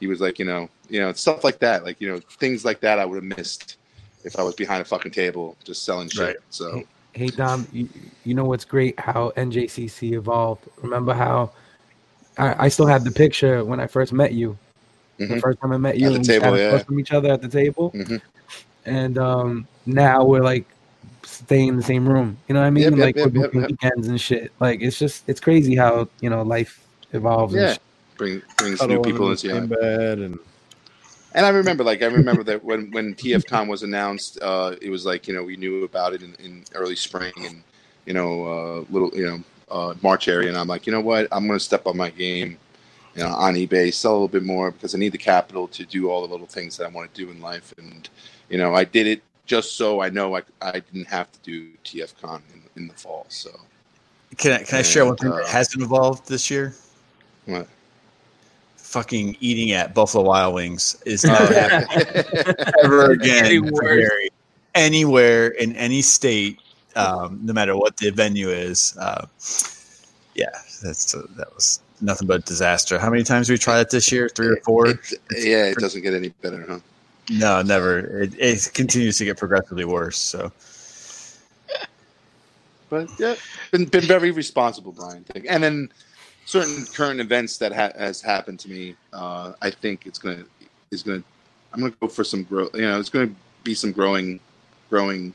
he 0.00 0.06
was 0.06 0.20
like, 0.20 0.38
you 0.38 0.44
know, 0.44 0.68
you 0.88 1.00
know, 1.00 1.12
stuff 1.12 1.42
like 1.42 1.58
that, 1.60 1.84
like 1.84 2.00
you 2.00 2.08
know, 2.08 2.20
things 2.38 2.64
like 2.64 2.80
that 2.80 2.98
I 2.98 3.04
would 3.04 3.16
have 3.16 3.38
missed 3.38 3.76
if 4.24 4.38
I 4.38 4.42
was 4.42 4.54
behind 4.54 4.82
a 4.82 4.84
fucking 4.84 5.12
table 5.12 5.56
just 5.64 5.84
selling 5.84 6.08
shit. 6.08 6.26
Right. 6.26 6.36
So 6.50 6.84
Hey 7.18 7.26
Dom, 7.30 7.66
you, 7.72 7.88
you 8.24 8.32
know 8.34 8.44
what's 8.44 8.64
great? 8.64 8.98
How 9.00 9.32
NJCC 9.36 10.12
evolved. 10.12 10.68
Remember 10.80 11.12
how 11.12 11.50
I, 12.38 12.66
I 12.66 12.68
still 12.68 12.86
have 12.86 13.02
the 13.02 13.10
picture 13.10 13.64
when 13.64 13.80
I 13.80 13.88
first 13.88 14.12
met 14.12 14.32
you. 14.34 14.56
The 15.18 15.26
Mhm. 15.26 15.40
first 15.40 15.60
time 15.60 15.72
I 15.72 15.78
met 15.78 15.98
you, 15.98 16.06
At 16.06 16.10
the 16.10 16.14
and 16.18 16.28
we 16.28 16.32
table, 16.34 16.56
sat 16.56 16.72
yeah. 16.72 16.78
from 16.78 17.00
each 17.00 17.10
other 17.12 17.32
at 17.32 17.42
the 17.42 17.48
table, 17.48 17.90
Mhm. 17.90 18.20
and 18.86 19.18
um, 19.18 19.66
now 19.84 20.24
we're 20.24 20.44
like 20.44 20.64
staying 21.24 21.70
in 21.70 21.76
the 21.76 21.82
same 21.82 22.08
room. 22.08 22.36
You 22.46 22.54
know 22.54 22.60
what 22.60 22.68
I 22.68 22.70
mean? 22.70 22.84
Yep, 22.84 22.92
yep, 22.92 23.00
like 23.00 23.16
yep, 23.16 23.32
we're 23.32 23.42
yep, 23.46 23.54
yep. 23.54 23.70
weekends 23.70 24.06
and 24.06 24.20
shit. 24.20 24.52
Like 24.60 24.80
it's 24.80 24.96
just 24.96 25.28
it's 25.28 25.40
crazy 25.40 25.74
how 25.74 26.08
you 26.20 26.30
know 26.30 26.42
life 26.42 26.86
evolves. 27.12 27.52
yeah, 27.52 27.72
shit. 27.72 27.82
bring 28.16 28.42
brings 28.58 28.78
Cuddle 28.78 28.96
new 28.96 29.02
people 29.02 29.28
into 29.32 29.48
the 29.48 29.54
yeah. 29.54 29.66
bed 29.66 30.18
and 30.20 30.38
And 31.38 31.46
I 31.46 31.50
remember, 31.50 31.84
like, 31.84 32.02
I 32.02 32.06
remember 32.06 32.42
that 32.42 32.64
when 32.64 32.90
when 32.90 33.14
TFCon 33.14 33.68
was 33.68 33.84
announced, 33.84 34.40
uh, 34.42 34.74
it 34.82 34.90
was 34.90 35.06
like 35.06 35.28
you 35.28 35.34
know 35.34 35.44
we 35.44 35.56
knew 35.56 35.84
about 35.84 36.12
it 36.12 36.20
in, 36.20 36.34
in 36.44 36.64
early 36.74 36.96
spring 36.96 37.32
and 37.46 37.62
you 38.06 38.12
know 38.12 38.44
uh, 38.44 38.84
little 38.90 39.16
you 39.16 39.24
know 39.24 39.44
uh, 39.70 39.94
March 40.02 40.26
area, 40.26 40.48
and 40.48 40.58
I'm 40.58 40.66
like, 40.66 40.84
you 40.84 40.92
know 40.92 41.00
what, 41.00 41.28
I'm 41.30 41.46
going 41.46 41.56
to 41.56 41.64
step 41.64 41.86
up 41.86 41.94
my 41.94 42.10
game, 42.10 42.58
you 43.14 43.22
know, 43.22 43.28
on 43.28 43.54
eBay, 43.54 43.94
sell 43.94 44.10
a 44.10 44.14
little 44.14 44.26
bit 44.26 44.42
more 44.42 44.72
because 44.72 44.96
I 44.96 44.98
need 44.98 45.12
the 45.12 45.18
capital 45.18 45.68
to 45.68 45.86
do 45.86 46.10
all 46.10 46.26
the 46.26 46.32
little 46.32 46.48
things 46.48 46.76
that 46.76 46.86
I 46.86 46.88
want 46.88 47.14
to 47.14 47.24
do 47.24 47.30
in 47.30 47.40
life, 47.40 47.72
and 47.78 48.08
you 48.48 48.58
know, 48.58 48.74
I 48.74 48.82
did 48.82 49.06
it 49.06 49.22
just 49.46 49.76
so 49.76 50.02
I 50.02 50.08
know 50.08 50.36
I, 50.36 50.42
I 50.60 50.80
didn't 50.80 51.06
have 51.06 51.30
to 51.30 51.38
do 51.44 51.70
TFCon 51.84 52.42
in, 52.52 52.82
in 52.82 52.88
the 52.88 52.94
fall. 52.94 53.26
So 53.28 53.50
Can 54.38 54.54
I, 54.54 54.64
can 54.64 54.80
I 54.80 54.82
share 54.82 55.06
one 55.06 55.16
thing 55.16 55.30
uh, 55.30 55.36
that 55.36 55.46
hasn't 55.46 55.84
evolved 55.84 56.28
this 56.28 56.50
year? 56.50 56.74
what? 57.46 57.68
Fucking 58.88 59.36
eating 59.40 59.72
at 59.72 59.94
Buffalo 59.94 60.24
Wild 60.24 60.54
Wings 60.54 60.96
is 61.04 61.22
not 61.32 61.40
ever 62.84 63.12
again 63.12 63.42
Getting 63.42 63.66
for 63.68 63.72
worse. 63.84 64.08
Gary. 64.08 64.30
anywhere 64.74 65.48
in 65.48 65.76
any 65.76 66.00
state, 66.00 66.58
um, 66.96 67.38
no 67.42 67.52
matter 67.52 67.76
what 67.76 67.98
the 67.98 68.08
venue 68.10 68.48
is. 68.48 68.96
Uh, 68.98 69.26
yeah, 70.34 70.46
that's 70.82 71.14
uh, 71.14 71.22
that 71.36 71.54
was 71.54 71.80
nothing 72.00 72.26
but 72.26 72.46
disaster. 72.46 72.98
How 72.98 73.10
many 73.10 73.24
times 73.24 73.50
we 73.50 73.58
tried 73.58 73.80
it 73.80 73.90
this 73.90 74.10
year? 74.10 74.28
Three 74.30 74.48
or 74.48 74.56
four. 74.64 74.86
It- 74.88 75.12
yeah, 75.36 75.66
it 75.66 75.76
doesn't 75.76 76.00
get 76.02 76.14
any 76.14 76.30
better, 76.40 76.64
huh? 76.66 76.78
No, 77.30 77.60
never. 77.60 77.98
It, 78.22 78.32
it 78.38 78.70
continues 78.72 79.18
to 79.18 79.26
get 79.26 79.36
progressively 79.36 79.84
worse. 79.84 80.16
So 80.16 80.50
But 82.88 83.08
yeah, 83.18 83.34
been 83.70 83.84
been 83.84 84.04
very 84.06 84.30
responsible, 84.30 84.92
Brian. 84.92 85.26
And 85.46 85.62
then 85.62 85.92
certain 86.48 86.86
current 86.86 87.20
events 87.20 87.58
that 87.58 87.72
ha- 87.72 87.92
has 87.98 88.22
happened 88.22 88.58
to 88.60 88.70
me, 88.70 88.96
uh, 89.12 89.52
I 89.60 89.70
think 89.70 90.06
it's 90.06 90.18
gonna 90.18 90.44
is 90.90 91.02
gonna. 91.02 91.22
I'm 91.74 91.80
gonna 91.80 91.92
go 92.00 92.08
for 92.08 92.24
some 92.24 92.42
growth. 92.44 92.70
You 92.74 92.82
know, 92.82 92.98
it's 92.98 93.10
gonna 93.10 93.30
be 93.64 93.74
some 93.74 93.92
growing, 93.92 94.40
growing 94.88 95.34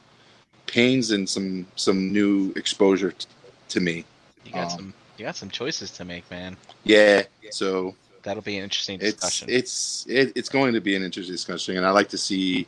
pains 0.66 1.12
and 1.12 1.30
some 1.30 1.68
some 1.76 2.12
new 2.12 2.52
exposure 2.56 3.12
t- 3.12 3.28
to 3.70 3.80
me. 3.80 4.06
You 4.46 4.54
got 4.54 4.72
Um, 4.72 4.78
some 4.78 4.94
you 5.18 5.26
got 5.26 5.36
some 5.36 5.52
choices 5.52 5.92
to 5.92 6.04
make, 6.06 6.30
man. 6.32 6.58
Yeah. 6.84 7.24
So 7.52 7.96
That'll 8.24 8.42
be 8.42 8.58
an 8.58 8.64
interesting 8.64 9.00
it's 9.00 9.14
discussion. 9.18 9.48
it's 9.52 10.06
it, 10.10 10.32
it's 10.36 10.50
going 10.50 10.74
to 10.74 10.82
be 10.82 10.96
an 10.96 11.04
interesting 11.04 11.36
discussion, 11.36 11.78
and 11.78 11.86
I 11.86 11.92
like 11.92 12.10
to 12.10 12.18
see. 12.18 12.66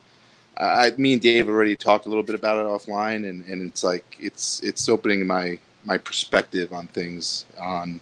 I, 0.57 0.91
me 0.97 1.11
and 1.13 1.21
Dave 1.21 1.49
already 1.49 1.75
talked 1.75 2.05
a 2.05 2.09
little 2.09 2.23
bit 2.23 2.35
about 2.35 2.57
it 2.59 2.65
offline, 2.69 3.27
and, 3.27 3.43
and 3.45 3.61
it's 3.67 3.83
like 3.83 4.05
it's 4.19 4.61
it's 4.61 4.87
opening 4.87 5.25
my 5.25 5.57
my 5.83 5.97
perspective 5.97 6.71
on 6.71 6.87
things. 6.87 7.45
On 7.59 7.99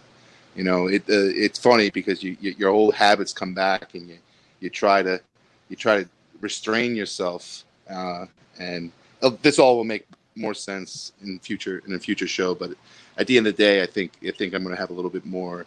you 0.54 0.64
know, 0.64 0.86
it 0.86 1.02
uh, 1.02 1.30
it's 1.44 1.58
funny 1.58 1.90
because 1.90 2.22
you, 2.22 2.36
you 2.40 2.54
your 2.56 2.70
old 2.70 2.94
habits 2.94 3.32
come 3.32 3.54
back, 3.54 3.94
and 3.94 4.08
you 4.08 4.18
you 4.60 4.70
try 4.70 5.02
to 5.02 5.20
you 5.68 5.76
try 5.76 6.02
to 6.02 6.08
restrain 6.40 6.94
yourself, 6.94 7.64
uh, 7.90 8.26
and 8.58 8.92
uh, 9.22 9.30
this 9.42 9.58
all 9.58 9.76
will 9.76 9.84
make 9.84 10.06
more 10.36 10.54
sense 10.54 11.12
in 11.22 11.38
future 11.38 11.82
in 11.86 11.94
a 11.94 11.98
future 11.98 12.26
show. 12.26 12.54
But 12.54 12.70
at 13.18 13.26
the 13.26 13.36
end 13.36 13.46
of 13.46 13.56
the 13.56 13.62
day, 13.62 13.82
I 13.82 13.86
think 13.86 14.12
I 14.26 14.30
think 14.30 14.54
I'm 14.54 14.62
going 14.62 14.74
to 14.74 14.80
have 14.80 14.90
a 14.90 14.94
little 14.94 15.10
bit 15.10 15.26
more 15.26 15.66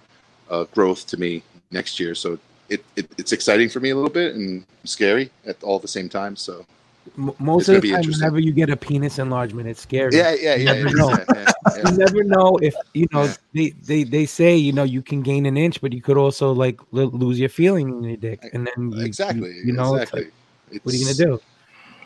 uh, 0.50 0.64
growth 0.66 1.06
to 1.08 1.18
me 1.18 1.44
next 1.72 2.00
year. 2.00 2.16
So 2.16 2.40
it, 2.70 2.84
it 2.96 3.10
it's 3.18 3.32
exciting 3.32 3.70
for 3.70 3.80
me 3.80 3.90
a 3.90 3.96
little 3.96 4.10
bit 4.10 4.36
and 4.36 4.66
scary 4.84 5.32
at 5.46 5.62
all 5.64 5.78
at 5.78 5.82
the 5.82 5.88
same 5.88 6.10
time. 6.10 6.36
So 6.36 6.66
M- 7.18 7.34
most 7.40 7.70
It's 7.70 7.70
of 7.70 7.82
the 7.82 7.92
time, 7.92 8.02
whenever 8.06 8.40
you 8.40 8.52
get 8.52 8.70
a 8.70 8.76
penis 8.76 9.20
enlargement, 9.20 9.68
it's 9.68 9.82
scary. 9.82 10.16
yeah, 10.16 10.34
yeah, 10.34 10.56
yeah, 10.56 10.56
You 10.56 10.66
never 10.66 10.86
yeah, 10.86 10.94
know. 10.96 11.10
yeah, 11.12 11.26
yeah, 11.34 11.46
yeah. 11.76 11.90
You 11.90 11.98
never 11.98 12.24
know 12.24 12.58
if 12.62 12.76
you 12.94 13.08
know 13.12 13.26
Yeah. 13.26 13.34
they, 13.54 13.70
they 13.86 14.04
they 14.04 14.26
say 14.26 14.56
you 14.56 14.74
know 14.74 14.84
you 14.84 15.02
can 15.02 15.22
gain 15.22 15.46
an 15.46 15.58
inch, 15.58 15.82
but 15.82 15.94
you 15.94 16.02
could 16.02 16.18
also 16.18 16.52
like 16.52 16.80
lo- 16.92 17.12
lose 17.14 17.40
your 17.40 17.50
feeling 17.50 17.90
in 17.90 18.04
your 18.04 18.18
dick, 18.18 18.44
and 18.54 18.68
then 18.68 18.92
you, 18.92 19.06
exactly, 19.06 19.50
you, 19.50 19.66
you 19.66 19.74
know 19.74 19.96
it's 19.96 20.12
exactly. 20.12 20.32
like, 20.72 20.84
what 20.86 20.94
are 20.94 20.98
you 20.98 21.06
gonna 21.06 21.38
do? 21.38 21.42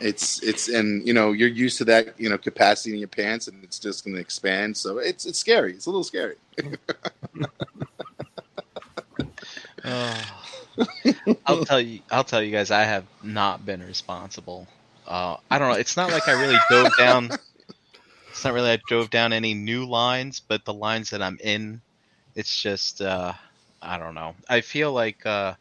It's 0.00 0.42
it's 0.42 0.68
and 0.68 1.06
you 1.06 1.14
know 1.14 1.32
you're 1.32 1.48
used 1.48 1.78
to 1.78 1.84
that 1.84 2.18
you 2.18 2.28
know 2.28 2.36
capacity 2.38 2.92
in 2.92 2.98
your 2.98 3.08
pants 3.08 3.46
and 3.46 3.62
it's 3.62 3.78
just 3.78 4.04
going 4.04 4.14
to 4.14 4.20
expand. 4.20 4.76
So 4.76 4.98
it's 4.98 5.26
it's 5.26 5.38
scary. 5.38 5.72
It's 5.74 5.86
a 5.86 5.90
little 5.90 6.02
scary. 6.04 6.36
Oh. 9.84 10.22
I'll 11.46 11.64
tell 11.64 11.80
you. 11.80 12.00
I'll 12.10 12.24
tell 12.24 12.42
you 12.42 12.50
guys. 12.50 12.70
I 12.70 12.82
have 12.84 13.04
not 13.22 13.64
been 13.64 13.82
responsible. 13.84 14.66
Uh, 15.06 15.36
I 15.50 15.58
don't 15.58 15.70
know. 15.70 15.78
It's 15.78 15.96
not 15.96 16.10
like 16.10 16.28
I 16.28 16.32
really 16.32 16.58
dove 16.68 16.94
down. 16.96 17.30
It's 18.30 18.44
not 18.44 18.54
really 18.54 18.70
I 18.70 18.78
dove 18.88 19.10
down 19.10 19.32
any 19.32 19.54
new 19.54 19.86
lines, 19.86 20.40
but 20.40 20.64
the 20.64 20.72
lines 20.72 21.10
that 21.10 21.22
I'm 21.22 21.38
in, 21.42 21.82
it's 22.34 22.62
just 22.62 23.02
uh, 23.02 23.34
I 23.82 23.98
don't 23.98 24.14
know. 24.14 24.34
I 24.48 24.62
feel 24.62 24.92
like 24.92 25.26
uh, 25.26 25.54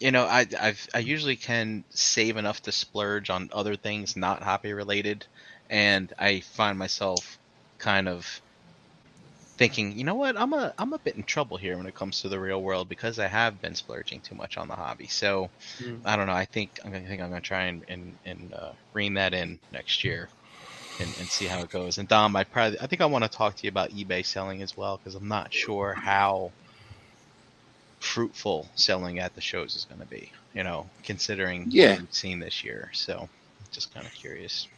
you 0.00 0.12
know 0.12 0.24
I 0.24 0.46
I've, 0.60 0.86
I 0.94 1.00
usually 1.00 1.36
can 1.36 1.84
save 1.90 2.36
enough 2.36 2.62
to 2.62 2.72
splurge 2.72 3.30
on 3.30 3.50
other 3.52 3.76
things 3.76 4.16
not 4.16 4.42
hobby 4.42 4.72
related, 4.72 5.26
and 5.68 6.12
I 6.18 6.40
find 6.40 6.78
myself 6.78 7.38
kind 7.78 8.08
of 8.08 8.40
thinking, 9.58 9.92
you 9.92 10.04
know 10.04 10.16
what, 10.16 10.38
I'm 10.38 10.52
a 10.54 10.74
I'm 10.78 10.92
a 10.94 11.00
bit 11.00 11.16
in 11.16 11.24
trouble 11.24 11.58
here 11.58 11.76
when 11.78 11.86
it 11.86 11.94
comes 11.94 12.22
to 12.22 12.28
the 12.30 12.40
real 12.40 12.62
world 12.62 12.88
because 12.88 13.18
I 13.20 13.28
have 13.28 13.60
been 13.60 13.74
splurging 13.76 14.22
too 14.22 14.34
much 14.36 14.58
on 14.58 14.68
the 14.68 14.76
hobby. 14.76 15.08
So 15.08 15.50
Mm. 15.80 16.02
I 16.04 16.16
don't 16.16 16.26
know. 16.28 16.34
I 16.34 16.46
think 16.46 16.78
I'm 16.84 16.92
gonna 16.92 17.08
think 17.08 17.22
I'm 17.22 17.30
gonna 17.30 17.40
try 17.42 17.64
and 17.64 17.84
and, 17.88 18.18
and 18.24 18.54
uh, 18.54 18.74
rein 18.94 19.14
that 19.14 19.34
in 19.34 19.60
next 19.72 20.04
year. 20.04 20.30
And, 21.00 21.16
and 21.18 21.30
see 21.32 21.46
how 21.46 21.62
it 21.62 21.70
goes. 21.70 21.98
And 21.98 22.08
Dom, 22.08 22.36
I 22.36 22.44
probably 22.44 22.80
I 22.80 22.86
think 22.86 23.02
I 23.02 23.06
want 23.06 23.24
to 23.24 23.30
talk 23.30 23.56
to 23.56 23.64
you 23.66 23.70
about 23.70 23.90
eBay 23.90 24.26
selling 24.26 24.62
as 24.62 24.76
well 24.76 24.98
because 24.98 25.14
I'm 25.16 25.28
not 25.28 25.52
sure 25.52 25.94
how 25.94 26.54
fruitful 28.00 28.70
selling 28.76 29.18
at 29.20 29.34
the 29.34 29.40
shows 29.42 29.76
is 29.76 29.86
going 29.86 30.00
to 30.00 30.06
be. 30.06 30.32
You 30.54 30.64
know, 30.64 30.90
considering 31.04 31.70
Yeah. 31.70 31.90
what 31.90 32.00
we've 32.00 32.12
seen 32.12 32.40
this 32.40 32.64
year. 32.64 32.90
So, 32.94 33.28
just 33.72 33.94
kind 33.94 34.06
of 34.06 34.14
curious 34.14 34.68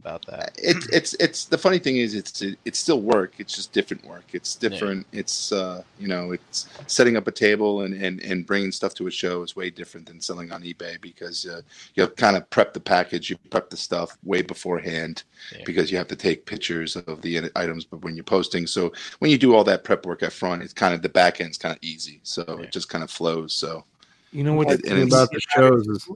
about 0.00 0.24
that. 0.26 0.52
It's 0.58 0.86
it's 0.88 1.14
it's 1.14 1.44
the 1.46 1.58
funny 1.58 1.78
thing 1.78 1.96
is 1.96 2.14
it's 2.14 2.42
it's 2.64 2.78
still 2.78 3.00
work. 3.02 3.34
It's 3.38 3.54
just 3.54 3.72
different 3.72 4.04
work. 4.04 4.24
It's 4.32 4.54
different. 4.54 5.06
It's 5.12 5.50
uh 5.52 5.82
you 5.98 6.08
know 6.08 6.32
it's 6.32 6.68
setting 6.86 7.16
up 7.16 7.26
a 7.26 7.32
table 7.32 7.82
and, 7.82 7.94
and 7.94 8.20
and 8.22 8.46
bringing 8.46 8.70
stuff 8.72 8.94
to 8.94 9.06
a 9.06 9.10
show 9.10 9.42
is 9.42 9.56
way 9.56 9.70
different 9.70 10.06
than 10.06 10.20
selling 10.20 10.52
on 10.52 10.62
eBay 10.62 11.00
because 11.00 11.46
uh, 11.46 11.62
you 11.94 12.06
kind 12.06 12.36
of 12.36 12.48
prep 12.50 12.72
the 12.72 12.80
package, 12.80 13.30
you 13.30 13.36
prep 13.50 13.70
the 13.70 13.76
stuff 13.76 14.16
way 14.24 14.42
beforehand 14.42 15.24
Yeah. 15.52 15.62
because 15.66 15.90
you 15.90 15.98
have 15.98 16.08
to 16.08 16.16
take 16.16 16.46
pictures 16.46 16.96
of 16.96 17.20
the 17.22 17.50
items. 17.56 17.84
But 17.84 18.02
when 18.02 18.14
you're 18.16 18.24
posting, 18.24 18.66
so 18.66 18.92
when 19.18 19.30
you 19.30 19.38
do 19.38 19.54
all 19.54 19.64
that 19.64 19.84
prep 19.84 20.06
work 20.06 20.22
up 20.22 20.32
front, 20.32 20.62
it's 20.62 20.72
kind 20.72 20.94
of 20.94 21.02
the 21.02 21.08
back 21.08 21.40
end's 21.40 21.58
kind 21.58 21.72
of 21.74 21.78
easy. 21.82 22.20
So 22.22 22.44
Yeah. 22.48 22.64
it 22.64 22.72
just 22.72 22.88
kind 22.88 23.02
of 23.02 23.10
flows. 23.10 23.52
So 23.52 23.84
You 24.32 24.44
know 24.44 24.54
what? 24.54 24.68
The 24.68 24.78
thing 24.78 25.02
about 25.02 25.30
the 25.32 25.40
shows 25.40 25.86
is 25.88 26.08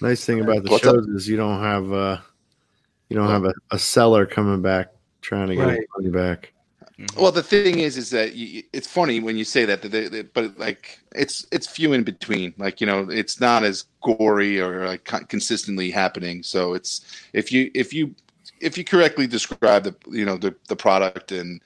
nice 0.00 0.24
thing 0.24 0.40
about 0.40 0.62
the 0.64 0.70
What's 0.70 0.86
up? 0.86 0.94
shows 0.94 1.06
is 1.08 1.28
you 1.28 1.36
don't 1.36 1.60
have 1.60 1.92
uh 1.92 2.18
you 3.12 3.18
don't 3.20 3.28
have 3.30 3.44
a, 3.44 3.54
a 3.70 3.78
seller 3.78 4.26
coming 4.26 4.62
back 4.62 4.88
trying 5.20 5.48
to 5.48 5.56
get 5.56 5.66
Right. 5.66 5.80
money 5.96 6.10
back. 6.10 6.52
Mhm. 6.98 7.16
Well, 7.20 7.32
the 7.32 7.42
thing 7.42 7.78
is, 7.78 7.96
is 7.96 8.10
that 8.10 8.34
you, 8.34 8.62
it's 8.72 8.86
funny 8.86 9.20
when 9.20 9.36
you 9.36 9.44
say 9.44 9.64
that, 9.64 9.82
that 9.82 9.90
they, 9.90 10.08
they- 10.08 10.22
but 10.22 10.58
like 10.58 10.98
it's 11.14 11.46
it's 11.50 11.66
few 11.66 11.92
in 11.94 12.02
between. 12.04 12.54
Like 12.58 12.80
you 12.80 12.86
know, 12.86 13.08
it's 13.10 13.40
not 13.40 13.64
as 13.64 13.86
gory 14.02 14.60
or 14.60 14.86
like 14.86 15.04
consistently 15.28 15.90
happening. 15.90 16.42
So 16.42 16.74
it's 16.74 17.00
if 17.32 17.50
you 17.52 17.70
if 17.74 17.92
you 17.94 18.14
if 18.60 18.76
you 18.78 18.84
correctly 18.84 19.26
describe 19.26 19.84
the 19.84 19.94
you 20.10 20.24
know 20.24 20.36
the 20.36 20.54
the 20.68 20.76
product 20.76 21.32
and 21.32 21.60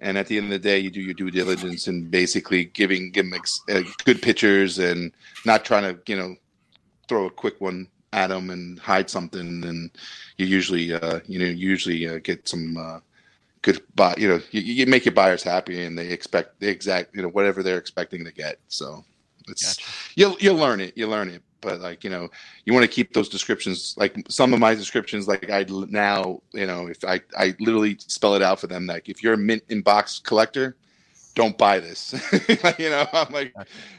and 0.00 0.18
at 0.18 0.26
the 0.26 0.36
end 0.36 0.46
of 0.46 0.50
the 0.52 0.58
day 0.58 0.78
you 0.80 0.90
do 0.90 1.00
your 1.00 1.14
due 1.14 1.30
diligence 1.30 1.86
and 1.86 2.10
basically 2.10 2.64
giving 2.64 3.12
gimmicks, 3.12 3.60
uh, 3.70 3.82
good 4.04 4.20
pictures 4.20 4.78
and 4.80 5.12
not 5.46 5.64
trying 5.64 5.84
to 5.94 6.00
you 6.10 6.16
know 6.18 6.34
throw 7.08 7.26
a 7.26 7.30
quick 7.30 7.60
one 7.60 7.86
at 8.12 8.28
them 8.28 8.50
and 8.50 8.78
hide 8.78 9.08
something 9.08 9.64
and 9.64 9.90
you 10.36 10.46
usually 10.46 10.92
uh 10.92 11.20
you 11.26 11.38
know 11.38 11.46
usually 11.46 12.06
uh, 12.08 12.18
get 12.18 12.46
some 12.46 12.76
uh 12.76 13.00
good 13.62 13.80
buy 13.94 14.14
you 14.18 14.28
know 14.28 14.40
you, 14.50 14.60
you 14.60 14.86
make 14.86 15.04
your 15.04 15.14
buyers 15.14 15.42
happy 15.42 15.84
and 15.84 15.96
they 15.96 16.08
expect 16.08 16.60
the 16.60 16.68
exact 16.68 17.14
you 17.14 17.22
know 17.22 17.28
whatever 17.28 17.62
they're 17.62 17.78
expecting 17.78 18.24
to 18.24 18.32
get 18.32 18.58
so 18.68 19.04
it's 19.48 19.76
Gotcha. 19.76 19.90
you'll 20.16 20.36
you'll 20.40 20.56
learn 20.56 20.80
it 20.80 20.96
you 20.96 21.06
learn 21.06 21.28
it 21.28 21.42
but 21.60 21.80
like 21.80 22.04
you 22.04 22.10
know 22.10 22.28
you 22.66 22.74
want 22.74 22.84
to 22.84 22.90
keep 22.90 23.14
those 23.14 23.28
descriptions 23.28 23.94
like 23.96 24.14
some 24.28 24.52
of 24.52 24.60
my 24.60 24.74
descriptions 24.74 25.26
like 25.26 25.48
i 25.50 25.64
now 25.88 26.40
you 26.52 26.66
know 26.66 26.88
if 26.88 27.02
i 27.04 27.20
i 27.38 27.54
literally 27.60 27.96
spell 27.98 28.34
it 28.34 28.42
out 28.42 28.60
for 28.60 28.66
them 28.66 28.86
like 28.86 29.08
if 29.08 29.22
you're 29.22 29.34
a 29.34 29.38
mint 29.38 29.62
in 29.70 29.80
box 29.80 30.18
collector 30.18 30.76
don't 31.34 31.56
buy 31.58 31.80
this. 31.80 32.14
You 32.78 32.90
know 32.90 33.06
i'm 33.12 33.32
like 33.32 33.54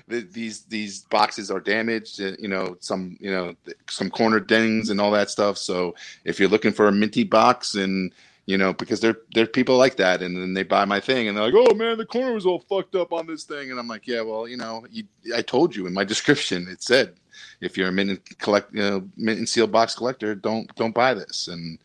th- 0.09 0.31
these 0.31 0.63
these 0.65 1.01
boxes 1.05 1.51
are 1.51 1.59
damaged 1.59 2.21
uh, 2.21 2.31
you 2.39 2.47
know 2.47 2.75
some 2.79 3.17
you 3.19 3.31
know 3.31 3.55
some 3.89 4.09
corner 4.09 4.39
dings 4.39 4.89
and 4.89 4.99
all 4.99 5.11
that 5.11 5.29
stuff. 5.29 5.57
So 5.57 5.95
if 6.25 6.39
you're 6.39 6.49
looking 6.49 6.73
for 6.73 6.87
a 6.87 6.91
minty 6.91 7.23
box 7.23 7.75
and 7.75 8.13
you 8.45 8.57
know 8.57 8.73
because 8.73 8.99
there 9.01 9.17
there 9.33 9.43
are 9.43 9.47
people 9.47 9.77
like 9.77 9.97
that 9.97 10.21
and 10.21 10.35
then 10.35 10.53
they 10.53 10.63
buy 10.63 10.85
my 10.85 10.99
thing 10.99 11.27
and 11.27 11.37
they're 11.37 11.49
like 11.49 11.53
oh 11.55 11.73
man 11.75 11.97
the 11.97 12.05
corner 12.05 12.33
was 12.33 12.45
all 12.45 12.59
fucked 12.59 12.95
up 12.95 13.13
on 13.13 13.27
this 13.27 13.43
thing. 13.43 13.71
And 13.71 13.79
i'm 13.79 13.87
like 13.87 14.07
yeah 14.07 14.21
well 14.21 14.47
you 14.47 14.57
know 14.57 14.85
you, 14.91 15.03
i 15.35 15.41
told 15.41 15.75
you 15.75 15.87
in 15.87 15.93
my 15.93 16.03
description 16.13 16.67
it 16.69 16.83
said 16.83 17.15
if 17.61 17.77
you're 17.77 17.89
a 17.89 17.91
mint 17.91 18.09
and 18.09 18.39
collect 18.39 18.73
you 18.73 18.81
know 18.81 19.07
mint 19.17 19.39
and 19.39 19.47
seal 19.47 19.67
box 19.67 19.95
collector 19.95 20.35
don't 20.35 20.73
don't 20.75 20.93
buy 20.95 21.13
this. 21.13 21.47
And 21.47 21.79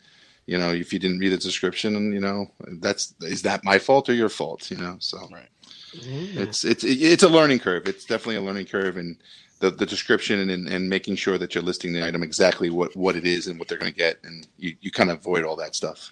you 0.49 0.57
know 0.57 0.71
if 0.71 0.91
you 0.91 0.99
didn't 0.99 1.19
read 1.19 1.29
the 1.29 1.37
description 1.37 1.95
and 1.95 2.13
you 2.13 2.19
know 2.19 2.49
that's 2.79 3.13
is 3.21 3.41
that 3.43 3.63
my 3.63 3.77
fault 3.77 4.09
or 4.09 4.13
your 4.13 4.29
fault 4.29 4.69
you 4.71 4.77
know 4.77 4.95
so 4.99 5.17
right. 5.31 5.49
it's 5.93 6.65
it's 6.65 6.83
it's 6.83 7.23
a 7.23 7.29
learning 7.29 7.59
curve. 7.59 7.87
It's 7.87 8.05
definitely 8.05 8.37
a 8.37 8.41
learning 8.41 8.65
curve, 8.65 8.97
and 8.97 9.17
the, 9.59 9.71
the 9.71 9.85
description 9.85 10.49
and, 10.49 10.67
and 10.67 10.89
making 10.89 11.15
sure 11.15 11.37
that 11.37 11.53
you're 11.53 11.63
listing 11.63 11.93
the 11.93 12.05
item 12.05 12.23
exactly 12.23 12.69
what, 12.69 12.95
what 12.95 13.15
it 13.15 13.25
is 13.25 13.47
and 13.47 13.59
what 13.59 13.67
they're 13.67 13.77
going 13.77 13.91
to 13.91 13.97
get, 13.97 14.17
and 14.23 14.47
you, 14.57 14.75
you 14.81 14.91
kind 14.91 15.11
of 15.11 15.17
avoid 15.17 15.43
all 15.43 15.55
that 15.57 15.75
stuff. 15.75 16.11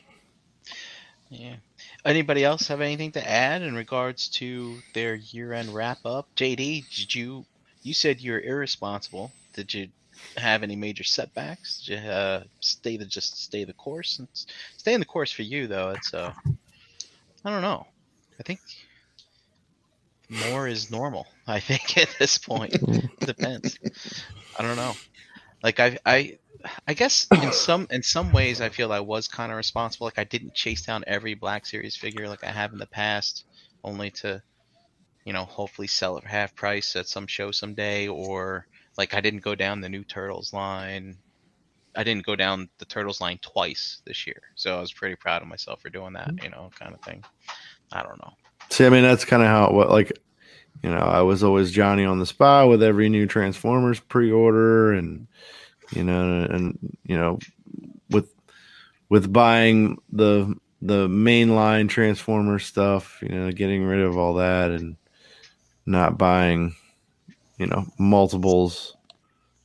Yeah. 1.30 1.56
Anybody 2.06 2.44
else 2.44 2.68
have 2.68 2.82
anything 2.82 3.12
to 3.14 3.30
add 3.30 3.62
in 3.62 3.76
regards 3.76 4.28
to 4.30 4.78
their 4.94 5.16
year-end 5.16 5.74
wrap-up? 5.74 6.28
JD, 6.36 6.90
did 6.96 7.16
you 7.16 7.46
you 7.84 7.94
said 7.94 8.20
you're 8.20 8.42
irresponsible? 8.42 9.32
Did 9.54 9.74
you 9.74 9.90
have 10.38 10.64
any 10.64 10.76
major 10.76 11.04
setbacks? 11.04 11.90
Uh, 11.90 12.44
stay 12.60 12.98
the 12.98 13.06
just 13.06 13.42
stay 13.42 13.64
the 13.64 13.74
course? 13.74 14.20
Stay 14.78 14.94
in 14.94 15.00
the 15.00 15.06
course 15.06 15.32
for 15.32 15.44
you 15.44 15.68
though, 15.68 15.90
it's 15.90 16.14
uh, 16.14 16.34
I 17.46 17.50
don't 17.50 17.62
know. 17.62 17.88
I 18.40 18.44
think 18.44 18.60
more 20.30 20.68
is 20.68 20.92
normal. 20.92 21.28
I 21.48 21.60
think 21.60 21.98
at 21.98 22.14
this 22.20 22.38
point, 22.38 22.74
it 22.76 23.20
depends. 23.20 23.80
I 24.58 24.64
don't 24.64 24.76
know. 24.76 24.94
Like 25.64 25.80
I 25.80 25.98
I 26.06 26.38
I 26.88 26.94
guess 26.94 27.28
in 27.32 27.52
some 27.52 27.88
in 27.90 28.04
some 28.04 28.32
ways 28.32 28.62
I 28.62 28.70
feel 28.70 28.92
I 28.92 29.00
was 29.00 29.28
kind 29.28 29.52
of 29.52 29.58
responsible. 29.58 30.08
Like 30.08 30.20
I 30.20 30.24
didn't 30.24 30.54
chase 30.54 30.86
down 30.86 31.04
every 31.08 31.34
Black 31.34 31.66
Series 31.66 31.96
figure 31.96 32.28
like 32.28 32.44
I 32.44 32.52
have 32.52 32.74
in 32.74 32.80
the 32.80 32.88
past, 32.88 33.46
only 33.84 34.12
to, 34.12 34.42
you 35.26 35.34
know, 35.34 35.46
hopefully 35.46 35.88
sell 35.88 36.18
it 36.18 36.24
for 36.24 36.30
half 36.30 36.56
price 36.56 36.96
at 36.96 37.08
some 37.08 37.28
show 37.28 37.52
someday, 37.52 38.08
or 38.08 38.68
like 38.98 39.14
I 39.14 39.22
didn't 39.22 39.42
go 39.42 39.56
down 39.56 39.82
the 39.82 39.90
new 39.90 40.04
Turtles 40.04 40.54
line. 40.54 41.18
I 41.96 42.04
didn't 42.04 42.26
go 42.26 42.36
down 42.36 42.70
the 42.78 42.86
Turtles 42.86 43.22
line 43.22 43.40
twice 43.42 44.02
this 44.06 44.28
year, 44.28 44.42
so 44.56 44.78
I 44.78 44.82
was 44.82 44.94
pretty 44.94 45.16
proud 45.16 45.42
of 45.42 45.48
myself 45.48 45.82
for 45.82 45.90
doing 45.90 46.14
that. 46.14 46.32
You 46.44 46.50
know, 46.50 46.70
kind 46.78 46.94
of 46.94 47.02
thing. 47.02 47.24
I 47.92 48.04
don't 48.04 48.20
know. 48.20 48.34
See, 48.70 48.86
I 48.86 48.90
mean, 48.90 49.04
that's 49.04 49.26
kind 49.26 49.42
of 49.42 49.48
how 49.48 49.66
it 49.66 49.74
was. 49.74 49.90
Like, 49.90 50.12
you 50.84 50.90
know, 50.90 50.98
I 50.98 51.22
was 51.22 51.44
always 51.44 51.72
Johnny 51.72 52.06
on 52.06 52.20
the 52.20 52.26
spot 52.26 52.70
with 52.70 52.84
every 52.84 53.10
new 53.10 53.26
Transformers 53.26 54.00
pre-order, 54.00 54.94
and 54.94 55.28
you 55.92 56.04
know, 56.04 56.44
and 56.44 56.78
you 57.04 57.18
know, 57.18 57.40
with 58.10 58.32
with 59.10 59.32
buying 59.32 59.98
the 60.12 60.56
the 60.82 61.08
mainline 61.08 61.90
Transformer 61.90 62.60
stuff, 62.60 63.20
you 63.22 63.30
know, 63.30 63.52
getting 63.52 63.84
rid 63.84 64.02
of 64.02 64.18
all 64.18 64.36
that 64.36 64.72
and 64.72 64.98
not 65.86 66.18
buying, 66.18 66.76
you 67.58 67.66
know, 67.66 67.86
multiples 67.98 68.96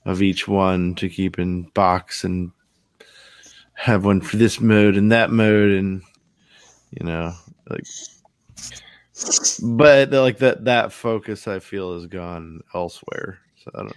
of 0.05 0.23
each 0.23 0.49
one 0.49 0.95
to 0.97 1.09
keep 1.09 1.39
in 1.39 1.63
box 1.75 2.25
and 2.25 2.53
have 3.75 4.05
one 4.05 4.21
for 4.21 4.37
this 4.37 4.61
mode 4.61 4.97
and 4.97 5.13
that 5.13 5.31
mode 5.31 5.71
and 5.73 6.03
you 6.91 7.05
know 7.07 7.33
like 7.69 7.85
but 9.63 10.11
like 10.11 10.39
that 10.39 10.65
that 10.65 10.93
focus 10.93 11.49
i 11.49 11.59
feel 11.59 11.95
has 11.95 12.07
gone 12.07 12.61
elsewhere. 12.75 13.39
So 13.57 13.71
i 13.75 13.79
don't 13.79 13.97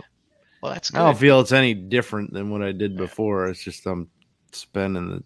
Well, 0.62 0.74
that's 0.74 0.94
i 0.94 1.00
don't 1.00 1.18
feel 1.18 1.40
it's 1.40 1.52
any 1.52 1.74
different 1.74 2.34
than 2.34 2.50
what 2.50 2.62
i 2.62 2.72
did 2.72 2.98
before. 2.98 3.48
It's 3.48 3.64
just 3.64 3.86
i'm 3.86 4.10
spending 4.52 5.24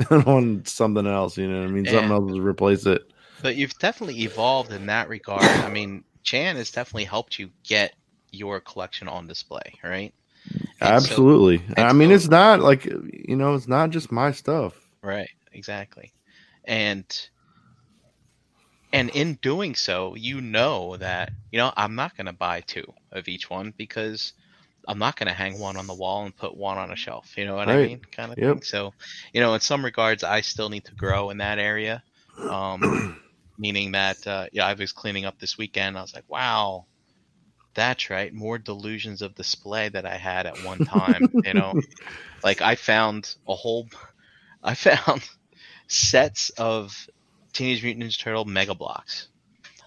it 0.00 0.10
on 0.26 0.64
something 0.64 1.06
else 1.06 1.38
you 1.38 1.48
know 1.48 1.60
what 1.60 1.68
i 1.68 1.72
mean? 1.72 1.86
Something 1.86 2.10
else 2.10 2.32
to 2.32 2.40
replace 2.40 2.86
it. 2.86 3.02
But 3.42 3.56
you've 3.56 3.78
definitely 3.78 4.22
evolved 4.22 4.72
in 4.72 4.86
that 4.86 5.08
regard. 5.08 5.42
I 5.42 5.68
mean, 5.68 6.04
Chan 6.26 6.56
has 6.56 6.72
definitely 6.72 7.06
helped 7.06 7.38
you 7.38 7.50
get 7.68 7.94
your 8.32 8.60
collection 8.60 9.08
on 9.08 9.28
display, 9.28 9.74
right? 9.84 10.14
And 10.80 10.98
so- 10.98 11.24
absolutely 11.24 11.62
i 11.76 11.92
mean 11.92 12.10
so- 12.10 12.12
it's 12.12 12.28
not 12.28 12.60
like 12.60 12.84
you 12.84 13.36
know 13.36 13.54
it's 13.54 13.68
not 13.68 13.90
just 13.90 14.12
my 14.12 14.32
stuff 14.32 14.74
Right, 15.02 15.30
exactly. 15.52 16.12
And 16.64 17.06
and 18.92 19.10
in 19.10 19.34
doing 19.42 19.74
so, 19.74 20.14
you 20.16 20.40
know 20.40 20.96
that, 20.96 21.32
you 21.52 21.58
know, 21.58 21.72
I'm 21.76 21.94
not 21.96 22.16
going 22.16 22.26
to 22.26 22.32
buy 22.32 22.60
two 22.62 22.84
of 23.12 23.28
each 23.28 23.50
one 23.50 23.74
because 23.76 24.32
I'm 24.88 24.98
not 24.98 25.16
going 25.16 25.28
to 25.28 25.34
hang 25.34 25.58
one 25.58 25.76
on 25.76 25.86
the 25.86 25.94
wall 25.94 26.24
and 26.24 26.36
put 26.36 26.56
one 26.56 26.78
on 26.78 26.92
a 26.92 26.96
shelf, 26.96 27.32
you 27.36 27.44
know 27.46 27.56
what 27.56 27.68
I 27.68 27.78
mean? 27.78 28.00
Kind 28.12 28.32
of 28.32 28.38
Yep. 28.38 28.58
thing. 28.58 28.62
So, 28.62 28.94
you 29.32 29.40
know, 29.40 29.54
in 29.54 29.60
some 29.60 29.84
regards 29.84 30.24
I 30.24 30.40
still 30.42 30.70
need 30.70 30.84
to 30.86 30.94
grow 30.96 31.30
in 31.30 31.38
that 31.38 31.58
area. 31.58 32.02
Um 32.48 32.90
meaning 33.58 33.92
that 33.92 34.26
uh 34.26 34.46
yeah, 34.52 34.66
I 34.66 34.74
was 34.74 34.92
cleaning 34.92 35.24
up 35.26 35.38
this 35.38 35.58
weekend. 35.58 35.98
I 35.98 36.02
was 36.02 36.14
like, 36.14 36.24
"Wow, 36.28 36.86
that's 37.74 38.10
right. 38.10 38.32
More 38.32 38.58
delusions 38.58 39.22
of 39.22 39.34
display 39.34 39.88
that 39.90 40.06
I 40.06 40.16
had 40.16 40.46
at 40.46 40.58
one 40.58 40.82
time, 40.82 41.30
you 41.44 41.54
know. 41.54 41.78
Like 42.44 42.62
I 42.62 42.76
found 42.76 43.34
a 43.48 43.54
whole 43.54 43.88
I 44.62 44.74
found 44.74 45.28
sets 45.88 46.50
of 46.58 47.06
Teenage 47.54 47.82
Mutant 47.82 48.04
Ninja 48.06 48.18
Turtle 48.18 48.44
Mega 48.44 48.74
Bloks. 48.74 49.28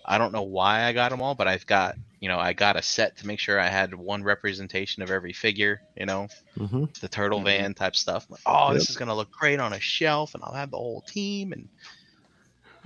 I 0.06 0.18
don't 0.18 0.34
know 0.34 0.44
why 0.44 0.84
I 0.84 0.94
got 0.94 1.12
them 1.12 1.22
all, 1.22 1.36
but 1.36 1.48
I've 1.48 1.66
got 1.68 1.98
you 2.22 2.30
know 2.30 2.40
I 2.40 2.54
got 2.54 2.78
a 2.78 2.82
set 2.84 3.18
to 3.18 3.28
make 3.28 3.40
sure 3.40 3.60
I 3.60 3.68
had 3.70 3.94
one 3.96 4.24
representation 4.24 5.04
of 5.04 5.12
every 5.12 5.34
figure. 5.34 5.82
You 5.96 6.06
know, 6.06 6.30
hmm 6.58 6.86
the 7.02 7.10
Turtle 7.10 7.42
Mhm. 7.42 7.44
Van 7.44 7.74
type 7.74 7.96
stuff. 7.96 8.26
Like, 8.30 8.42
oh, 8.46 8.74
this 8.74 8.90
is 8.90 8.98
gonna 8.98 9.16
look 9.16 9.32
great 9.32 9.60
on 9.60 9.74
a 9.74 9.80
shelf, 9.80 10.36
and 10.36 10.44
I'll 10.44 10.54
have 10.54 10.72
the 10.72 10.78
whole 10.78 11.04
team. 11.08 11.54
And 11.54 11.70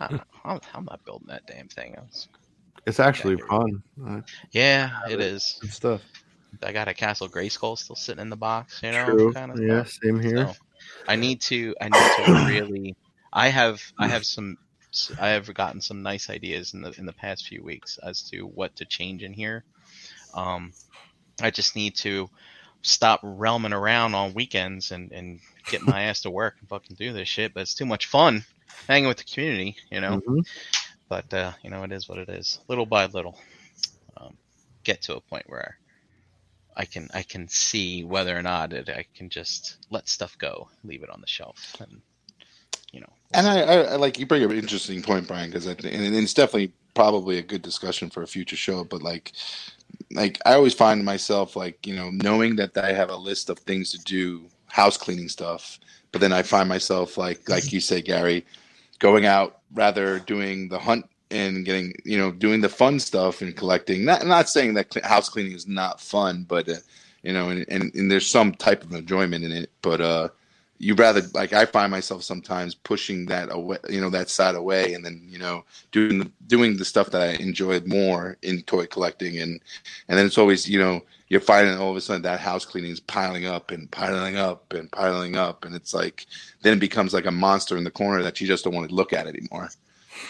I 0.05 0.07
don't 0.09 0.17
know, 0.17 0.51
I'm, 0.51 0.59
I'm 0.73 0.85
not 0.85 1.03
building 1.05 1.27
that 1.27 1.45
damn 1.47 1.67
thing. 1.67 1.95
Was, 1.97 2.27
it's 2.85 2.99
actually 2.99 3.37
fun 3.37 3.81
uh, 4.05 4.21
yeah, 4.51 4.99
it 5.09 5.21
is. 5.21 5.57
good 5.61 5.71
stuff 5.71 6.01
I 6.61 6.71
got 6.71 6.87
a 6.87 6.93
Castle 6.93 7.29
Grayskull 7.29 7.77
still 7.77 7.95
sitting 7.95 8.21
in 8.21 8.29
the 8.29 8.35
box. 8.35 8.81
You 8.83 8.91
know, 8.91 9.05
True. 9.05 9.33
kind 9.33 9.51
of 9.51 9.61
yeah 9.61 9.83
stuff. 9.83 9.99
same 10.03 10.19
here 10.19 10.47
So, 10.47 10.53
I 11.07 11.15
need 11.15 11.41
to. 11.41 11.75
I 11.81 11.85
need 11.85 12.25
to 12.25 12.45
really. 12.47 12.95
I 13.31 13.49
have. 13.49 13.81
I 13.97 14.07
have 14.07 14.25
some. 14.25 14.57
I 15.19 15.29
have 15.29 15.51
gotten 15.53 15.81
some 15.81 16.03
nice 16.03 16.29
ideas 16.29 16.73
in 16.73 16.81
the 16.81 16.91
in 16.97 17.05
the 17.05 17.13
past 17.13 17.47
few 17.47 17.63
weeks 17.63 17.97
as 18.03 18.21
to 18.29 18.41
what 18.41 18.75
to 18.75 18.85
change 18.85 19.23
in 19.23 19.33
here. 19.33 19.63
Um, 20.33 20.73
I 21.41 21.49
just 21.49 21.75
need 21.75 21.95
to 21.97 22.29
stop 22.83 23.21
realming 23.21 23.73
around 23.73 24.13
on 24.13 24.33
weekends 24.33 24.91
and 24.91 25.11
and 25.11 25.39
get 25.65 25.81
my 25.81 26.03
ass 26.03 26.21
to 26.21 26.29
work 26.29 26.55
and 26.59 26.69
fucking 26.69 26.95
do 26.95 27.13
this 27.13 27.27
shit. 27.27 27.53
But 27.53 27.61
it's 27.61 27.73
too 27.73 27.85
much 27.85 28.05
fun 28.05 28.45
hanging 28.87 29.07
with 29.07 29.17
the 29.17 29.23
community, 29.23 29.75
you 29.91 30.01
know. 30.01 30.21
Mhm. 30.27 30.45
But 31.09 31.33
uh, 31.33 31.53
you 31.63 31.69
know, 31.69 31.83
it 31.83 31.91
is 31.91 32.09
what 32.09 32.17
it 32.17 32.29
is. 32.29 32.59
Little 32.67 32.85
by 32.85 33.05
little, 33.07 33.39
um, 34.17 34.37
get 34.83 35.01
to 35.03 35.15
a 35.15 35.21
point 35.21 35.45
where 35.47 35.77
I 36.75 36.85
can 36.85 37.09
I 37.13 37.23
can 37.23 37.47
see 37.47 38.03
whether 38.03 38.37
or 38.37 38.41
not 38.41 38.73
it, 38.73 38.89
I 38.89 39.05
can 39.15 39.29
just 39.29 39.77
let 39.89 40.09
stuff 40.09 40.37
go, 40.37 40.69
leave 40.83 41.03
it 41.03 41.09
on 41.09 41.21
the 41.21 41.27
shelf, 41.27 41.75
and 41.79 42.01
you 42.91 43.01
know. 43.01 43.13
And 43.33 43.47
I, 43.47 43.59
I, 43.61 43.75
I 43.75 43.95
like 43.95 44.19
you 44.19 44.25
bring 44.25 44.43
up 44.43 44.51
an 44.51 44.57
interesting 44.57 45.01
point, 45.01 45.27
Brian, 45.27 45.49
because 45.49 45.67
I 45.67 45.73
think, 45.73 45.95
and 45.95 46.15
it's 46.15 46.33
definitely 46.33 46.73
probably 46.93 47.39
a 47.39 47.43
good 47.43 47.61
discussion 47.61 48.09
for 48.09 48.23
a 48.23 48.27
future 48.27 48.55
show. 48.55 48.83
But 48.83 49.01
like, 49.01 49.33
like 50.11 50.39
I 50.45 50.53
always 50.53 50.73
find 50.73 51.03
myself 51.03 51.55
like 51.55 51.85
you 51.85 51.95
know 51.95 52.09
knowing 52.11 52.55
that 52.57 52.77
I 52.77 52.91
have 52.93 53.09
a 53.09 53.15
list 53.15 53.49
of 53.49 53.59
things 53.59 53.91
to 53.91 53.99
do, 53.99 54.49
house 54.67 54.97
cleaning 54.97 55.29
stuff, 55.29 55.79
but 56.11 56.21
then 56.21 56.33
I 56.33 56.41
find 56.41 56.67
myself 56.69 57.17
like 57.17 57.47
like 57.49 57.71
you 57.71 57.79
say, 57.79 58.01
Gary, 58.01 58.45
going 59.03 59.25
out 59.25 59.59
rather 59.73 60.19
doing 60.19 60.69
the 60.69 60.79
hunt 60.79 61.05
and 61.29 61.65
getting 61.65 61.93
you 62.05 62.17
know 62.17 62.31
doing 62.31 62.61
the 62.61 62.69
fun 62.69 62.99
stuff 62.99 63.41
and 63.41 63.55
collecting. 63.55 64.05
Not 64.05 64.25
not 64.25 64.49
saying 64.49 64.73
that 64.75 64.93
house 65.03 65.29
cleaning 65.29 65.51
is 65.51 65.67
not 65.67 65.99
fun, 65.99 66.45
but 66.47 66.69
uh, 66.69 66.75
you 67.21 67.33
know, 67.33 67.49
and, 67.49 67.65
and 67.67 67.93
and 67.93 68.09
there's 68.09 68.25
some 68.25 68.53
type 68.53 68.83
of 68.83 68.93
enjoyment 68.93 69.43
in 69.43 69.51
it, 69.51 69.69
but 69.81 70.01
uh 70.01 70.29
you 70.79 70.95
rather 70.95 71.21
like 71.33 71.53
I 71.53 71.65
find 71.65 71.91
myself 71.91 72.23
sometimes 72.23 72.75
pushing 72.75 73.25
that 73.27 73.49
away, 73.51 73.77
you 73.89 74.01
know, 74.01 74.09
that 74.09 74.29
side 74.29 74.55
away, 74.55 74.93
and 74.93 75.05
then 75.05 75.21
you 75.29 75.37
know 75.37 75.65
doing 75.91 76.19
the, 76.19 76.31
doing 76.47 76.77
the 76.77 76.85
stuff 76.85 77.09
that 77.11 77.21
I 77.21 77.41
enjoyed 77.43 77.85
more 77.87 78.37
in 78.41 78.61
toy 78.63 78.85
collecting, 78.87 79.39
and 79.39 79.61
and 80.07 80.17
then 80.17 80.25
it's 80.25 80.37
always 80.37 80.67
you 80.67 80.79
know 80.79 81.01
you're 81.33 81.41
finding 81.41 81.75
all 81.79 81.89
of 81.89 81.97
a 81.97 82.01
sudden 82.01 82.21
that 82.21 82.39
house 82.39 82.63
cleaning 82.63 82.91
is 82.91 82.99
piling 82.99 83.47
up 83.47 83.71
and 83.71 83.89
piling 83.89 84.37
up 84.37 84.71
and 84.71 84.91
piling 84.91 85.35
up, 85.35 85.65
and 85.65 85.73
it's 85.73 85.91
like 85.91 86.27
then 86.61 86.73
it 86.73 86.79
becomes 86.79 87.11
like 87.11 87.25
a 87.25 87.31
monster 87.31 87.75
in 87.75 87.83
the 87.83 87.89
corner 87.89 88.21
that 88.21 88.39
you 88.39 88.45
just 88.45 88.63
don't 88.63 88.75
want 88.75 88.87
to 88.87 88.93
look 88.93 89.13
at 89.13 89.25
anymore, 89.25 89.67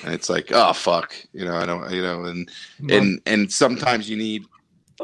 and 0.05 0.13
it's 0.13 0.29
like 0.29 0.53
oh 0.53 0.71
fuck, 0.71 1.13
you 1.33 1.43
know 1.43 1.57
I 1.57 1.65
don't 1.65 1.91
you 1.91 2.01
know 2.01 2.23
and 2.23 2.49
and 2.89 3.21
and 3.25 3.51
sometimes 3.51 4.09
you 4.09 4.15
need 4.15 4.45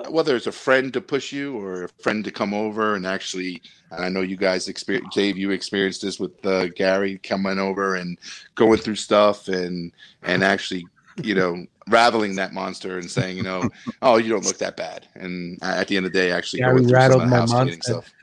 whether 0.07 0.37
it's 0.37 0.47
a 0.47 0.53
friend 0.53 0.93
to 0.93 1.01
push 1.01 1.33
you 1.33 1.57
or 1.57 1.83
a 1.83 1.89
friend 2.01 2.23
to 2.23 2.31
come 2.31 2.53
over 2.53 2.95
and 2.95 3.07
actually 3.07 3.61
and 3.91 4.05
i 4.05 4.07
know 4.07 4.21
you 4.21 4.37
guys 4.37 4.67
experience 4.67 5.13
dave 5.15 5.35
you 5.35 5.49
experienced 5.49 6.03
this 6.03 6.19
with 6.19 6.45
uh, 6.45 6.67
gary 6.69 7.17
coming 7.17 7.57
over 7.57 7.95
and 7.95 8.19
going 8.53 8.77
through 8.77 8.95
stuff 8.95 9.47
and 9.47 9.91
and 10.21 10.43
actually 10.43 10.85
you 11.23 11.35
know 11.35 11.65
raveling 11.87 12.35
that 12.35 12.53
monster 12.53 12.97
and 12.99 13.09
saying 13.09 13.35
you 13.37 13.43
know 13.43 13.69
oh 14.01 14.17
you 14.17 14.29
don't 14.29 14.45
look 14.45 14.57
that 14.57 14.77
bad 14.77 15.07
and 15.15 15.57
at 15.63 15.87
the 15.87 15.97
end 15.97 16.05
of 16.05 16.13
the 16.13 16.19
day 16.19 16.31
actually 16.31 16.59
Gary 16.59 16.81
going 16.81 16.87
through 16.87 16.99
some 17.01 17.21
rattled 17.21 17.21
of 17.23 17.29
the 17.29 17.35
my 17.35 17.37
house 17.37 17.51
cleaning 17.51 17.79
monster. 17.79 17.93
stuff 17.93 18.13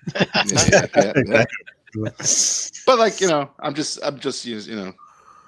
Yeah, 0.47 0.86
yeah, 0.94 1.12
yeah, 1.27 1.44
yeah. 1.44 1.44
but 2.86 2.98
like 2.98 3.20
you 3.20 3.28
know 3.28 3.51
i'm 3.60 3.74
just 3.74 3.98
i'm 4.05 4.18
just 4.18 4.47
us- 4.47 4.66
you 4.66 4.77
know 4.77 4.93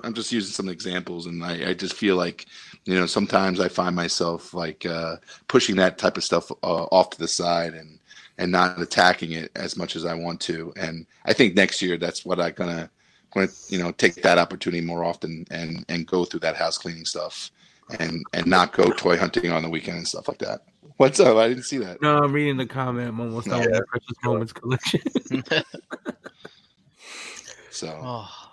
i'm 0.02 0.14
just 0.14 0.32
using 0.32 0.52
some 0.52 0.68
examples 0.68 1.26
and 1.26 1.44
i, 1.44 1.70
I 1.70 1.74
just 1.74 1.94
feel 1.94 2.16
like 2.16 2.46
you 2.84 2.94
know 2.94 3.06
sometimes 3.06 3.60
i 3.60 3.68
find 3.68 3.94
myself 3.94 4.54
like 4.54 4.86
uh 4.86 5.16
pushing 5.48 5.76
that 5.76 5.98
type 5.98 6.16
of 6.16 6.24
stuff 6.24 6.50
uh, 6.62 6.84
off 6.90 7.10
to 7.10 7.18
the 7.18 7.28
side 7.28 7.74
and 7.74 7.98
and 8.38 8.50
not 8.52 8.80
attacking 8.80 9.32
it 9.32 9.50
as 9.56 9.76
much 9.76 9.94
as 9.96 10.04
i 10.04 10.14
want 10.14 10.40
to 10.42 10.72
and 10.76 11.06
i 11.26 11.32
think 11.32 11.54
next 11.54 11.82
year 11.82 11.96
that's 11.98 12.24
what 12.24 12.40
i'm 12.40 12.52
gonna 12.52 12.88
gonna 13.30 13.48
you 13.68 13.78
know 13.78 13.92
take 13.92 14.14
that 14.22 14.38
opportunity 14.38 14.84
more 14.84 15.04
often 15.04 15.44
and 15.50 15.84
and 15.88 16.06
go 16.06 16.24
through 16.24 16.40
that 16.40 16.56
house 16.56 16.78
cleaning 16.78 17.04
stuff 17.04 17.50
and 17.98 18.24
and 18.32 18.46
not 18.46 18.72
go 18.72 18.90
toy 18.90 19.16
hunting 19.16 19.50
on 19.50 19.62
the 19.62 19.70
weekend 19.70 19.98
and 19.98 20.08
stuff 20.08 20.28
like 20.28 20.38
that. 20.38 20.60
What's 20.96 21.20
up? 21.20 21.36
I 21.36 21.48
didn't 21.48 21.64
see 21.64 21.78
that. 21.78 22.02
No, 22.02 22.18
I'm 22.18 22.32
reading 22.32 22.56
the 22.56 22.66
comment. 22.66 23.08
I'm 23.08 23.20
almost 23.20 23.48
done 23.48 23.60
with 23.60 23.70
my 23.70 23.80
precious 23.88 24.16
moments 24.24 24.52
collection. 24.52 25.00
so 27.70 28.00
Oh, 28.02 28.47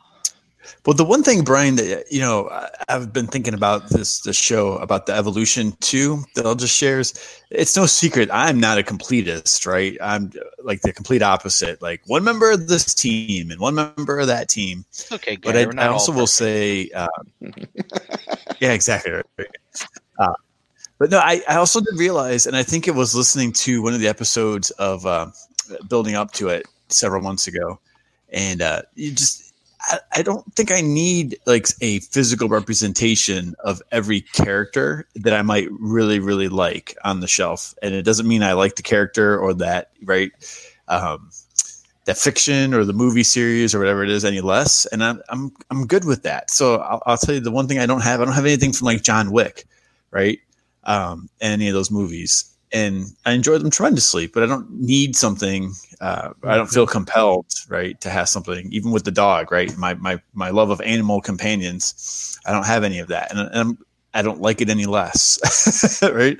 Well, 0.86 0.94
the 0.94 1.06
one 1.06 1.24
thing, 1.24 1.44
Brian, 1.44 1.76
that 1.76 2.12
you 2.12 2.20
know, 2.20 2.50
I've 2.88 3.12
been 3.12 3.28
thinking 3.28 3.54
about 3.54 3.90
this 3.90 4.20
this 4.20 4.38
show 4.38 4.78
about 4.78 5.06
the 5.06 5.14
evolution 5.14 5.74
too. 5.80 6.24
That 6.36 6.46
I'll 6.46 6.56
just 6.56 6.76
shares. 6.76 7.14
It's 7.50 7.76
no 7.76 7.86
secret. 7.86 8.30
I'm 8.32 8.60
not 8.60 8.78
a 8.78 8.84
completist, 8.84 9.66
right? 9.66 9.98
I'm 10.02 10.32
like 10.64 10.82
the 10.82 10.94
complete 10.94 11.22
opposite. 11.22 11.82
Like 11.82 12.02
one 12.08 12.24
member 12.24 12.52
of 12.52 12.68
this 12.68 12.94
team 12.94 13.52
and 13.52 13.60
one 13.60 13.76
member 13.76 14.20
of 14.20 14.28
that 14.28 14.50
team. 14.50 14.86
it's 14.90 15.12
okay, 15.12 15.36
But 15.38 15.56
I, 15.56 15.86
I 15.86 15.88
also 15.88 16.12
will 16.12 16.28
say, 16.28 16.90
uh, 16.96 17.08
yeah, 18.60 18.72
exactly. 18.72 19.12
Right. 19.12 19.48
Uh, 20.20 20.34
but 20.98 21.10
no, 21.10 21.20
I, 21.20 21.42
I 21.48 21.56
also 21.56 21.82
did 21.82 21.98
realize, 21.98 22.46
and 22.46 22.56
I 22.56 22.64
think 22.64 22.88
it 22.88 22.96
was 22.96 23.16
listening 23.16 23.52
to 23.54 23.82
one 23.82 23.94
of 23.94 24.00
the 24.00 24.08
episodes 24.08 24.72
of 24.72 25.06
uh, 25.06 25.28
building 25.90 26.16
up 26.16 26.32
to 26.34 26.50
it 26.50 26.66
several 26.90 27.22
months 27.22 27.48
ago, 27.48 27.80
and 28.30 28.62
uh, 28.62 28.82
you 28.96 29.12
just 29.12 29.45
I, 29.88 30.00
I 30.14 30.22
don't 30.22 30.54
think 30.56 30.72
I 30.72 30.82
need 30.82 31.38
like 31.46 31.68
a 31.82 32.00
physical 32.00 32.50
representation 32.50 33.56
of 33.60 33.82
every 33.92 34.22
character 34.22 35.08
that 35.16 35.34
I 35.34 35.42
might 35.42 35.68
really, 35.72 36.20
really 36.20 36.50
like 36.50 36.96
on 37.04 37.20
the 37.20 37.28
shelf. 37.28 37.76
And 37.82 37.94
it 37.94 38.04
doesn't 38.04 38.28
mean 38.28 38.44
I 38.44 38.54
like 38.54 38.76
the 38.76 38.84
character 38.84 39.38
or 39.38 39.54
that, 39.56 39.92
right? 40.04 40.32
Um, 40.88 41.30
that 42.06 42.18
fiction 42.18 42.74
or 42.74 42.86
the 42.86 42.94
movie 42.94 43.24
series 43.24 43.74
or 43.74 43.80
whatever 43.80 44.04
it 44.04 44.10
is 44.10 44.26
any 44.26 44.42
less. 44.42 44.86
And 44.88 45.04
I'm, 45.04 45.22
I'm, 45.30 45.52
I'm 45.72 45.88
good 45.88 46.06
with 46.06 46.24
that. 46.24 46.52
So 46.52 46.78
I'll, 46.78 47.02
I'll 47.06 47.18
tell 47.18 47.36
you 47.36 47.42
the 47.42 47.52
one 47.52 47.68
thing 47.68 47.80
I 47.80 47.86
don't 47.86 48.02
have, 48.02 48.22
I 48.22 48.26
don't 48.26 48.36
have 48.36 48.46
anything 48.46 48.74
from 48.74 48.86
like 48.86 49.02
John 49.04 49.32
Wick, 49.32 49.66
right? 50.12 50.40
Um, 50.84 51.30
any 51.42 51.68
of 51.68 51.74
those 51.74 51.90
movies 51.90 52.55
and 52.76 53.06
I 53.26 53.32
enjoy 53.32 53.58
them 53.58 53.70
tremendously, 53.70 54.28
but 54.28 54.44
I 54.44 54.48
don't 54.48 54.70
need 54.70 55.16
something. 55.16 55.72
Uh, 56.02 56.32
I 56.44 56.58
don't 56.58 56.68
feel 56.68 56.86
compelled, 56.86 57.46
right, 57.70 58.00
to 58.02 58.10
have 58.10 58.28
something. 58.28 58.68
Even 58.72 58.92
with 58.92 59.06
the 59.06 59.12
dog, 59.12 59.50
right, 59.52 59.76
my 59.78 59.94
my 59.94 60.22
my 60.34 60.50
love 60.50 60.70
of 60.70 60.82
animal 60.82 61.22
companions, 61.22 62.38
I 62.46 62.52
don't 62.52 62.66
have 62.66 62.84
any 62.84 63.00
of 63.00 63.08
that, 63.08 63.32
and, 63.32 63.40
and 63.40 63.56
I'm, 63.56 63.78
I 64.14 64.22
don't 64.22 64.42
like 64.42 64.60
it 64.60 64.70
any 64.70 64.86
less, 64.86 65.40
right? 66.04 66.36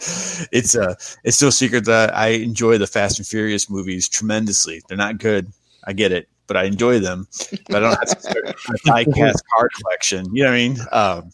It's 0.52 0.76
a 0.76 0.98
it's 1.24 1.42
no 1.42 1.50
secret 1.50 1.86
that 1.86 2.14
I 2.14 2.28
enjoy 2.28 2.78
the 2.80 2.88
Fast 2.88 3.18
and 3.18 3.26
Furious 3.26 3.70
movies 3.70 4.10
tremendously. 4.10 4.82
They're 4.90 4.98
not 4.98 5.20
good, 5.20 5.54
I 5.86 5.94
get 5.94 6.12
it, 6.12 6.28
but 6.48 6.58
I 6.58 6.66
enjoy 6.66 7.00
them. 7.00 7.28
But 7.68 7.78
I 7.78 7.80
don't 7.80 7.92
have 7.92 8.10
to 8.10 8.20
start 8.20 8.50
a 8.70 8.74
diecast 8.90 9.40
card 9.56 9.72
collection. 9.80 10.36
You 10.36 10.44
know 10.44 10.50
what 10.50 10.56
I 10.56 10.68
mean? 10.68 10.80
Um, 10.92 11.32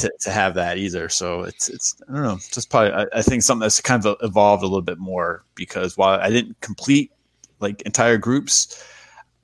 to, 0.00 0.12
to 0.20 0.30
have 0.30 0.54
that 0.54 0.78
either. 0.78 1.08
So 1.08 1.42
it's 1.42 1.68
it's 1.68 1.96
I 2.08 2.12
don't 2.12 2.22
know, 2.22 2.38
just 2.50 2.70
probably 2.70 2.92
I, 2.92 3.06
I, 3.12 3.22
think 3.22 3.42
something 3.42 3.62
that's 3.62 3.80
kind 3.80 4.04
of 4.04 4.16
evolved 4.22 4.62
a 4.62 4.66
little 4.66 4.82
bit 4.82 4.98
more 4.98 5.44
because 5.54 5.96
while 5.96 6.18
I 6.20 6.30
didn't 6.30 6.60
complete 6.60 7.12
like 7.60 7.82
entire 7.82 8.18
groups, 8.18 8.82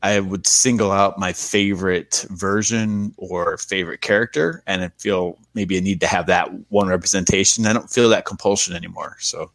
I 0.02 0.20
would 0.20 0.46
single 0.46 0.92
out 0.92 1.18
my 1.18 1.32
favorite 1.32 2.26
version 2.30 3.14
or 3.16 3.56
favorite 3.58 4.00
character, 4.00 4.62
and 4.66 4.84
I 4.84 4.90
feel 4.98 5.38
maybe 5.54 5.76
I 5.76 5.80
need 5.80 6.00
to 6.00 6.06
have 6.06 6.26
that 6.26 6.48
one 6.70 6.88
representation. 6.88 7.66
I 7.66 7.72
don't 7.72 7.90
feel 7.90 8.08
that 8.10 8.24
compulsion 8.24 8.74
anymore. 8.74 9.16
So, 9.20 9.50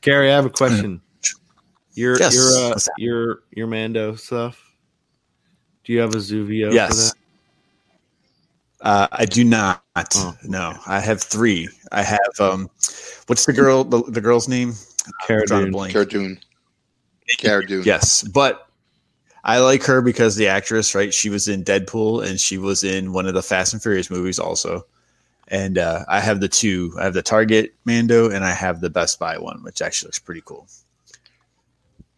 Gary, 0.00 0.30
I 0.30 0.34
have 0.34 0.46
a 0.46 0.50
question. 0.50 1.00
Your 1.94 2.18
yes. 2.18 2.34
your 2.34 2.72
uh, 2.72 2.78
your 2.96 3.42
your 3.50 3.66
Mando 3.66 4.14
stuff. 4.14 4.58
Do 5.84 5.92
you 5.92 6.00
have 6.00 6.14
a 6.14 6.18
Zuvio? 6.18 6.72
Yes. 6.72 7.12
Uh, 8.82 9.06
I 9.12 9.26
do 9.26 9.44
not. 9.44 9.82
Oh. 9.96 10.36
No, 10.42 10.74
I 10.86 10.98
have 10.98 11.22
three. 11.22 11.68
I 11.92 12.02
have 12.02 12.40
um, 12.40 12.68
what's 13.26 13.46
the 13.46 13.52
girl? 13.52 13.84
The, 13.84 14.02
the 14.02 14.20
girl's 14.20 14.48
name? 14.48 14.74
Cara 15.26 15.46
Dune. 15.46 15.72
Cara 15.90 16.04
Dune. 16.04 16.40
Cara 17.38 17.64
Dune. 17.66 17.84
Yes, 17.84 18.22
but 18.22 18.68
I 19.44 19.58
like 19.58 19.84
her 19.84 20.02
because 20.02 20.34
the 20.34 20.48
actress, 20.48 20.96
right? 20.96 21.14
She 21.14 21.30
was 21.30 21.46
in 21.46 21.62
Deadpool 21.62 22.26
and 22.26 22.40
she 22.40 22.58
was 22.58 22.82
in 22.82 23.12
one 23.12 23.26
of 23.26 23.34
the 23.34 23.42
Fast 23.42 23.72
and 23.72 23.80
Furious 23.80 24.10
movies 24.10 24.40
also. 24.40 24.84
And 25.48 25.78
uh, 25.78 26.04
I 26.08 26.18
have 26.18 26.40
the 26.40 26.48
two. 26.48 26.92
I 26.98 27.04
have 27.04 27.14
the 27.14 27.22
Target 27.22 27.74
Mando 27.84 28.30
and 28.30 28.44
I 28.44 28.52
have 28.52 28.80
the 28.80 28.90
Best 28.90 29.18
Buy 29.18 29.38
one, 29.38 29.62
which 29.62 29.80
actually 29.80 30.08
looks 30.08 30.18
pretty 30.18 30.42
cool. 30.44 30.66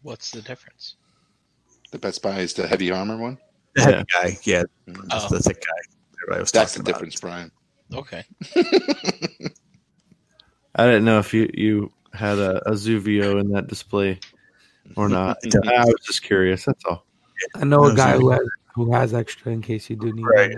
What's 0.01 0.31
the 0.31 0.41
difference? 0.41 0.95
The 1.91 1.99
Best 1.99 2.23
Buy 2.23 2.39
is 2.39 2.53
the 2.53 2.67
heavy 2.67 2.91
armor 2.91 3.17
one. 3.17 3.37
The 3.75 3.81
heavy 3.81 3.97
yeah. 3.97 4.03
guy, 4.23 4.37
yeah, 4.43 4.63
mm-hmm. 4.87 5.07
oh. 5.11 5.27
the 5.29 5.39
thick 5.39 5.61
guy 5.61 5.94
everybody 6.25 6.41
was 6.41 6.51
That's 6.51 6.73
the 6.73 6.81
about. 6.81 6.93
difference, 6.93 7.19
Brian. 7.19 7.51
Okay. 7.93 8.23
I 10.75 10.85
didn't 10.85 11.05
know 11.05 11.19
if 11.19 11.33
you 11.33 11.49
you 11.53 11.91
had 12.13 12.37
a, 12.39 12.67
a 12.69 12.71
Zuvio 12.71 13.39
in 13.39 13.51
that 13.51 13.67
display 13.67 14.19
or 14.95 15.07
not. 15.07 15.37
I 15.67 15.85
was 15.85 15.95
just 16.05 16.23
curious. 16.23 16.65
That's 16.65 16.83
all. 16.85 17.05
I 17.55 17.65
know 17.65 17.85
a 17.85 17.95
guy 17.95 18.17
who 18.17 18.31
has 18.31 18.47
who 18.73 18.93
has 18.93 19.13
extra 19.13 19.51
in 19.51 19.61
case 19.61 19.89
you 19.89 19.95
do 19.95 20.11
need. 20.11 20.25
Right. 20.35 20.51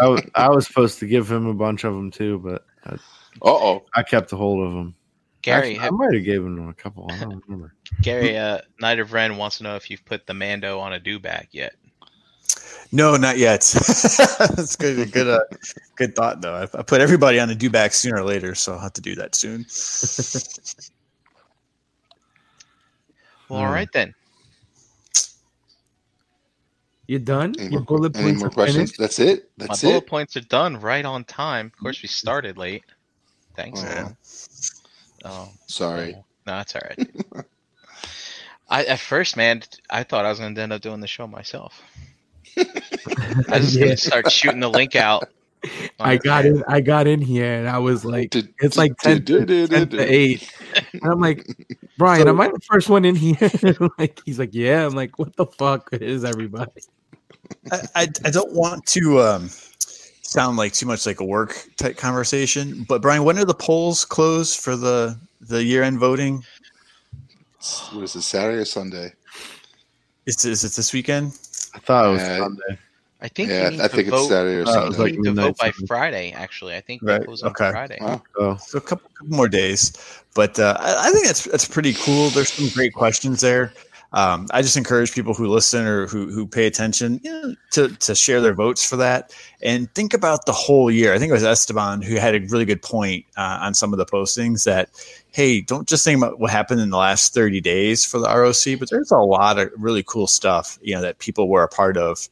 I, 0.00 0.08
was, 0.08 0.22
I 0.34 0.50
was 0.50 0.66
supposed 0.66 0.98
to 0.98 1.06
give 1.06 1.30
him 1.30 1.46
a 1.46 1.54
bunch 1.54 1.84
of 1.84 1.94
them 1.94 2.10
too, 2.10 2.38
but 2.38 2.66
uh 2.84 2.96
oh, 3.42 3.84
I 3.94 4.02
kept 4.02 4.32
a 4.32 4.36
hold 4.36 4.66
of 4.66 4.72
them. 4.72 4.94
Gary, 5.42 5.78
Actually, 5.78 5.86
I 5.86 5.90
might 5.90 6.14
have 6.14 6.24
given 6.24 6.58
him 6.58 6.68
a 6.68 6.74
couple. 6.74 7.08
I 7.10 7.20
don't 7.20 7.42
remember. 7.46 7.74
Gary, 8.02 8.36
uh, 8.36 8.58
Knight 8.78 8.98
of 8.98 9.14
Ren 9.14 9.38
wants 9.38 9.56
to 9.58 9.64
know 9.64 9.76
if 9.76 9.88
you've 9.88 10.04
put 10.04 10.26
the 10.26 10.34
Mando 10.34 10.78
on 10.78 10.92
a 10.92 11.00
dewback 11.00 11.46
yet. 11.52 11.76
No, 12.92 13.16
not 13.16 13.38
yet. 13.38 13.60
That's 14.38 14.74
good. 14.76 15.12
Good. 15.12 15.28
Uh, 15.28 15.40
good 15.94 16.16
thought, 16.16 16.40
though. 16.40 16.54
I, 16.54 16.62
I, 16.62 16.82
put 16.82 17.00
everybody 17.00 17.38
on 17.38 17.50
a 17.50 17.54
dewback 17.54 17.92
sooner 17.92 18.16
or 18.16 18.24
later, 18.24 18.54
so 18.54 18.72
I'll 18.72 18.80
have 18.80 18.94
to 18.94 19.00
do 19.00 19.14
that 19.14 19.34
soon. 19.34 19.64
well, 23.48 23.60
all 23.60 23.72
right 23.72 23.88
then. 23.92 24.14
You're 27.06 27.18
done? 27.18 27.54
Any 27.58 27.70
Your 27.70 27.80
more, 27.80 27.98
bullet 27.98 28.16
any 28.16 28.32
more 28.32 28.50
questions? 28.50 28.92
That's 28.96 29.18
it. 29.18 29.50
That's 29.56 29.82
My 29.82 29.88
it. 29.88 29.92
bullet 29.92 30.06
points 30.06 30.36
are 30.36 30.42
done 30.42 30.76
right 30.80 31.04
on 31.04 31.24
time. 31.24 31.66
Of 31.66 31.76
course, 31.80 32.02
we 32.02 32.08
started 32.08 32.56
late. 32.56 32.84
Thanks. 33.56 33.82
Oh, 33.82 34.12
oh 35.24 35.48
sorry. 35.66 36.12
No, 36.12 36.22
that's 36.46 36.76
all 36.76 36.82
right. 36.88 37.10
I 38.68 38.84
at 38.84 39.00
first, 39.00 39.36
man, 39.36 39.62
I 39.90 40.04
thought 40.04 40.24
I 40.24 40.28
was 40.28 40.38
going 40.38 40.54
to 40.54 40.60
end 40.60 40.72
up 40.72 40.82
doing 40.82 41.00
the 41.00 41.08
show 41.08 41.26
myself. 41.26 41.82
I 42.56 43.58
just 43.58 43.74
yeah. 43.74 43.84
gonna 43.84 43.96
start 43.96 44.30
shooting 44.32 44.60
the 44.60 44.70
link 44.70 44.96
out. 44.96 45.28
I 46.00 46.16
got 46.16 46.46
in. 46.46 46.64
I 46.68 46.80
got 46.80 47.06
in 47.06 47.20
here, 47.20 47.52
and 47.52 47.68
I 47.68 47.78
was 47.78 48.04
like, 48.04 48.34
"It's 48.34 48.76
like 48.76 48.96
10, 48.98 49.24
10 49.24 49.46
to 49.46 49.98
eight. 50.00 50.50
And 50.92 51.02
I'm 51.04 51.20
like, 51.20 51.46
"Brian, 51.98 52.28
am 52.28 52.40
I 52.40 52.48
the 52.48 52.60
first 52.60 52.88
one 52.88 53.04
in 53.04 53.14
here?" 53.14 53.50
like, 53.98 54.20
he's 54.24 54.38
like, 54.38 54.54
"Yeah." 54.54 54.86
I'm 54.86 54.94
like, 54.94 55.18
"What 55.18 55.36
the 55.36 55.46
fuck 55.46 55.88
is 55.92 56.24
everybody?" 56.24 56.82
I, 57.70 57.80
I, 57.94 58.08
I 58.24 58.30
don't 58.30 58.52
want 58.54 58.86
to 58.86 59.20
um, 59.20 59.50
sound 60.22 60.56
like 60.56 60.72
too 60.72 60.86
much 60.86 61.04
like 61.04 61.20
a 61.20 61.24
work 61.24 61.68
type 61.76 61.96
conversation, 61.96 62.84
but 62.88 63.02
Brian, 63.02 63.24
when 63.24 63.38
are 63.38 63.44
the 63.44 63.54
polls 63.54 64.04
closed 64.04 64.60
for 64.60 64.76
the 64.76 65.18
the 65.40 65.62
year 65.62 65.82
end 65.82 65.98
voting? 65.98 66.42
What 67.92 68.04
is 68.04 68.16
it, 68.16 68.22
Saturday 68.22 68.58
or 68.58 68.64
Sunday? 68.64 69.12
Is, 70.26 70.44
is 70.44 70.64
it 70.64 70.72
this 70.72 70.92
weekend? 70.92 71.38
I 71.74 71.78
thought 71.78 72.06
it 72.06 72.12
was 72.12 72.22
uh, 72.22 72.38
Sunday. 72.38 72.78
I 73.22 73.28
think 73.28 73.50
yeah, 73.50 73.70
I 73.82 73.88
think 73.88 74.08
vote, 74.08 74.20
it's 74.20 74.28
Saturday 74.28 74.56
or 74.56 74.66
Sunday. 74.66 74.96
Uh, 74.96 75.02
like 75.02 75.22
to 75.22 75.32
vote 75.32 75.58
by 75.58 75.70
Friday. 75.86 76.32
Actually, 76.32 76.74
I 76.74 76.80
think 76.80 77.02
right. 77.02 77.26
was 77.26 77.42
on 77.42 77.50
okay. 77.50 77.70
Friday. 77.70 77.98
Wow. 78.00 78.22
Oh. 78.38 78.56
So 78.56 78.78
a 78.78 78.80
couple, 78.80 79.10
couple 79.10 79.36
more 79.36 79.48
days, 79.48 79.92
but 80.34 80.58
uh, 80.58 80.76
I, 80.80 81.08
I, 81.08 81.12
think 81.12 81.26
that's 81.26 81.44
that's 81.44 81.68
pretty 81.68 81.92
cool. 81.92 82.30
There's 82.30 82.52
some 82.52 82.68
great 82.70 82.94
questions 82.94 83.42
there. 83.42 83.74
Um, 84.12 84.48
I 84.52 84.62
just 84.62 84.76
encourage 84.76 85.12
people 85.12 85.34
who 85.34 85.46
listen 85.48 85.86
or 85.86 86.06
who 86.06 86.30
who 86.30 86.46
pay 86.46 86.66
attention 86.66 87.20
you 87.22 87.30
know, 87.30 87.54
to 87.72 87.88
to 87.96 88.14
share 88.14 88.40
their 88.40 88.54
votes 88.54 88.84
for 88.84 88.96
that 88.96 89.32
and 89.62 89.92
think 89.94 90.14
about 90.14 90.46
the 90.46 90.52
whole 90.52 90.90
year. 90.90 91.12
I 91.12 91.18
think 91.18 91.30
it 91.30 91.34
was 91.34 91.44
Esteban 91.44 92.02
who 92.02 92.16
had 92.16 92.34
a 92.34 92.40
really 92.48 92.64
good 92.64 92.82
point 92.82 93.24
uh, 93.36 93.58
on 93.60 93.74
some 93.74 93.92
of 93.92 93.98
the 93.98 94.06
postings 94.06 94.64
that 94.64 94.88
hey, 95.32 95.60
don't 95.60 95.88
just 95.88 96.04
think 96.04 96.18
about 96.18 96.40
what 96.40 96.50
happened 96.50 96.80
in 96.80 96.90
the 96.90 96.96
last 96.96 97.34
30 97.34 97.60
days 97.60 98.04
for 98.04 98.18
the 98.18 98.26
ROC, 98.26 98.78
but 98.78 98.90
there's 98.90 99.10
a 99.10 99.18
lot 99.18 99.58
of 99.58 99.70
really 99.76 100.02
cool 100.02 100.26
stuff, 100.26 100.78
you 100.82 100.94
know, 100.94 101.00
that 101.02 101.18
people 101.18 101.48
were 101.48 101.62
a 101.62 101.68
part 101.68 101.96
of 101.96 102.28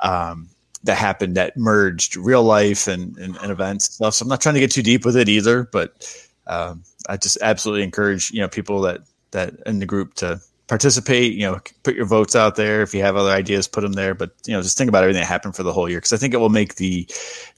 um, 0.00 0.48
that 0.84 0.96
happened 0.96 1.36
that 1.36 1.56
merged 1.56 2.16
real 2.16 2.44
life 2.44 2.86
and, 2.86 3.16
and, 3.18 3.36
and, 3.36 3.50
events 3.50 3.88
and 3.88 3.94
stuff. 3.94 4.14
So 4.14 4.22
I'm 4.22 4.28
not 4.28 4.40
trying 4.40 4.54
to 4.54 4.60
get 4.60 4.70
too 4.70 4.82
deep 4.82 5.04
with 5.04 5.16
it 5.16 5.28
either, 5.28 5.64
but 5.64 6.28
um, 6.46 6.84
I 7.08 7.16
just 7.16 7.38
absolutely 7.42 7.82
encourage, 7.82 8.30
you 8.30 8.40
know, 8.40 8.48
people 8.48 8.80
that, 8.82 9.00
that 9.32 9.54
in 9.66 9.80
the 9.80 9.86
group 9.86 10.14
to 10.14 10.40
participate 10.66 11.32
you 11.32 11.42
know 11.42 11.60
put 11.82 11.94
your 11.94 12.06
votes 12.06 12.34
out 12.34 12.56
there. 12.56 12.82
If 12.82 12.94
you 12.94 13.02
have 13.02 13.16
other 13.16 13.30
ideas 13.30 13.68
put 13.68 13.82
them 13.82 13.92
there. 13.92 14.14
But 14.14 14.32
you 14.46 14.52
know 14.52 14.62
just 14.62 14.76
think 14.76 14.88
about 14.88 15.02
everything 15.02 15.20
that 15.20 15.26
happened 15.26 15.54
for 15.54 15.62
the 15.62 15.72
whole 15.72 15.88
year 15.88 15.98
because 15.98 16.12
i 16.12 16.16
think 16.16 16.34
it 16.34 16.38
will 16.38 16.48
make 16.48 16.76
the 16.76 17.08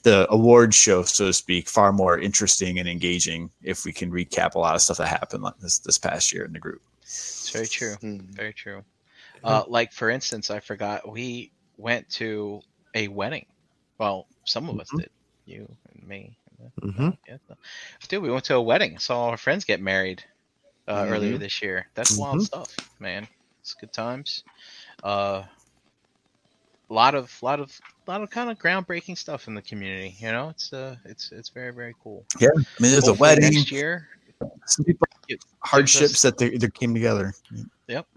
the 0.03 0.31
award 0.31 0.73
show 0.73 1.03
so 1.03 1.27
to 1.27 1.33
speak 1.33 1.67
far 1.67 1.91
more 1.91 2.17
interesting 2.19 2.79
and 2.79 2.87
engaging 2.87 3.49
if 3.63 3.85
we 3.85 3.91
can 3.91 4.11
recap 4.11 4.55
a 4.55 4.59
lot 4.59 4.75
of 4.75 4.81
stuff 4.81 4.97
that 4.97 5.07
happened 5.07 5.43
like 5.43 5.57
this 5.59 5.79
this 5.79 5.97
past 5.97 6.33
year 6.33 6.45
in 6.45 6.53
the 6.53 6.59
group. 6.59 6.81
It's 7.01 7.49
very 7.49 7.67
true. 7.67 7.95
Mm-hmm. 7.95 8.31
very 8.31 8.53
true. 8.53 8.83
Uh, 9.43 9.63
like 9.67 9.91
for 9.93 10.09
instance 10.09 10.51
i 10.51 10.59
forgot 10.59 11.09
we 11.09 11.51
went 11.77 12.07
to 12.09 12.61
a 12.93 13.07
wedding. 13.07 13.45
Well 13.97 14.27
some 14.45 14.69
of 14.69 14.79
us 14.79 14.87
mm-hmm. 14.89 14.99
did. 14.99 15.09
You 15.45 15.75
and 15.93 16.07
me 16.07 16.37
mm-hmm. 16.81 17.09
yeah. 17.27 17.37
dude 18.07 18.21
we 18.21 18.29
went 18.29 18.45
to 18.45 18.55
a 18.55 18.61
wedding. 18.61 18.99
Saw 18.99 19.19
all 19.19 19.29
our 19.29 19.37
friends 19.37 19.65
get 19.65 19.81
married 19.81 20.23
uh, 20.89 21.03
mm-hmm. 21.03 21.13
earlier 21.13 21.37
this 21.37 21.61
year. 21.61 21.87
That's 21.93 22.13
mm-hmm. 22.13 22.21
wild 22.21 22.43
stuff, 22.43 22.75
man. 22.99 23.27
It's 23.61 23.73
good 23.73 23.93
times. 23.93 24.43
Uh, 25.03 25.43
a 26.89 26.93
lot 26.93 27.13
of, 27.13 27.31
lot 27.43 27.59
of, 27.59 27.79
lot 28.07 28.23
of 28.23 28.29
kind 28.31 28.49
of 28.49 28.57
groundbreaking 28.57 29.17
stuff 29.17 29.47
in 29.47 29.53
the 29.53 29.61
community. 29.61 30.15
You 30.19 30.31
know, 30.31 30.49
it's 30.49 30.73
uh, 30.73 30.95
it's 31.05 31.31
it's 31.31 31.49
very 31.49 31.71
very 31.71 31.95
cool. 32.03 32.25
Yeah, 32.39 32.49
I 32.53 32.57
mean, 32.81 32.91
there's 32.91 33.05
Hopefully 33.05 33.17
a 33.17 33.35
wedding 33.35 33.53
next 33.53 33.71
year. 33.71 34.09
Some 34.65 34.85
people 34.85 35.07
hardships 35.59 36.21
that 36.23 36.37
they, 36.37 36.57
they 36.57 36.69
came 36.69 36.93
together. 36.93 37.33
Yep, 37.87 38.07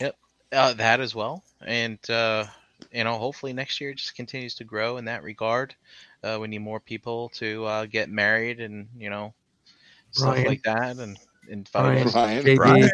yep, 0.00 0.16
uh, 0.52 0.74
that 0.74 1.00
as 1.00 1.14
well, 1.14 1.44
and 1.64 1.98
uh, 2.10 2.46
you 2.92 3.04
know, 3.04 3.16
hopefully 3.16 3.52
next 3.52 3.80
year 3.80 3.94
just 3.94 4.16
continues 4.16 4.54
to 4.56 4.64
grow 4.64 4.96
in 4.96 5.04
that 5.04 5.22
regard. 5.22 5.74
Uh, 6.24 6.38
we 6.40 6.48
need 6.48 6.58
more 6.58 6.80
people 6.80 7.28
to 7.34 7.64
uh, 7.66 7.86
get 7.86 8.08
married 8.08 8.58
and 8.60 8.88
you 8.96 9.10
know 9.10 9.32
stuff 10.10 10.44
like 10.44 10.62
that, 10.64 10.96
and 10.96 11.18
in 11.48 11.64
five 11.64 12.14
Ryan. 12.14 12.56
Ryan. 12.58 12.90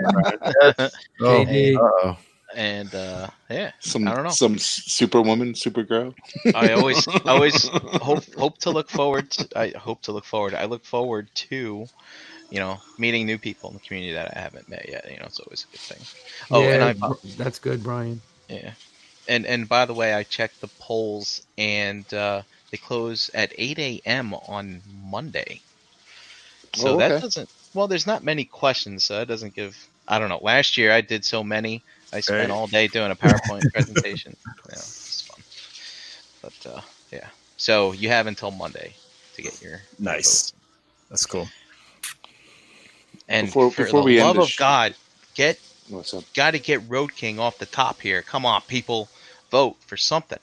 Ryan. 1.20 1.78
oh, 1.78 2.16
and 2.55 2.94
uh, 2.94 3.28
yeah, 3.51 3.72
Some 3.81 4.06
I 4.06 4.14
don't 4.14 4.24
know. 4.24 4.31
some 4.31 4.59
superwoman, 4.59 5.55
supergirl. 5.55 6.14
I 6.55 6.72
always 6.72 7.06
I 7.09 7.31
always 7.31 7.68
hope 8.01 8.32
hope 8.35 8.59
to 8.59 8.70
look 8.70 8.89
forward. 8.89 9.31
To, 9.32 9.59
I 9.59 9.70
hope 9.76 10.02
to 10.02 10.12
look 10.12 10.24
forward. 10.24 10.55
I 10.55 10.64
look 10.66 10.85
forward 10.85 11.28
to, 11.35 11.86
you 12.51 12.59
know, 12.59 12.78
meeting 12.98 13.26
new 13.26 13.39
people 13.39 13.70
in 13.70 13.74
the 13.74 13.81
community 13.81 14.14
that 14.14 14.36
I 14.36 14.40
haven't 14.40 14.68
met 14.68 14.89
yet. 14.89 15.10
You 15.10 15.18
know, 15.18 15.26
it's 15.26 15.40
always 15.40 15.66
a 15.68 15.72
good 15.72 15.81
thing. 15.81 16.06
Oh, 16.51 16.62
and 16.62 16.82
I 16.82 16.94
that's 17.36 17.59
good, 17.59 17.82
Brian. 17.82 18.20
yeah, 18.48 18.72
and 19.28 19.47
and 19.47 19.68
by 19.68 19.85
the 19.85 19.94
way, 19.94 20.14
I 20.14 20.22
checked 20.22 20.60
the 20.60 20.68
polls 20.78 21.43
and 21.59 22.12
uh, 22.14 22.43
they 22.70 22.76
close 22.76 23.31
at 23.35 23.52
8 23.56 23.78
a.m. 23.78 24.35
on 24.35 24.81
Monday. 25.05 25.60
So 26.74 26.94
Oh, 26.94 26.98
that 26.98 27.20
doesn't. 27.22 27.48
Well, 27.74 27.88
there's 27.88 28.06
not 28.06 28.22
many 28.24 28.44
questions, 28.44 29.05
so 29.05 29.18
that 29.18 29.28
doesn't 29.28 29.55
give. 29.55 29.76
I 30.06 30.18
don't 30.18 30.28
know. 30.28 30.38
Last 30.42 30.76
year 30.78 30.92
I 30.92 31.01
did 31.01 31.24
so 31.24 31.42
many. 31.42 31.82
I 32.12 32.20
spent 32.20 32.51
Right. 32.51 32.51
all 32.51 32.66
day 32.68 32.86
doing 32.88 33.10
a 33.10 33.16
PowerPoint 33.16 33.72
presentation. 33.72 34.36
Yeah, 34.68 34.74
it's 34.74 35.22
fun. 35.22 35.42
But 36.42 36.70
uh, 36.76 36.80
yeah, 37.10 37.28
so 37.56 37.92
you 37.92 38.09
have 38.10 38.26
until 38.26 38.51
Monday 38.51 38.94
to 39.34 39.42
get 39.42 39.60
your 39.62 39.80
Nice. 39.98 40.51
votes. 40.51 40.52
That's 41.10 41.26
cool. 41.26 41.48
And 43.28 43.46
Before- 43.48 43.70
for 43.70 43.84
before 43.84 44.01
the 44.01 44.05
we 44.06 44.18
end 44.18 44.26
love 44.26 44.36
this 44.36 44.44
of 44.46 44.51
sh- 44.51 44.59
God, 44.59 44.94
get 45.34 45.59
What's 45.88 46.14
up? 46.14 46.24
got 46.34 46.52
to 46.52 46.59
get 46.59 46.88
Road 46.88 47.14
King 47.14 47.38
off 47.38 47.59
the 47.59 47.66
top 47.66 48.01
here. 48.01 48.22
Come 48.22 48.46
on, 48.46 48.62
people, 48.62 49.09
vote 49.51 49.76
for 49.86 49.96
something. 49.96 50.38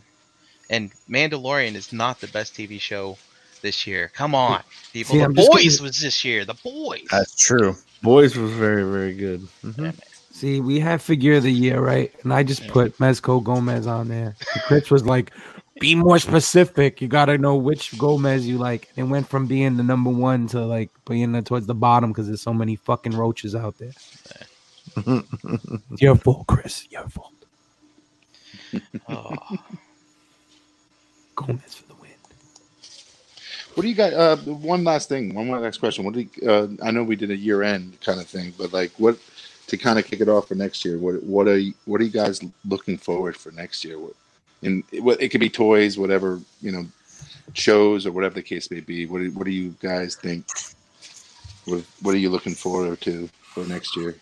And 0.69 0.91
Mandalorian 1.09 1.75
is 1.75 1.91
not 1.93 2.21
the 2.21 2.27
best 2.27 2.53
TV 2.55 2.79
show 2.79 3.17
this 3.61 3.85
year. 3.87 4.11
Come 4.13 4.33
on, 4.35 4.61
people. 4.93 5.13
See, 5.13 5.19
the 5.19 5.25
I'm 5.25 5.33
Boys 5.33 5.77
gonna- 5.77 5.87
was 5.89 5.99
this 5.99 6.23
year. 6.25 6.45
The 6.45 6.55
Boys. 6.63 7.03
That's 7.11 7.35
true. 7.35 7.75
Boys 8.01 8.35
was 8.35 8.51
very 8.51 8.83
very 8.83 9.13
good. 9.13 9.47
Mhm. 9.63 9.95
See, 10.31 10.59
we 10.59 10.79
have 10.79 11.01
figure 11.01 11.35
of 11.35 11.43
the 11.43 11.51
year, 11.51 11.79
right? 11.81 12.11
And 12.23 12.33
I 12.33 12.41
just 12.43 12.63
Yeah. 12.63 12.71
put 12.71 12.97
Mezco 12.97 13.43
Gomez 13.43 13.85
on 13.85 14.07
there. 14.07 14.35
And 14.53 14.63
Chris 14.63 14.89
was 14.89 15.05
like, 15.05 15.31
"Be 15.79 15.93
more 15.93 16.17
specific. 16.19 16.99
You 17.01 17.07
got 17.07 17.25
to 17.25 17.37
know 17.37 17.55
which 17.57 17.95
Gomez 17.99 18.47
you 18.47 18.57
like." 18.57 18.89
It 18.95 19.03
went 19.03 19.29
from 19.29 19.45
being 19.45 19.77
the 19.77 19.83
number 19.83 20.09
one 20.09 20.47
to 20.47 20.65
like 20.65 20.89
being 21.07 21.31
the- 21.33 21.41
towards 21.43 21.67
the 21.67 21.75
bottom 21.75 22.11
because 22.11 22.25
there's 22.27 22.41
so 22.41 22.53
many 22.53 22.75
fucking 22.75 23.13
roaches 23.15 23.53
out 23.55 23.75
there. 23.77 23.93
Your 25.99 26.15
fault, 26.15 26.47
Chris. 26.47 26.87
Your 26.89 27.07
fault. 27.09 27.33
Oh, 29.09 29.35
Gomez 31.35 31.75
for 31.75 31.83
the 31.87 31.90
win. 31.90 31.90
What 33.73 33.83
do 33.83 33.89
you 33.89 33.95
got? 33.95 34.13
Uh, 34.13 34.37
one 34.37 34.83
last 34.83 35.07
thing. 35.09 35.33
One 35.33 35.49
last 35.49 35.79
question. 35.79 36.03
What 36.03 36.13
do 36.13 36.21
you, 36.21 36.49
uh, 36.49 36.67
I 36.83 36.91
know 36.91 37.03
we 37.03 37.15
did 37.15 37.31
a 37.31 37.37
year 37.37 37.63
end 37.63 37.99
kind 38.01 38.19
of 38.19 38.27
thing, 38.27 38.53
but 38.57 38.73
like, 38.73 38.91
what 38.97 39.17
to 39.67 39.77
kind 39.77 39.97
of 39.97 40.05
kick 40.05 40.19
it 40.19 40.27
off 40.27 40.49
for 40.49 40.55
next 40.55 40.83
year? 40.83 40.97
What 40.97 41.23
what 41.23 41.47
are 41.47 41.57
you, 41.57 41.73
what 41.85 42.01
are 42.01 42.03
you 42.03 42.11
guys 42.11 42.41
looking 42.65 42.97
forward 42.97 43.37
for 43.37 43.51
next 43.51 43.85
year? 43.85 43.97
What 43.97 44.13
and 44.63 44.83
what 44.99 45.21
it 45.21 45.29
could 45.29 45.39
be 45.39 45.49
toys, 45.49 45.97
whatever 45.97 46.39
you 46.61 46.71
know, 46.71 46.85
shows 47.53 48.05
or 48.05 48.11
whatever 48.11 48.35
the 48.35 48.43
case 48.43 48.69
may 48.69 48.79
be. 48.79 49.05
What 49.05 49.19
do, 49.19 49.31
what 49.31 49.45
do 49.45 49.51
you 49.51 49.75
guys 49.81 50.15
think? 50.15 50.45
What 51.65 51.83
what 52.01 52.15
are 52.15 52.19
you 52.19 52.29
looking 52.29 52.55
forward 52.55 52.99
to 53.01 53.27
for 53.41 53.63
next 53.65 53.95
year? 53.95 54.15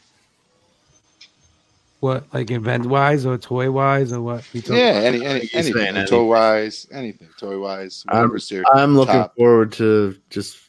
What, 1.99 2.33
like 2.33 2.49
event 2.49 2.85
wise 2.85 3.25
or 3.25 3.37
toy 3.37 3.69
wise 3.69 4.13
or 4.13 4.21
what? 4.21 4.45
Yeah, 4.53 5.01
any, 5.03 5.25
any 5.25 5.41
He's 5.41 5.75
anything, 5.75 6.05
toy 6.05 6.23
wise, 6.23 6.87
anything, 6.93 7.27
toy 7.37 7.59
wise, 7.59 8.03
whatever's 8.07 8.49
your 8.49 8.63
I'm 8.73 8.95
looking 8.95 9.15
top. 9.15 9.35
forward 9.35 9.73
to 9.73 10.15
just 10.29 10.59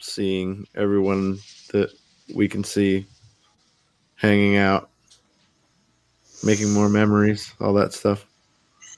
seeing 0.00 0.66
everyone 0.74 1.38
that 1.72 1.90
we 2.34 2.48
can 2.48 2.64
see 2.64 3.06
hanging 4.16 4.56
out, 4.56 4.90
making 6.42 6.72
more 6.72 6.88
memories, 6.88 7.52
all 7.60 7.74
that 7.74 7.92
stuff. 7.92 8.26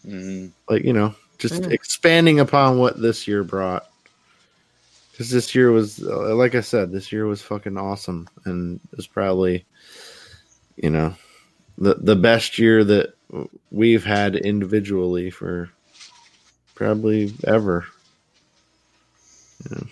Mhm. 0.07 0.51
Like 0.71 0.85
you 0.85 0.95
know, 0.95 1.15
just 1.37 1.63
Yeah. 1.63 1.69
expanding 1.69 2.41
upon 2.41 2.79
what 2.79 2.99
this 3.01 3.29
year 3.29 3.45
brought. 3.45 3.87
Because 5.13 5.29
this 5.29 5.55
year 5.55 5.71
was, 5.71 6.03
uh, 6.03 6.35
like 6.35 6.55
I 6.55 6.63
said, 6.63 6.91
this 6.93 7.13
year 7.13 7.27
was 7.27 7.43
fucking 7.43 7.77
awesome, 7.77 8.27
and 8.47 8.81
it 8.91 8.97
was 8.97 9.07
probably, 9.07 9.67
you 10.77 10.91
know, 10.91 11.15
the 11.79 11.95
the 11.95 12.17
best 12.17 12.59
year 12.59 12.85
that 12.85 13.15
we've 13.71 14.05
had 14.05 14.37
individually 14.37 15.31
for 15.31 15.71
probably 16.75 17.33
ever. 17.47 17.87
Yeah. 19.71 19.83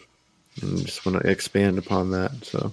And 0.63 0.85
just 0.85 1.07
want 1.07 1.23
to 1.23 1.31
expand 1.31 1.79
upon 1.79 2.11
that. 2.13 2.33
So, 2.45 2.73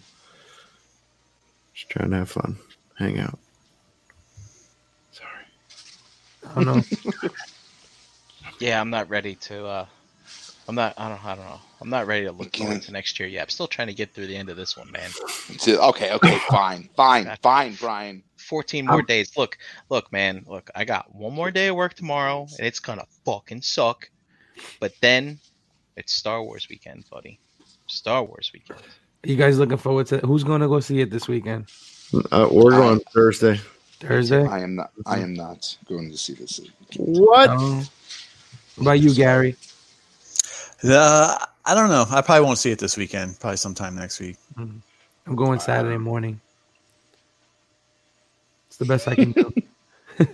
just 1.73 1.89
trying 1.89 2.11
to 2.11 2.17
have 2.17 2.31
fun, 2.31 2.57
hang 2.97 3.19
out. 3.19 3.37
Sorry. 5.11 5.29
I 6.49 6.63
don't 6.63 6.65
know. 6.65 7.29
yeah, 8.59 8.81
I'm 8.81 8.89
not 8.89 9.09
ready 9.09 9.35
to. 9.35 9.65
uh 9.65 9.85
I'm 10.67 10.75
not. 10.75 10.93
I 10.97 11.09
don't. 11.09 11.23
I 11.23 11.35
don't 11.35 11.45
know. 11.45 11.59
I'm 11.81 11.89
not 11.89 12.07
ready 12.07 12.25
to 12.25 12.31
look 12.31 12.47
Okay. 12.47 12.63
forward 12.63 12.81
to 12.83 12.91
next 12.91 13.19
year 13.19 13.29
yet. 13.29 13.43
I'm 13.43 13.49
still 13.49 13.67
trying 13.67 13.87
to 13.87 13.93
get 13.93 14.13
through 14.13 14.27
the 14.27 14.35
end 14.35 14.49
of 14.49 14.57
this 14.57 14.75
one, 14.75 14.91
man. 14.91 15.09
Okay, 15.67 16.11
okay, 16.13 16.39
fine, 16.49 16.89
fine, 16.95 17.29
fine, 17.43 17.75
Brian. 17.79 18.23
14 18.37 18.85
more 18.85 18.99
Um, 18.99 19.05
days. 19.05 19.31
Look, 19.37 19.57
look, 19.89 20.11
man. 20.11 20.43
Look, 20.47 20.69
I 20.75 20.85
got 20.85 21.13
one 21.13 21.33
more 21.33 21.51
day 21.51 21.67
of 21.67 21.75
work 21.75 21.93
tomorrow, 21.93 22.47
and 22.57 22.65
it's 22.65 22.79
gonna 22.79 23.05
fucking 23.25 23.61
suck. 23.61 24.09
But 24.79 24.93
then 25.01 25.39
it's 25.97 26.13
Star 26.13 26.41
Wars 26.43 26.67
weekend, 26.69 27.05
buddy. 27.11 27.39
Star 27.87 28.23
Wars 28.23 28.51
weekend. 28.53 28.81
you 29.23 29.35
guys 29.35 29.59
looking 29.59 29.77
forward 29.77 30.07
to 30.07 30.17
who's 30.19 30.43
going 30.43 30.61
to 30.61 30.67
go 30.67 30.79
see 30.79 30.99
it 31.01 31.11
this 31.11 31.27
weekend? 31.27 31.65
Uh, 32.31 32.47
we're 32.51 32.71
going 32.71 32.99
Thursday. 33.13 33.59
Thursday? 33.99 34.43
I 34.45 34.59
am 34.59 34.75
not. 34.75 34.91
I 35.05 35.19
am 35.19 35.33
not 35.33 35.77
going 35.87 36.11
to 36.11 36.17
see 36.17 36.33
this. 36.33 36.59
What? 36.97 37.49
Um, 37.49 37.77
what 38.75 38.81
about 38.81 38.99
you, 38.99 39.13
Gary? 39.13 39.55
Uh, 40.87 41.37
I 41.65 41.73
don't 41.73 41.89
know. 41.89 42.05
I 42.09 42.21
probably 42.21 42.45
won't 42.45 42.57
see 42.59 42.71
it 42.71 42.79
this 42.79 42.95
weekend. 42.97 43.39
Probably 43.39 43.57
sometime 43.57 43.95
next 43.95 44.19
week. 44.19 44.37
I'm 44.57 44.81
going 45.35 45.59
Saturday 45.59 45.97
morning. 45.97 46.39
It's 48.67 48.77
the 48.77 48.85
best 48.85 49.07
I 49.07 49.15
can 49.15 49.31
do. 49.31 49.53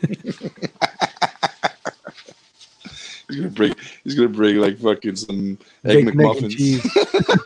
He's 3.29 3.39
gonna 3.39 3.49
bring. 3.49 3.75
He's 4.03 4.15
gonna 4.15 4.27
bring 4.27 4.57
like 4.57 4.77
fucking 4.79 5.15
some 5.15 5.57
egg 5.85 6.05
Big 6.05 6.15
McMuffins. 6.15 6.51
cheese. 6.51 6.83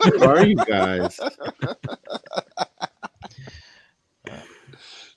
Who 0.04 0.24
are 0.24 0.44
you 0.44 0.56
guys? 0.56 1.20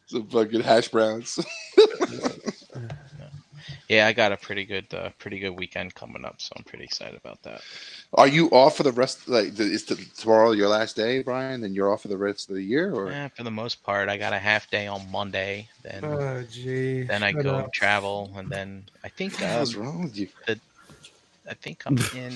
Some 0.06 0.26
fucking 0.28 0.62
hash 0.62 0.88
browns. 0.88 1.38
Yeah, 3.90 4.06
I 4.06 4.14
got 4.14 4.32
a 4.32 4.38
pretty 4.38 4.66
good, 4.66 4.94
uh, 4.94 5.10
pretty 5.18 5.40
good 5.40 5.58
weekend 5.58 5.96
coming 5.96 6.24
up, 6.24 6.40
so 6.40 6.54
I'm 6.56 6.64
pretty 6.64 6.84
excited 6.84 7.18
about 7.18 7.42
that. 7.42 7.64
Are 8.14 8.28
you 8.28 8.48
off 8.52 8.78
for 8.78 8.84
the 8.84 8.92
rest? 8.92 9.28
Like, 9.28 9.56
the- 9.56 9.64
is 9.64 9.86
the, 9.86 9.96
tomorrow 10.16 10.52
your 10.52 10.68
last 10.70 10.96
day, 10.96 11.24
Brian? 11.24 11.62
Then 11.62 11.74
you're 11.74 11.92
off 11.92 12.04
for 12.04 12.08
the 12.08 12.18
rest 12.18 12.50
of 12.50 12.56
the 12.56 12.62
year, 12.62 12.94
or 12.94 13.10
Yeah, 13.10 13.30
for 13.30 13.42
the 13.42 13.50
most 13.52 13.84
part, 13.84 14.08
I 14.08 14.18
got 14.18 14.32
a 14.32 14.38
half 14.38 14.70
day 14.70 14.86
on 14.86 15.12
Monday. 15.12 15.68
Then, 15.84 16.04
Oh, 16.06 16.44
gee. 16.52 17.04
then 17.04 17.24
I 17.24 17.32
go 17.32 17.56
up. 17.56 17.74
travel, 17.74 18.32
and 18.36 18.48
then 18.48 18.84
I 19.04 19.10
think 19.10 19.34
what 19.34 19.40
the 19.42 19.48
hell's 19.48 19.76
um, 19.76 19.82
wrong 19.82 20.04
with 20.04 20.16
you? 20.18 20.28
I 21.50 21.54
think 21.56 21.82
I'm 21.88 21.98
in 22.16 22.32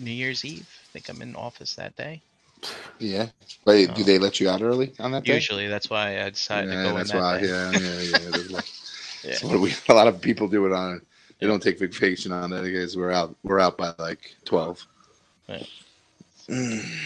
New 0.00 0.10
Year's 0.10 0.44
Eve. 0.44 0.68
I 0.68 0.86
think 0.92 1.08
I'm 1.10 1.22
in 1.22 1.36
office 1.36 1.76
that 1.76 1.94
day. 1.94 2.20
Yeah. 2.98 3.28
Wait, 3.66 3.90
Oh. 3.90 3.94
do 3.94 4.02
they 4.02 4.18
let 4.18 4.40
you 4.40 4.50
out 4.50 4.62
early 4.62 4.94
on 4.98 5.12
that 5.12 5.22
day? 5.22 5.34
Usually, 5.34 5.68
that's 5.68 5.90
why 5.90 6.22
I 6.22 6.30
decided 6.30 6.72
yeah, 6.72 6.82
to 6.82 6.90
go 6.90 6.96
that's 6.96 7.12
in 7.12 7.18
that 7.18 7.22
why. 7.22 7.40
day. 7.40 7.46
Yeah, 7.46 7.70
yeah, 8.32 8.36
yeah. 8.50 8.60
Yeah. 9.24 9.34
So 9.36 9.48
what 9.48 9.60
we, 9.60 9.72
a 9.88 9.94
lot 9.94 10.06
of 10.08 10.20
people 10.20 10.48
do 10.48 10.66
it 10.66 10.72
on. 10.72 11.00
They 11.40 11.46
don't 11.46 11.62
take 11.62 11.78
vacation 11.78 12.32
on 12.32 12.50
that 12.50 12.62
because 12.62 12.96
we're 12.96 13.10
out. 13.10 13.34
We're 13.42 13.60
out 13.60 13.76
by 13.76 13.92
like 13.98 14.34
twelve. 14.44 14.84
Yeah. 15.48 15.62
Mm. 16.48 16.84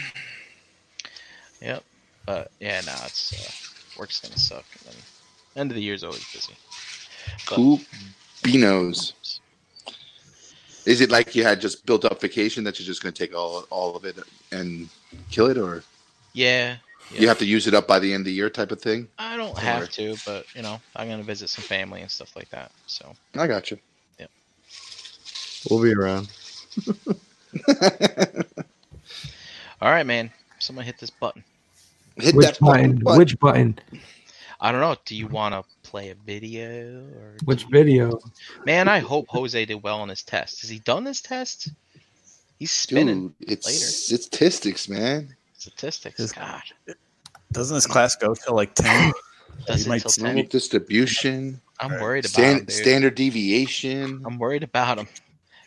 Yep. 1.60 1.82
But 2.24 2.52
yeah, 2.60 2.80
no, 2.86 2.92
it's 3.04 3.32
uh, 3.32 3.98
work's 4.00 4.20
gonna 4.20 4.38
suck. 4.38 4.64
And 4.86 4.94
then 4.94 5.02
end 5.62 5.70
of 5.72 5.74
the 5.74 5.82
year's 5.82 6.04
always 6.04 6.24
busy. 6.32 6.54
But- 7.48 7.56
Cool 7.56 7.80
beanos. 8.42 9.12
Is 10.86 11.00
it 11.00 11.10
like 11.10 11.34
you 11.34 11.42
had 11.42 11.60
just 11.60 11.84
built 11.84 12.04
up 12.04 12.20
vacation 12.20 12.64
that 12.64 12.78
you're 12.78 12.86
just 12.86 13.02
going 13.02 13.12
to 13.12 13.18
take 13.26 13.36
all 13.36 13.64
all 13.70 13.94
of 13.96 14.04
it 14.04 14.16
and 14.52 14.88
kill 15.30 15.46
it, 15.46 15.58
or 15.58 15.82
Yeah. 16.32 16.76
Yeah. 17.12 17.20
you 17.20 17.28
have 17.28 17.38
to 17.38 17.44
use 17.46 17.66
it 17.66 17.74
up 17.74 17.86
by 17.86 17.98
the 17.98 18.12
end 18.12 18.22
of 18.22 18.24
the 18.26 18.32
year 18.32 18.50
type 18.50 18.70
of 18.72 18.80
thing? 18.80 19.08
I 19.18 19.36
don't 19.36 19.56
Or- 19.56 19.60
have 19.60 19.90
to, 19.90 20.16
but 20.26 20.46
you 20.54 20.62
know, 20.62 20.80
I'm 20.96 21.08
gonna 21.08 21.22
visit 21.22 21.48
some 21.48 21.64
family 21.64 22.00
and 22.02 22.10
stuff 22.10 22.34
like 22.36 22.48
that. 22.50 22.70
So 22.86 23.14
I 23.36 23.46
got 23.46 23.70
you. 23.70 23.78
Yep, 24.18 24.30
we'll 25.70 25.82
be 25.82 25.92
around. 25.94 26.28
all 29.80 29.90
right, 29.90 30.06
man. 30.06 30.30
Someone 30.58 30.84
hit 30.84 30.98
this 30.98 31.10
button. 31.10 31.44
Hit 32.16 32.34
Which 32.34 32.46
that 32.46 32.58
button? 32.60 32.96
button. 32.98 33.18
Which 33.18 33.38
button? 33.38 33.78
I 34.60 34.72
don't 34.72 34.80
know. 34.80 34.96
Do 35.04 35.14
you 35.14 35.28
want 35.28 35.54
to 35.54 35.62
play 35.88 36.10
a 36.10 36.14
video 36.14 37.04
or 37.14 37.36
Which 37.44 37.64
video? 37.66 38.18
Man, 38.66 38.88
I 38.88 38.98
hope 38.98 39.26
Jose 39.28 39.64
did 39.64 39.82
well 39.82 40.00
on 40.00 40.08
his 40.08 40.22
test. 40.24 40.62
Has 40.62 40.70
he 40.70 40.80
done 40.80 41.04
his 41.04 41.20
test? 41.20 41.70
He's 42.58 42.72
spinning 42.72 43.28
Dude, 43.38 43.52
it's 43.52 43.72
statistics, 44.06 44.88
man. 44.88 45.36
Statistics. 45.58 46.16
His- 46.18 46.32
God. 46.32 46.62
Doesn't 47.52 47.74
this 47.74 47.86
class 47.86 48.16
go 48.16 48.34
till 48.34 48.54
like 48.54 48.74
ten? 48.74 49.12
Does 49.66 49.84
You 49.84 49.90
might 49.90 50.02
till 50.02 50.10
10? 50.10 50.24
Normal 50.24 50.44
distribution, 50.44 51.60
I'm 51.80 52.00
worried 52.00 52.24
about 52.24 52.30
stand, 52.32 52.60
him, 52.60 52.68
standard 52.68 53.14
deviation, 53.16 54.22
I'm 54.24 54.38
worried 54.38 54.62
about 54.62 54.98
him. 54.98 55.08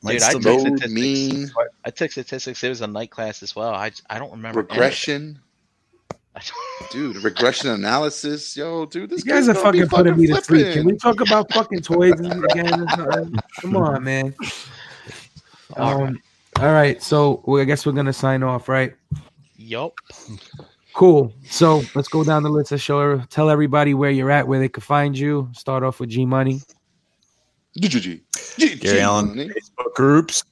Might 0.04 0.14
Dude, 0.14 0.22
I 0.24 0.30
still 0.30 0.40
took 0.40 0.44
be- 0.44 0.50
load 0.70 0.78
statistics. 0.80 0.94
mean, 0.94 1.52
I 1.86 1.90
took 1.92 2.12
statistics. 2.12 2.64
It 2.64 2.70
was 2.70 2.82
a 2.82 2.88
night 2.88 3.12
class 3.12 3.44
as 3.44 3.56
well. 3.56 3.74
I, 3.74 3.92
I 4.10 4.18
don't 4.18 4.32
remember. 4.32 4.60
any 4.62 4.66
of 4.66 4.72
it. 4.72 4.74
regression. 4.74 5.40
Dude, 6.92 7.18
regression 7.18 7.72
analysis. 7.72 8.56
Yo, 8.56 8.86
dude, 8.86 9.10
this 9.10 9.26
You 9.26 9.32
guys 9.34 9.48
guy's 9.48 9.50
are 9.50 9.54
gonna 9.62 9.86
fucking 9.86 9.90
putting 9.90 10.18
me 10.18 10.28
to 10.28 10.42
sleep. 10.42 10.74
Can 10.74 10.86
we 10.86 10.96
talk 10.98 11.20
about 11.20 11.52
fucking 11.52 11.82
toys 11.82 12.14
again? 12.20 12.88
Come 13.60 13.76
on, 13.78 14.04
man. 14.04 14.34
All 15.78 16.04
Um, 16.06 16.22
all 16.60 16.74
right, 16.74 17.02
so 17.02 17.42
well, 17.46 17.62
I 17.62 17.66
guess 17.66 17.86
we're 17.86 17.92
gonna 17.94 18.12
sign 18.14 18.44
off, 18.44 18.68
right? 18.70 18.94
Yup. 19.62 19.94
Cool. 20.94 21.34
So 21.46 21.84
let's 21.96 22.08
go 22.08 22.24
down 22.24 22.44
the 22.44 22.50
list 22.50 22.72
of 22.72 22.82
show. 22.82 23.20
Tell 23.30 23.50
everybody 23.50 23.94
where 23.94 24.10
you're 24.10 24.32
at, 24.32 24.48
where 24.48 24.60
they 24.60 24.70
can 24.70 24.82
find 24.82 25.18
you. 25.18 25.50
Start 25.54 25.84
off 25.84 26.00
with 26.00 26.10
G 26.10 26.26
Money. 26.26 26.62
G-G-G. 27.78 28.22
Gary 28.78 29.00
Allen. 29.00 29.36
Facebook 29.36 29.94
groups 29.96 30.44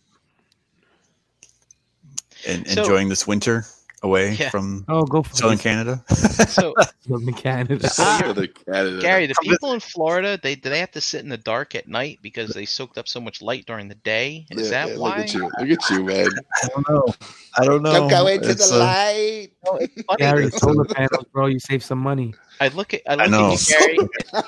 and 2.47 2.65
enjoying 2.67 3.09
this 3.09 3.27
winter 3.27 3.65
away 4.03 4.33
Yeah. 4.33 4.49
from 4.49 4.85
Oh, 4.87 5.03
go 5.03 5.23
for 5.23 5.35
Southern 5.35 5.57
it. 5.57 5.61
Canada. 5.61 6.03
So 6.47 6.73
Southern 7.07 7.33
Canada. 7.33 7.89
Southern 7.89 8.47
Canada. 8.65 9.01
Gary, 9.01 9.27
the 9.27 9.35
people 9.41 9.73
in 9.73 9.79
Florida, 9.79 10.39
they 10.41 10.55
do 10.55 10.69
they 10.69 10.79
have 10.79 10.91
to 10.91 11.01
sit 11.01 11.21
in 11.21 11.29
the 11.29 11.37
dark 11.37 11.75
at 11.75 11.87
night 11.87 12.19
because 12.21 12.53
they 12.53 12.65
soaked 12.65 12.97
up 12.97 13.07
so 13.07 13.19
much 13.19 13.41
light 13.41 13.65
during 13.65 13.87
the 13.87 13.95
day? 13.95 14.45
Is 14.51 14.71
Yeah, 14.71 14.85
that 14.85 14.89
yeah, 14.93 14.97
why? 14.97 15.09
Look 15.09 15.25
at 15.27 15.33
you. 15.33 15.43
Look 15.59 15.69
at 15.69 15.89
you, 15.89 16.03
man. 16.03 16.29
I 16.63 16.67
don't 16.67 16.89
know. 16.89 17.13
I 17.57 17.65
don't 17.65 17.81
know. 17.83 17.93
Don't 17.93 18.09
go 18.09 18.27
into 18.27 18.49
It's, 18.49 18.69
the 18.69 18.75
uh, 18.75 18.79
light. 18.79 19.47
No, 19.65 19.75
it's 19.77 20.01
funny. 20.03 20.17
Gary, 20.17 20.49
solar 20.51 20.85
panels, 20.85 21.25
bro. 21.31 21.47
You 21.47 21.59
save 21.59 21.83
some 21.83 21.99
money. 21.99 22.33
I 22.61 22.67
look 22.69 22.93
at 22.93 23.01
I 23.07 23.15
look 23.15 23.27
I 23.27 23.29
know. 23.29 23.53
at 23.53 23.69
you, 23.69 23.75
Gary. 23.79 23.97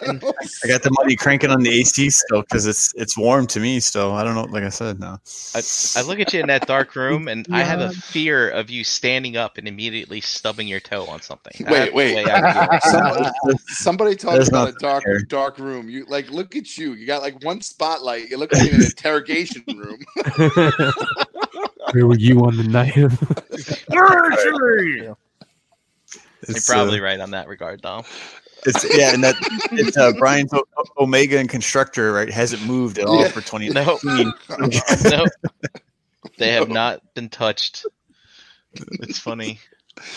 and 0.08 0.24
I 0.64 0.68
got 0.68 0.84
the 0.84 0.92
money 0.92 1.16
cranking 1.16 1.50
on 1.50 1.62
the 1.62 1.70
AC 1.70 2.10
still 2.10 2.42
because 2.42 2.66
it's 2.66 2.94
it's 2.96 3.18
warm 3.18 3.48
to 3.48 3.60
me 3.60 3.80
still. 3.80 4.12
I 4.14 4.24
don't 4.24 4.36
know. 4.36 4.44
Like 4.46 4.64
I 4.64 4.70
said, 4.70 5.00
no. 5.00 5.18
I, 5.56 5.62
I 5.96 6.02
look 6.02 6.20
at 6.20 6.34
you 6.34 6.42
in 6.42 6.48
that 6.48 6.68
dark 6.68 6.96
room, 6.96 7.28
and 7.28 7.48
I 7.52 7.64
have 7.64 7.80
a 7.80 7.92
fear 7.92 8.50
of 8.50 8.70
you 8.70 8.84
standing 8.84 9.38
up 9.38 9.58
and 9.58 9.68
immediately 9.68 10.20
stubbing 10.22 10.68
your 10.68 10.80
toe 10.80 11.06
on 11.06 11.22
something. 11.22 11.54
Wait, 11.60 11.70
That's 11.70 11.94
wait. 11.94 12.16
way 12.16 12.26
I 12.30 12.80
feel. 12.80 12.80
Somebody, 12.92 13.30
somebody 13.68 14.16
talked 14.16 14.36
There's 14.36 14.50
about 14.50 14.70
a 14.70 14.74
dark, 14.74 15.04
there. 15.06 15.20
dark 15.22 15.58
room. 15.60 15.90
You 15.90 16.06
like, 16.06 16.30
look 16.30 16.56
at 16.56 16.78
you. 16.78 16.94
You 16.94 17.08
got 17.08 17.22
like 17.22 17.42
one 17.44 17.62
spotlight. 17.62 18.30
You 18.30 18.38
look 18.38 18.52
like 18.52 18.66
in 18.68 18.76
an 18.76 18.82
interrogation 18.84 19.64
room. 19.68 20.00
Where 21.94 22.08
were 22.08 22.18
you 22.18 22.40
on 22.46 22.58
the 22.58 22.64
night 22.64 22.98
of? 22.98 23.18
You're 26.48 26.58
probably 26.66 27.00
uh, 27.00 27.04
right 27.04 27.20
on 27.20 27.32
that 27.32 27.48
regard, 27.48 27.82
though. 27.82 28.04
it's 28.66 28.86
yeah, 28.98 29.14
and 29.14 29.24
that 29.24 29.36
it's 29.72 29.98
uh, 29.98 30.12
Brian's 30.18 30.54
o- 30.54 30.66
Omega 31.00 31.38
and 31.38 31.50
Constructor 31.50 32.14
right 32.14 32.30
hasn't 32.30 32.66
moved 32.66 32.98
at 33.00 33.06
all 33.06 33.22
Yeah. 33.22 33.30
for 33.30 33.42
twenty. 33.42 33.70
No, 33.70 34.00
no, 34.04 35.26
they 36.38 36.52
have 36.52 36.70
not 36.70 37.02
been 37.14 37.30
touched. 37.30 37.86
It's 38.74 39.20
funny, 39.20 39.60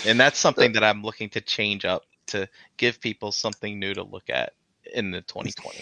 and 0.06 0.18
that's 0.18 0.38
something 0.38 0.72
that 0.72 0.84
I'm 0.84 1.02
looking 1.02 1.28
to 1.30 1.40
change 1.40 1.84
up 1.84 2.04
to 2.28 2.48
give 2.76 3.00
people 3.00 3.32
something 3.32 3.78
new 3.78 3.92
to 3.94 4.02
look 4.02 4.30
at 4.30 4.52
in 4.94 5.10
the 5.10 5.20
2020. 5.22 5.78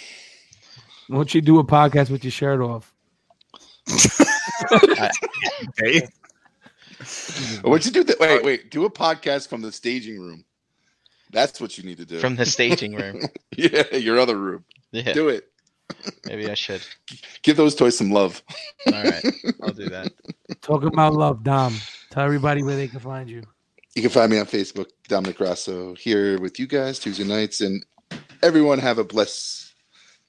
Why 1.08 1.16
don't 1.16 1.34
you 1.34 1.40
do 1.40 1.58
a 1.58 1.64
podcast 1.64 2.10
with 2.10 2.24
your 2.24 2.30
shirt 2.32 2.60
off? 2.60 2.92
Okay. 4.72 6.06
What'd 7.62 7.86
you 7.86 7.92
do? 7.92 8.04
That? 8.04 8.20
Wait, 8.20 8.44
wait. 8.44 8.70
Do 8.70 8.84
a 8.84 8.90
podcast 8.90 9.48
from 9.48 9.62
the 9.62 9.72
staging 9.72 10.20
room. 10.20 10.44
That's 11.32 11.60
what 11.60 11.78
you 11.78 11.84
need 11.84 11.98
to 11.98 12.04
do. 12.04 12.18
From 12.18 12.36
the 12.36 12.44
staging 12.46 12.94
room. 12.94 13.22
yeah, 13.56 13.94
your 13.96 14.18
other 14.18 14.36
room. 14.36 14.64
Yeah, 14.90 15.14
Do 15.14 15.28
it. 15.28 15.48
maybe 16.26 16.50
I 16.50 16.54
should. 16.54 16.82
Give 17.42 17.56
those 17.56 17.74
toys 17.74 17.96
some 17.96 18.10
love. 18.10 18.42
All 18.86 19.02
right, 19.02 19.24
I'll 19.62 19.72
do 19.72 19.88
that. 19.88 20.12
Talk 20.60 20.84
about 20.84 21.14
love, 21.14 21.42
Dom. 21.42 21.74
Tell 22.10 22.24
everybody 22.24 22.62
where 22.62 22.76
they 22.76 22.88
can 22.88 23.00
find 23.00 23.28
you. 23.28 23.42
You 23.94 24.02
can 24.02 24.10
find 24.10 24.30
me 24.30 24.38
on 24.38 24.46
Facebook, 24.46 24.86
Dominic 25.08 25.36
Grasso, 25.38 25.94
here 25.94 26.38
with 26.40 26.58
you 26.58 26.66
guys 26.66 26.98
Tuesday 26.98 27.24
nights, 27.24 27.60
and 27.60 27.84
everyone 28.42 28.78
have 28.78 28.98
a 28.98 29.04
bless, 29.04 29.74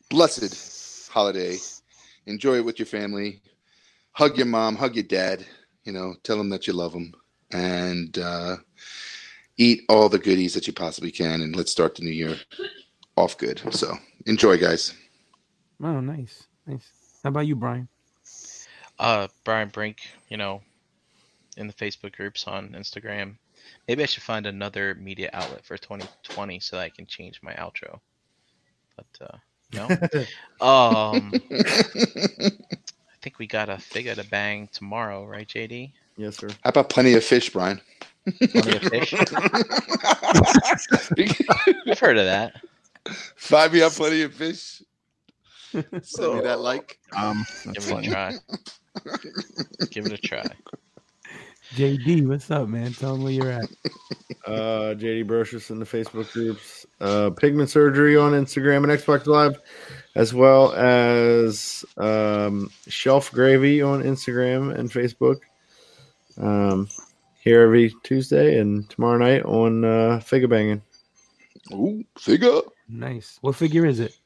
blessed 0.10 1.10
holiday. 1.12 1.58
Enjoy 2.26 2.56
it 2.56 2.66
with 2.66 2.80
your 2.80 2.86
family. 2.86 3.42
Hug 4.14 4.38
your 4.38 4.48
mom, 4.48 4.76
hug 4.76 4.96
your 4.96 5.04
dad. 5.04 5.46
You 5.84 5.94
know, 5.94 6.16
tell 6.24 6.38
them 6.38 6.50
that 6.50 6.68
you 6.68 6.74
love 6.74 6.94
them, 6.94 7.14
and 7.52 8.18
uh, 8.18 8.58
eat 9.58 9.84
all 9.90 10.10
the 10.10 10.20
goodies 10.20 10.54
that 10.54 10.68
you 10.68 10.74
possibly 10.74 11.12
can. 11.12 11.42
And 11.42 11.56
let's 11.56 11.72
start 11.72 11.96
the 11.96 12.04
new 12.04 12.12
year 12.12 12.38
off 13.18 13.38
good. 13.38 13.62
So 13.74 13.98
enjoy, 14.26 14.58
guys. 14.58 14.94
Oh, 15.82 16.00
nice, 16.00 16.48
nice. 16.66 16.90
How 17.24 17.30
about 17.30 17.48
you, 17.48 17.56
Brian? 17.56 17.88
Uh, 19.00 19.28
Brian 19.44 19.70
Brink, 19.70 19.98
you 20.30 20.38
know, 20.38 20.62
in 21.58 21.68
the 21.68 21.74
Facebook 21.74 22.16
groups 22.16 22.48
on 22.48 22.70
Instagram. 22.70 23.36
Maybe 23.88 24.04
I 24.04 24.06
should 24.06 24.24
find 24.24 24.46
another 24.46 24.96
media 24.96 25.30
outlet 25.34 25.66
for 25.66 25.78
2020 25.78 26.60
so 26.60 26.78
that 26.78 26.84
I 26.84 26.90
can 26.90 27.06
change 27.06 27.42
my 27.42 27.54
outro. 27.54 28.00
But 28.96 29.06
uh, 29.22 29.38
no. 29.74 29.86
um, 30.66 31.34
I 31.52 32.52
think 33.24 33.40
we 33.40 33.48
got 33.48 33.70
a 33.70 33.78
figure 33.78 34.14
to 34.14 34.26
bang 34.26 34.68
tomorrow, 34.74 35.26
right, 35.26 35.48
JD? 35.48 35.94
Yes, 36.18 36.36
sir. 36.38 36.50
How 36.64 36.70
about 36.72 36.90
plenty 36.90 37.14
of 37.14 37.24
fish, 37.24 37.50
Brian? 37.50 37.80
Plenty 38.52 38.76
of 38.76 38.84
fish. 38.84 39.14
I've 41.88 42.00
heard 42.00 42.18
of 42.18 42.26
that. 42.26 42.60
Find 43.38 43.72
me 43.72 43.82
up 43.82 43.94
plenty 43.94 44.24
of 44.24 44.34
fish. 44.34 44.82
Send 45.72 46.34
me 46.36 46.42
that 46.42 46.60
like. 46.60 47.00
Um, 47.16 47.46
that's 47.66 47.68
Give 47.74 47.76
it 47.76 47.78
a 47.78 47.82
funny. 47.96 48.08
try. 48.10 48.34
Give 49.90 50.06
it 50.06 50.12
a 50.14 50.18
try. 50.18 50.46
JD, 51.76 52.28
what's 52.28 52.52
up, 52.52 52.68
man? 52.68 52.94
Tell 52.94 53.14
them 53.14 53.24
where 53.24 53.32
you're 53.34 53.52
at. 53.52 53.70
Uh, 54.46 54.94
JD 54.94 55.26
Brocious 55.26 55.72
in 55.72 55.80
the 55.80 55.86
Facebook 55.86 56.32
groups, 56.34 56.86
uh, 57.02 57.30
Pigment 57.32 57.70
Surgery 57.70 58.16
on 58.18 58.34
Instagram 58.34 58.84
and 58.84 58.92
Xbox 59.02 59.26
Live, 59.26 59.58
as 60.16 60.34
well 60.34 60.74
as 60.74 61.84
um, 61.98 62.70
Shelf 62.88 63.32
Gravy 63.32 63.82
on 63.82 64.04
Instagram 64.04 64.76
and 64.78 64.92
Facebook. 64.92 65.40
Um, 66.40 66.90
here 67.44 67.62
every 67.64 67.94
Tuesday 68.04 68.58
and 68.60 68.90
tomorrow 68.90 69.18
night 69.18 69.44
on 69.44 69.84
uh, 69.84 70.20
Figure 70.22 70.48
Banging. 70.48 70.82
Ooh, 71.74 72.04
figure. 72.18 72.62
Nice. 72.88 73.38
What 73.42 73.56
figure 73.56 73.86
is 73.86 74.00
it? 74.00 74.18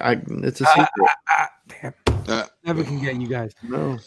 I, 0.00 0.20
it's 0.28 0.60
a 0.60 0.66
secret. 0.66 0.88
Ah, 1.28 1.48
damn. 1.68 1.94
Uh, 2.26 2.46
Never 2.64 2.82
can 2.82 3.00
get 3.00 3.16
you 3.16 3.28
guys. 3.28 3.52
no, 3.62 3.98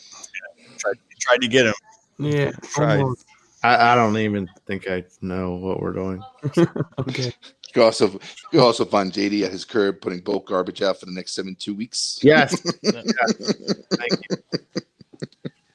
Tried, 0.77 0.97
tried 1.19 1.41
to 1.41 1.47
get 1.47 1.65
him. 1.67 1.73
Yeah. 2.17 2.51
Tried. 2.73 2.99
almost. 3.01 3.25
I, 3.63 3.93
I 3.93 3.95
don't 3.95 4.17
even 4.17 4.47
think 4.65 4.89
I 4.89 5.03
know 5.21 5.55
what 5.55 5.79
we're 5.81 5.93
doing. 5.93 6.21
Okay. 6.99 7.33
You 7.75 7.81
can 7.81 7.83
also 7.83 8.11
you 8.13 8.19
can 8.51 8.59
also 8.61 8.85
find 8.85 9.11
JD 9.11 9.43
at 9.43 9.51
his 9.51 9.65
curb 9.65 9.99
putting 9.99 10.19
bulk 10.19 10.47
garbage 10.47 10.81
out 10.81 10.97
for 10.97 11.05
the 11.07 11.11
next 11.11 11.33
seven 11.35 11.55
two 11.59 11.73
weeks. 11.75 12.17
Yes. 12.23 12.57
Thank 12.85 14.11
you. 14.29 14.37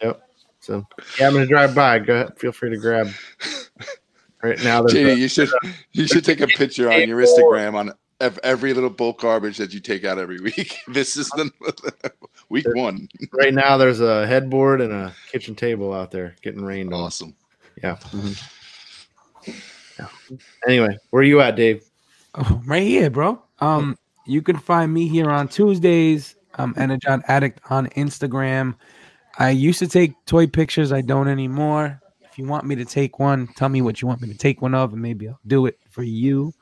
Yep. 0.03 0.23
So 0.61 0.87
yeah, 1.19 1.27
I'm 1.27 1.35
gonna 1.35 1.47
drive 1.47 1.75
by. 1.75 1.99
Go 1.99 2.15
ahead. 2.15 2.39
Feel 2.39 2.53
free 2.53 2.71
to 2.71 2.79
grab. 2.79 3.11
Right 4.43 4.63
now, 4.65 4.83
JD, 4.83 5.13
a- 5.13 5.17
you 5.17 5.29
should 5.29 5.51
you 5.93 6.07
should 6.07 6.25
take 6.25 6.41
a 6.41 6.47
picture 6.47 6.91
on 6.91 7.07
your 7.07 7.21
Instagram 7.23 7.75
on 7.75 7.93
ev- 8.21 8.39
every 8.43 8.73
little 8.73 8.89
bulk 8.89 9.21
garbage 9.21 9.59
that 9.59 9.75
you 9.75 9.81
take 9.81 10.07
out 10.07 10.17
every 10.19 10.41
week. 10.41 10.79
This 10.89 11.19
is 11.19 11.29
the 11.31 11.51
week 12.49 12.65
one. 12.75 13.09
right 13.35 13.53
now 13.53 13.77
there's 13.77 14.01
a 14.01 14.27
headboard 14.27 14.81
and 14.81 14.93
a 14.95 15.15
kitchen 15.31 15.55
table 15.55 15.93
out 15.93 16.11
there 16.11 16.35
getting 16.41 16.65
rained 16.65 16.95
on. 16.95 17.01
Awesome. 17.03 17.35
Yeah. 17.83 17.97
Mhm. 17.97 18.43
Yeah. 19.99 20.39
Anyway, 20.67 20.97
where 21.11 21.21
are 21.21 21.25
you 21.25 21.43
at, 21.43 21.57
Dave? 21.57 21.85
Oh, 22.35 22.63
right 22.67 22.83
here, 22.83 23.11
bro. 23.11 23.43
Um, 23.61 23.99
you 24.27 24.43
can 24.43 24.57
find 24.59 24.93
me 24.93 25.09
here 25.09 25.31
on 25.31 25.49
Tuesdays. 25.49 26.37
I'm 26.55 26.75
Energon 26.77 27.23
Addict 27.29 27.61
on 27.71 27.89
Instagram. 27.91 28.77
I 29.39 29.51
used 29.51 29.79
to 29.81 29.89
take 29.89 30.13
toy 30.27 30.47
pictures. 30.47 30.93
I 30.93 31.01
don't 31.01 31.29
anymore. 31.29 32.01
If 32.23 32.39
you 32.39 32.47
want 32.47 32.67
me 32.67 32.75
to 32.77 32.85
take 32.85 33.19
one, 33.19 33.49
tell 33.57 33.69
me 33.69 33.83
what 33.83 34.01
you 34.01 34.09
want 34.09 34.21
me 34.21 34.29
to 34.29 34.37
take 34.39 34.63
one 34.63 34.75
of, 34.75 34.93
and 34.93 35.03
maybe 35.03 35.29
I'll 35.29 35.41
do 35.47 35.67
it 35.67 35.79
for 35.91 36.03
you. 36.03 36.53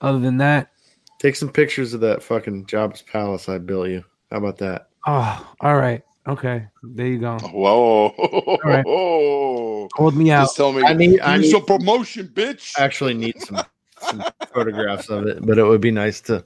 Other 0.00 0.18
than 0.18 0.36
that, 0.38 0.70
Take 1.18 1.34
some 1.34 1.48
pictures 1.50 1.94
of 1.94 2.00
that 2.02 2.22
fucking 2.22 2.66
Jabba's 2.66 3.02
Palace 3.02 3.48
I 3.48 3.58
built 3.58 3.88
you. 3.88 4.04
How 4.30 4.36
about 4.38 4.58
that? 4.58 4.88
oh, 5.08 5.52
all 5.60 5.76
right, 5.76 6.00
okay, 6.28 6.66
there 6.84 7.08
you 7.08 7.18
go. 7.18 7.36
Whoa. 7.52 8.58
right. 8.64 8.84
Hold 8.86 10.14
me 10.16 10.30
out. 10.30 10.44
Just 10.44 10.56
tell 10.56 10.72
me. 10.72 10.84
I 10.84 10.92
need- 10.92 11.20
I 11.20 11.38
need- 11.38 11.50
some 11.50 11.64
promotion, 11.64 12.28
bitch. 12.28 12.78
I 12.78 12.84
actually 12.84 13.14
need 13.14 13.40
some, 13.40 13.60
some 14.02 14.22
photographs 14.52 15.08
of 15.08 15.26
it, 15.26 15.44
but 15.44 15.58
it 15.58 15.64
would 15.64 15.80
be 15.80 15.90
nice 15.90 16.20
to 16.22 16.44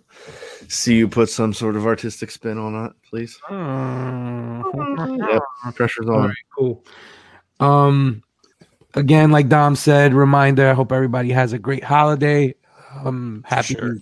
see 0.68 0.96
you 0.96 1.08
put 1.08 1.28
some 1.28 1.52
sort 1.52 1.76
of 1.76 1.86
artistic 1.86 2.30
spin 2.30 2.58
on 2.58 2.86
it, 2.86 2.92
please. 3.08 3.38
Mm. 3.48 5.40
Pressure's 5.74 6.08
on. 6.08 6.28
right, 6.28 6.36
cool. 6.56 6.84
Um, 7.60 8.22
again, 8.94 9.30
like 9.30 9.48
Dom 9.48 9.76
said, 9.76 10.14
reminder. 10.14 10.68
I 10.70 10.74
hope 10.74 10.92
everybody 10.92 11.30
has 11.30 11.52
a 11.52 11.58
great 11.58 11.84
holiday. 11.84 12.54
Um, 13.04 13.42
happy, 13.46 13.74
sure. 13.74 13.96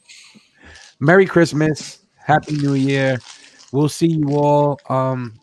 Merry 0.98 1.26
Christmas, 1.26 2.00
Happy 2.16 2.56
New 2.56 2.74
Year. 2.74 3.18
We'll 3.72 3.88
see 3.88 4.08
you 4.08 4.36
all 4.36 4.80
um 4.88 5.38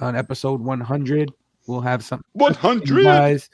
on 0.00 0.16
episode 0.16 0.60
100. 0.60 1.32
We'll 1.66 1.80
have 1.80 2.02
some 2.02 2.22
One 2.32 2.54
hundred. 2.54 3.04
guys. 3.04 3.50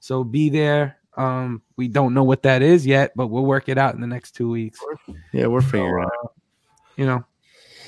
So 0.00 0.24
be 0.24 0.48
there. 0.48 0.97
Um, 1.18 1.62
we 1.76 1.88
don't 1.88 2.14
know 2.14 2.22
what 2.22 2.44
that 2.44 2.62
is 2.62 2.86
yet, 2.86 3.10
but 3.16 3.26
we'll 3.26 3.44
work 3.44 3.68
it 3.68 3.76
out 3.76 3.94
in 3.94 4.00
the 4.00 4.06
next 4.06 4.32
two 4.36 4.48
weeks. 4.48 4.78
Yeah, 5.32 5.48
we're 5.48 5.60
So, 5.60 5.66
figuring 5.66 6.04
it 6.04 6.06
out. 6.06 6.24
uh, 6.24 6.28
you 6.96 7.06
know, 7.06 7.24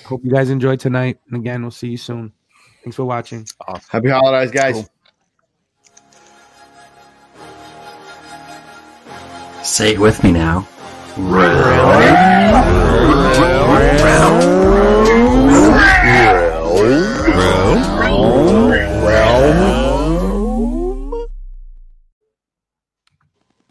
hope 0.05 0.23
you 0.25 0.33
guys 0.33 0.51
enjoyed 0.51 0.81
tonight. 0.81 1.19
And 1.29 1.37
again, 1.41 1.63
we'll 1.63 1.71
see 1.71 1.89
you 1.91 1.97
soon. 1.97 2.33
Thanks 2.83 2.97
for 2.97 3.05
watching. 3.05 3.47
Happy 3.89 4.09
holidays, 4.11 4.51
guys. 4.51 4.75
Cool. 4.75 4.89
Say 9.63 9.93
it 9.93 9.99
with 10.01 10.23
me 10.25 10.33
now. 10.33 10.67
Round, 11.17 11.61
round, 13.39 14.01
round, 14.01 14.70